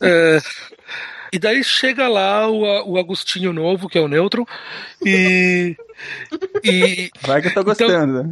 É, 0.00 0.38
e 1.34 1.38
daí 1.40 1.64
chega 1.64 2.06
lá 2.06 2.48
o, 2.48 2.92
o 2.92 2.96
Agostinho 2.96 3.52
novo, 3.52 3.88
que 3.88 3.98
é 3.98 4.00
o 4.00 4.06
Nêutron, 4.06 4.46
e. 5.04 5.76
E. 6.64 7.10
Vai 7.22 7.40
que 7.42 7.48
eu 7.48 7.54
tô 7.54 7.60
Então- 7.60 7.64
gostando. 7.64 8.18
É, 8.20 8.24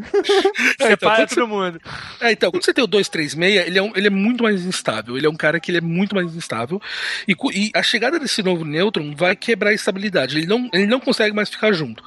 então, 0.75 0.89
Separa 0.89 1.17
quando 1.17 1.29
você- 1.29 1.35
todo 1.35 1.49
mundo. 1.49 1.81
É, 2.21 2.33
então, 2.33 2.51
quando 2.51 2.65
você 2.65 2.73
tem 2.75 2.85
o 2.85 2.87
236, 2.87 3.67
ele 3.67 3.79
é, 3.79 3.83
um- 3.83 3.93
ele 3.95 4.07
é 4.07 4.11
muito 4.11 4.43
mais 4.43 4.65
instável. 4.65 5.17
Ele 5.17 5.27
é 5.27 5.31
um 5.31 5.37
cara 5.37 5.61
que 5.61 5.71
ele 5.71 5.79
é 5.79 5.83
muito 5.83 6.15
mais 6.15 6.35
instável. 6.35 6.81
E, 7.29 7.35
e 7.55 7.71
a 7.75 7.83
chegada 7.83 8.19
desse 8.19 8.43
novo 8.43 8.65
nêutron 8.65 9.15
vai 9.15 9.37
quebrar 9.37 9.71
a 9.71 9.75
estabilidade. 9.75 10.39
Ele 10.39 10.47
não, 10.47 10.69
ele 10.73 10.87
não 10.87 11.01
consegue 11.01 11.35
mais 11.35 11.49
ficar 11.49 11.73
junto. 11.73 12.03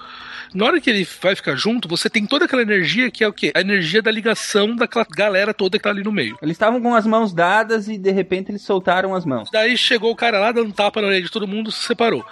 Na 0.53 0.65
hora 0.65 0.79
que 0.79 0.89
ele 0.89 1.05
vai 1.21 1.35
ficar 1.35 1.55
junto, 1.55 1.87
você 1.87 2.09
tem 2.09 2.25
toda 2.25 2.45
aquela 2.45 2.61
energia 2.61 3.11
que 3.11 3.23
é 3.23 3.27
o 3.27 3.33
quê? 3.33 3.51
A 3.53 3.59
energia 3.59 4.01
da 4.01 4.09
ligação 4.11 4.73
daquela 4.75 5.05
galera 5.09 5.53
toda 5.53 5.77
que 5.77 5.83
tá 5.83 5.89
ali 5.89 6.01
no 6.03 6.11
meio. 6.13 6.37
Eles 6.41 6.55
estavam 6.55 6.79
com 6.81 6.95
as 6.95 7.05
mãos 7.05 7.33
dadas 7.33 7.89
e 7.89 7.97
de 7.97 8.11
repente 8.11 8.51
eles 8.51 8.61
soltaram 8.61 9.13
as 9.13 9.25
mãos. 9.25 9.49
Daí 9.51 9.77
chegou 9.77 10.11
o 10.11 10.15
cara 10.15 10.39
lá 10.39 10.51
dando 10.53 10.71
tapa 10.71 11.01
na 11.01 11.07
orelha 11.07 11.23
de 11.23 11.31
todo 11.31 11.47
mundo, 11.47 11.71
se 11.71 11.83
separou. 11.85 12.25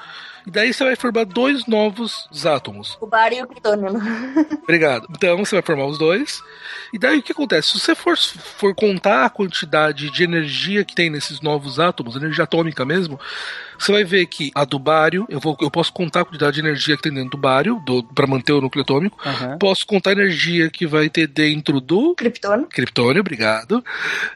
E 0.46 0.52
daí 0.52 0.74
você 0.74 0.84
vai 0.84 0.96
formar 0.96 1.26
dois 1.26 1.66
novos 1.66 2.28
átomos. 2.46 2.98
O 3.00 3.08
bário 3.08 3.38
e 3.38 3.42
o 3.44 3.76
né? 3.76 4.48
Obrigado. 4.64 5.08
Então 5.10 5.38
você 5.38 5.56
vai 5.56 5.64
formar 5.64 5.86
os 5.86 5.98
dois. 5.98 6.42
E 6.92 6.98
daí 7.00 7.20
o 7.20 7.24
que 7.24 7.32
acontece? 7.32 7.70
Se 7.70 7.80
você 7.80 7.96
for, 7.96 8.18
for 8.18 8.76
contar 8.76 9.26
a 9.26 9.30
quantidade 9.30 10.10
de 10.10 10.24
energia 10.24 10.84
que 10.84 10.94
tem 10.94 11.10
nesses 11.10 11.42
novos 11.42 11.80
átomos, 11.80 12.16
energia 12.16 12.44
atômica 12.44 12.84
mesmo, 12.84 13.20
você 13.86 13.92
vai 13.92 14.04
ver 14.04 14.26
que 14.28 14.52
a 14.56 14.66
do 14.66 14.80
bário, 14.80 15.26
eu, 15.30 15.40
vou, 15.40 15.58
eu 15.62 15.70
posso 15.72 15.92
contar 15.94 16.22
a 16.22 16.26
quantidade 16.26 16.56
de 16.56 16.60
energia 16.62 16.96
que 16.96 17.04
tem 17.04 17.14
dentro 17.14 17.32
do 17.32 17.38
bário, 17.38 17.82
do, 17.86 18.04
para 18.04 18.26
manter 18.28 18.54
o 18.54 18.62
núcleo 18.62 18.84
atômico. 18.84 19.18
Aham. 19.26 19.58
Posso 19.58 19.86
contar 19.86 20.12
a 20.12 20.14
energia 20.14 20.70
que 20.70 20.86
vai 20.88 21.10
ter 21.10 21.28
dentro 21.28 21.80
do 21.82 22.16
Kryptônio. 22.16 22.66
criptônio, 22.68 23.20
obrigado. 23.22 23.84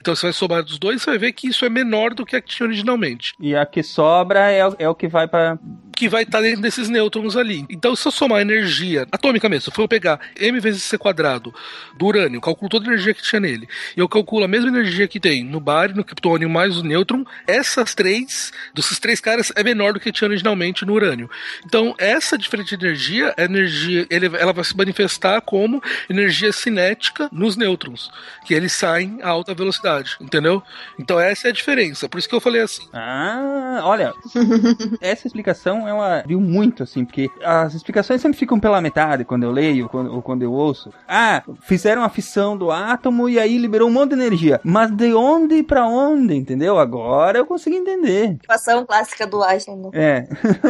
Então 0.01 0.15
você 0.15 0.27
vai 0.27 0.33
somar 0.33 0.63
dos 0.63 0.77
dois, 0.77 1.01
você 1.01 1.09
vai 1.11 1.19
ver 1.19 1.31
que 1.33 1.47
isso 1.47 1.65
é 1.65 1.69
menor 1.69 2.13
do 2.13 2.25
que 2.25 2.35
a 2.35 2.41
que 2.41 2.49
tinha 2.55 2.67
originalmente. 2.67 3.33
E 3.39 3.55
a 3.55 3.65
que 3.65 3.81
sobra 3.83 4.51
é, 4.51 4.67
o- 4.67 4.75
é 4.79 4.89
o 4.89 4.95
que 4.95 5.07
vai 5.07 5.27
pra. 5.27 5.57
que 5.95 6.07
vai 6.09 6.23
estar 6.23 6.41
dentro 6.41 6.61
desses 6.61 6.89
nêutrons 6.89 7.35
ali. 7.35 7.65
Então, 7.69 7.95
se 7.95 8.07
eu 8.07 8.11
somar 8.11 8.37
a 8.39 8.41
energia 8.41 9.07
atômica 9.11 9.49
mesmo, 9.49 9.63
se 9.63 9.69
eu 9.69 9.73
for 9.73 9.87
pegar 9.87 10.19
m 10.39 10.59
vezes 10.59 10.83
c 10.83 10.97
quadrado 10.97 11.53
do 11.97 12.05
urânio, 12.05 12.39
calculo 12.41 12.69
toda 12.69 12.85
a 12.85 12.89
energia 12.93 13.13
que 13.13 13.23
tinha 13.23 13.39
nele, 13.39 13.67
e 13.95 13.99
eu 13.99 14.07
calculo 14.07 14.45
a 14.45 14.47
mesma 14.47 14.69
energia 14.69 15.07
que 15.07 15.19
tem 15.19 15.43
no 15.43 15.59
bário, 15.59 15.95
no 15.95 16.03
criptônio 16.03 16.47
mais 16.49 16.77
o 16.77 16.83
nêutron, 16.83 17.23
essas 17.47 17.95
três, 17.95 18.51
desses 18.75 18.99
três 18.99 19.19
caras, 19.19 19.36
é 19.55 19.63
menor 19.63 19.93
do 19.93 19.99
que 19.99 20.11
tinha 20.11 20.27
originalmente 20.27 20.85
no 20.85 20.93
urânio. 20.93 21.29
Então, 21.65 21.95
essa 21.97 22.37
diferença 22.37 22.75
de 22.77 22.85
energia, 22.85 23.33
energia, 23.37 24.05
ele- 24.09 24.27
ela 24.37 24.53
vai 24.53 24.63
se 24.63 24.75
manifestar 24.75 25.41
como 25.41 25.81
energia 26.09 26.51
cinética 26.51 27.29
nos 27.31 27.55
nêutrons, 27.57 28.09
que 28.45 28.53
eles 28.53 28.71
saem 28.73 29.19
a 29.21 29.29
alta 29.29 29.53
velocidade, 29.53 30.17
entendeu? 30.21 30.61
Então, 30.99 31.19
essa 31.19 31.47
é 31.47 31.51
a 31.51 31.53
diferença. 31.53 32.07
Por 32.09 32.17
isso 32.17 32.29
que 32.29 32.35
eu 32.35 32.41
falei 32.41 32.61
assim. 32.61 32.87
Ah, 32.93 33.81
olha. 33.83 34.13
essa 35.01 35.27
explicação 35.27 35.87
ela 35.87 36.23
viu 36.25 36.39
muito, 36.39 36.83
assim, 36.83 37.05
porque 37.05 37.29
as 37.43 37.73
explicações 37.73 38.21
sempre 38.21 38.37
ficam 38.37 38.59
pela 38.59 38.81
metade 38.81 39.23
quando 39.25 39.43
eu 39.43 39.51
leio 39.51 39.87
quando, 39.89 40.13
ou 40.13 40.21
quando 40.21 40.43
eu 40.43 40.51
ouço. 40.51 40.91
Ah, 41.07 41.43
fizeram 41.61 42.03
a 42.03 42.09
fissão 42.09 42.57
do 42.57 42.71
átomo 42.71 43.29
e 43.29 43.39
aí 43.39 43.57
liberou 43.57 43.87
um 43.89 43.91
monte 43.91 44.09
de 44.15 44.21
energia. 44.21 44.59
Mas 44.63 44.91
de 44.91 45.13
onde 45.13 45.63
pra 45.63 45.85
onde, 45.87 46.35
entendeu? 46.35 46.77
Agora 46.79 47.37
eu 47.37 47.45
consegui 47.45 47.77
entender. 47.77 48.37
Equação 48.43 48.85
clássica 48.85 49.16
do 49.25 49.43
Einstein. 49.43 49.77
né? 49.77 49.89
É. 49.93 50.27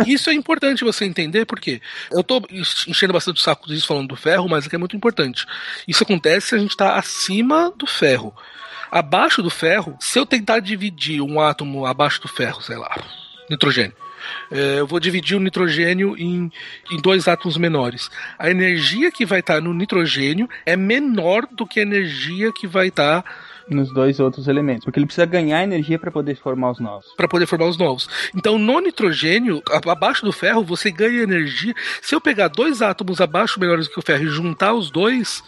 Isso 0.07 0.29
é 0.29 0.33
importante 0.33 0.83
você 0.83 1.05
entender, 1.05 1.45
porque 1.45 1.81
eu 2.11 2.23
tô 2.23 2.41
enchendo 2.87 3.13
bastante 3.13 3.37
o 3.37 3.43
saco 3.43 3.67
disso 3.67 3.87
falando 3.87 4.09
do 4.09 4.15
ferro, 4.15 4.47
mas 4.47 4.65
é 4.65 4.69
que 4.69 4.75
é 4.75 4.79
muito 4.79 4.95
importante. 4.95 5.45
Isso 5.87 6.03
acontece 6.03 6.47
se 6.47 6.55
a 6.55 6.59
gente 6.59 6.71
está 6.71 6.95
acima 6.95 7.71
do 7.75 7.85
ferro. 7.85 8.33
Abaixo 8.89 9.43
do 9.43 9.49
ferro, 9.49 9.97
se 9.99 10.17
eu 10.17 10.25
tentar 10.25 10.59
dividir 10.59 11.21
um 11.21 11.41
átomo 11.41 11.85
abaixo 11.85 12.21
do 12.21 12.27
ferro, 12.27 12.61
sei 12.61 12.77
lá, 12.77 12.95
nitrogênio. 13.49 13.95
é, 14.51 14.79
eu 14.79 14.87
vou 14.87 14.99
dividir 14.99 15.35
o 15.35 15.39
nitrogênio 15.39 16.15
em, 16.17 16.51
em 16.91 17.01
dois 17.01 17.27
átomos 17.27 17.57
menores. 17.57 18.09
A 18.39 18.49
energia 18.49 19.11
que 19.11 19.25
vai 19.25 19.41
estar 19.41 19.61
no 19.61 19.73
nitrogênio 19.73 20.49
é 20.65 20.75
menor 20.75 21.47
do 21.51 21.65
que 21.65 21.79
a 21.79 21.83
energia 21.83 22.51
que 22.53 22.67
vai 22.67 22.87
estar 22.87 23.23
Nos 23.69 23.93
dois 23.93 24.19
outros 24.19 24.47
elementos. 24.47 24.85
Porque 24.85 24.99
ele 24.99 25.05
precisa 25.05 25.25
ganhar 25.25 25.63
energia 25.63 25.99
pra 25.99 26.11
poder 26.11 26.35
formar 26.35 26.71
os 26.71 26.79
novos. 26.79 27.13
para 27.15 27.27
poder 27.27 27.45
formar 27.45 27.67
os 27.67 27.77
novos. 27.77 28.09
Então, 28.35 28.57
no 28.57 28.79
nitrogênio, 28.79 29.61
abaixo 29.87 30.25
do 30.25 30.31
ferro, 30.31 30.63
você 30.63 30.91
ganha 30.91 31.21
energia. 31.21 31.73
Se 32.01 32.15
eu 32.15 32.21
pegar 32.21 32.47
dois 32.47 32.81
átomos 32.81 33.19
abaixo 33.19 33.59
menores 33.59 33.87
do 33.87 33.93
que 33.93 33.99
o 33.99 34.03
ferro 34.03 34.23
e 34.23 34.29
juntar 34.29 34.73
os 34.73 34.89
dois, 34.89 35.43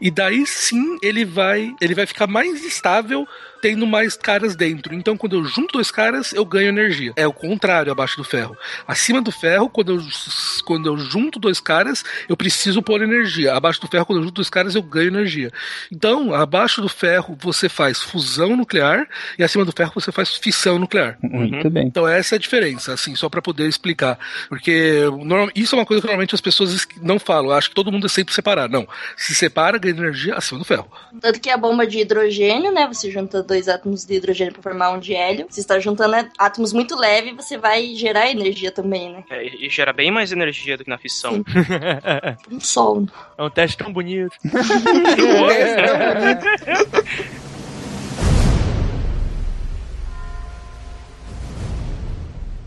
e 0.00 0.10
daí 0.10 0.44
sim 0.46 0.98
ele 1.02 1.24
vai, 1.24 1.74
ele 1.80 1.94
vai 1.94 2.06
ficar 2.06 2.26
mais 2.26 2.64
estável 2.64 3.26
tendo 3.62 3.86
mais 3.86 4.16
caras 4.16 4.54
dentro. 4.56 4.92
Então, 4.94 5.16
quando 5.16 5.36
eu 5.36 5.44
junto 5.44 5.72
dois 5.74 5.90
caras, 5.90 6.32
eu 6.32 6.44
ganho 6.44 6.68
energia. 6.68 7.12
É 7.16 7.26
o 7.26 7.32
contrário 7.32 7.92
abaixo 7.92 8.16
do 8.16 8.24
ferro. 8.24 8.56
Acima 8.86 9.22
do 9.22 9.30
ferro, 9.30 9.70
quando 9.70 9.92
eu, 9.92 10.02
quando 10.64 10.86
eu 10.88 10.98
junto 10.98 11.38
dois 11.38 11.60
caras, 11.60 12.04
eu 12.28 12.36
preciso 12.36 12.82
pôr 12.82 13.00
energia. 13.02 13.54
Abaixo 13.54 13.80
do 13.80 13.86
ferro, 13.86 14.04
quando 14.04 14.18
eu 14.18 14.24
junto 14.24 14.34
dois 14.34 14.50
caras, 14.50 14.74
eu 14.74 14.82
ganho 14.82 15.08
energia. 15.08 15.52
Então, 15.90 16.34
abaixo 16.34 16.82
do 16.82 16.88
ferro, 16.88 17.36
você 17.40 17.68
faz 17.68 18.02
fusão 18.02 18.56
nuclear 18.56 19.06
e 19.38 19.44
acima 19.44 19.64
do 19.64 19.72
ferro, 19.72 19.92
você 19.94 20.10
faz 20.10 20.36
fissão 20.36 20.78
nuclear. 20.78 21.16
Muito 21.22 21.70
bem. 21.70 21.86
Então 21.86 22.06
essa 22.08 22.34
é 22.34 22.36
a 22.36 22.40
diferença, 22.40 22.92
assim, 22.92 23.14
só 23.14 23.28
pra 23.28 23.40
poder 23.40 23.68
explicar. 23.68 24.18
Porque 24.48 25.02
isso 25.54 25.74
é 25.76 25.78
uma 25.78 25.86
coisa 25.86 26.00
que 26.00 26.06
normalmente 26.06 26.34
as 26.34 26.40
pessoas 26.40 26.72
es- 26.72 26.88
não 27.00 27.18
falam. 27.20 27.50
Eu 27.52 27.56
acho 27.56 27.68
que 27.68 27.74
todo 27.74 27.92
mundo 27.92 28.06
é 28.06 28.08
sempre 28.08 28.34
separado. 28.34 28.72
Não. 28.72 28.88
Se 29.16 29.34
separa, 29.34 29.78
ganha 29.78 29.94
energia 29.96 30.34
acima 30.34 30.58
do 30.58 30.64
ferro. 30.64 30.90
Tanto 31.20 31.40
que 31.40 31.48
a 31.48 31.56
bomba 31.56 31.86
de 31.86 31.98
hidrogênio, 32.00 32.72
né? 32.72 32.86
Você 32.88 33.10
junta 33.10 33.42
dois 33.52 33.68
átomos 33.68 34.06
de 34.06 34.14
hidrogênio 34.14 34.54
pra 34.54 34.62
formar 34.62 34.92
um 34.92 34.98
de 34.98 35.14
hélio. 35.14 35.46
Você 35.48 35.60
está 35.60 35.78
juntando 35.78 36.12
né, 36.12 36.30
átomos 36.38 36.72
muito 36.72 36.96
leves, 36.96 37.36
você 37.36 37.58
vai 37.58 37.94
gerar 37.94 38.30
energia 38.30 38.72
também, 38.72 39.12
né? 39.12 39.24
É, 39.28 39.44
e 39.44 39.68
gera 39.68 39.92
bem 39.92 40.10
mais 40.10 40.32
energia 40.32 40.78
do 40.78 40.84
que 40.84 40.90
na 40.90 40.98
fissão. 40.98 41.44
Um 42.50 42.60
sol. 42.60 43.06
É 43.36 43.42
um 43.42 43.50
teste 43.50 43.76
tão 43.76 43.92
bonito. 43.92 44.34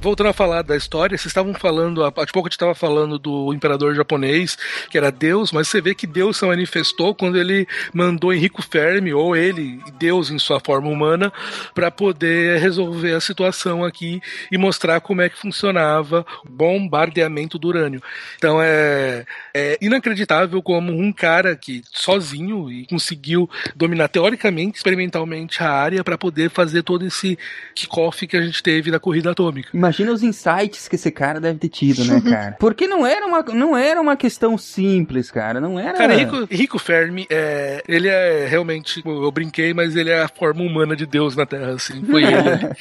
voltando 0.05 0.29
a 0.29 0.33
falar 0.33 0.61
da 0.61 0.77
história, 0.77 1.17
vocês 1.17 1.31
estavam 1.31 1.51
falando, 1.55 2.03
há 2.05 2.11
pouco 2.11 2.41
a 2.41 2.43
gente 2.43 2.51
estava 2.51 2.75
falando 2.75 3.17
do 3.17 3.51
imperador 3.51 3.95
japonês, 3.95 4.55
que 4.87 4.99
era 4.99 5.11
Deus, 5.11 5.51
mas 5.51 5.67
você 5.67 5.81
vê 5.81 5.95
que 5.95 6.05
Deus 6.05 6.37
se 6.37 6.45
manifestou 6.45 7.15
quando 7.15 7.39
ele 7.39 7.67
mandou 7.91 8.31
Enrico 8.31 8.61
Fermi, 8.61 9.11
ou 9.15 9.35
ele, 9.35 9.79
Deus 9.97 10.29
em 10.29 10.37
sua 10.37 10.59
forma 10.59 10.89
humana, 10.89 11.33
para 11.73 11.89
poder 11.89 12.59
resolver 12.59 13.13
a 13.13 13.19
situação 13.19 13.83
aqui 13.83 14.21
e 14.51 14.59
mostrar 14.59 15.01
como 15.01 15.23
é 15.23 15.29
que 15.29 15.39
funcionava 15.39 16.23
o 16.45 16.49
bombardeamento 16.49 17.57
do 17.57 17.69
urânio. 17.69 18.03
Então 18.37 18.61
é, 18.61 19.25
é 19.55 19.75
inacreditável 19.81 20.61
como 20.61 20.91
um 20.91 21.11
cara 21.11 21.55
que 21.55 21.81
sozinho 21.91 22.71
e 22.71 22.85
conseguiu 22.85 23.49
dominar 23.75 24.09
teoricamente, 24.09 24.77
experimentalmente 24.77 25.63
a 25.63 25.71
área 25.71 26.03
para 26.03 26.15
poder 26.15 26.51
fazer 26.51 26.83
todo 26.83 27.07
esse 27.07 27.39
kickoff 27.73 28.27
que 28.27 28.37
a 28.37 28.41
gente 28.41 28.61
teve 28.61 28.91
na 28.91 28.99
corrida 28.99 29.31
atômica. 29.31 29.69
Imagina 29.95 30.11
os 30.11 30.23
insights 30.23 30.87
que 30.87 30.95
esse 30.95 31.09
cara 31.09 31.39
deve 31.39 31.59
ter 31.59 31.69
tido, 31.69 32.03
né, 32.05 32.21
cara? 32.29 32.57
Porque 32.59 32.87
não 32.87 33.05
era 33.05 33.25
uma, 33.25 33.41
não 33.41 33.77
era 33.77 33.99
uma 34.01 34.15
questão 34.15 34.57
simples, 34.57 35.31
cara. 35.31 35.61
Não 35.61 35.79
era. 35.79 35.97
Cara, 35.97 36.15
Rico, 36.15 36.47
Rico 36.49 36.79
Fermi, 36.79 37.25
é, 37.29 37.81
ele 37.87 38.07
é 38.07 38.45
realmente. 38.45 39.01
Eu 39.05 39.31
brinquei, 39.31 39.73
mas 39.73 39.95
ele 39.95 40.09
é 40.09 40.21
a 40.21 40.27
forma 40.27 40.61
humana 40.61 40.95
de 40.95 41.05
Deus 41.05 41.35
na 41.35 41.45
Terra, 41.45 41.73
assim. 41.73 42.03
Foi 42.03 42.23
ele. 42.23 42.35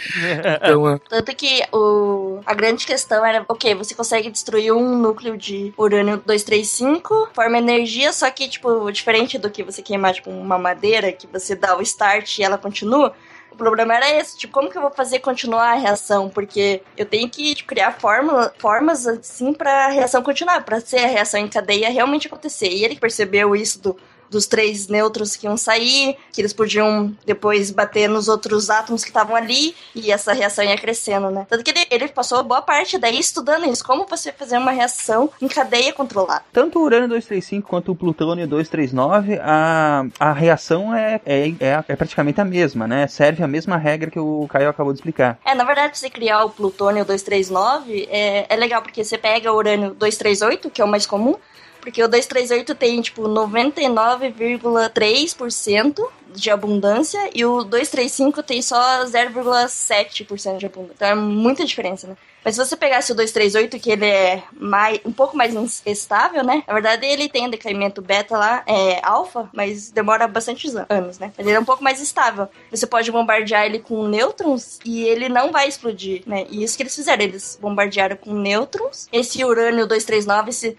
então, 0.62 0.88
é. 0.90 0.98
Tanto 1.08 1.34
que 1.36 1.62
o, 1.72 2.40
a 2.44 2.54
grande 2.54 2.84
questão 2.86 3.24
era: 3.24 3.44
ok, 3.48 3.74
você 3.74 3.94
consegue 3.94 4.30
destruir 4.30 4.72
um 4.72 4.98
núcleo 4.98 5.36
de 5.36 5.72
urânio 5.76 6.16
235, 6.16 7.30
forma 7.32 7.58
energia, 7.58 8.12
só 8.12 8.30
que, 8.30 8.48
tipo, 8.48 8.90
diferente 8.90 9.38
do 9.38 9.50
que 9.50 9.62
você 9.62 9.82
queimar, 9.82 10.14
tipo, 10.14 10.30
uma 10.30 10.58
madeira, 10.58 11.12
que 11.12 11.26
você 11.26 11.54
dá 11.54 11.76
o 11.76 11.82
start 11.82 12.38
e 12.38 12.42
ela 12.42 12.58
continua. 12.58 13.14
O 13.54 13.56
problema 13.56 13.94
era 13.94 14.10
esse, 14.10 14.36
tipo, 14.36 14.52
como 14.52 14.68
que 14.68 14.76
eu 14.76 14.82
vou 14.82 14.90
fazer 14.90 15.20
continuar 15.20 15.70
a 15.70 15.74
reação? 15.74 16.28
Porque 16.28 16.82
eu 16.96 17.06
tenho 17.06 17.30
que 17.30 17.54
tipo, 17.54 17.68
criar 17.68 17.92
fórmula, 17.92 18.52
formas 18.58 19.06
assim 19.06 19.52
para 19.52 19.86
a 19.86 19.88
reação 19.88 20.24
continuar, 20.24 20.64
para 20.64 20.80
ser 20.80 20.98
a 20.98 21.06
reação 21.06 21.38
em 21.38 21.46
cadeia 21.46 21.88
realmente 21.88 22.26
acontecer. 22.26 22.68
E 22.68 22.84
ele 22.84 22.96
percebeu 22.96 23.54
isso 23.54 23.80
do 23.80 23.96
dos 24.30 24.46
três 24.46 24.88
nêutrons 24.88 25.36
que 25.36 25.46
iam 25.46 25.56
sair, 25.56 26.16
que 26.32 26.40
eles 26.40 26.52
podiam 26.52 27.14
depois 27.24 27.70
bater 27.70 28.08
nos 28.08 28.28
outros 28.28 28.70
átomos 28.70 29.02
que 29.02 29.10
estavam 29.10 29.36
ali, 29.36 29.74
e 29.94 30.10
essa 30.10 30.32
reação 30.32 30.64
ia 30.64 30.76
crescendo, 30.76 31.30
né? 31.30 31.46
Tanto 31.48 31.64
que 31.64 31.70
ele, 31.70 31.86
ele 31.90 32.08
passou 32.08 32.42
boa 32.42 32.62
parte 32.62 32.98
daí 32.98 33.18
estudando 33.18 33.66
isso, 33.66 33.84
como 33.84 34.06
você 34.06 34.32
fazer 34.32 34.58
uma 34.58 34.70
reação 34.70 35.30
em 35.40 35.48
cadeia 35.48 35.92
controlada. 35.92 36.44
Tanto 36.52 36.78
o 36.78 36.82
urânio 36.82 37.08
235 37.08 37.68
quanto 37.68 37.92
o 37.92 37.96
plutônio 37.96 38.46
239, 38.46 39.38
a, 39.42 40.04
a 40.18 40.32
reação 40.32 40.94
é, 40.94 41.20
é, 41.24 41.48
é, 41.60 41.84
é 41.88 41.96
praticamente 41.96 42.40
a 42.40 42.44
mesma, 42.44 42.86
né? 42.86 43.06
Serve 43.06 43.42
a 43.42 43.48
mesma 43.48 43.76
regra 43.76 44.10
que 44.10 44.18
o 44.18 44.46
Caio 44.48 44.68
acabou 44.68 44.92
de 44.92 44.98
explicar. 44.98 45.38
É, 45.44 45.54
na 45.54 45.64
verdade, 45.64 45.98
você 45.98 46.10
criar 46.10 46.44
o 46.44 46.50
plutônio 46.50 47.04
239 47.04 48.08
é, 48.10 48.46
é 48.48 48.56
legal, 48.56 48.82
porque 48.82 49.04
você 49.04 49.18
pega 49.18 49.52
o 49.52 49.56
urânio 49.56 49.94
238, 49.94 50.70
que 50.70 50.80
é 50.80 50.84
o 50.84 50.88
mais 50.88 51.06
comum, 51.06 51.36
porque 51.84 52.02
o 52.02 52.08
238 52.08 52.74
tem, 52.74 53.00
tipo, 53.02 53.24
99,3% 53.24 56.08
de 56.32 56.50
abundância 56.50 57.20
e 57.34 57.44
o 57.44 57.62
235 57.62 58.42
tem 58.42 58.62
só 58.62 59.04
0,7% 59.04 60.56
de 60.56 60.64
abundância. 60.64 60.94
Então 60.94 61.08
é 61.08 61.14
muita 61.14 61.62
diferença, 61.62 62.06
né? 62.08 62.16
Mas 62.42 62.54
se 62.56 62.64
você 62.64 62.74
pegasse 62.76 63.12
o 63.12 63.14
238, 63.14 63.78
que 63.78 63.90
ele 63.90 64.06
é 64.06 64.42
mais, 64.52 64.98
um 65.04 65.12
pouco 65.12 65.36
mais 65.36 65.82
estável, 65.86 66.42
né? 66.42 66.64
Na 66.66 66.72
verdade, 66.72 67.04
ele 67.06 67.28
tem 67.28 67.46
um 67.46 67.50
decaimento 67.50 68.00
beta 68.02 68.36
lá, 68.36 68.64
é 68.66 69.00
alfa, 69.02 69.48
mas 69.52 69.90
demora 69.90 70.26
bastante 70.26 70.66
anos, 70.88 71.18
né? 71.18 71.32
Mas 71.36 71.46
ele 71.46 71.56
é 71.56 71.60
um 71.60 71.64
pouco 71.64 71.84
mais 71.84 72.00
estável. 72.00 72.48
Você 72.70 72.86
pode 72.86 73.12
bombardear 73.12 73.66
ele 73.66 73.78
com 73.78 74.08
nêutrons 74.08 74.78
e 74.84 75.04
ele 75.04 75.28
não 75.28 75.52
vai 75.52 75.68
explodir, 75.68 76.22
né? 76.26 76.46
E 76.50 76.64
isso 76.64 76.76
que 76.76 76.82
eles 76.82 76.94
fizeram, 76.94 77.24
eles 77.24 77.58
bombardearam 77.60 78.16
com 78.16 78.32
nêutrons. 78.32 79.06
Esse 79.12 79.44
urânio 79.44 79.86
239 79.86 80.52
se 80.52 80.78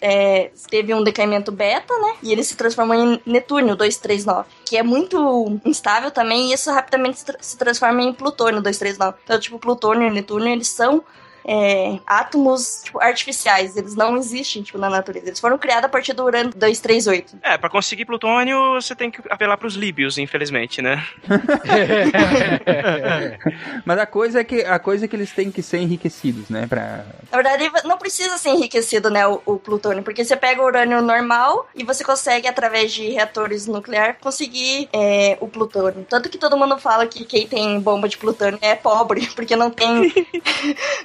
é, 0.00 0.50
teve 0.70 0.92
um 0.94 1.02
decaimento 1.02 1.52
beta, 1.52 1.92
né? 1.98 2.16
E 2.22 2.32
ele 2.32 2.42
se 2.42 2.56
transformou 2.56 2.94
em 2.94 3.20
Netúnio 3.26 3.76
239, 3.76 4.48
que 4.64 4.76
é 4.76 4.82
muito 4.82 5.60
instável 5.64 6.10
também, 6.10 6.50
e 6.50 6.52
isso 6.54 6.70
rapidamente 6.70 7.18
se, 7.18 7.24
tra 7.24 7.38
se 7.40 7.56
transforma 7.56 8.02
em 8.02 8.12
Plutônio 8.12 8.62
239. 8.62 9.18
Então, 9.24 9.38
tipo, 9.38 9.58
Plutônio 9.58 10.08
e 10.08 10.10
Netúnio, 10.10 10.48
eles 10.48 10.68
são 10.68 11.02
é, 11.46 11.98
átomos 12.06 12.82
tipo, 12.84 13.00
artificiais. 13.00 13.76
Eles 13.76 13.94
não 13.94 14.16
existem 14.16 14.62
tipo, 14.62 14.78
na 14.78 14.90
natureza. 14.90 15.28
Eles 15.28 15.40
foram 15.40 15.56
criados 15.56 15.84
a 15.84 15.88
partir 15.88 16.12
do 16.12 16.24
urânio 16.24 16.50
238. 16.50 17.38
É, 17.42 17.56
para 17.56 17.70
conseguir 17.70 18.04
plutônio, 18.04 18.74
você 18.74 18.94
tem 18.94 19.10
que 19.10 19.22
apelar 19.30 19.56
para 19.56 19.66
os 19.66 19.74
líbios, 19.74 20.18
infelizmente, 20.18 20.82
né? 20.82 21.06
Mas 23.84 23.98
a 23.98 24.06
coisa 24.06 24.40
é 24.40 24.44
que 24.44 24.62
a 24.62 24.78
coisa 24.78 25.04
é 25.04 25.08
que 25.08 25.14
eles 25.14 25.32
têm 25.32 25.50
que 25.50 25.62
ser 25.62 25.78
enriquecidos, 25.78 26.48
né? 26.48 26.66
Pra... 26.66 27.04
Na 27.30 27.42
verdade, 27.42 27.70
não 27.84 27.98
precisa 27.98 28.38
ser 28.38 28.50
enriquecido, 28.50 29.10
né, 29.10 29.26
o, 29.26 29.42
o 29.46 29.58
plutônio, 29.58 30.02
porque 30.02 30.24
você 30.24 30.36
pega 30.36 30.62
o 30.62 30.64
urânio 30.64 31.02
normal 31.02 31.68
e 31.74 31.84
você 31.84 32.02
consegue, 32.02 32.48
através 32.48 32.92
de 32.92 33.10
reatores 33.10 33.66
nucleares, 33.66 34.16
conseguir 34.20 34.88
é, 34.92 35.36
o 35.40 35.48
plutônio. 35.48 36.06
Tanto 36.08 36.28
que 36.28 36.38
todo 36.38 36.56
mundo 36.56 36.78
fala 36.78 37.06
que 37.06 37.24
quem 37.24 37.46
tem 37.46 37.78
bomba 37.80 38.08
de 38.08 38.16
plutônio 38.16 38.58
é 38.62 38.74
pobre, 38.74 39.28
porque 39.36 39.54
não 39.54 39.70
tem, 39.70 40.12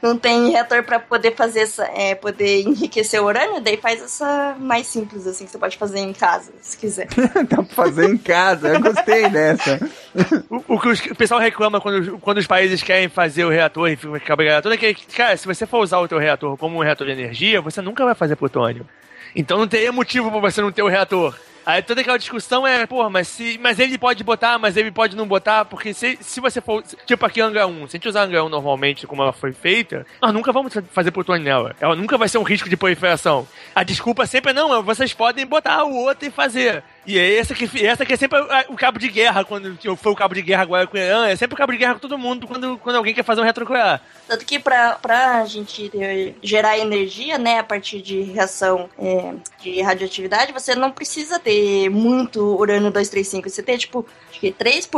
não 0.02 0.18
tem 0.18 0.31
tem 0.32 0.50
reator 0.50 0.82
para 0.84 0.98
poder 0.98 1.36
fazer 1.36 1.62
essa, 1.62 1.84
é, 1.94 2.16
poder 2.16 2.62
enriquecer 2.62 3.22
o 3.22 3.26
urânio, 3.26 3.60
daí 3.60 3.76
faz 3.76 4.02
essa 4.02 4.56
mais 4.58 4.88
simples, 4.88 5.28
assim, 5.28 5.44
que 5.44 5.52
você 5.52 5.58
pode 5.58 5.78
fazer 5.78 6.00
em 6.00 6.14
casa, 6.14 6.54
se 6.62 6.78
quiser. 6.78 7.08
Dá 7.50 7.58
pra 7.58 7.66
fazer 7.66 8.10
em 8.10 8.18
casa, 8.18 8.70
eu 8.70 8.80
gostei 8.82 9.28
dessa. 9.30 9.78
o, 10.50 10.76
o, 10.76 10.80
que 10.80 11.12
o 11.12 11.16
pessoal 11.16 11.40
reclama 11.42 11.82
quando, 11.82 12.18
quando 12.20 12.38
os 12.38 12.48
países 12.48 12.82
querem 12.82 13.10
fazer 13.10 13.44
o 13.44 13.50
reator 13.50 13.90
e 13.90 13.98
ficar 13.98 14.38
brigando 14.38 14.72
é 14.72 14.78
que, 14.78 14.96
cara, 15.08 15.36
se 15.36 15.46
você 15.46 15.66
for 15.66 15.80
usar 15.80 16.00
o 16.00 16.08
teu 16.08 16.18
reator 16.18 16.56
como 16.56 16.78
um 16.78 16.84
reator 16.84 17.06
de 17.06 17.14
energia, 17.14 17.60
você 17.60 17.82
nunca 17.82 18.06
vai 18.06 18.16
fazer 18.16 18.38
plutônio. 18.38 18.88
Então 19.36 19.58
não 19.58 19.68
teria 19.68 19.92
motivo 19.92 20.32
para 20.32 20.40
você 20.40 20.62
não 20.62 20.72
ter 20.72 20.82
o 20.82 20.88
reator. 20.88 21.36
Aí 21.66 21.82
toda 21.82 22.02
aquela 22.02 22.18
discussão 22.18 22.66
é, 22.66 22.86
porra, 22.86 23.10
mas, 23.10 23.28
se, 23.28 23.60
mas 23.62 23.80
ele 23.80 23.98
pode 23.98 24.24
botar, 24.24 24.58
mas 24.58 24.78
ele 24.78 24.92
pode 24.92 25.16
não 25.16 25.28
botar, 25.28 25.66
porque 25.66 25.94
se, 25.94 26.18
se 26.22 26.40
você 26.40 26.60
for. 26.62 26.84
Tipo 27.06 27.26
aqui 27.26 27.42
Angra 27.42 27.68
1, 27.68 27.76
se 27.76 27.84
a 27.84 27.98
gente 27.98 28.10
usar 28.10 28.24
Angra 28.24 28.44
1 28.44 28.50
normalmente, 28.50 29.08
como 29.08 29.22
ela 29.22 29.34
foi 29.34 29.54
feita, 29.54 30.06
nós 30.22 30.34
nunca 30.34 30.52
vamos 30.52 30.74
fazer 30.92 31.12
plutônio 31.12 31.44
nela. 31.44 31.76
Ela 31.80 31.96
nunca 31.96 32.18
vai 32.18 32.28
ser 32.28 32.38
um 32.38 32.44
risco 32.44 32.70
de 32.70 32.78
proliferação. 32.78 33.48
A 33.76 33.84
desculpa 33.84 34.26
sempre 34.26 34.52
é 34.52 34.54
não, 34.54 34.82
vocês 34.84 35.14
podem 35.14 35.46
botar 35.46 35.84
o 35.84 35.96
outro 35.96 36.28
e 36.28 36.32
fazer. 36.32 36.84
E 37.06 37.18
é 37.18 37.38
essa 37.38 37.56
que, 37.56 37.86
essa 37.86 38.06
que 38.06 38.14
é 38.14 38.18
sempre 38.18 38.40
o 38.70 38.76
cabo 38.76 39.00
de 39.00 39.10
guerra, 39.10 39.44
quando 39.44 39.78
foi 39.98 40.12
o 40.12 40.16
cabo 40.16 40.36
de 40.36 40.42
guerra 40.42 40.62
agora 40.62 40.86
com 40.86 40.96
o 40.96 41.00
Irã, 41.00 41.28
é 41.28 41.36
sempre 41.36 41.56
o 41.56 41.58
cabo 41.58 41.72
de 41.72 41.80
guerra 41.80 41.96
com 41.96 42.00
todo 42.00 42.18
mundo 42.18 42.48
quando, 42.48 42.78
quando 42.78 42.96
alguém 42.96 43.14
quer 43.14 43.24
fazer 43.24 43.42
um 43.42 43.44
retronuclear. 43.44 44.02
Tanto 44.28 44.46
que 44.46 44.60
pra, 44.60 44.96
pra 44.96 45.44
gente 45.46 45.92
gerar 46.44 46.78
energia, 46.78 47.38
né, 47.38 47.60
a 47.60 47.64
partir 47.64 48.02
de 48.02 48.22
reação 48.22 48.90
é, 49.00 49.34
de 49.60 49.82
radioatividade, 49.82 50.54
você 50.54 50.76
não 50.76 50.92
precisa 50.92 51.40
ter 51.40 51.90
muito 51.90 52.40
urânio 52.40 52.92
235. 52.92 53.50
Você 53.50 53.64
tem, 53.64 53.78
tipo, 53.78 54.06
acho 54.30 54.40
que 54.40 54.52
3%, 54.52 54.90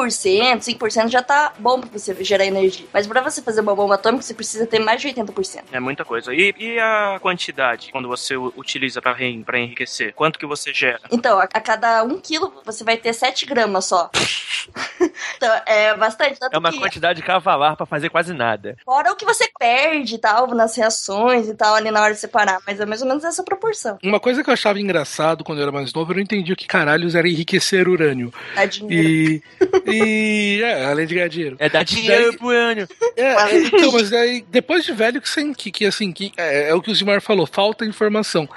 5% 0.60 1.08
já 1.08 1.22
tá 1.22 1.54
bom 1.58 1.80
pra 1.80 1.90
você 1.90 2.16
gerar 2.24 2.46
energia. 2.46 2.86
Mas 2.94 3.08
pra 3.08 3.22
você 3.22 3.42
fazer 3.42 3.62
uma 3.62 3.76
bomba 3.76 3.96
atômica, 3.96 4.24
você 4.24 4.34
precisa 4.34 4.68
ter 4.68 4.80
mais 4.80 5.02
de 5.02 5.08
80%. 5.08 5.64
É 5.72 5.80
muita 5.80 6.04
coisa. 6.04 6.34
E, 6.34 6.54
e 6.58 6.80
a 6.80 7.18
quantidade, 7.22 7.92
quando 7.92 8.08
você 8.08 8.36
utiliza 8.36 9.02
pra, 9.02 9.16
pra 9.46 9.60
enriquecer? 9.60 10.14
Quanto 10.14 10.38
que 10.38 10.46
você 10.46 10.74
gera? 10.74 11.00
Então, 11.12 11.40
a, 11.40 11.44
a 11.44 11.62
cada 11.62 11.93
um 12.02 12.20
quilo, 12.20 12.54
você 12.66 12.84
vai 12.84 12.98
ter 12.98 13.14
7 13.14 13.46
gramas 13.46 13.86
só. 13.86 14.10
então, 15.38 15.62
é 15.66 15.96
bastante. 15.96 16.40
é 16.52 16.58
uma 16.58 16.72
que... 16.72 16.80
quantidade 16.80 17.22
cavalar 17.22 17.76
para 17.76 17.86
fazer 17.86 18.10
quase 18.10 18.34
nada. 18.34 18.78
Fora 18.84 19.12
o 19.12 19.16
que 19.16 19.26
você 19.26 19.50
perde 19.60 20.16
e 20.16 20.18
tal, 20.18 20.48
nas 20.48 20.76
reações 20.76 21.48
e 21.48 21.56
tal, 21.56 21.76
ali 21.76 21.92
na 21.92 22.02
hora 22.02 22.14
de 22.14 22.20
separar. 22.20 22.60
Mas 22.66 22.80
é 22.80 22.86
mais 22.86 23.02
ou 23.02 23.08
menos 23.08 23.24
essa 23.24 23.44
proporção. 23.44 23.98
Uma 24.02 24.20
coisa 24.20 24.44
que 24.44 24.50
eu 24.50 24.54
achava 24.54 24.80
engraçado 24.80 25.44
quando 25.44 25.60
eu 25.60 25.64
era 25.64 25.72
mais 25.72 25.94
novo, 25.94 26.12
eu 26.12 26.16
não 26.16 26.24
entendi 26.24 26.54
o 26.54 26.56
que 26.56 26.66
caralhos 26.66 27.16
era 27.16 27.28
enriquecer 27.28 27.88
urânio. 27.88 28.34
Dá 28.56 28.66
dinheiro. 28.66 29.08
E. 29.08 29.44
e 29.86 30.62
é, 30.64 30.86
além 30.86 31.06
de 31.06 31.16
ganhar 31.16 31.28
dinheiro. 31.28 31.56
É 31.60 31.70
dar 31.70 31.84
dinheiro 31.84 32.30
daí, 32.30 32.38
pro 32.38 32.48
urânio. 32.48 32.88
É, 33.16 33.58
então, 33.58 33.92
mas 33.92 34.14
aí, 34.14 34.46
depois 34.50 34.84
de 34.86 34.94
velho, 34.94 35.22
que, 35.22 35.54
que, 35.54 35.72
que 35.72 35.86
assim, 35.86 36.12
que 36.12 36.32
é, 36.38 36.70
é 36.70 36.74
o 36.74 36.82
que 36.82 36.92
o 36.92 36.96
Zimar 36.96 37.22
falou, 37.22 37.46
falta 37.46 37.86
informação. 37.86 38.48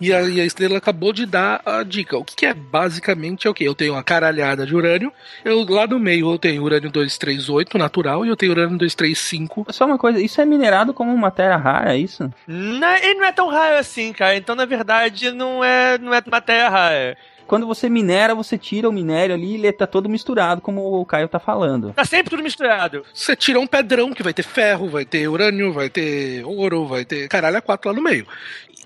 E 0.00 0.12
a, 0.12 0.22
e 0.22 0.40
a, 0.40 0.44
estrela 0.44 0.78
acabou 0.78 1.12
de 1.12 1.26
dar 1.26 1.60
a 1.64 1.82
dica. 1.82 2.16
O 2.18 2.24
que, 2.24 2.36
que 2.36 2.46
é 2.46 2.54
basicamente 2.54 3.46
é 3.46 3.50
o 3.50 3.54
que? 3.54 3.64
Eu 3.64 3.74
tenho 3.74 3.94
uma 3.94 4.02
caralhada 4.02 4.66
de 4.66 4.74
urânio. 4.74 5.12
Eu, 5.44 5.64
lá 5.68 5.86
no 5.86 5.98
meio 5.98 6.32
eu 6.32 6.38
tenho 6.38 6.62
urânio 6.62 6.90
238 6.90 7.78
natural 7.78 8.24
e 8.24 8.28
eu 8.28 8.36
tenho 8.36 8.52
urânio 8.52 8.78
235. 8.78 9.66
Só 9.70 9.86
uma 9.86 9.98
coisa, 9.98 10.20
isso 10.20 10.40
é 10.40 10.44
minerado 10.44 10.92
como 10.92 11.16
matéria 11.16 11.56
rara, 11.56 11.94
é 11.94 11.98
isso? 11.98 12.32
Não, 12.46 12.96
ele 12.96 13.14
não 13.14 13.24
é 13.24 13.32
tão 13.32 13.48
raro 13.48 13.76
assim, 13.76 14.12
cara. 14.12 14.36
Então, 14.36 14.54
na 14.54 14.64
verdade, 14.64 15.30
não 15.30 15.64
é, 15.64 15.98
não 15.98 16.12
é 16.12 16.22
matéria 16.26 16.68
rara 16.68 17.16
quando 17.46 17.66
você 17.66 17.88
minera, 17.88 18.34
você 18.34 18.58
tira 18.58 18.88
o 18.88 18.92
minério 18.92 19.34
ali 19.34 19.52
e 19.52 19.54
ele 19.54 19.72
tá 19.72 19.86
todo 19.86 20.08
misturado, 20.08 20.60
como 20.60 21.00
o 21.00 21.06
Caio 21.06 21.28
tá 21.28 21.38
falando. 21.38 21.92
Tá 21.92 22.04
sempre 22.04 22.30
tudo 22.30 22.42
misturado. 22.42 23.04
Você 23.14 23.36
tira 23.36 23.60
um 23.60 23.66
pedrão 23.66 24.12
que 24.12 24.22
vai 24.22 24.34
ter 24.34 24.42
ferro, 24.42 24.88
vai 24.88 25.04
ter 25.04 25.28
urânio, 25.28 25.72
vai 25.72 25.88
ter 25.88 26.44
ouro, 26.44 26.86
vai 26.86 27.04
ter 27.04 27.28
caralho 27.28 27.56
a 27.56 27.62
quatro 27.62 27.88
lá 27.90 27.96
no 27.96 28.02
meio. 28.02 28.26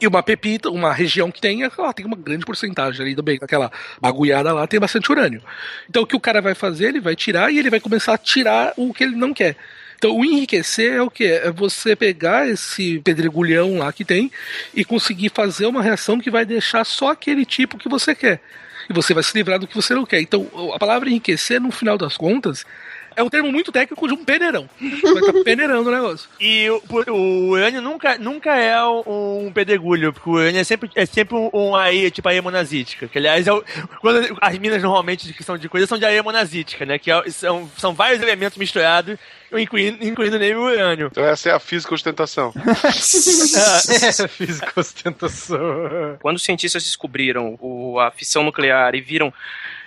E 0.00 0.06
uma 0.06 0.22
pepita, 0.22 0.70
uma 0.70 0.92
região 0.92 1.30
que 1.30 1.40
tem, 1.40 1.62
ela 1.62 1.92
tem 1.92 2.06
uma 2.06 2.16
grande 2.16 2.46
porcentagem 2.46 3.04
ali 3.04 3.14
também, 3.14 3.38
aquela 3.40 3.70
bagulhada 4.00 4.52
lá 4.52 4.66
tem 4.66 4.80
bastante 4.80 5.10
urânio. 5.12 5.42
Então 5.88 6.02
o 6.02 6.06
que 6.06 6.16
o 6.16 6.20
cara 6.20 6.40
vai 6.40 6.54
fazer, 6.54 6.88
ele 6.88 7.00
vai 7.00 7.14
tirar 7.14 7.52
e 7.52 7.58
ele 7.58 7.68
vai 7.68 7.80
começar 7.80 8.14
a 8.14 8.18
tirar 8.18 8.72
o 8.76 8.94
que 8.94 9.04
ele 9.04 9.14
não 9.14 9.34
quer. 9.34 9.56
Então, 10.00 10.16
o 10.16 10.24
enriquecer 10.24 10.94
é 10.94 11.02
o 11.02 11.10
que? 11.10 11.24
É 11.24 11.50
você 11.50 11.94
pegar 11.94 12.48
esse 12.48 13.00
pedregulhão 13.00 13.76
lá 13.76 13.92
que 13.92 14.02
tem 14.02 14.32
e 14.74 14.82
conseguir 14.82 15.28
fazer 15.28 15.66
uma 15.66 15.82
reação 15.82 16.18
que 16.18 16.30
vai 16.30 16.46
deixar 16.46 16.84
só 16.84 17.10
aquele 17.10 17.44
tipo 17.44 17.76
que 17.76 17.86
você 17.86 18.14
quer. 18.14 18.40
E 18.88 18.94
você 18.94 19.12
vai 19.12 19.22
se 19.22 19.36
livrar 19.36 19.58
do 19.58 19.66
que 19.66 19.74
você 19.74 19.94
não 19.94 20.06
quer. 20.06 20.22
Então, 20.22 20.48
a 20.74 20.78
palavra 20.78 21.10
enriquecer, 21.10 21.60
no 21.60 21.70
final 21.70 21.98
das 21.98 22.16
contas, 22.16 22.64
é 23.16 23.22
um 23.22 23.28
termo 23.28 23.50
muito 23.50 23.72
técnico 23.72 24.06
de 24.06 24.14
um 24.14 24.24
peneirão. 24.24 24.68
Vai 24.80 25.20
estar 25.20 25.44
peneirando 25.44 25.88
o 25.88 25.92
negócio. 25.92 26.28
E 26.40 26.68
o, 26.70 26.82
o 27.08 27.48
urânio 27.50 27.82
nunca, 27.82 28.16
nunca 28.16 28.56
é 28.56 28.82
um, 28.82 29.46
um 29.46 29.52
pedregulho, 29.52 30.12
porque 30.12 30.28
o 30.28 30.32
urânio 30.32 30.60
é 30.60 30.64
sempre, 30.64 30.90
é 30.94 31.04
sempre 31.04 31.36
um, 31.36 31.50
um 31.52 31.76
areia, 31.76 32.10
tipo 32.10 32.26
areia 32.26 32.42
monazítica. 32.42 33.06
Que, 33.06 33.18
aliás, 33.18 33.46
é 33.46 33.52
o, 33.52 33.62
quando 34.00 34.36
as 34.40 34.58
minas 34.58 34.82
normalmente 34.82 35.32
que 35.32 35.44
são 35.44 35.58
de 35.58 35.68
coisa 35.68 35.86
são 35.86 35.98
de 35.98 36.04
areia 36.04 36.22
monazítica, 36.22 36.84
né? 36.86 36.98
Que 36.98 37.10
é, 37.10 37.30
são, 37.30 37.70
são 37.76 37.94
vários 37.94 38.22
elementos 38.22 38.56
misturados, 38.56 39.18
incluindo, 39.52 40.04
incluindo 40.04 40.38
nem 40.38 40.54
o 40.54 40.62
urânio. 40.62 41.08
Então 41.10 41.24
essa 41.24 41.50
é 41.50 41.52
a 41.52 41.60
física 41.60 41.94
ostentação. 41.94 42.52
é, 42.84 44.28
física 44.28 44.72
ostentação. 44.76 46.16
Quando 46.20 46.36
os 46.36 46.42
cientistas 46.42 46.82
descobriram 46.84 47.58
o, 47.60 47.98
a 47.98 48.10
fissão 48.10 48.42
nuclear 48.42 48.94
e 48.94 49.00
viram 49.00 49.32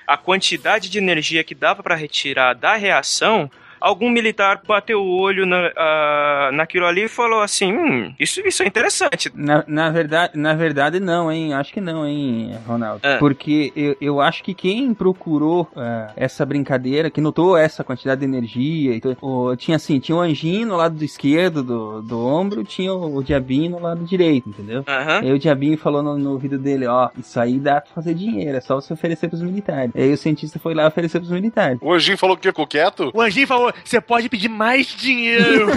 a 0.05 0.17
quantidade 0.17 0.89
de 0.89 0.97
energia 0.97 1.43
que 1.43 1.55
dava 1.55 1.81
para 1.81 1.95
retirar 1.95 2.53
da 2.53 2.75
reação, 2.75 3.49
algum 3.83 4.09
militar 4.09 4.61
bateu 4.65 5.01
o 5.01 5.19
olho 5.19 5.45
na, 5.45 5.67
uh, 5.67 6.55
naquilo 6.55 6.85
ali 6.85 7.03
e 7.03 7.07
falou 7.09 7.41
assim: 7.41 7.73
hum, 7.73 8.13
isso, 8.17 8.39
isso 8.47 8.63
é 8.63 8.67
interessante. 8.67 9.29
Na, 9.35 9.63
na, 9.67 9.89
verdade, 9.91 10.39
na 10.39 10.53
verdade, 10.53 10.99
não, 11.01 11.29
hein? 11.29 11.53
Acho 11.53 11.73
que 11.73 11.81
não, 11.81 12.07
hein, 12.07 12.55
Ronaldo? 12.65 13.01
É. 13.03 13.17
Porque 13.17 13.73
eu, 13.75 13.97
eu 13.99 14.21
acho 14.21 14.41
que 14.41 14.53
quem 14.53 14.93
procurou 14.93 15.63
uh, 15.75 16.11
essa 16.15 16.45
brincadeira, 16.45 17.11
que 17.11 17.19
notou 17.19 17.57
essa 17.57 17.83
quantidade 17.83 18.21
de 18.21 18.25
energia, 18.25 18.95
então, 18.95 19.17
o, 19.21 19.55
tinha 19.57 19.75
assim: 19.75 19.99
tinha 19.99 20.15
o 20.15 20.21
anjinho 20.21 20.67
no 20.67 20.77
lado 20.77 21.03
esquerdo 21.03 21.61
do, 21.61 22.01
do 22.01 22.25
ombro, 22.25 22.63
tinha 22.63 22.93
o, 22.93 23.17
o 23.17 23.23
diabinho 23.23 23.71
no 23.71 23.79
lado 23.79 24.05
direito, 24.05 24.47
entendeu? 24.47 24.85
Uhum. 24.87 25.19
Aí 25.21 25.33
o 25.33 25.39
diabinho 25.39 25.77
falou 25.77 26.01
no, 26.01 26.17
no 26.17 26.31
ouvido 26.31 26.57
dele: 26.57 26.87
ó, 26.87 27.09
isso 27.17 27.37
aí 27.37 27.59
dá 27.59 27.81
pra 27.81 27.91
fazer 27.93 28.13
dinheiro, 28.13 28.55
é 28.55 28.61
só 28.61 28.75
você 28.75 28.93
oferecer 28.93 29.27
pros 29.27 29.41
militares. 29.41 29.91
Aí 29.93 30.13
o 30.13 30.17
cientista 30.17 30.57
foi 30.57 30.73
lá 30.73 30.87
oferecer 30.87 31.19
pros 31.19 31.31
militares. 31.31 31.77
O 31.81 31.91
anjinho 31.91 32.17
falou 32.17 32.37
que 32.37 32.47
ficou 32.47 32.65
quieto? 32.65 33.11
O 33.13 33.21
anjinho 33.21 33.47
falou: 33.47 33.72
você 33.83 34.01
pode 34.01 34.29
pedir 34.29 34.49
mais 34.49 34.87
dinheiro. 34.87 35.67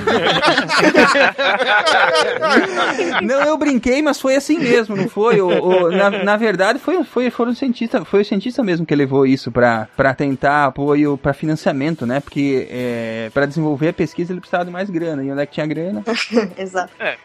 não, 3.23 3.45
eu 3.45 3.57
brinquei, 3.57 4.03
mas 4.03 4.21
foi 4.21 4.37
assim 4.37 4.59
mesmo, 4.59 4.97
não 4.97 5.09
foi? 5.09 5.41
O, 5.41 5.49
o, 5.49 5.91
na, 5.91 6.11
na 6.11 6.37
verdade, 6.37 6.79
foi, 6.79 7.03
foi, 7.05 7.31
foram 7.31 7.55
cientista, 7.55 8.05
foi 8.05 8.23
o 8.23 8.25
cientista 8.25 8.63
mesmo 8.63 8.87
que 8.87 8.95
levou 8.95 9.27
isso 9.27 9.51
para 9.51 10.15
tentar 10.17 10.67
apoio 10.67 11.17
para 11.17 11.33
financiamento, 11.33 12.07
né? 12.07 12.21
Porque 12.21 12.69
é, 12.71 13.31
para 13.33 13.47
desenvolver 13.47 13.89
a 13.89 13.93
pesquisa 13.93 14.33
ele 14.33 14.41
precisava 14.41 14.65
de 14.65 14.71
mais 14.71 14.91
grana. 14.91 15.25
E 15.25 15.31
onde 15.31 15.43
é 15.43 15.47
que 15.47 15.55
tinha 15.55 15.67
grana? 15.67 16.03
Exato. 16.57 16.93
É, 16.99 17.17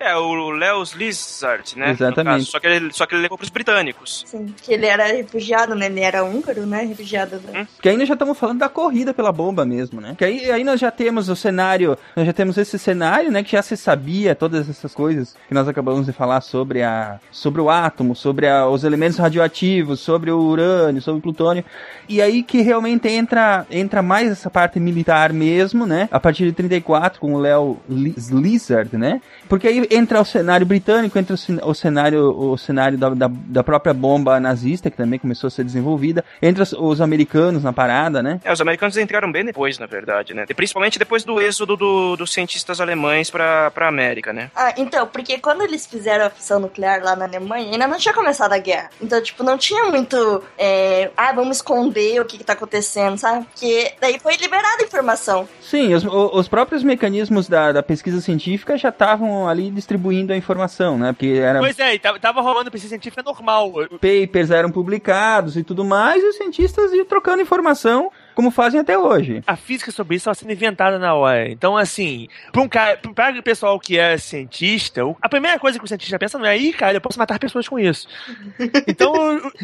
É, 0.00 0.16
o 0.16 0.50
Leos 0.50 0.92
Lizard, 0.92 1.78
né? 1.78 1.90
Exatamente. 1.90 2.44
Só 2.44 2.58
que, 2.58 2.66
ele, 2.66 2.92
só 2.92 3.06
que 3.06 3.14
ele 3.14 3.22
levou 3.22 3.38
pros 3.38 3.50
britânicos. 3.50 4.24
Sim, 4.26 4.54
que 4.62 4.72
ele 4.72 4.86
era 4.86 5.06
refugiado, 5.06 5.74
né? 5.74 5.86
Ele 5.86 6.00
era 6.00 6.24
húngaro, 6.24 6.66
né? 6.66 6.82
Refugiado. 6.82 7.40
Né? 7.40 7.62
Hum? 7.62 7.66
Que 7.80 7.88
ainda 7.88 8.06
já 8.06 8.14
estamos 8.14 8.38
falando 8.38 8.60
da 8.60 8.68
corrida 8.68 9.12
pela 9.12 9.32
bomba 9.32 9.64
mesmo, 9.64 10.00
né? 10.00 10.14
Que 10.16 10.24
aí, 10.24 10.50
aí 10.50 10.64
nós 10.64 10.80
já 10.80 10.90
temos 10.90 11.28
o 11.28 11.36
cenário, 11.36 11.96
nós 12.16 12.26
já 12.26 12.32
temos 12.32 12.56
esse 12.56 12.78
cenário, 12.78 13.30
né? 13.30 13.42
Que 13.42 13.52
já 13.52 13.62
se 13.62 13.76
sabia 13.76 14.34
todas 14.34 14.68
essas 14.68 14.94
coisas 14.94 15.36
que 15.48 15.54
nós 15.54 15.68
acabamos 15.68 16.06
de 16.06 16.12
falar 16.12 16.40
sobre 16.40 16.82
a 16.82 17.18
sobre 17.30 17.60
o 17.60 17.70
átomo, 17.70 18.14
sobre 18.14 18.46
a, 18.46 18.66
os 18.66 18.84
elementos 18.84 19.18
radioativos, 19.18 20.00
sobre 20.00 20.30
o 20.30 20.38
urânio, 20.38 21.02
sobre 21.02 21.18
o 21.18 21.22
plutônio. 21.22 21.64
E 22.08 22.20
aí 22.20 22.42
que 22.42 22.60
realmente 22.62 23.08
entra 23.08 23.66
entra 23.70 24.02
mais 24.02 24.30
essa 24.30 24.50
parte 24.50 24.78
militar 24.80 25.32
mesmo, 25.32 25.86
né? 25.86 26.08
A 26.10 26.20
partir 26.20 26.44
de 26.44 26.52
34 26.52 27.20
com 27.20 27.34
o 27.34 27.38
Léo 27.38 27.78
Lizard, 27.88 28.96
né? 28.96 29.20
Porque 29.52 29.68
aí 29.68 29.86
entra 29.90 30.18
o 30.18 30.24
cenário 30.24 30.64
britânico, 30.64 31.18
entra 31.18 31.34
o 31.34 31.74
cenário 31.74 32.22
o 32.22 32.56
cenário 32.56 32.96
da, 32.96 33.10
da, 33.10 33.28
da 33.30 33.62
própria 33.62 33.92
bomba 33.92 34.40
nazista 34.40 34.90
que 34.90 34.96
também 34.96 35.18
começou 35.18 35.48
a 35.48 35.50
ser 35.50 35.62
desenvolvida, 35.62 36.24
entra 36.40 36.62
os, 36.62 36.72
os 36.72 37.02
americanos 37.02 37.62
na 37.62 37.70
parada, 37.70 38.22
né? 38.22 38.40
É, 38.42 38.50
os 38.50 38.62
americanos 38.62 38.96
entraram 38.96 39.30
bem 39.30 39.44
depois, 39.44 39.78
na 39.78 39.84
verdade, 39.84 40.32
né? 40.32 40.46
E 40.48 40.54
principalmente 40.54 40.98
depois 40.98 41.22
do 41.22 41.38
êxodo 41.38 41.76
do, 41.76 42.16
dos 42.16 42.32
cientistas 42.32 42.80
alemães 42.80 43.30
pra, 43.30 43.70
pra 43.72 43.88
América, 43.88 44.32
né? 44.32 44.50
Ah, 44.56 44.72
então, 44.74 45.06
porque 45.06 45.36
quando 45.36 45.60
eles 45.60 45.84
fizeram 45.84 46.24
a 46.24 46.30
fissão 46.30 46.58
nuclear 46.58 47.04
lá 47.04 47.14
na 47.14 47.26
Alemanha, 47.26 47.72
ainda 47.72 47.86
não 47.86 47.98
tinha 47.98 48.14
começado 48.14 48.54
a 48.54 48.58
guerra. 48.58 48.88
Então, 49.02 49.22
tipo, 49.22 49.44
não 49.44 49.58
tinha 49.58 49.84
muito. 49.84 50.42
É, 50.56 51.10
ah, 51.14 51.30
vamos 51.34 51.58
esconder 51.58 52.18
o 52.22 52.24
que, 52.24 52.38
que 52.38 52.44
tá 52.44 52.54
acontecendo, 52.54 53.18
sabe? 53.18 53.44
Porque 53.44 53.92
daí 54.00 54.18
foi 54.18 54.34
liberada 54.36 54.82
a 54.82 54.86
informação. 54.86 55.46
Sim, 55.60 55.92
os, 55.92 56.06
os 56.06 56.48
próprios 56.48 56.82
mecanismos 56.82 57.50
da, 57.50 57.70
da 57.70 57.82
pesquisa 57.82 58.22
científica 58.22 58.78
já 58.78 58.88
estavam 58.88 59.41
ali 59.48 59.70
distribuindo 59.70 60.32
a 60.32 60.36
informação, 60.36 60.98
né? 60.98 61.12
Porque 61.12 61.26
era... 61.26 61.58
Pois 61.58 61.78
é, 61.78 61.98
tava 61.98 62.40
rolando 62.40 62.70
pesquisa 62.70 62.90
científica 62.90 63.22
normal. 63.22 63.72
Papers 63.92 64.50
eram 64.50 64.70
publicados 64.70 65.56
e 65.56 65.62
tudo 65.62 65.84
mais, 65.84 66.22
e 66.22 66.26
os 66.26 66.36
cientistas 66.36 66.92
iam 66.92 67.04
trocando 67.04 67.42
informação 67.42 68.10
como 68.34 68.50
fazem 68.50 68.80
até 68.80 68.96
hoje. 68.98 69.42
A 69.46 69.56
física 69.56 69.90
sobre 69.90 70.16
isso 70.16 70.22
estava 70.22 70.34
sendo 70.34 70.52
inventada 70.52 70.98
na 70.98 71.14
hora. 71.14 71.50
Então, 71.50 71.76
assim, 71.76 72.28
para 72.50 72.62
um 72.62 72.68
cara, 72.68 72.96
para 72.96 73.38
o 73.38 73.42
pessoal 73.42 73.78
que 73.78 73.98
é 73.98 74.16
cientista, 74.16 75.02
a 75.20 75.28
primeira 75.28 75.58
coisa 75.58 75.78
que 75.78 75.84
o 75.84 75.88
cientista 75.88 76.18
pensa 76.18 76.38
não 76.38 76.46
é, 76.46 76.50
aí, 76.50 76.72
cara, 76.72 76.96
eu 76.96 77.00
posso 77.00 77.18
matar 77.18 77.38
pessoas 77.38 77.68
com 77.68 77.78
isso. 77.78 78.06
então, 78.86 79.12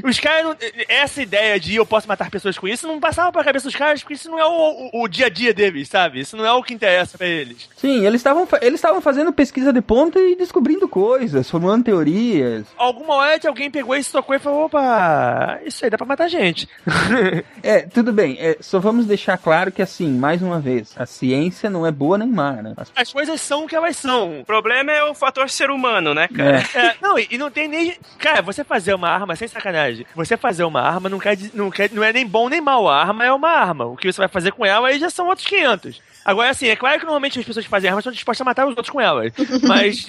os 0.04 0.18
caras, 0.18 0.56
essa 0.88 1.22
ideia 1.22 1.58
de 1.58 1.76
eu 1.76 1.86
posso 1.86 2.08
matar 2.08 2.30
pessoas 2.30 2.58
com 2.58 2.66
isso 2.66 2.86
não 2.86 3.00
passava 3.00 3.30
para 3.32 3.42
a 3.42 3.44
cabeça 3.44 3.66
dos 3.66 3.76
caras, 3.76 4.02
porque 4.02 4.14
isso 4.14 4.30
não 4.30 4.38
é 4.38 4.44
o, 4.44 4.90
o, 4.92 5.02
o, 5.02 5.08
dia 5.08 5.26
a 5.26 5.30
dia 5.30 5.54
deles, 5.54 5.88
sabe? 5.88 6.20
Isso 6.20 6.36
não 6.36 6.44
é 6.44 6.52
o 6.52 6.62
que 6.62 6.74
interessa 6.74 7.16
para 7.16 7.26
eles. 7.26 7.68
Sim, 7.76 8.04
eles 8.04 8.20
estavam 8.20 8.46
eles 8.60 8.74
estavam 8.74 9.00
fazendo 9.00 9.32
pesquisa 9.32 9.72
de 9.72 9.80
ponta 9.80 10.18
e 10.18 10.36
descobrindo 10.36 10.88
coisas, 10.88 11.48
formando 11.48 11.84
teorias. 11.84 12.66
Alguma 12.76 13.14
hora 13.14 13.38
alguém 13.46 13.70
pegou 13.70 13.94
esse 13.94 14.10
tocou 14.10 14.34
e 14.34 14.38
falou, 14.38 14.64
opa, 14.64 15.60
isso 15.64 15.84
aí 15.84 15.90
dá 15.90 15.98
para 15.98 16.06
matar 16.06 16.28
gente. 16.28 16.68
é, 17.62 17.82
tudo 17.82 18.12
bem. 18.12 18.36
É, 18.40 18.57
só 18.60 18.78
vamos 18.78 19.06
deixar 19.06 19.38
claro 19.38 19.70
que, 19.70 19.82
assim, 19.82 20.08
mais 20.08 20.42
uma 20.42 20.60
vez, 20.60 20.94
a 20.96 21.06
ciência 21.06 21.70
não 21.70 21.86
é 21.86 21.90
boa 21.90 22.18
nem 22.18 22.28
má, 22.28 22.52
né? 22.52 22.74
As, 22.76 22.92
As 22.94 23.12
coisas 23.12 23.40
são 23.40 23.64
o 23.64 23.66
que 23.66 23.76
elas 23.76 23.96
são. 23.96 24.40
O 24.40 24.44
problema 24.44 24.92
é 24.92 25.02
o 25.04 25.14
fator 25.14 25.48
ser 25.50 25.70
humano, 25.70 26.14
né, 26.14 26.28
cara? 26.28 26.62
É. 26.74 26.78
É, 26.78 26.94
não, 27.00 27.18
e, 27.18 27.36
não 27.38 27.50
tem 27.50 27.68
nem. 27.68 27.96
Cara, 28.18 28.42
você 28.42 28.62
fazer 28.64 28.94
uma 28.94 29.08
arma, 29.08 29.36
sem 29.36 29.48
sacanagem, 29.48 30.06
você 30.14 30.36
fazer 30.36 30.64
uma 30.64 30.80
arma 30.80 31.08
não, 31.08 31.18
quer, 31.18 31.36
não, 31.54 31.70
quer, 31.70 31.90
não 31.92 32.02
é 32.02 32.12
nem 32.12 32.26
bom 32.26 32.48
nem 32.48 32.60
mal. 32.60 32.88
A 32.88 33.00
arma 33.00 33.24
é 33.24 33.32
uma 33.32 33.50
arma. 33.50 33.86
O 33.86 33.96
que 33.96 34.12
você 34.12 34.20
vai 34.20 34.28
fazer 34.28 34.52
com 34.52 34.64
ela 34.64 34.88
aí 34.88 34.98
já 34.98 35.10
são 35.10 35.26
outros 35.26 35.46
500. 35.46 36.00
Agora, 36.28 36.50
assim, 36.50 36.66
é 36.66 36.76
claro 36.76 36.98
que 36.98 37.06
normalmente 37.06 37.38
as 37.38 37.44
pessoas 37.46 37.64
que 37.64 37.70
fazem 37.70 37.88
armas 37.88 38.02
estão 38.02 38.12
dispostas 38.12 38.42
a 38.42 38.44
matar 38.44 38.66
os 38.66 38.76
outros 38.76 38.90
com 38.90 39.00
elas. 39.00 39.32
Mas 39.66 40.06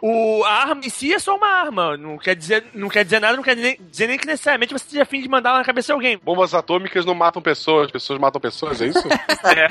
o, 0.00 0.44
a 0.44 0.62
arma 0.62 0.80
em 0.84 0.88
si 0.88 1.12
é 1.12 1.18
só 1.18 1.34
uma 1.34 1.48
arma. 1.48 1.96
Não 1.96 2.16
quer 2.16 2.36
dizer, 2.36 2.62
não 2.72 2.88
quer 2.88 3.02
dizer 3.02 3.18
nada, 3.18 3.36
não 3.36 3.42
quer 3.42 3.56
nem, 3.56 3.76
dizer 3.90 4.06
nem 4.06 4.16
que 4.16 4.28
necessariamente 4.28 4.72
você 4.72 4.84
esteja 4.84 5.02
afim 5.02 5.20
de 5.20 5.28
mandar 5.28 5.54
na 5.54 5.64
cabeça 5.64 5.86
de 5.86 5.92
alguém. 5.92 6.20
Bombas 6.22 6.54
atômicas 6.54 7.04
não 7.04 7.16
matam 7.16 7.42
pessoas, 7.42 7.90
pessoas 7.90 8.20
matam 8.20 8.40
pessoas, 8.40 8.80
é 8.80 8.86
isso? 8.86 9.02
é. 9.44 9.66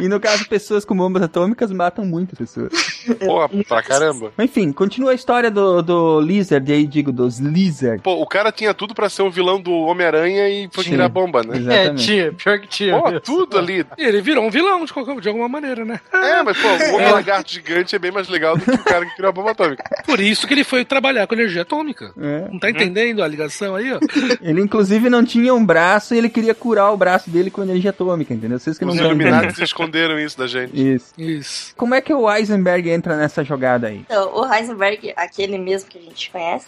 e 0.02 0.08
no 0.08 0.18
caso, 0.18 0.48
pessoas 0.48 0.82
com 0.82 0.96
bombas 0.96 1.22
atômicas 1.22 1.70
matam 1.70 2.06
muitas 2.06 2.38
pessoas. 2.38 2.72
Pô, 3.18 3.46
pra 3.68 3.82
caramba. 3.82 4.32
Enfim, 4.38 4.72
continua 4.72 5.10
a 5.10 5.14
história 5.14 5.50
do, 5.50 5.82
do 5.82 6.20
Lizard, 6.22 6.72
aí 6.72 6.86
digo, 6.86 7.12
dos 7.12 7.38
Lizard. 7.38 8.00
Pô, 8.02 8.22
o 8.22 8.26
cara 8.26 8.50
tinha 8.50 8.72
tudo 8.72 8.94
pra 8.94 9.10
ser 9.10 9.20
o 9.20 9.30
vilão 9.30 9.60
do 9.60 9.70
Homem-Aranha 9.70 10.48
e 10.48 10.66
foi 10.72 10.84
tirar 10.84 11.10
bomba, 11.10 11.42
né? 11.42 11.58
Exatamente. 11.58 11.90
É, 11.90 11.94
tinha, 11.94 12.32
pior 12.32 12.58
que 12.58 12.66
tinha. 12.66 12.98
Pô, 12.98 13.20
tudo 13.20 13.49
ali. 13.58 13.84
E 13.98 14.04
ele 14.04 14.20
virou 14.20 14.44
um 14.44 14.50
vilão 14.50 14.84
de, 14.84 14.92
qualquer, 14.92 15.20
de 15.20 15.28
alguma 15.28 15.48
maneira, 15.48 15.84
né? 15.84 16.00
É, 16.12 16.42
mas 16.42 16.56
pô, 16.58 16.68
o 16.92 16.94
homem 16.94 17.12
lagarto 17.12 17.52
gigante 17.52 17.94
é 17.94 17.98
bem 17.98 18.10
mais 18.10 18.28
legal 18.28 18.56
do 18.56 18.64
que 18.64 18.70
o 18.70 18.84
cara 18.84 19.04
que 19.06 19.14
criou 19.14 19.28
a 19.28 19.32
bomba 19.32 19.50
atômica. 19.52 19.84
Por 20.04 20.20
isso 20.20 20.46
que 20.46 20.54
ele 20.54 20.64
foi 20.64 20.84
trabalhar 20.84 21.26
com 21.26 21.34
energia 21.34 21.62
atômica. 21.62 22.12
É. 22.20 22.48
Não 22.50 22.58
tá 22.58 22.70
entendendo 22.70 23.22
a 23.22 23.28
ligação 23.28 23.74
aí, 23.74 23.92
ó? 23.92 23.98
Ele, 24.40 24.60
inclusive, 24.60 25.10
não 25.10 25.24
tinha 25.24 25.54
um 25.54 25.64
braço 25.64 26.14
e 26.14 26.18
ele 26.18 26.28
queria 26.28 26.54
curar 26.54 26.90
o 26.92 26.96
braço 26.96 27.30
dele 27.30 27.50
com 27.50 27.62
energia 27.62 27.90
atômica, 27.90 28.32
entendeu? 28.32 28.58
Vocês 28.58 28.78
que 28.78 28.84
não 28.84 28.92
Os 28.92 28.98
iluminados 28.98 29.58
esconderam 29.58 30.18
isso 30.18 30.38
da 30.38 30.46
gente. 30.46 30.72
Isso. 30.74 31.12
Isso. 31.18 31.74
Como 31.76 31.94
é 31.94 32.00
que 32.00 32.12
o 32.12 32.30
Heisenberg 32.30 32.88
entra 32.90 33.16
nessa 33.16 33.44
jogada 33.44 33.88
aí? 33.88 33.98
Então, 33.98 34.34
o 34.34 34.52
Heisenberg, 34.52 35.12
aquele 35.16 35.58
mesmo 35.58 35.88
que 35.88 35.98
a 35.98 36.02
gente 36.02 36.30
conhece. 36.30 36.66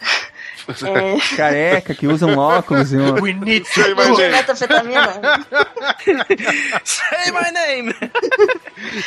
É... 0.68 1.36
Careca, 1.36 1.94
que 1.94 2.06
usa 2.06 2.26
um 2.26 2.38
óculos 2.38 2.92
e 2.92 2.96
um... 2.96 3.14
We 3.20 3.32
need 3.32 3.66
to 3.72 3.80
metanfetamina. 3.94 5.46
Say 6.84 7.30
my 7.32 7.50
name! 7.50 7.94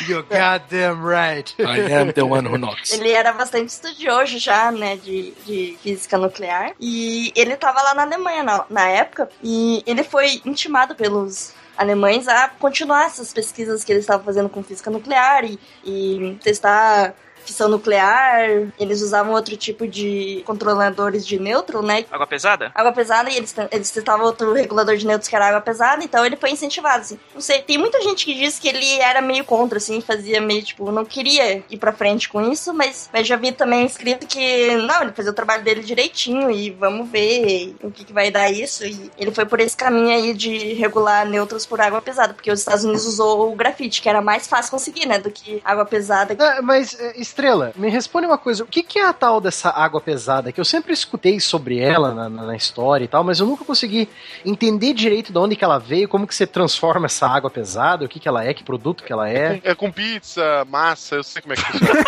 You're 0.08 0.22
goddamn 0.22 1.02
right. 1.02 1.54
I 1.58 1.92
am 1.92 2.12
the 2.12 2.22
one 2.24 2.46
who 2.46 2.58
knocks. 2.58 2.92
Ele 2.92 3.10
era 3.10 3.32
bastante 3.32 3.68
estudioso 3.68 4.38
já, 4.38 4.70
né, 4.70 4.96
de, 4.96 5.32
de 5.44 5.78
física 5.82 6.18
nuclear. 6.18 6.72
E 6.80 7.32
ele 7.34 7.56
tava 7.56 7.82
lá 7.82 7.94
na 7.94 8.02
Alemanha 8.02 8.42
na, 8.42 8.64
na 8.68 8.88
época. 8.88 9.28
E 9.42 9.82
ele 9.86 10.02
foi 10.02 10.40
intimado 10.44 10.94
pelos 10.94 11.54
alemães 11.76 12.26
a 12.26 12.48
continuar 12.48 13.06
essas 13.06 13.32
pesquisas 13.32 13.84
que 13.84 13.92
eles 13.92 14.04
estavam 14.04 14.24
fazendo 14.24 14.48
com 14.48 14.62
física 14.62 14.90
nuclear 14.90 15.44
e, 15.44 15.58
e 15.84 16.38
testar 16.42 17.14
fissão 17.46 17.68
nuclear, 17.68 18.48
eles 18.78 19.00
usavam 19.00 19.32
outro 19.32 19.56
tipo 19.56 19.86
de 19.86 20.42
controladores 20.44 21.26
de 21.26 21.38
nêutron, 21.38 21.82
né? 21.82 22.04
Água 22.10 22.26
pesada? 22.26 22.72
Água 22.74 22.92
pesada 22.92 23.30
e 23.30 23.36
eles, 23.36 23.54
eles 23.70 23.90
testavam 23.90 24.26
outro 24.26 24.52
regulador 24.52 24.96
de 24.96 25.06
nêutrons 25.06 25.28
que 25.28 25.36
era 25.36 25.48
água 25.48 25.60
pesada, 25.60 26.04
então 26.04 26.24
ele 26.24 26.36
foi 26.36 26.50
incentivado, 26.50 27.02
assim. 27.02 27.18
Não 27.34 27.40
sei, 27.40 27.62
tem 27.62 27.78
muita 27.78 28.00
gente 28.02 28.24
que 28.24 28.34
diz 28.34 28.58
que 28.58 28.68
ele 28.68 28.98
era 29.00 29.20
meio 29.20 29.44
contra, 29.44 29.78
assim, 29.78 30.00
fazia 30.00 30.40
meio, 30.40 30.62
tipo, 30.62 30.90
não 30.90 31.04
queria 31.04 31.62
ir 31.70 31.78
pra 31.78 31.92
frente 31.92 32.28
com 32.28 32.40
isso, 32.50 32.74
mas, 32.74 33.08
mas 33.12 33.26
já 33.26 33.36
vi 33.36 33.52
também 33.52 33.86
escrito 33.86 34.26
que, 34.26 34.76
não, 34.76 35.02
ele 35.02 35.12
fazia 35.12 35.30
o 35.30 35.34
trabalho 35.34 35.62
dele 35.62 35.82
direitinho 35.82 36.50
e 36.50 36.70
vamos 36.70 37.08
ver 37.08 37.74
o 37.82 37.90
que, 37.90 38.04
que 38.04 38.12
vai 38.12 38.30
dar 38.30 38.50
isso. 38.50 38.84
E 38.84 39.10
ele 39.18 39.30
foi 39.30 39.46
por 39.46 39.60
esse 39.60 39.76
caminho 39.76 40.10
aí 40.10 40.34
de 40.34 40.74
regular 40.74 41.26
nêutrons 41.26 41.66
por 41.66 41.80
água 41.80 42.00
pesada, 42.02 42.34
porque 42.34 42.50
os 42.50 42.58
Estados 42.58 42.84
Unidos 42.84 43.06
usou 43.06 43.52
o 43.52 43.56
grafite, 43.56 44.02
que 44.02 44.08
era 44.08 44.20
mais 44.20 44.46
fácil 44.46 44.70
conseguir, 44.70 45.06
né, 45.06 45.18
do 45.18 45.30
que 45.30 45.60
água 45.64 45.84
pesada. 45.84 46.36
Ah, 46.38 46.62
mas, 46.62 46.98
é, 46.98 47.20
Estrela, 47.36 47.72
me 47.76 47.90
responde 47.90 48.26
uma 48.26 48.38
coisa, 48.38 48.64
o 48.64 48.66
que, 48.66 48.82
que 48.82 48.98
é 48.98 49.06
a 49.06 49.12
tal 49.12 49.42
dessa 49.42 49.68
água 49.68 50.00
pesada? 50.00 50.50
Que 50.50 50.58
eu 50.58 50.64
sempre 50.64 50.94
escutei 50.94 51.38
sobre 51.38 51.78
ela 51.78 52.14
na, 52.14 52.30
na, 52.30 52.42
na 52.44 52.56
história 52.56 53.04
e 53.04 53.08
tal, 53.08 53.22
mas 53.22 53.38
eu 53.38 53.46
nunca 53.46 53.62
consegui 53.62 54.08
entender 54.42 54.94
direito 54.94 55.34
de 55.34 55.38
onde 55.38 55.54
que 55.54 55.62
ela 55.62 55.78
veio, 55.78 56.08
como 56.08 56.26
que 56.26 56.34
você 56.34 56.46
transforma 56.46 57.04
essa 57.04 57.28
água 57.28 57.50
pesada, 57.50 58.06
o 58.06 58.08
que 58.08 58.18
que 58.18 58.26
ela 58.26 58.42
é, 58.42 58.54
que 58.54 58.64
produto 58.64 59.04
que 59.04 59.12
ela 59.12 59.28
é. 59.28 59.60
É 59.62 59.74
com 59.74 59.92
pizza, 59.92 60.64
massa, 60.64 61.16
eu 61.16 61.22
sei 61.22 61.42
como 61.42 61.52
é 61.52 61.56
que 61.56 61.62
funciona. 61.62 62.04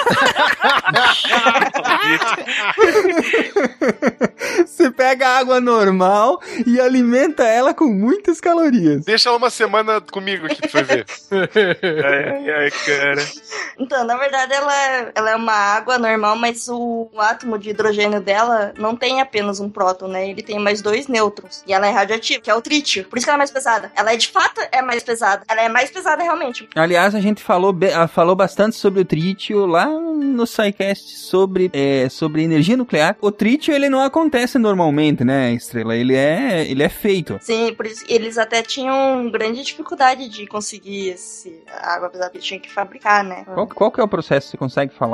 Você 4.67 4.91
pega 4.91 5.29
a 5.29 5.39
água 5.39 5.61
normal 5.61 6.41
e 6.67 6.81
alimenta 6.81 7.45
ela 7.45 7.75
com 7.75 7.87
muitas 7.87 8.41
calorias. 8.41 9.05
Deixa 9.05 9.29
ela 9.29 9.39
uma 9.39 9.51
semana 9.51 10.01
comigo 10.01 10.47
aqui 10.47 10.69
pra 10.69 10.83
ver. 10.83 11.05
Ai, 11.31 12.25
ai, 12.31 12.51
ai, 12.51 12.71
cara. 12.71 13.23
Então, 13.79 14.05
na 14.05 14.17
verdade, 14.17 14.53
ela, 14.55 15.13
ela 15.19 15.31
é 15.31 15.37
uma 15.37 15.53
água 15.53 15.99
normal, 15.99 16.37
mas 16.37 16.69
o, 16.69 17.09
átomo 17.19 17.59
de 17.59 17.71
hidrogênio 17.71 18.21
dela 18.21 18.73
não 18.79 18.97
tem 18.97 19.21
apenas 19.21 19.59
um 19.59 19.69
próton, 19.69 20.07
né? 20.07 20.29
Ele 20.29 20.43
tem 20.43 20.59
mais 20.59 20.81
dois 20.81 21.09
nêutrons. 21.09 21.65
E 21.67 21.73
ela 21.73 21.87
é 21.87 21.91
radioativa, 21.91 22.41
que 22.41 22.51
é 22.51 22.55
o 22.55 22.63
trítio. 22.63 23.05
Por 23.05 23.19
isso 23.19 23.27
que 23.27 23.31
ela 23.31 23.37
é 23.37 23.39
mais 23.39 23.51
pesada. 23.51 23.91
Ela 23.97 24.13
é 24.13 24.17
de 24.17 24.29
fato 24.29 24.61
é 24.71 24.81
mais 24.81 25.03
pesada. 25.03 25.43
Ela 25.49 25.63
é 25.63 25.69
mais 25.69 25.91
pesada 25.91 26.23
realmente. 26.23 26.69
Aliás, 26.75 27.15
a 27.15 27.21
gente 27.21 27.43
falou, 27.43 27.77
ah, 27.95 28.07
falou 28.07 28.37
bastante 28.37 28.77
sobre 28.77 29.01
o 29.01 29.05
trítio 29.05 29.67
lá 29.67 29.87
no 29.87 30.47
SciCast 30.47 31.19
sobre, 31.19 31.71
é, 31.73 32.09
sobre 32.09 32.43
energia 32.43 32.77
nuclear. 32.77 33.17
O 33.21 33.33
trítio, 33.33 33.75
ele 33.75 33.89
não 33.89 34.01
acontece 34.01 34.59
normalmente, 34.59 35.25
né, 35.25 35.53
Estrela? 35.53 35.97
Ele 35.97 36.15
é, 36.15 36.69
ele 36.69 36.83
é 36.83 36.89
feito. 36.89 37.39
Sim, 37.41 37.75
por 37.75 37.87
isso 37.87 38.05
eles 38.09 38.39
até 38.39 38.63
tinham 38.63 39.31
grande 39.31 39.63
dificuldade 39.63 40.29
de 40.29 40.47
conseguir 40.47 41.11
esse 41.11 41.63
a 41.69 41.95
água 41.95 42.09
pesada 42.09 42.31
que 42.31 42.39
tinha 42.39 42.61
que 42.61 42.73
fabricar, 42.73 43.25
né? 43.25 43.45
Qual, 43.45 43.67
qual 43.67 43.91
que 43.91 44.01
é 44.01 44.05
o 44.05 44.09
processo? 44.09 44.51
Você 44.51 44.57
consegue 44.57 44.95
falar? 44.95 45.08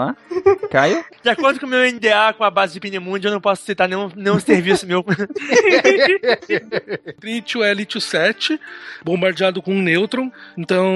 Caio? 0.70 1.04
De 1.22 1.30
acordo 1.30 1.60
com 1.60 1.66
o 1.66 1.68
meu 1.68 1.90
NDA 1.90 2.34
com 2.36 2.44
a 2.44 2.50
base 2.50 2.74
de 2.74 2.80
Pinemundi, 2.80 3.26
eu 3.26 3.32
não 3.32 3.40
posso 3.40 3.64
citar 3.64 3.88
nenhum, 3.88 4.10
nenhum 4.14 4.40
serviço 4.40 4.86
meu. 4.86 5.04
Trítio 7.20 7.62
é 7.62 7.72
lítio 7.72 8.00
7, 8.00 8.60
bombardeado 9.04 9.62
com 9.62 9.74
um 9.74 9.82
nêutron. 9.82 10.30
Então 10.56 10.86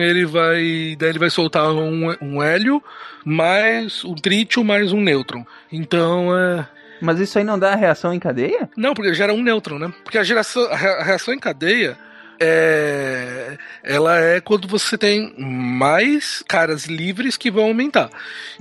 ele 0.00 0.24
vai. 0.24 0.96
Daí 0.98 1.10
ele 1.10 1.18
vai 1.18 1.30
soltar 1.30 1.72
um, 1.72 2.14
um 2.20 2.42
hélio, 2.42 2.82
mais 3.24 4.04
um 4.04 4.14
trítio, 4.14 4.64
mais 4.64 4.92
um 4.92 5.00
nêutron. 5.00 5.44
Então 5.70 6.36
é. 6.36 6.66
Mas 7.00 7.18
isso 7.18 7.36
aí 7.36 7.44
não 7.44 7.58
dá 7.58 7.74
reação 7.74 8.14
em 8.14 8.20
cadeia? 8.20 8.70
Não, 8.76 8.94
porque 8.94 9.12
gera 9.12 9.34
um 9.34 9.42
nêutron, 9.42 9.78
né? 9.78 9.92
Porque 10.04 10.18
a, 10.18 10.22
geração, 10.22 10.62
a 10.70 11.02
reação 11.02 11.34
em 11.34 11.38
cadeia 11.38 11.98
é, 12.44 13.56
ela 13.84 14.18
é 14.18 14.40
quando 14.40 14.66
você 14.66 14.98
tem 14.98 15.32
mais 15.38 16.42
caras 16.48 16.86
livres 16.86 17.36
que 17.36 17.50
vão 17.50 17.64
aumentar. 17.64 18.10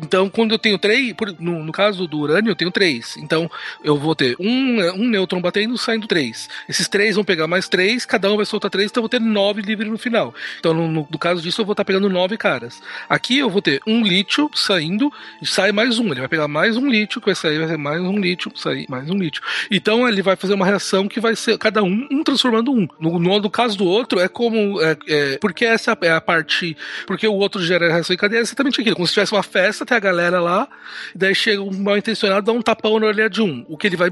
Então, 0.01 0.29
quando 0.29 0.51
eu 0.53 0.59
tenho 0.59 0.77
três, 0.77 1.13
no, 1.39 1.63
no 1.63 1.71
caso 1.71 2.07
do 2.07 2.19
urânio, 2.19 2.51
eu 2.51 2.55
tenho 2.55 2.71
três. 2.71 3.17
Então, 3.17 3.49
eu 3.83 3.97
vou 3.97 4.15
ter 4.15 4.35
um, 4.39 4.79
um 4.93 5.07
nêutron 5.09 5.41
batendo 5.41 5.77
saindo 5.77 6.07
três. 6.07 6.47
Esses 6.69 6.87
três 6.87 7.15
vão 7.15 7.23
pegar 7.23 7.47
mais 7.47 7.67
três, 7.67 8.05
cada 8.05 8.31
um 8.31 8.37
vai 8.37 8.45
soltar 8.45 8.69
três, 8.69 8.89
então 8.91 9.01
eu 9.01 9.03
vou 9.03 9.09
ter 9.09 9.19
nove 9.19 9.61
livres 9.61 9.89
no 9.89 9.97
final. 9.97 10.33
Então, 10.59 10.73
no, 10.73 10.87
no- 10.87 11.07
no 11.09 11.17
caso 11.19 11.41
disso, 11.41 11.61
eu 11.61 11.65
vou 11.65 11.73
estar 11.73 11.83
pegando 11.85 12.09
nove 12.09 12.37
caras. 12.37 12.81
Aqui 13.09 13.37
eu 13.39 13.49
vou 13.49 13.61
ter 13.61 13.81
um 13.87 14.03
lítio 14.03 14.49
saindo 14.53 15.11
e 15.41 15.45
sai 15.47 15.71
mais 15.71 15.97
um. 15.99 16.05
Ele 16.11 16.19
vai 16.19 16.29
pegar 16.29 16.47
mais 16.47 16.77
um 16.77 16.87
lítio, 16.89 17.19
que 17.19 17.25
vai 17.27 17.35
sair, 17.35 17.57
vai 17.59 17.67
ser 17.67 17.77
mais 17.77 18.01
um 18.01 18.19
lítio, 18.19 18.51
sair 18.55 18.85
mais 18.89 19.09
um 19.09 19.17
lítio. 19.17 19.41
Então 19.69 20.07
ele 20.07 20.21
vai 20.21 20.35
fazer 20.35 20.53
uma 20.53 20.65
reação 20.65 21.07
que 21.07 21.19
vai 21.19 21.35
ser 21.35 21.57
cada 21.57 21.83
um, 21.83 22.07
um 22.11 22.23
transformando 22.23 22.71
um. 22.71 22.87
No, 22.99 23.19
no, 23.19 23.39
no 23.39 23.49
caso 23.71 23.77
do 23.77 23.85
outro, 23.85 24.19
é 24.19 24.27
como. 24.27 24.81
É, 24.81 24.97
é, 25.07 25.37
porque 25.37 25.65
essa 25.65 25.97
é 26.01 26.11
a 26.11 26.21
parte. 26.21 26.75
Porque 27.07 27.27
o 27.27 27.33
outro 27.33 27.61
gera 27.63 27.91
reação 27.91 28.13
em 28.13 28.17
cadeia, 28.17 28.39
é 28.39 28.41
exatamente 28.41 28.79
aquilo. 28.79 28.95
Como 28.95 29.07
se 29.07 29.13
tivesse 29.13 29.31
uma 29.31 29.43
festa, 29.43 29.85
tem 29.85 29.97
a 29.97 29.99
galera 29.99 30.39
lá, 30.39 30.67
e 31.15 31.17
daí 31.17 31.33
chega 31.33 31.61
um 31.61 31.71
mal 31.71 31.97
intencionado, 31.97 32.45
dá 32.45 32.51
um 32.51 32.61
tapão 32.61 32.99
na 32.99 33.07
orelha 33.07 33.29
de 33.29 33.41
um. 33.41 33.65
O 33.67 33.77
que 33.77 33.87
ele 33.87 33.95
vai. 33.95 34.09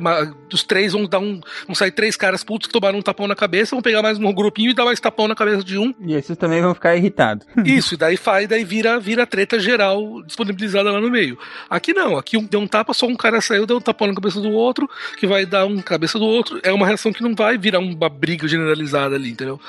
Os 0.52 0.64
três 0.64 0.94
vão 0.94 1.06
dar 1.06 1.20
um. 1.20 1.40
Vão 1.66 1.76
sair 1.76 1.92
três 1.92 2.16
caras 2.16 2.44
putos 2.44 2.68
que 2.68 2.74
tomaram 2.74 3.00
um 3.00 3.02
tapão 3.02 3.28
na 3.28 3.36
cabeça, 3.36 3.76
vão 3.76 3.82
pegar 3.82 4.02
mais 4.02 4.18
um 4.18 4.34
grupinho 4.34 4.72
e 4.72 4.74
dar 4.74 4.86
mais 4.86 5.00
tapão 5.00 5.28
na 5.28 5.36
cabeça 5.36 5.64
de 5.64 5.78
um. 5.78 5.94
E 6.02 6.14
esses 6.14 6.38
também 6.38 6.62
vão 6.62 6.74
ficar 6.74 6.96
irritados. 6.96 7.46
Isso, 7.66 7.94
e 7.94 7.98
daí 7.98 8.18
faz, 8.18 8.48
daí 8.48 8.64
vira, 8.64 9.00
vira 9.00 9.26
treta 9.26 9.60
geral 9.60 10.24
disponibilizada 10.24 10.92
lá 10.92 11.02
no 11.02 11.10
meio. 11.10 11.38
Aqui 11.70 11.94
não, 11.94 12.18
aqui 12.18 12.38
um, 12.38 12.46
deu 12.46 12.60
um 12.60 12.68
tapa, 12.68 12.94
só 12.94 13.06
um 13.06 13.16
cara 13.16 13.42
saiu, 13.42 13.66
deu 13.66 13.78
um 13.78 13.82
tapão 13.82 14.08
na 14.08 14.14
cabeça 14.14 14.40
do 14.40 14.50
outro, 14.50 14.90
que 15.18 15.28
vai 15.28 15.46
dar 15.46 15.66
um 15.66 15.82
cabeça 15.82 16.18
do 16.18 16.26
outro. 16.26 16.60
É 16.64 16.72
uma 16.72 16.86
reação 16.86 17.12
que 17.12 17.24
não 17.24 17.36
vai 17.36 17.58
virar 17.58 17.80
uma 17.80 18.10
briga 18.10 18.48
generalizada 18.48 19.16
ali, 19.16 19.32
entendeu? 19.32 19.49
pero 19.50 19.60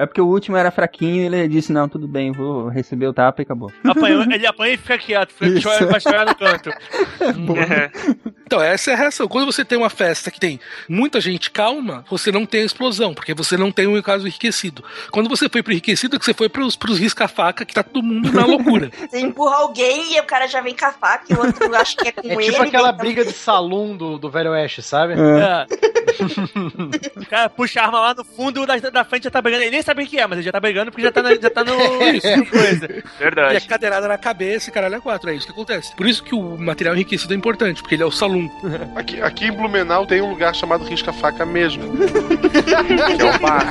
É 0.00 0.06
porque 0.06 0.20
o 0.20 0.26
último 0.26 0.56
era 0.56 0.70
fraquinho 0.70 1.22
e 1.22 1.26
ele 1.26 1.48
disse, 1.48 1.72
não, 1.72 1.88
tudo 1.88 2.08
bem, 2.08 2.32
vou 2.32 2.68
receber 2.68 3.06
o 3.06 3.12
tapa 3.12 3.42
e 3.42 3.44
acabou. 3.44 3.70
Apanhou, 3.84 4.22
ele 4.22 4.46
apanha 4.46 4.74
e 4.74 4.76
fica 4.78 4.96
quieto, 4.98 5.32
fica 5.32 5.60
chora, 5.62 5.86
vai 5.86 6.00
chorar 6.00 6.26
no 6.26 6.34
canto. 6.34 6.70
É. 7.20 7.90
Então, 8.46 8.60
essa 8.60 8.90
é 8.90 8.94
a 8.94 8.96
reação. 8.96 9.28
Quando 9.28 9.46
você 9.46 9.64
tem 9.64 9.78
uma 9.78 9.90
festa 9.90 10.30
que 10.30 10.40
tem 10.40 10.58
muita 10.88 11.20
gente 11.20 11.50
calma, 11.50 12.04
você 12.10 12.32
não 12.32 12.44
tem 12.44 12.62
a 12.62 12.64
explosão, 12.64 13.14
porque 13.14 13.32
você 13.34 13.56
não 13.56 13.70
tem 13.70 13.86
um 13.86 14.00
caso 14.02 14.26
enriquecido. 14.26 14.82
Quando 15.12 15.28
você 15.28 15.48
foi 15.48 15.62
pro 15.62 15.72
enriquecido, 15.72 16.16
é 16.16 16.18
que 16.18 16.24
você 16.24 16.34
foi 16.34 16.48
pros, 16.48 16.74
pros 16.74 16.98
risca-faca, 16.98 17.64
que 17.64 17.72
tá 17.74 17.82
todo 17.84 18.02
mundo 18.02 18.32
na 18.32 18.44
loucura. 18.44 18.90
Você 19.08 19.20
empurra 19.20 19.56
alguém 19.56 20.16
e 20.16 20.20
o 20.20 20.24
cara 20.24 20.46
já 20.48 20.60
vem 20.60 20.74
com 20.74 20.84
a 20.84 20.92
faca 20.92 21.24
e 21.30 21.34
o 21.34 21.38
outro 21.40 21.74
acha 21.76 21.96
que 21.96 22.08
é 22.08 22.12
com 22.12 22.28
É 22.28 22.32
ele. 22.32 22.42
tipo 22.50 22.62
aquela 22.62 22.90
vem- 22.90 22.98
briga 23.00 23.24
de 23.24 23.32
salão 23.32 23.96
do, 23.96 24.18
do 24.18 24.30
Velho 24.30 24.50
Oeste, 24.50 24.82
sabe? 24.82 25.14
É. 25.14 25.66
o 27.16 27.26
cara 27.26 27.48
puxa 27.48 27.80
a 27.80 27.84
arma 27.86 28.00
lá 28.00 28.14
no 28.14 28.24
fundo, 28.24 28.62
o 28.62 28.66
da, 28.66 28.76
da 28.78 29.04
frente 29.04 29.24
já 29.24 29.30
tá 29.30 29.40
brigando. 29.40 29.62
Ele 29.64 29.70
nem 29.72 29.82
sabe 29.90 30.04
o 30.04 30.06
que 30.06 30.18
é, 30.18 30.26
mas 30.26 30.38
ele 30.38 30.44
já 30.46 30.52
tá 30.52 30.60
brigando 30.60 30.90
porque 30.90 31.02
já 31.02 31.10
tá, 31.12 31.22
na- 31.22 31.34
já 31.34 31.50
tá 31.50 31.64
no. 31.64 31.72
no 31.76 32.46
coisa. 32.46 32.86
E 32.86 32.98
a 32.98 33.18
Verdade. 33.18 33.66
cadeirada 33.66 34.06
na 34.08 34.16
cabeça 34.18 34.70
e 34.70 34.72
caralho 34.72 34.94
é 34.94 35.00
quatro. 35.00 35.30
É 35.30 35.34
isso 35.34 35.46
que 35.46 35.52
acontece. 35.52 35.94
Por 35.96 36.06
isso 36.06 36.22
que 36.22 36.34
o 36.34 36.56
material 36.58 36.94
enriquecido 36.94 37.34
é 37.34 37.36
importante, 37.36 37.82
porque 37.82 37.94
ele 37.96 38.02
é 38.02 38.06
o 38.06 38.10
salão. 38.10 38.48
Aqui, 38.94 39.20
aqui 39.20 39.46
em 39.46 39.52
Blumenau 39.52 40.06
tem 40.06 40.20
um 40.20 40.28
lugar 40.30 40.54
chamado 40.54 40.84
Risca-Faca 40.84 41.44
mesmo. 41.46 41.82
que 43.16 43.22
é 43.22 43.34
o 43.34 43.38
bar. 43.40 43.70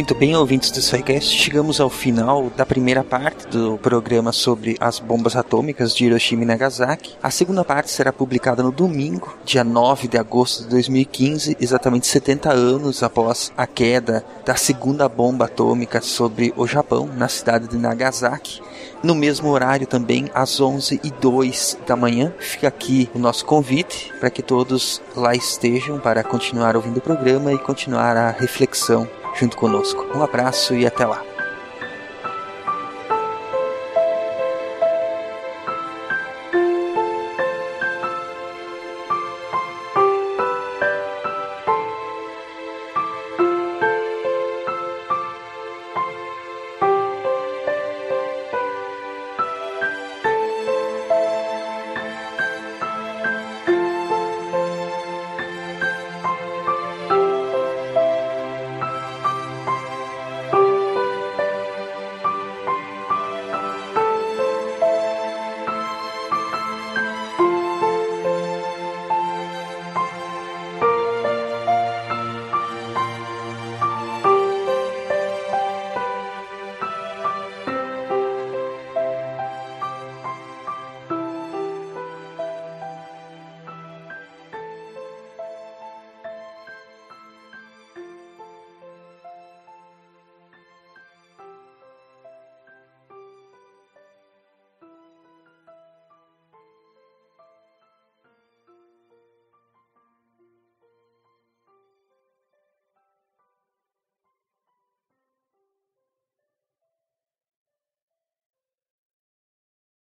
Muito 0.00 0.14
bem, 0.14 0.34
ouvintes 0.34 0.70
do 0.70 0.80
SciCast, 0.80 1.36
chegamos 1.36 1.78
ao 1.78 1.90
final 1.90 2.50
da 2.56 2.64
primeira 2.64 3.04
parte 3.04 3.46
do 3.48 3.76
programa 3.76 4.32
sobre 4.32 4.74
as 4.80 4.98
bombas 4.98 5.36
atômicas 5.36 5.94
de 5.94 6.06
Hiroshima 6.06 6.42
e 6.42 6.46
Nagasaki. 6.46 7.18
A 7.22 7.30
segunda 7.30 7.62
parte 7.62 7.90
será 7.90 8.10
publicada 8.10 8.62
no 8.62 8.72
domingo, 8.72 9.36
dia 9.44 9.62
9 9.62 10.08
de 10.08 10.16
agosto 10.16 10.62
de 10.62 10.70
2015, 10.70 11.54
exatamente 11.60 12.06
70 12.06 12.50
anos 12.50 13.02
após 13.02 13.52
a 13.54 13.66
queda 13.66 14.24
da 14.42 14.56
segunda 14.56 15.06
bomba 15.06 15.44
atômica 15.44 16.00
sobre 16.00 16.54
o 16.56 16.66
Japão, 16.66 17.06
na 17.14 17.28
cidade 17.28 17.68
de 17.68 17.76
Nagasaki. 17.76 18.62
No 19.02 19.14
mesmo 19.14 19.50
horário 19.50 19.86
também, 19.86 20.30
às 20.34 20.58
11 20.58 20.98
e 21.04 21.10
02 21.10 21.76
da 21.86 21.94
manhã, 21.94 22.32
fica 22.38 22.68
aqui 22.68 23.10
o 23.14 23.18
nosso 23.18 23.44
convite 23.44 24.10
para 24.18 24.30
que 24.30 24.40
todos 24.40 25.02
lá 25.14 25.34
estejam 25.34 26.00
para 26.00 26.24
continuar 26.24 26.74
ouvindo 26.74 26.96
o 26.96 27.02
programa 27.02 27.52
e 27.52 27.58
continuar 27.58 28.16
a 28.16 28.30
reflexão 28.30 29.06
junto 29.40 29.56
conosco. 29.56 30.06
Um 30.14 30.22
abraço 30.22 30.74
e 30.74 30.86
até 30.86 31.06
lá. 31.06 31.24